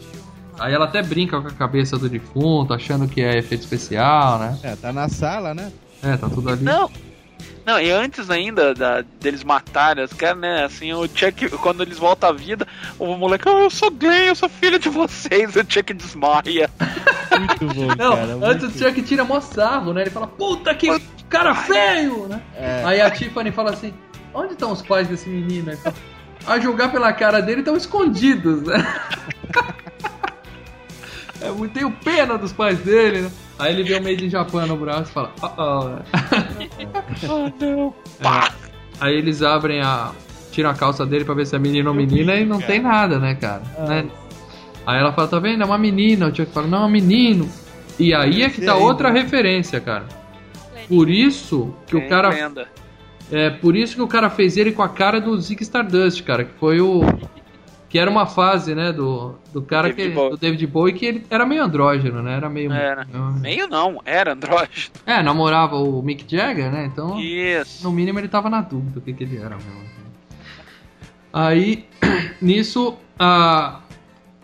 Aí 0.59 0.73
ela 0.73 0.85
até 0.85 1.03
brinca 1.03 1.41
com 1.41 1.49
a 1.49 1.53
cabeça 1.53 1.99
do 1.99 2.09
defunto, 2.09 2.73
achando 2.73 3.09
que 3.09 3.21
é 3.21 3.39
efeito 3.39 3.63
especial, 3.63 4.39
né? 4.39 4.59
É, 4.63 4.77
tá 4.77 4.93
na 4.93 5.09
sala, 5.09 5.53
né? 5.53 5.73
É, 6.03 6.17
tá 6.17 6.29
tudo 6.29 6.51
ali. 6.51 6.65
Não. 6.65 6.89
Não, 7.65 7.81
e 7.81 7.91
antes 7.91 8.29
ainda 8.29 8.75
da, 8.75 9.03
deles 9.21 9.43
matarem 9.43 10.05
os 10.05 10.13
caras, 10.13 10.39
né? 10.39 10.65
Assim, 10.65 10.93
o 10.93 11.09
Chuck, 11.09 11.49
quando 11.59 11.83
eles 11.83 11.99
voltam 11.99 12.29
à 12.29 12.33
vida, 12.33 12.67
o 12.99 13.17
moleque, 13.17 13.49
oh, 13.49 13.61
eu 13.61 13.71
sou 13.71 13.91
Glenn, 13.91 14.27
eu 14.27 14.35
sou 14.35 14.49
filho 14.49 14.79
de 14.79 14.89
vocês, 14.91 15.57
o 15.57 15.65
Chuck 15.67 15.95
desmaia. 15.95 16.71
Muito 17.39 17.75
bom, 17.75 17.87
Não, 17.97 18.17
cara. 18.17 18.33
antes 18.43 18.65
muito- 18.65 18.67
o 18.67 18.79
Chuck 18.79 19.03
tira 19.03 19.25
mó 19.25 19.41
sarro, 19.41 19.93
né? 19.95 20.03
Ele 20.03 20.11
fala, 20.11 20.27
puta 20.27 20.75
que 20.75 20.89
cara 21.29 21.55
feio, 21.55 22.29
né? 22.29 22.41
É. 22.55 22.83
Aí 22.85 23.01
a 23.01 23.11
Tiffany 23.11 23.51
fala 23.51 23.71
assim, 23.71 23.93
onde 24.33 24.53
estão 24.53 24.71
os 24.71 24.83
pais 24.83 25.09
desse 25.09 25.29
menino? 25.29 25.71
Aí 25.71 25.77
fala, 25.77 25.97
a 26.47 26.61
julgar 26.61 26.93
pela 26.93 27.13
cara 27.13 27.41
dele, 27.41 27.61
estão 27.61 27.77
escondidos, 27.77 28.63
né? 28.63 28.87
É, 31.41 31.49
eu 31.49 31.69
tenho 31.71 31.91
pena 31.91 32.37
dos 32.37 32.53
pais 32.53 32.79
dele, 32.81 33.23
né? 33.23 33.31
Aí 33.59 33.73
ele 33.73 33.85
vê 33.85 33.95
o 33.95 34.03
Made 34.03 34.27
in 34.27 34.31
Japan 34.31 34.67
no 34.67 34.77
braço 34.77 35.11
e 35.11 35.15
fala, 35.15 35.33
oh, 35.43 35.47
oh. 35.59 35.99
Oh, 37.33 37.65
não. 37.65 37.95
É. 38.21 38.53
Aí 39.01 39.15
eles 39.17 39.43
abrem 39.43 39.81
a. 39.81 40.13
tiram 40.51 40.71
a 40.71 40.75
calça 40.75 41.07
dele 41.07 41.25
pra 41.25 41.35
ver 41.35 41.47
se 41.47 41.55
é 41.55 41.59
menino 41.59 41.91
ou 41.91 41.95
menina 41.95 42.35
e 42.35 42.45
não 42.45 42.61
tem 42.61 42.81
nada, 42.81 43.19
né, 43.19 43.35
cara? 43.35 43.63
Né? 43.79 44.07
Aí 44.87 44.99
ela 44.99 45.13
fala, 45.13 45.29
tá 45.29 45.39
vendo? 45.39 45.63
É 45.63 45.67
uma 45.67 45.79
menina. 45.79 46.29
O 46.29 46.35
Chuck 46.35 46.51
fala, 46.53 46.67
não, 46.67 46.83
é 46.83 46.87
um 46.87 46.91
menino. 46.91 47.49
E 47.99 48.13
aí 48.13 48.43
é 48.43 48.51
que 48.51 48.61
tá 48.61 48.75
outra 48.75 49.11
referência, 49.11 49.81
cara. 49.81 50.07
Por 50.89 51.09
isso 51.09 51.75
que 51.87 51.97
o 51.97 52.09
cara. 52.09 52.53
É 53.33 53.49
por 53.51 53.75
isso 53.75 53.97
que 53.97 54.03
o 54.03 54.07
cara 54.07 54.29
fez 54.29 54.57
ele 54.57 54.73
com 54.73 54.83
a 54.83 54.89
cara 54.89 55.19
do 55.19 55.37
Zig 55.41 55.63
Stardust, 55.63 56.23
cara, 56.23 56.45
que 56.45 56.53
foi 56.59 56.81
o. 56.81 57.01
Que 57.95 57.99
era 58.01 58.11
uma 58.11 58.27
fase, 58.27 58.75
né, 58.75 58.93
do, 58.93 59.37
do 59.53 59.63
cara 59.63 59.87
David 59.87 60.09
que. 60.09 60.15
Bowie. 60.17 60.31
do 60.31 60.37
David 60.37 60.67
Bowie, 60.67 60.93
que 60.95 61.07
ele 61.07 61.25
era 61.31 61.47
meio 61.47 61.63
andrógeno, 61.63 62.21
né? 62.25 62.35
Era 62.39 62.51
meio. 62.51 62.73
Era. 62.73 63.07
Meio 63.41 63.69
não, 63.69 64.03
era 64.05 64.33
andrógeno. 64.33 64.91
É, 65.07 65.23
namorava 65.23 65.77
o 65.77 66.03
Mick 66.03 66.25
Jagger, 66.29 66.73
né? 66.73 66.87
Então. 66.87 67.21
Isso. 67.21 67.85
No 67.85 67.93
mínimo 67.93 68.19
ele 68.19 68.27
tava 68.27 68.51
na 68.51 68.63
dúvida 68.63 68.99
o 68.99 69.01
que, 69.01 69.13
que 69.13 69.23
ele 69.23 69.37
era 69.37 69.51
mesmo. 69.55 69.85
Aí, 71.33 71.87
nisso, 72.43 72.97
a, 73.17 73.79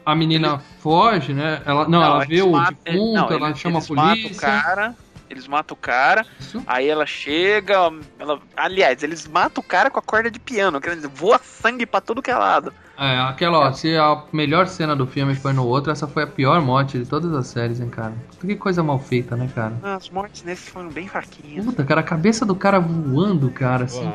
a 0.06 0.14
menina 0.14 0.60
foge, 0.78 1.32
né? 1.32 1.60
Ela, 1.66 1.88
não, 1.88 2.04
ela 2.04 2.24
vê 2.24 2.42
o 2.42 2.52
matam- 2.52 2.76
defunto, 2.84 3.12
não, 3.14 3.32
ela 3.32 3.46
eles- 3.48 3.58
chama 3.58 3.78
eles 3.78 3.90
a 3.90 3.94
polícia. 3.94 4.32
o 4.32 4.40
cara, 4.40 4.94
eles 5.30 5.46
matam 5.46 5.74
o 5.74 5.80
cara, 5.80 6.26
Isso. 6.38 6.62
aí 6.66 6.88
ela 6.88 7.06
chega, 7.06 7.74
ela, 8.18 8.40
aliás, 8.56 9.02
eles 9.02 9.26
matam 9.26 9.62
o 9.62 9.66
cara 9.66 9.88
com 9.88 9.98
a 9.98 10.02
corda 10.02 10.30
de 10.30 10.40
piano, 10.40 10.80
quer 10.80 10.96
dizer, 10.96 11.08
voa 11.08 11.38
sangue 11.38 11.86
pra 11.86 12.00
tudo 12.00 12.20
que 12.20 12.30
é 12.30 12.36
lado. 12.36 12.72
É, 12.98 13.18
aquela, 13.20 13.60
ó, 13.60 13.72
se 13.72 13.96
a 13.96 14.24
melhor 14.30 14.66
cena 14.66 14.94
do 14.94 15.06
filme 15.06 15.34
foi 15.34 15.54
no 15.54 15.64
outro, 15.64 15.90
essa 15.90 16.06
foi 16.06 16.24
a 16.24 16.26
pior 16.26 16.60
morte 16.60 16.98
de 16.98 17.06
todas 17.06 17.32
as 17.32 17.46
séries, 17.46 17.80
hein, 17.80 17.88
cara. 17.88 18.12
Que 18.38 18.54
coisa 18.56 18.82
mal 18.82 18.98
feita, 18.98 19.36
né, 19.36 19.48
cara? 19.54 19.72
Ah, 19.82 19.94
As 19.94 20.10
mortes 20.10 20.42
nesses 20.42 20.68
foram 20.68 20.90
bem 20.90 21.08
fraquinhas. 21.08 21.64
Puta, 21.64 21.82
cara, 21.82 22.00
a 22.00 22.04
cabeça 22.04 22.44
do 22.44 22.54
cara 22.54 22.78
voando, 22.78 23.50
cara, 23.50 23.84
assim. 23.84 24.12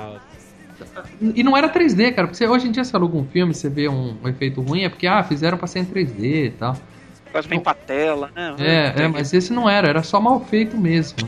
E 1.19 1.41
não 1.41 1.55
era 1.57 1.69
3D, 1.69 2.11
cara, 2.11 2.27
porque 2.27 2.45
hoje 2.45 2.67
em 2.67 2.71
dia 2.71 2.83
você 2.83 2.95
aluga 2.95 3.17
um 3.17 3.25
filme, 3.25 3.55
você 3.55 3.69
vê 3.69 3.87
um, 3.87 4.19
um 4.21 4.27
efeito 4.27 4.61
ruim, 4.61 4.83
é 4.83 4.89
porque, 4.89 5.07
ah, 5.07 5.23
fizeram 5.23 5.57
pra 5.57 5.65
ser 5.65 5.79
em 5.79 5.85
3D 5.85 6.47
e 6.47 6.51
tal. 6.51 6.77
Quase 7.35 7.49
bem 7.49 7.59
pra 7.59 7.73
tela, 7.73 8.29
né? 8.33 8.55
É, 8.57 8.93
é, 9.03 9.07
mas 9.09 9.33
esse 9.33 9.51
não 9.51 9.69
era, 9.69 9.89
era 9.89 10.01
só 10.01 10.21
mal 10.21 10.39
feito 10.45 10.77
mesmo. 10.77 11.27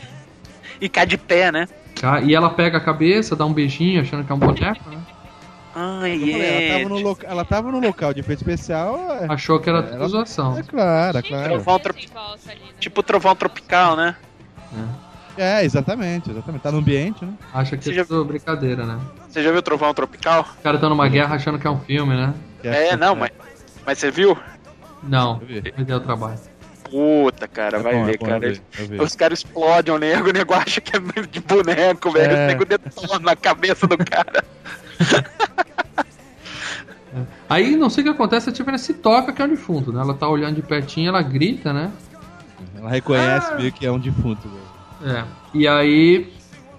E 0.80 0.88
cai 0.88 1.04
de 1.04 1.18
pé, 1.18 1.52
né? 1.52 1.68
Tá? 2.00 2.22
E 2.22 2.34
ela 2.34 2.48
pega 2.48 2.78
a 2.78 2.80
cabeça, 2.80 3.36
dá 3.36 3.44
um 3.44 3.52
beijinho, 3.52 4.00
achando 4.00 4.24
que 4.24 4.32
é 4.32 4.34
um 4.34 4.38
boneco, 4.38 4.88
né? 4.88 4.96
Ai, 5.76 6.14
Eu 6.14 6.18
falei, 6.20 6.32
ela, 6.46 6.62
é. 6.62 6.78
tava 6.78 6.88
no 6.88 6.98
loca- 6.98 7.26
ela 7.26 7.44
tava 7.44 7.70
no 7.70 7.78
local 7.78 8.14
de 8.14 8.20
efeito 8.20 8.38
especial. 8.38 8.96
É, 9.20 9.26
Achou 9.28 9.60
que 9.60 9.68
era 9.68 9.80
Ela- 9.80 9.88
tudo 9.90 10.08
zoação. 10.08 10.58
é 10.58 10.62
claro, 10.62 11.18
é 11.18 11.22
claro. 11.22 11.48
Trovão 11.50 11.78
trop-? 11.78 12.00
Tipo 12.80 13.02
trovão 13.02 13.36
tropical, 13.36 13.94
né? 13.94 14.16
É, 15.36 15.62
exatamente, 15.62 16.30
exatamente. 16.30 16.62
Tá 16.62 16.72
no 16.72 16.78
ambiente, 16.78 17.22
né? 17.22 17.34
Acha 17.52 17.76
que 17.76 17.84
Você 17.84 17.90
é 17.90 17.94
já- 17.96 18.04
tudo 18.06 18.24
brincadeira, 18.24 18.86
né? 18.86 18.98
Você 19.28 19.42
já 19.42 19.52
viu 19.52 19.60
trovão 19.60 19.92
tropical? 19.92 20.40
Os 20.56 20.62
caras 20.62 20.78
estão 20.78 20.88
numa 20.88 21.06
guerra 21.06 21.34
achando 21.36 21.58
que 21.58 21.66
é 21.66 21.70
um 21.70 21.78
filme, 21.80 22.16
né? 22.16 22.32
Que 22.62 22.68
É, 22.68 22.96
não, 22.96 23.14
mas. 23.14 23.30
Mas 23.86 23.98
você 23.98 24.10
viu? 24.10 24.36
Não, 25.02 25.38
vi. 25.38 25.62
me 25.76 25.84
deu 25.84 26.00
trabalho. 26.00 26.38
Puta, 26.90 27.46
cara, 27.46 27.78
É 27.78 27.82
vai 27.82 27.94
bom, 27.94 28.02
é 28.02 28.06
ver, 28.06 28.18
bom, 28.18 28.26
cara. 28.26 28.46
eu 28.46 28.52
vi, 28.54 28.60
eu 28.78 28.86
vi. 28.88 29.00
Os 29.02 29.14
caras 29.14 29.40
explodem 29.40 29.94
o 29.94 29.98
nego, 29.98 30.30
o 30.30 30.32
nego 30.32 30.54
acha 30.54 30.80
que 30.80 30.96
é 30.96 31.00
de 31.00 31.40
boneco, 31.40 32.10
velho. 32.10 32.32
É. 32.34 32.44
O 32.44 32.46
nego 32.48 32.64
detona 32.64 33.18
na 33.18 33.36
cabeça 33.36 33.86
do 33.86 33.98
cara. 33.98 34.42
Aí, 37.48 37.76
não 37.76 37.88
sei 37.88 38.02
o 38.02 38.04
que 38.06 38.10
acontece, 38.12 38.50
a 38.50 38.52
Tiffany 38.52 38.78
se 38.78 38.94
toca 38.94 39.32
que 39.32 39.40
é 39.40 39.44
um 39.44 39.48
defunto, 39.48 39.92
né? 39.92 40.00
Ela 40.00 40.14
tá 40.14 40.28
olhando 40.28 40.56
de 40.56 40.62
pertinho, 40.62 41.08
ela 41.08 41.22
grita, 41.22 41.72
né? 41.72 41.90
Ela 42.76 42.90
reconhece 42.90 43.54
meio 43.54 43.72
que 43.72 43.86
é 43.86 43.90
um 43.90 43.98
defunto. 43.98 44.46
velho. 44.48 45.16
É. 45.16 45.24
E 45.54 45.66
aí, 45.66 46.30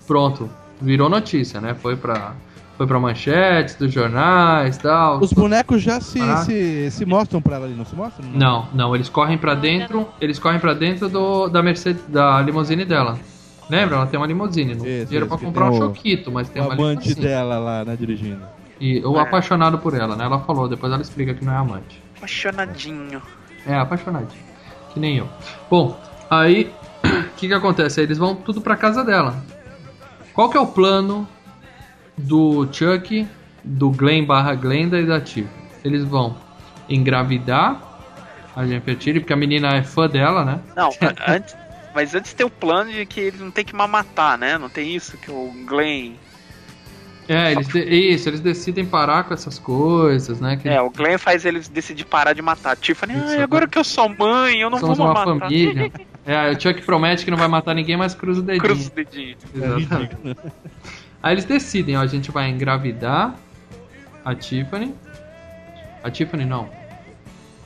pronto, 0.05 0.49
virou 0.79 1.09
notícia, 1.09 1.59
né? 1.59 1.73
Foi 1.73 1.95
pra, 1.95 2.33
foi 2.79 2.87
pra 2.87 2.97
manchetes 2.97 3.75
dos 3.75 3.91
jornais 3.91 4.77
e 4.77 4.79
tal. 4.79 5.19
Os 5.19 5.33
bonecos 5.33 5.81
já 5.81 5.99
se, 5.99 6.21
Ah. 6.21 6.37
se, 6.37 6.89
se 6.91 7.05
mostram 7.05 7.41
pra 7.41 7.57
ela 7.57 7.65
ali, 7.65 7.75
não 7.75 7.83
se 7.83 7.93
mostram? 7.93 8.25
Não, 8.33 8.69
não, 8.73 8.95
eles 8.95 9.09
correm 9.09 9.37
pra 9.37 9.53
dentro, 9.53 10.07
eles 10.21 10.39
correm 10.39 10.61
para 10.61 10.73
dentro 10.73 11.09
do, 11.09 11.49
da 11.49 11.61
Mercedes, 11.61 12.01
da 12.07 12.39
limusine 12.41 12.85
dela. 12.85 13.19
Lembra? 13.69 13.97
Ela 13.97 14.07
tem 14.07 14.17
uma 14.17 14.25
limusine, 14.25 14.75
não 14.75 14.83
tem 14.85 14.95
Isso, 14.99 15.05
dinheiro 15.07 15.25
isso, 15.25 15.37
pra 15.37 15.45
comprar 15.45 15.69
um 15.69 15.75
choquito, 15.77 16.31
mas 16.31 16.47
tem 16.47 16.61
O 16.61 16.65
uma 16.67 16.73
amante 16.73 17.09
limusine. 17.09 17.21
dela 17.27 17.59
lá, 17.59 17.83
né, 17.83 17.97
dirigindo. 17.97 18.43
E 18.79 19.05
o 19.05 19.17
É. 19.17 19.19
apaixonado 19.23 19.77
por 19.79 19.93
ela, 19.93 20.15
né? 20.15 20.23
Ela 20.23 20.39
falou, 20.39 20.69
depois 20.69 20.93
ela 20.93 21.01
explica 21.01 21.33
que 21.33 21.43
não 21.43 21.51
é 21.51 21.57
amante. 21.57 22.01
Apaixonadinho. 22.15 23.21
É, 23.67 23.75
apaixonadinho. 23.75 24.41
Que 24.93 25.01
nem 25.01 25.17
eu. 25.17 25.27
Bom, 25.69 25.99
aí, 26.29 26.71
o 27.03 27.29
que 27.35 27.49
que 27.49 27.53
acontece? 27.53 27.99
Aí 27.99 28.05
eles 28.05 28.17
vão 28.17 28.35
tudo 28.35 28.61
pra 28.61 28.77
casa 28.77 29.03
dela. 29.03 29.35
Qual 30.33 30.49
que 30.49 30.55
é 30.55 30.61
o 30.61 30.67
plano 30.67 31.27
do 32.19 32.67
Chuck, 32.71 33.27
do 33.63 33.89
Glenn 33.91 34.25
barra 34.25 34.55
Glenda 34.55 34.99
e 34.99 35.05
da 35.05 35.19
Tiff? 35.19 35.47
Eles 35.83 36.03
vão 36.03 36.35
engravidar 36.87 37.81
a 38.55 38.65
Jennifer 38.65 38.95
Tilly, 38.97 39.19
porque 39.19 39.33
a 39.33 39.37
menina 39.37 39.75
é 39.75 39.83
fã 39.83 40.07
dela, 40.09 40.43
né? 40.43 40.59
Não, 40.75 40.89
a- 41.01 41.33
antes, 41.33 41.55
mas 41.93 42.13
antes 42.15 42.33
tem 42.33 42.45
o 42.45 42.49
plano 42.49 42.91
de 42.91 43.05
que 43.05 43.19
eles 43.19 43.39
não 43.39 43.51
tem 43.51 43.63
que 43.63 43.75
matar, 43.75 44.37
né? 44.37 44.57
Não 44.57 44.69
tem 44.69 44.95
isso 44.95 45.17
que 45.17 45.31
o 45.31 45.51
Glenn. 45.65 46.13
É, 47.27 47.51
eles 47.51 47.67
de- 47.67 47.83
isso, 47.83 48.27
eles 48.27 48.39
decidem 48.39 48.83
parar 48.85 49.23
com 49.23 49.33
essas 49.35 49.59
coisas, 49.59 50.39
né? 50.41 50.57
Que 50.57 50.67
É, 50.67 50.81
o 50.81 50.89
Glenn 50.89 51.19
faz 51.19 51.45
eles 51.45 51.69
decidir 51.69 52.05
parar 52.05 52.33
de 52.33 52.41
matar. 52.41 52.75
Tiffany, 52.75 53.13
Isso, 53.13 53.23
"Ai, 53.27 53.41
agora 53.43 53.67
que 53.67 53.77
eu 53.77 53.83
sou 53.83 54.09
mãe, 54.09 54.61
eu 54.61 54.69
não 54.69 54.79
somos 54.79 54.97
vou 54.97 55.05
uma 55.07 55.13
matar. 55.13 55.39
família. 55.39 55.91
É, 56.25 56.51
o 56.51 56.61
Chuck 56.61 56.83
promete 56.83 57.25
que 57.25 57.31
não 57.31 57.37
vai 57.39 57.47
matar 57.47 57.73
ninguém, 57.73 57.97
mas 57.97 58.13
cruza 58.13 58.41
o 58.41 58.43
dedinho. 58.43 58.61
Cruza 58.61 58.91
o 58.91 58.93
dedinho. 58.93 59.35
Exatamente. 59.55 60.15
Aí 61.21 61.33
eles 61.33 61.45
decidem, 61.45 61.97
ó, 61.97 62.01
a 62.01 62.07
gente 62.07 62.31
vai 62.31 62.49
engravidar 62.49 63.35
a 64.23 64.33
Tiffany. 64.33 64.93
A 66.03 66.09
Tiffany 66.09 66.45
não, 66.45 66.69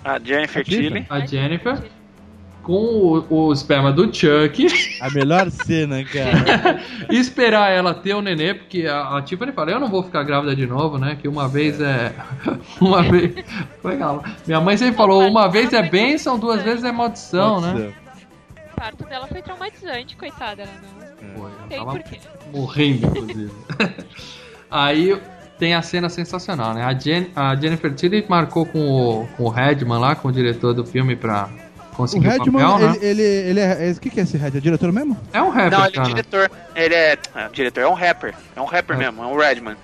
A 0.04 0.20
Jennifer? 0.20 0.64
Tilly. 0.64 1.06
a 1.10 1.20
Jennifer. 1.26 1.84
Com 2.64 2.74
o, 3.30 3.48
o 3.50 3.54
esperma 3.54 3.92
do 3.92 4.06
Chuck. 4.06 4.68
A 5.02 5.10
melhor 5.10 5.52
cena, 5.52 6.02
cara. 6.06 6.82
e 7.12 7.18
esperar 7.20 7.70
ela 7.70 7.94
ter 7.94 8.14
o 8.14 8.22
nenê, 8.22 8.54
porque 8.54 8.88
a, 8.88 9.18
a 9.18 9.22
Tiffany 9.22 9.52
fala, 9.52 9.72
eu 9.72 9.82
não 9.82 9.90
vou 9.90 10.02
ficar 10.02 10.24
grávida 10.24 10.56
de 10.56 10.66
novo, 10.66 10.98
né? 10.98 11.18
Que 11.22 11.28
uma 11.28 11.48
vez 11.48 11.82
é. 11.82 12.14
Uma 12.80 13.04
vez. 13.04 13.36
Ela? 13.84 14.24
Minha 14.48 14.62
mãe 14.62 14.78
sempre 14.78 14.96
falou, 14.96 15.28
uma 15.28 15.50
vez 15.50 15.74
é 15.74 15.84
bênção, 15.84 16.40
duas 16.40 16.64
vezes 16.64 16.86
é 16.86 16.92
maldição, 16.92 17.60
né? 17.60 17.94
O 18.72 18.76
parto 18.80 19.04
dela 19.06 19.28
foi 19.28 19.42
traumatizante, 19.42 20.16
coitada. 20.16 20.64
Ela 20.64 20.72
não 20.82 21.04
Pô, 21.36 21.48
ela 21.48 21.68
tem 21.68 21.78
tava 21.80 21.92
porquê. 21.92 22.20
Morrendo, 22.54 23.08
inclusive. 23.08 23.52
Aí 24.70 25.20
tem 25.60 25.76
a 25.76 25.82
cena 25.82 26.10
sensacional, 26.10 26.74
né? 26.74 26.84
A, 26.84 26.94
Jen, 26.94 27.28
a 27.36 27.56
Jennifer 27.56 27.94
Tilly 27.94 28.26
marcou 28.28 28.66
com 28.66 28.80
o, 28.80 29.28
com 29.38 29.44
o 29.44 29.50
Redman 29.50 30.00
lá, 30.00 30.16
com 30.16 30.28
o 30.28 30.32
diretor 30.32 30.74
do 30.74 30.86
filme 30.86 31.16
pra 31.16 31.48
O 31.92 31.96
conseguir 31.96 32.28
o, 32.28 32.32
Redman, 32.32 32.62
papel, 32.64 32.80
né? 32.90 32.98
ele, 33.02 33.22
ele, 33.22 33.22
ele 33.22 33.60
é. 33.60 33.92
O 33.96 34.00
que, 34.00 34.10
que 34.10 34.20
é 34.20 34.24
esse 34.24 34.38
Red? 34.38 34.58
É 34.58 34.60
diretor 34.60 34.92
mesmo? 34.92 35.18
É 35.32 35.42
um 35.42 35.50
rapper, 35.50 35.72
Não, 35.72 35.86
ele 35.86 35.88
é 35.88 35.96
cara. 35.96 36.08
diretor. 36.10 36.52
Ele 36.76 36.96
é. 36.96 37.18
é, 37.36 37.50
diretor, 37.52 37.82
é 37.82 37.88
um 37.88 37.94
rapper. 37.94 38.34
É 38.56 38.62
um 38.62 38.66
rapper 38.66 38.96
É. 38.96 39.00
mesmo, 39.00 39.24
é 39.24 39.28
um 39.28 39.38
Redman. 39.38 39.76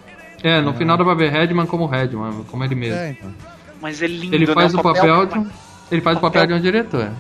É, 0.41 0.61
no 0.61 0.73
final 0.73 0.97
dá 0.97 1.03
pra 1.03 1.13
ver 1.13 1.31
Redman 1.31 1.65
como 1.65 1.85
Redman, 1.85 2.43
como 2.49 2.63
ele 2.63 2.75
mesmo. 2.75 2.95
É, 2.97 3.09
então. 3.11 3.33
Mas 3.81 4.01
é 4.01 4.07
lindo, 4.07 4.35
ele 4.35 4.45
né? 4.47 4.53
faz 4.53 4.73
o 4.73 4.81
papel, 4.81 5.25
de 5.25 5.37
O 5.37 5.41
um, 5.41 5.49
ele 5.91 6.01
faz 6.01 6.17
o 6.17 6.21
papel 6.21 6.47
de 6.47 6.53
um 6.53 6.59
diretor. 6.61 7.11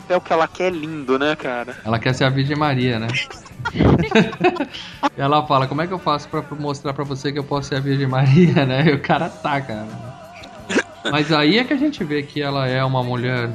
papel 0.00 0.20
que 0.20 0.32
ela 0.32 0.48
quer 0.48 0.64
é 0.66 0.70
lindo, 0.70 1.18
né, 1.18 1.36
cara? 1.36 1.76
Ela 1.84 1.98
quer 1.98 2.14
ser 2.14 2.24
a 2.24 2.28
Virgem 2.30 2.56
Maria, 2.56 2.98
né? 2.98 3.06
e 3.74 5.20
ela 5.20 5.46
fala, 5.46 5.66
como 5.66 5.82
é 5.82 5.86
que 5.86 5.92
eu 5.92 5.98
faço 5.98 6.28
pra 6.28 6.42
mostrar 6.58 6.92
pra 6.92 7.04
você 7.04 7.32
que 7.32 7.38
eu 7.38 7.44
posso 7.44 7.68
ser 7.68 7.76
a 7.76 7.80
Virgem 7.80 8.06
Maria, 8.06 8.66
né? 8.66 8.86
E 8.88 8.92
o 8.92 9.00
cara 9.00 9.28
tá, 9.28 9.60
cara. 9.60 9.86
Mas 11.10 11.32
aí 11.32 11.58
é 11.58 11.64
que 11.64 11.72
a 11.72 11.76
gente 11.76 12.02
vê 12.04 12.22
que 12.22 12.40
ela 12.40 12.66
é 12.66 12.84
uma 12.84 13.02
mulher 13.02 13.50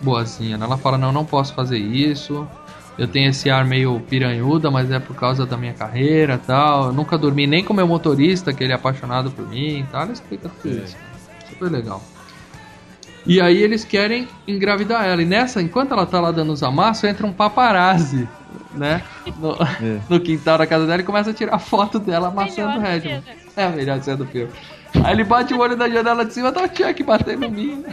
boazinha, 0.00 0.56
né? 0.56 0.64
Ela 0.64 0.78
fala, 0.78 0.96
não, 0.96 1.12
não 1.12 1.24
posso 1.24 1.54
fazer 1.54 1.78
isso. 1.78 2.46
Eu 2.98 3.08
tenho 3.08 3.30
esse 3.30 3.48
ar 3.48 3.64
meio 3.64 4.00
piranhuda, 4.00 4.70
mas 4.70 4.90
é 4.90 4.98
por 4.98 5.16
causa 5.16 5.46
da 5.46 5.56
minha 5.56 5.72
carreira 5.72 6.34
e 6.34 6.46
tal. 6.46 6.86
Eu 6.86 6.92
nunca 6.92 7.16
dormi 7.16 7.46
nem 7.46 7.64
com 7.64 7.72
meu 7.72 7.86
motorista, 7.86 8.52
que 8.52 8.64
ele 8.64 8.72
é 8.72 8.76
apaixonado 8.76 9.30
por 9.30 9.48
mim 9.48 9.80
e 9.80 9.84
tal. 9.84 10.02
Ela 10.02 10.12
explica 10.12 10.48
tudo 10.48 10.84
isso. 10.84 10.96
Super 11.48 11.70
legal. 11.70 12.02
E 13.26 13.40
aí 13.40 13.62
eles 13.62 13.84
querem 13.84 14.28
engravidar 14.46 15.04
ela. 15.04 15.22
E 15.22 15.24
nessa, 15.24 15.62
enquanto 15.62 15.92
ela 15.92 16.06
tá 16.06 16.20
lá 16.20 16.30
dando 16.30 16.52
os 16.52 16.62
amassos, 16.62 17.04
entra 17.04 17.26
um 17.26 17.32
paparazzi, 17.32 18.28
né? 18.74 19.02
No, 19.38 19.52
É. 19.54 20.00
no 20.08 20.20
quintal 20.20 20.58
da 20.58 20.66
casa 20.66 20.86
dela 20.86 21.00
e 21.00 21.04
começa 21.04 21.30
a 21.30 21.34
tirar 21.34 21.58
foto 21.58 21.98
dela 21.98 22.28
amassando 22.28 22.78
o 22.78 22.82
cena. 23.00 23.22
É 23.56 23.64
a 23.64 23.70
melhor 23.70 24.02
cena 24.02 24.16
do 24.16 24.26
filme. 24.26 24.50
Aí 25.04 25.12
ele 25.12 25.24
bate 25.24 25.54
o 25.54 25.58
olho 25.60 25.76
da 25.76 25.88
janela 25.88 26.24
de 26.24 26.32
cima, 26.34 26.50
tá 26.52 26.62
o 26.62 26.66
Chuck 26.66 27.02
batendo 27.02 27.44
em 27.44 27.50
mim. 27.50 27.84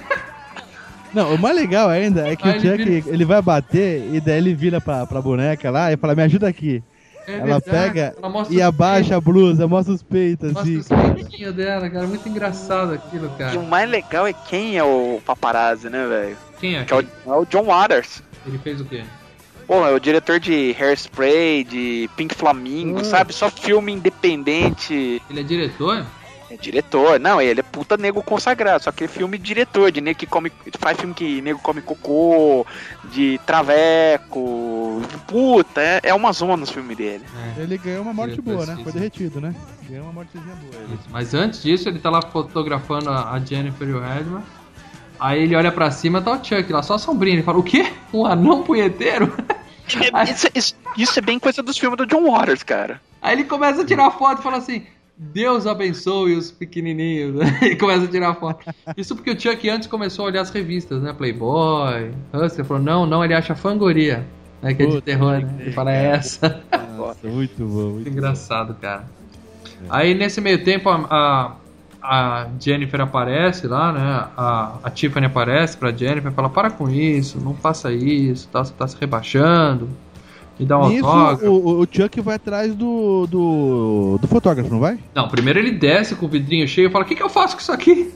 Não, 1.13 1.35
o 1.35 1.39
mais 1.39 1.55
legal 1.55 1.89
ainda 1.89 2.27
é 2.27 2.35
que 2.35 2.47
Aí 2.47 2.59
o 2.59 2.65
ele 2.73 3.01
Chuck 3.01 3.09
ele 3.09 3.25
vai 3.25 3.41
bater 3.41 4.13
e 4.13 4.19
daí 4.19 4.37
ele 4.37 4.53
vira 4.53 4.81
pra, 4.81 5.05
pra 5.05 5.21
boneca 5.21 5.69
lá 5.71 5.91
e 5.91 5.97
fala: 5.97 6.15
Me 6.15 6.23
ajuda 6.23 6.47
aqui. 6.47 6.83
É 7.27 7.33
ela 7.39 7.59
verdade, 7.59 7.69
pega 7.69 8.15
ela 8.23 8.47
e 8.49 8.61
abaixa 8.61 9.17
a 9.17 9.21
blusa, 9.21 9.67
mostra 9.67 9.93
os 9.93 10.01
peitos 10.01 10.53
Mostra 10.53 10.71
assim. 10.71 10.77
os 10.77 11.13
peitinhos 11.13 11.53
dela, 11.55 11.89
cara. 11.89 12.07
Muito 12.07 12.27
engraçado 12.27 12.93
aquilo, 12.93 13.25
E 13.25 13.27
o 13.27 13.31
cara. 13.31 13.59
mais 13.59 13.89
legal 13.89 14.25
é 14.25 14.31
quem 14.33 14.77
é 14.77 14.83
o 14.83 15.19
paparazzi, 15.25 15.89
né, 15.89 16.05
velho? 16.07 16.37
Quem 16.59 16.77
é? 16.77 16.85
Que 16.85 16.93
é 16.93 16.95
o, 16.97 16.99
é 17.01 17.31
o 17.37 17.45
John 17.45 17.63
Waters. 17.65 18.23
Ele 18.45 18.57
fez 18.59 18.79
o 18.79 18.85
quê? 18.85 19.03
Pô, 19.67 19.85
é 19.85 19.91
o 19.93 19.99
diretor 19.99 20.39
de 20.39 20.73
Hairspray, 20.79 21.63
de 21.65 22.09
Pink 22.15 22.33
Flamingo, 22.33 23.01
Ah. 23.01 23.03
sabe? 23.03 23.33
Só 23.33 23.49
filme 23.49 23.91
independente. 23.91 25.21
Ele 25.29 25.39
é 25.41 25.43
diretor? 25.43 26.05
É 26.49 26.55
diretor. 26.55 27.19
Não, 27.19 27.41
ele 27.41 27.59
é 27.59 27.63
puta 27.63 27.97
nego 27.97 28.23
consagrado. 28.23 28.85
Só 28.85 28.91
que 28.93 29.03
é 29.03 29.07
filme 29.09 29.37
de 29.37 29.43
diretor, 29.43 29.91
de 29.91 29.99
nego 29.99 30.17
que 30.17 30.25
come. 30.25 30.49
Faz 30.79 30.97
filme 30.97 31.13
que 31.13 31.41
nego 31.41 31.59
come 31.59 31.81
cocô, 31.81 32.65
de 33.11 33.37
traveco. 33.45 35.01
Puta, 35.27 35.81
é, 35.81 35.99
é 36.03 36.13
uma 36.13 36.31
zona 36.31 36.63
os 36.63 36.69
filmes 36.69 36.95
dele. 36.95 37.25
É. 37.57 37.61
Ele 37.63 37.77
ganhou 37.77 38.03
uma 38.03 38.13
morte 38.13 38.39
boa, 38.41 38.65
né? 38.65 38.77
Foi 38.81 38.93
derretido, 38.93 39.41
né? 39.41 39.53
Ganhou 39.89 40.05
uma 40.05 40.13
mortezinha 40.13 40.55
boa. 40.55 40.83
Ele. 40.83 40.97
Mas 41.11 41.33
antes 41.33 41.61
disso, 41.61 41.89
ele 41.89 41.99
tá 41.99 42.09
lá 42.09 42.21
fotografando 42.21 43.09
a 43.09 43.37
Jennifer 43.45 43.87
e 43.87 43.91
o 43.91 43.99
Redman. 43.99 44.41
Aí 45.19 45.43
ele 45.43 45.55
olha 45.55 45.71
pra 45.71 45.89
cima, 45.91 46.21
tá 46.21 46.31
o 46.31 46.43
Chuck 46.43 46.71
lá, 46.71 46.81
só 46.83 46.95
a 46.95 46.99
sombrinha. 46.99 47.35
Ele 47.35 47.43
fala, 47.43 47.57
o 47.59 47.63
quê? 47.63 47.91
Um 48.13 48.25
anão 48.25 48.63
punheteiro? 48.63 49.33
Isso, 50.29 50.47
isso- 50.53 50.75
isso 50.97 51.17
é 51.19 51.21
bem 51.21 51.39
coisa 51.39 51.63
dos 51.63 51.77
filmes 51.77 51.97
do 51.97 52.05
John 52.05 52.29
Waters, 52.29 52.61
cara. 52.61 52.99
Aí 53.21 53.33
ele 53.35 53.45
começa 53.45 53.83
a 53.83 53.85
tirar 53.85 54.11
foto 54.11 54.39
e 54.39 54.43
fala 54.43 54.57
assim: 54.57 54.83
Deus 55.17 55.65
abençoe 55.65 56.35
os 56.35 56.51
pequenininhos. 56.51 57.39
Ele 57.63 57.77
começa 57.77 58.03
a 58.03 58.07
tirar 58.09 58.35
foto. 58.35 58.65
Isso 58.97 59.15
porque 59.15 59.31
o 59.31 59.39
Chuck 59.39 59.69
antes 59.69 59.87
começou 59.87 60.25
a 60.25 60.27
olhar 60.27 60.41
as 60.41 60.49
revistas, 60.49 61.01
né? 61.01 61.13
Playboy, 61.13 62.11
Hustler. 62.33 62.65
Falou: 62.65 62.83
não, 62.83 63.05
não, 63.05 63.23
ele 63.23 63.33
acha 63.33 63.55
fangoria. 63.55 64.25
Né? 64.61 64.73
Que 64.73 64.83
é 64.83 64.85
de 64.87 65.01
terror, 65.01 65.39
né? 65.39 65.49
Ele 65.61 65.71
fala: 65.71 65.93
é 65.93 66.07
essa. 66.07 66.61
Nossa, 66.97 67.25
muito 67.25 67.57
bom. 67.65 67.65
Muito 67.65 67.93
Muito 67.93 68.09
engraçado, 68.09 68.75
cara. 68.81 69.05
Aí 69.89 70.13
nesse 70.13 70.41
meio 70.41 70.61
tempo 70.65 70.89
a, 70.89 71.05
a, 71.09 71.51
a 72.07 72.47
Jennifer 72.57 73.01
aparece 73.01 73.67
lá, 73.67 73.91
né? 73.91 74.27
A, 74.37 74.75
a 74.83 74.89
Tiffany 74.89 75.25
aparece 75.25 75.75
pra 75.75 75.91
Jennifer 75.91 76.31
e 76.31 76.33
fala: 76.35 76.49
para 76.49 76.71
com 76.71 76.89
isso, 76.89 77.37
não 77.39 77.53
faça 77.53 77.91
isso, 77.91 78.47
tá, 78.47 78.63
você 78.63 78.73
tá 78.73 78.87
se 78.87 78.95
rebaixando. 78.99 79.89
Me 80.57 80.65
dá 80.65 80.79
um 80.79 80.89
Nisso, 80.89 81.05
autógrafo. 81.05 81.51
o, 81.51 81.81
o 81.81 81.87
Chuck 81.91 82.19
vai 82.21 82.35
atrás 82.35 82.73
do, 82.73 83.27
do, 83.27 84.17
do 84.19 84.27
fotógrafo, 84.27 84.71
não 84.71 84.79
vai? 84.79 84.97
Não, 85.13 85.27
primeiro 85.27 85.59
ele 85.59 85.71
desce 85.71 86.15
com 86.15 86.25
o 86.25 86.29
vidrinho 86.29 86.67
cheio 86.67 86.87
e 86.87 86.91
fala: 86.91 87.03
O 87.03 87.07
que, 87.07 87.15
que 87.15 87.21
eu 87.21 87.29
faço 87.29 87.55
com 87.55 87.61
isso 87.61 87.71
aqui? 87.73 88.11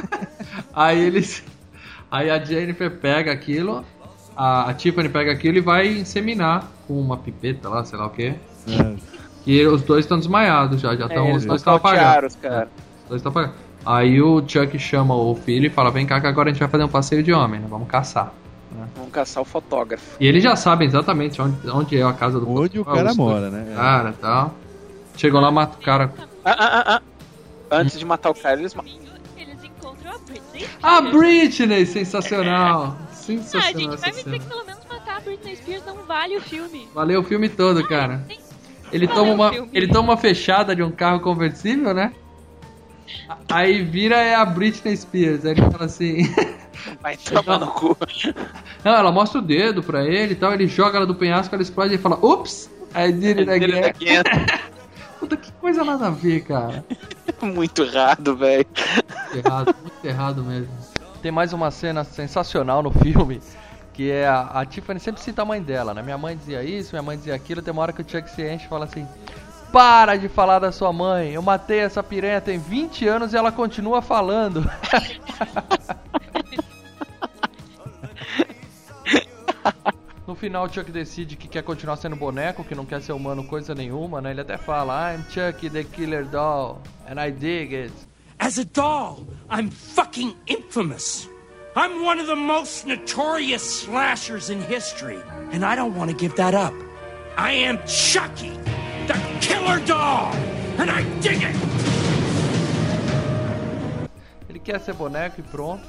aí 0.72 1.00
eles. 1.00 1.42
Aí 2.10 2.30
a 2.30 2.42
Jennifer 2.42 2.90
pega 2.98 3.30
aquilo, 3.32 3.84
a, 4.36 4.70
a 4.70 4.74
Tiffany 4.74 5.08
pega 5.08 5.32
aquilo 5.32 5.58
e 5.58 5.60
vai 5.60 5.88
inseminar 5.88 6.66
com 6.86 6.98
uma 6.98 7.16
pipeta 7.16 7.68
lá, 7.68 7.84
sei 7.84 7.98
lá 7.98 8.06
o 8.06 8.10
quê. 8.10 8.34
E 9.46 9.66
os 9.66 9.82
dois 9.82 10.04
estão 10.04 10.18
desmaiados 10.18 10.80
já, 10.80 10.94
já 10.96 11.06
estão. 11.06 11.26
É, 11.26 11.34
os 11.34 11.44
dois 11.44 11.60
estão 11.60 11.74
apagados. 11.74 12.36
cara. 12.36 12.68
Os 12.68 12.89
dois 13.10 13.26
apagados. 13.26 13.56
Aí 13.84 14.20
o 14.22 14.42
Chuck 14.46 14.78
chama 14.78 15.14
o 15.14 15.34
filho 15.34 15.66
e 15.66 15.70
fala: 15.70 15.90
Vem 15.90 16.06
cá 16.06 16.20
que 16.20 16.26
agora 16.26 16.48
a 16.50 16.52
gente 16.52 16.60
vai 16.60 16.68
fazer 16.68 16.84
um 16.84 16.88
passeio 16.88 17.22
de 17.22 17.32
homem, 17.32 17.60
né? 17.60 17.66
Vamos 17.68 17.88
caçar. 17.88 18.32
Vamos 18.94 19.10
caçar 19.12 19.42
o 19.42 19.46
fotógrafo. 19.46 20.16
E 20.20 20.26
eles 20.26 20.42
já 20.42 20.54
sabem 20.56 20.86
exatamente 20.86 21.40
onde, 21.42 21.68
onde 21.68 21.98
é 21.98 22.02
a 22.02 22.12
casa 22.12 22.38
do 22.38 22.48
Onde 22.50 22.78
o 22.78 22.84
cara 22.84 23.12
mora, 23.14 23.50
né? 23.50 23.74
Cara, 23.74 24.14
tal. 24.20 24.54
Chegou 25.16 25.40
lá, 25.40 25.50
mata 25.50 25.76
o 25.78 25.82
cara. 25.82 26.12
Ah, 26.44 26.56
ah, 26.58 26.84
ah, 26.86 26.94
ah. 26.96 27.76
Antes 27.78 27.98
de 27.98 28.04
matar 28.04 28.30
o 28.30 28.34
cara, 28.34 28.58
eles 28.58 28.74
matam. 28.74 28.92
Eles 29.36 29.62
encontram 29.64 30.12
a 30.12 30.18
Britney. 30.18 30.68
A 30.82 31.00
Britney, 31.00 31.86
sensacional. 31.86 32.96
Ah, 33.00 33.12
Sensacional 33.14 33.72
gente, 33.92 34.00
vai 34.00 34.10
me 34.10 34.16
dizer 34.24 34.38
que 34.38 34.46
pelo 34.46 34.64
menos 34.64 34.80
matar 34.88 35.16
a 35.18 35.20
Britney 35.20 35.56
Spears 35.56 35.84
não 35.86 35.96
vale 36.06 36.36
o 36.36 36.40
filme. 36.40 36.88
Valeu 36.94 37.20
o 37.20 37.24
filme 37.24 37.48
todo, 37.48 37.86
cara. 37.86 38.24
Tem- 38.28 38.38
Ele 38.92 39.06
toma, 39.06 39.32
uma, 39.32 39.52
filme. 39.52 39.70
ele 39.72 39.88
toma 39.88 40.10
uma 40.12 40.16
fechada 40.16 40.74
de 40.74 40.82
um 40.82 40.90
carro 40.90 41.20
conversível, 41.20 41.92
né? 41.94 42.12
Aí 43.48 43.82
vira 43.82 44.16
é 44.16 44.34
a 44.34 44.44
Britney 44.44 44.96
Spears. 44.96 45.44
Aí 45.44 45.52
ele 45.52 45.62
fala 45.62 45.84
assim. 45.84 46.22
Vai 47.02 47.16
tomar 47.16 47.58
no 47.58 47.66
cu. 47.68 47.96
Não, 48.84 48.92
ela 48.92 49.12
mostra 49.12 49.38
o 49.38 49.42
dedo 49.42 49.82
pra 49.82 50.04
ele 50.04 50.32
e 50.32 50.36
tal. 50.36 50.52
Ele 50.52 50.66
joga 50.66 50.96
ela 50.96 51.06
do 51.06 51.14
penhasco, 51.14 51.54
ela 51.54 51.62
explode 51.62 51.94
e 51.94 51.98
fala: 51.98 52.16
Ups! 52.24 52.70
I 52.94 53.12
did 53.12 53.38
it 53.38 53.50
Ele 53.50 53.78
again. 53.78 53.80
daqui 53.82 54.08
é 54.08 54.22
Puta 55.18 55.36
que 55.36 55.52
coisa 55.52 55.84
nada 55.84 56.06
a 56.06 56.10
ver, 56.10 56.40
cara. 56.40 56.84
muito 57.42 57.82
errado, 57.82 58.36
velho. 58.36 58.66
Errado, 59.34 59.74
muito 59.82 60.04
errado 60.04 60.42
mesmo. 60.42 60.72
Tem 61.22 61.30
mais 61.30 61.52
uma 61.52 61.70
cena 61.70 62.02
sensacional 62.02 62.82
no 62.82 62.90
filme, 62.90 63.40
que 63.92 64.10
é 64.10 64.26
a, 64.26 64.40
a 64.60 64.64
Tiffany 64.66 64.98
sempre 64.98 65.20
cita 65.20 65.42
a 65.42 65.44
mãe 65.44 65.60
dela, 65.62 65.92
né? 65.92 66.02
Minha 66.02 66.16
mãe 66.16 66.34
dizia 66.36 66.64
isso, 66.64 66.92
minha 66.92 67.02
mãe 67.02 67.18
dizia 67.18 67.34
aquilo, 67.34 67.60
tem 67.60 67.70
uma 67.72 67.82
hora 67.82 67.92
que 67.92 68.00
o 68.00 68.04
Chuck 68.08 68.30
se 68.30 68.42
enche 68.42 68.64
e 68.64 68.68
fala 68.68 68.86
assim: 68.86 69.06
Para 69.72 70.16
de 70.16 70.28
falar 70.28 70.58
da 70.58 70.72
sua 70.72 70.92
mãe, 70.92 71.32
eu 71.32 71.42
matei 71.42 71.80
essa 71.80 72.02
piranha 72.02 72.40
tem 72.40 72.58
20 72.58 73.06
anos 73.06 73.32
e 73.32 73.36
ela 73.36 73.52
continua 73.52 74.02
falando. 74.02 74.68
No 80.26 80.36
final, 80.36 80.64
o 80.64 80.72
Chuck 80.72 80.92
decide 80.92 81.34
que 81.34 81.48
quer 81.48 81.64
continuar 81.64 81.96
sendo 81.96 82.14
boneco, 82.14 82.62
que 82.62 82.72
não 82.72 82.86
quer 82.86 83.02
ser 83.02 83.12
humano 83.12 83.42
coisa 83.42 83.74
nenhuma, 83.74 84.20
né? 84.20 84.30
Ele 84.30 84.42
até 84.42 84.56
fala: 84.56 85.12
I'm 85.12 85.24
Chucky 85.28 85.68
the 85.68 85.82
Killer 85.82 86.24
Doll, 86.24 86.80
and 87.08 87.20
I 87.20 87.32
dig 87.32 87.74
it. 87.74 87.92
As 88.38 88.56
a 88.56 88.64
doll, 88.64 89.26
I'm 89.50 89.70
fucking 89.70 90.36
infamous. 90.46 91.28
I'm 91.74 92.04
one 92.04 92.20
of 92.20 92.28
the 92.28 92.36
most 92.36 92.86
notorious 92.86 93.60
slashers 93.62 94.50
in 94.50 94.60
history, 94.60 95.18
and 95.52 95.64
I 95.64 95.74
don't 95.74 95.96
want 95.96 96.12
to 96.12 96.16
give 96.16 96.36
that 96.36 96.54
up. 96.54 96.74
I 97.36 97.50
am 97.52 97.80
Chucky, 97.88 98.56
the 99.10 99.18
killer 99.40 99.80
doll, 99.86 100.30
and 100.78 100.90
I 100.90 101.02
dig 101.20 101.42
it. 101.42 101.56
Ele 104.48 104.58
quer 104.58 104.80
ser 104.80 104.94
boneco 104.94 105.40
e 105.40 105.42
pronto. 105.42 105.84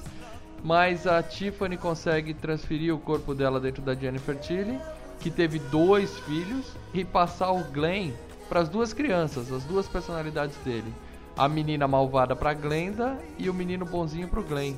Mas 0.64 1.08
a 1.08 1.24
Tiffany 1.24 1.76
consegue 1.76 2.36
transferir 2.36 2.94
o 2.94 3.00
corpo 3.00 3.34
dela 3.34 3.60
dentro 3.60 3.82
da 3.82 3.96
Jennifer 3.96 4.36
Tilly, 4.36 4.80
que 5.20 5.32
teve 5.32 5.58
dois 5.58 6.20
filhos, 6.20 6.74
e 6.94 7.04
passar 7.04 7.52
o 7.52 7.64
Glenn 7.72 8.12
para 8.48 8.60
as 8.60 8.70
duas 8.70 8.94
crianças, 8.94 9.52
as 9.52 9.64
duas 9.64 9.88
personalidades 9.88 10.56
dele. 10.58 10.94
A 11.36 11.50
menina 11.50 11.88
malvada 11.88 12.36
pra 12.36 12.54
Glenda 12.54 13.18
e 13.40 13.50
o 13.50 13.54
menino 13.54 13.86
bonzinho 13.86 14.28
pro 14.28 14.44
Glenn. 14.44 14.76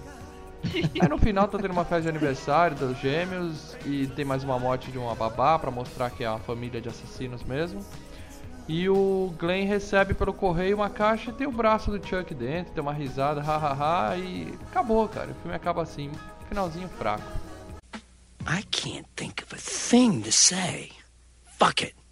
Aí 0.74 1.10
no 1.10 1.18
final 1.18 1.50
tá 1.50 1.58
tendo 1.58 1.72
uma 1.72 1.84
festa 1.84 2.04
de 2.04 2.10
aniversário 2.10 2.78
dos 2.78 2.98
gêmeos 3.00 3.76
e 3.86 4.08
tem 4.08 4.24
mais 4.24 4.46
uma 4.46 4.58
morte 4.58 4.90
de 4.90 4.98
uma 4.98 5.14
babá 5.14 5.60
pra 5.60 5.70
mostrar 5.70 6.10
que 6.10 6.24
é 6.24 6.30
uma 6.30 6.40
família 6.40 6.80
de 6.80 6.88
assassinos 6.88 7.44
mesmo. 7.44 7.82
E 8.68 8.88
o 8.88 9.34
Glenn 9.38 9.68
recebe 9.68 10.14
pelo 10.14 10.34
correio 10.34 10.78
uma 10.78 10.90
caixa 10.90 11.32
e 11.32 11.34
tem 11.34 11.46
o 11.46 11.52
braço 11.52 11.92
do 11.92 12.06
Chuck 12.06 12.34
dentro, 12.34 12.74
tem 12.74 12.82
uma 12.82 12.94
risada, 12.94 13.42
hahaha, 13.42 14.18
e 14.18 14.58
acabou, 14.70 15.08
cara. 15.10 15.32
O 15.32 15.36
filme 15.36 15.56
acaba 15.56 15.82
assim, 15.82 16.10
finalzinho 16.48 16.88
fraco. 16.90 17.24
I 18.48 18.64
can't 18.72 19.08
think 19.16 19.44
of 19.44 19.54
a 19.54 19.58
thing 19.58 20.22
to 20.22 20.32
say. 20.32 20.92
Fuck 21.58 21.84
it. 21.84 22.03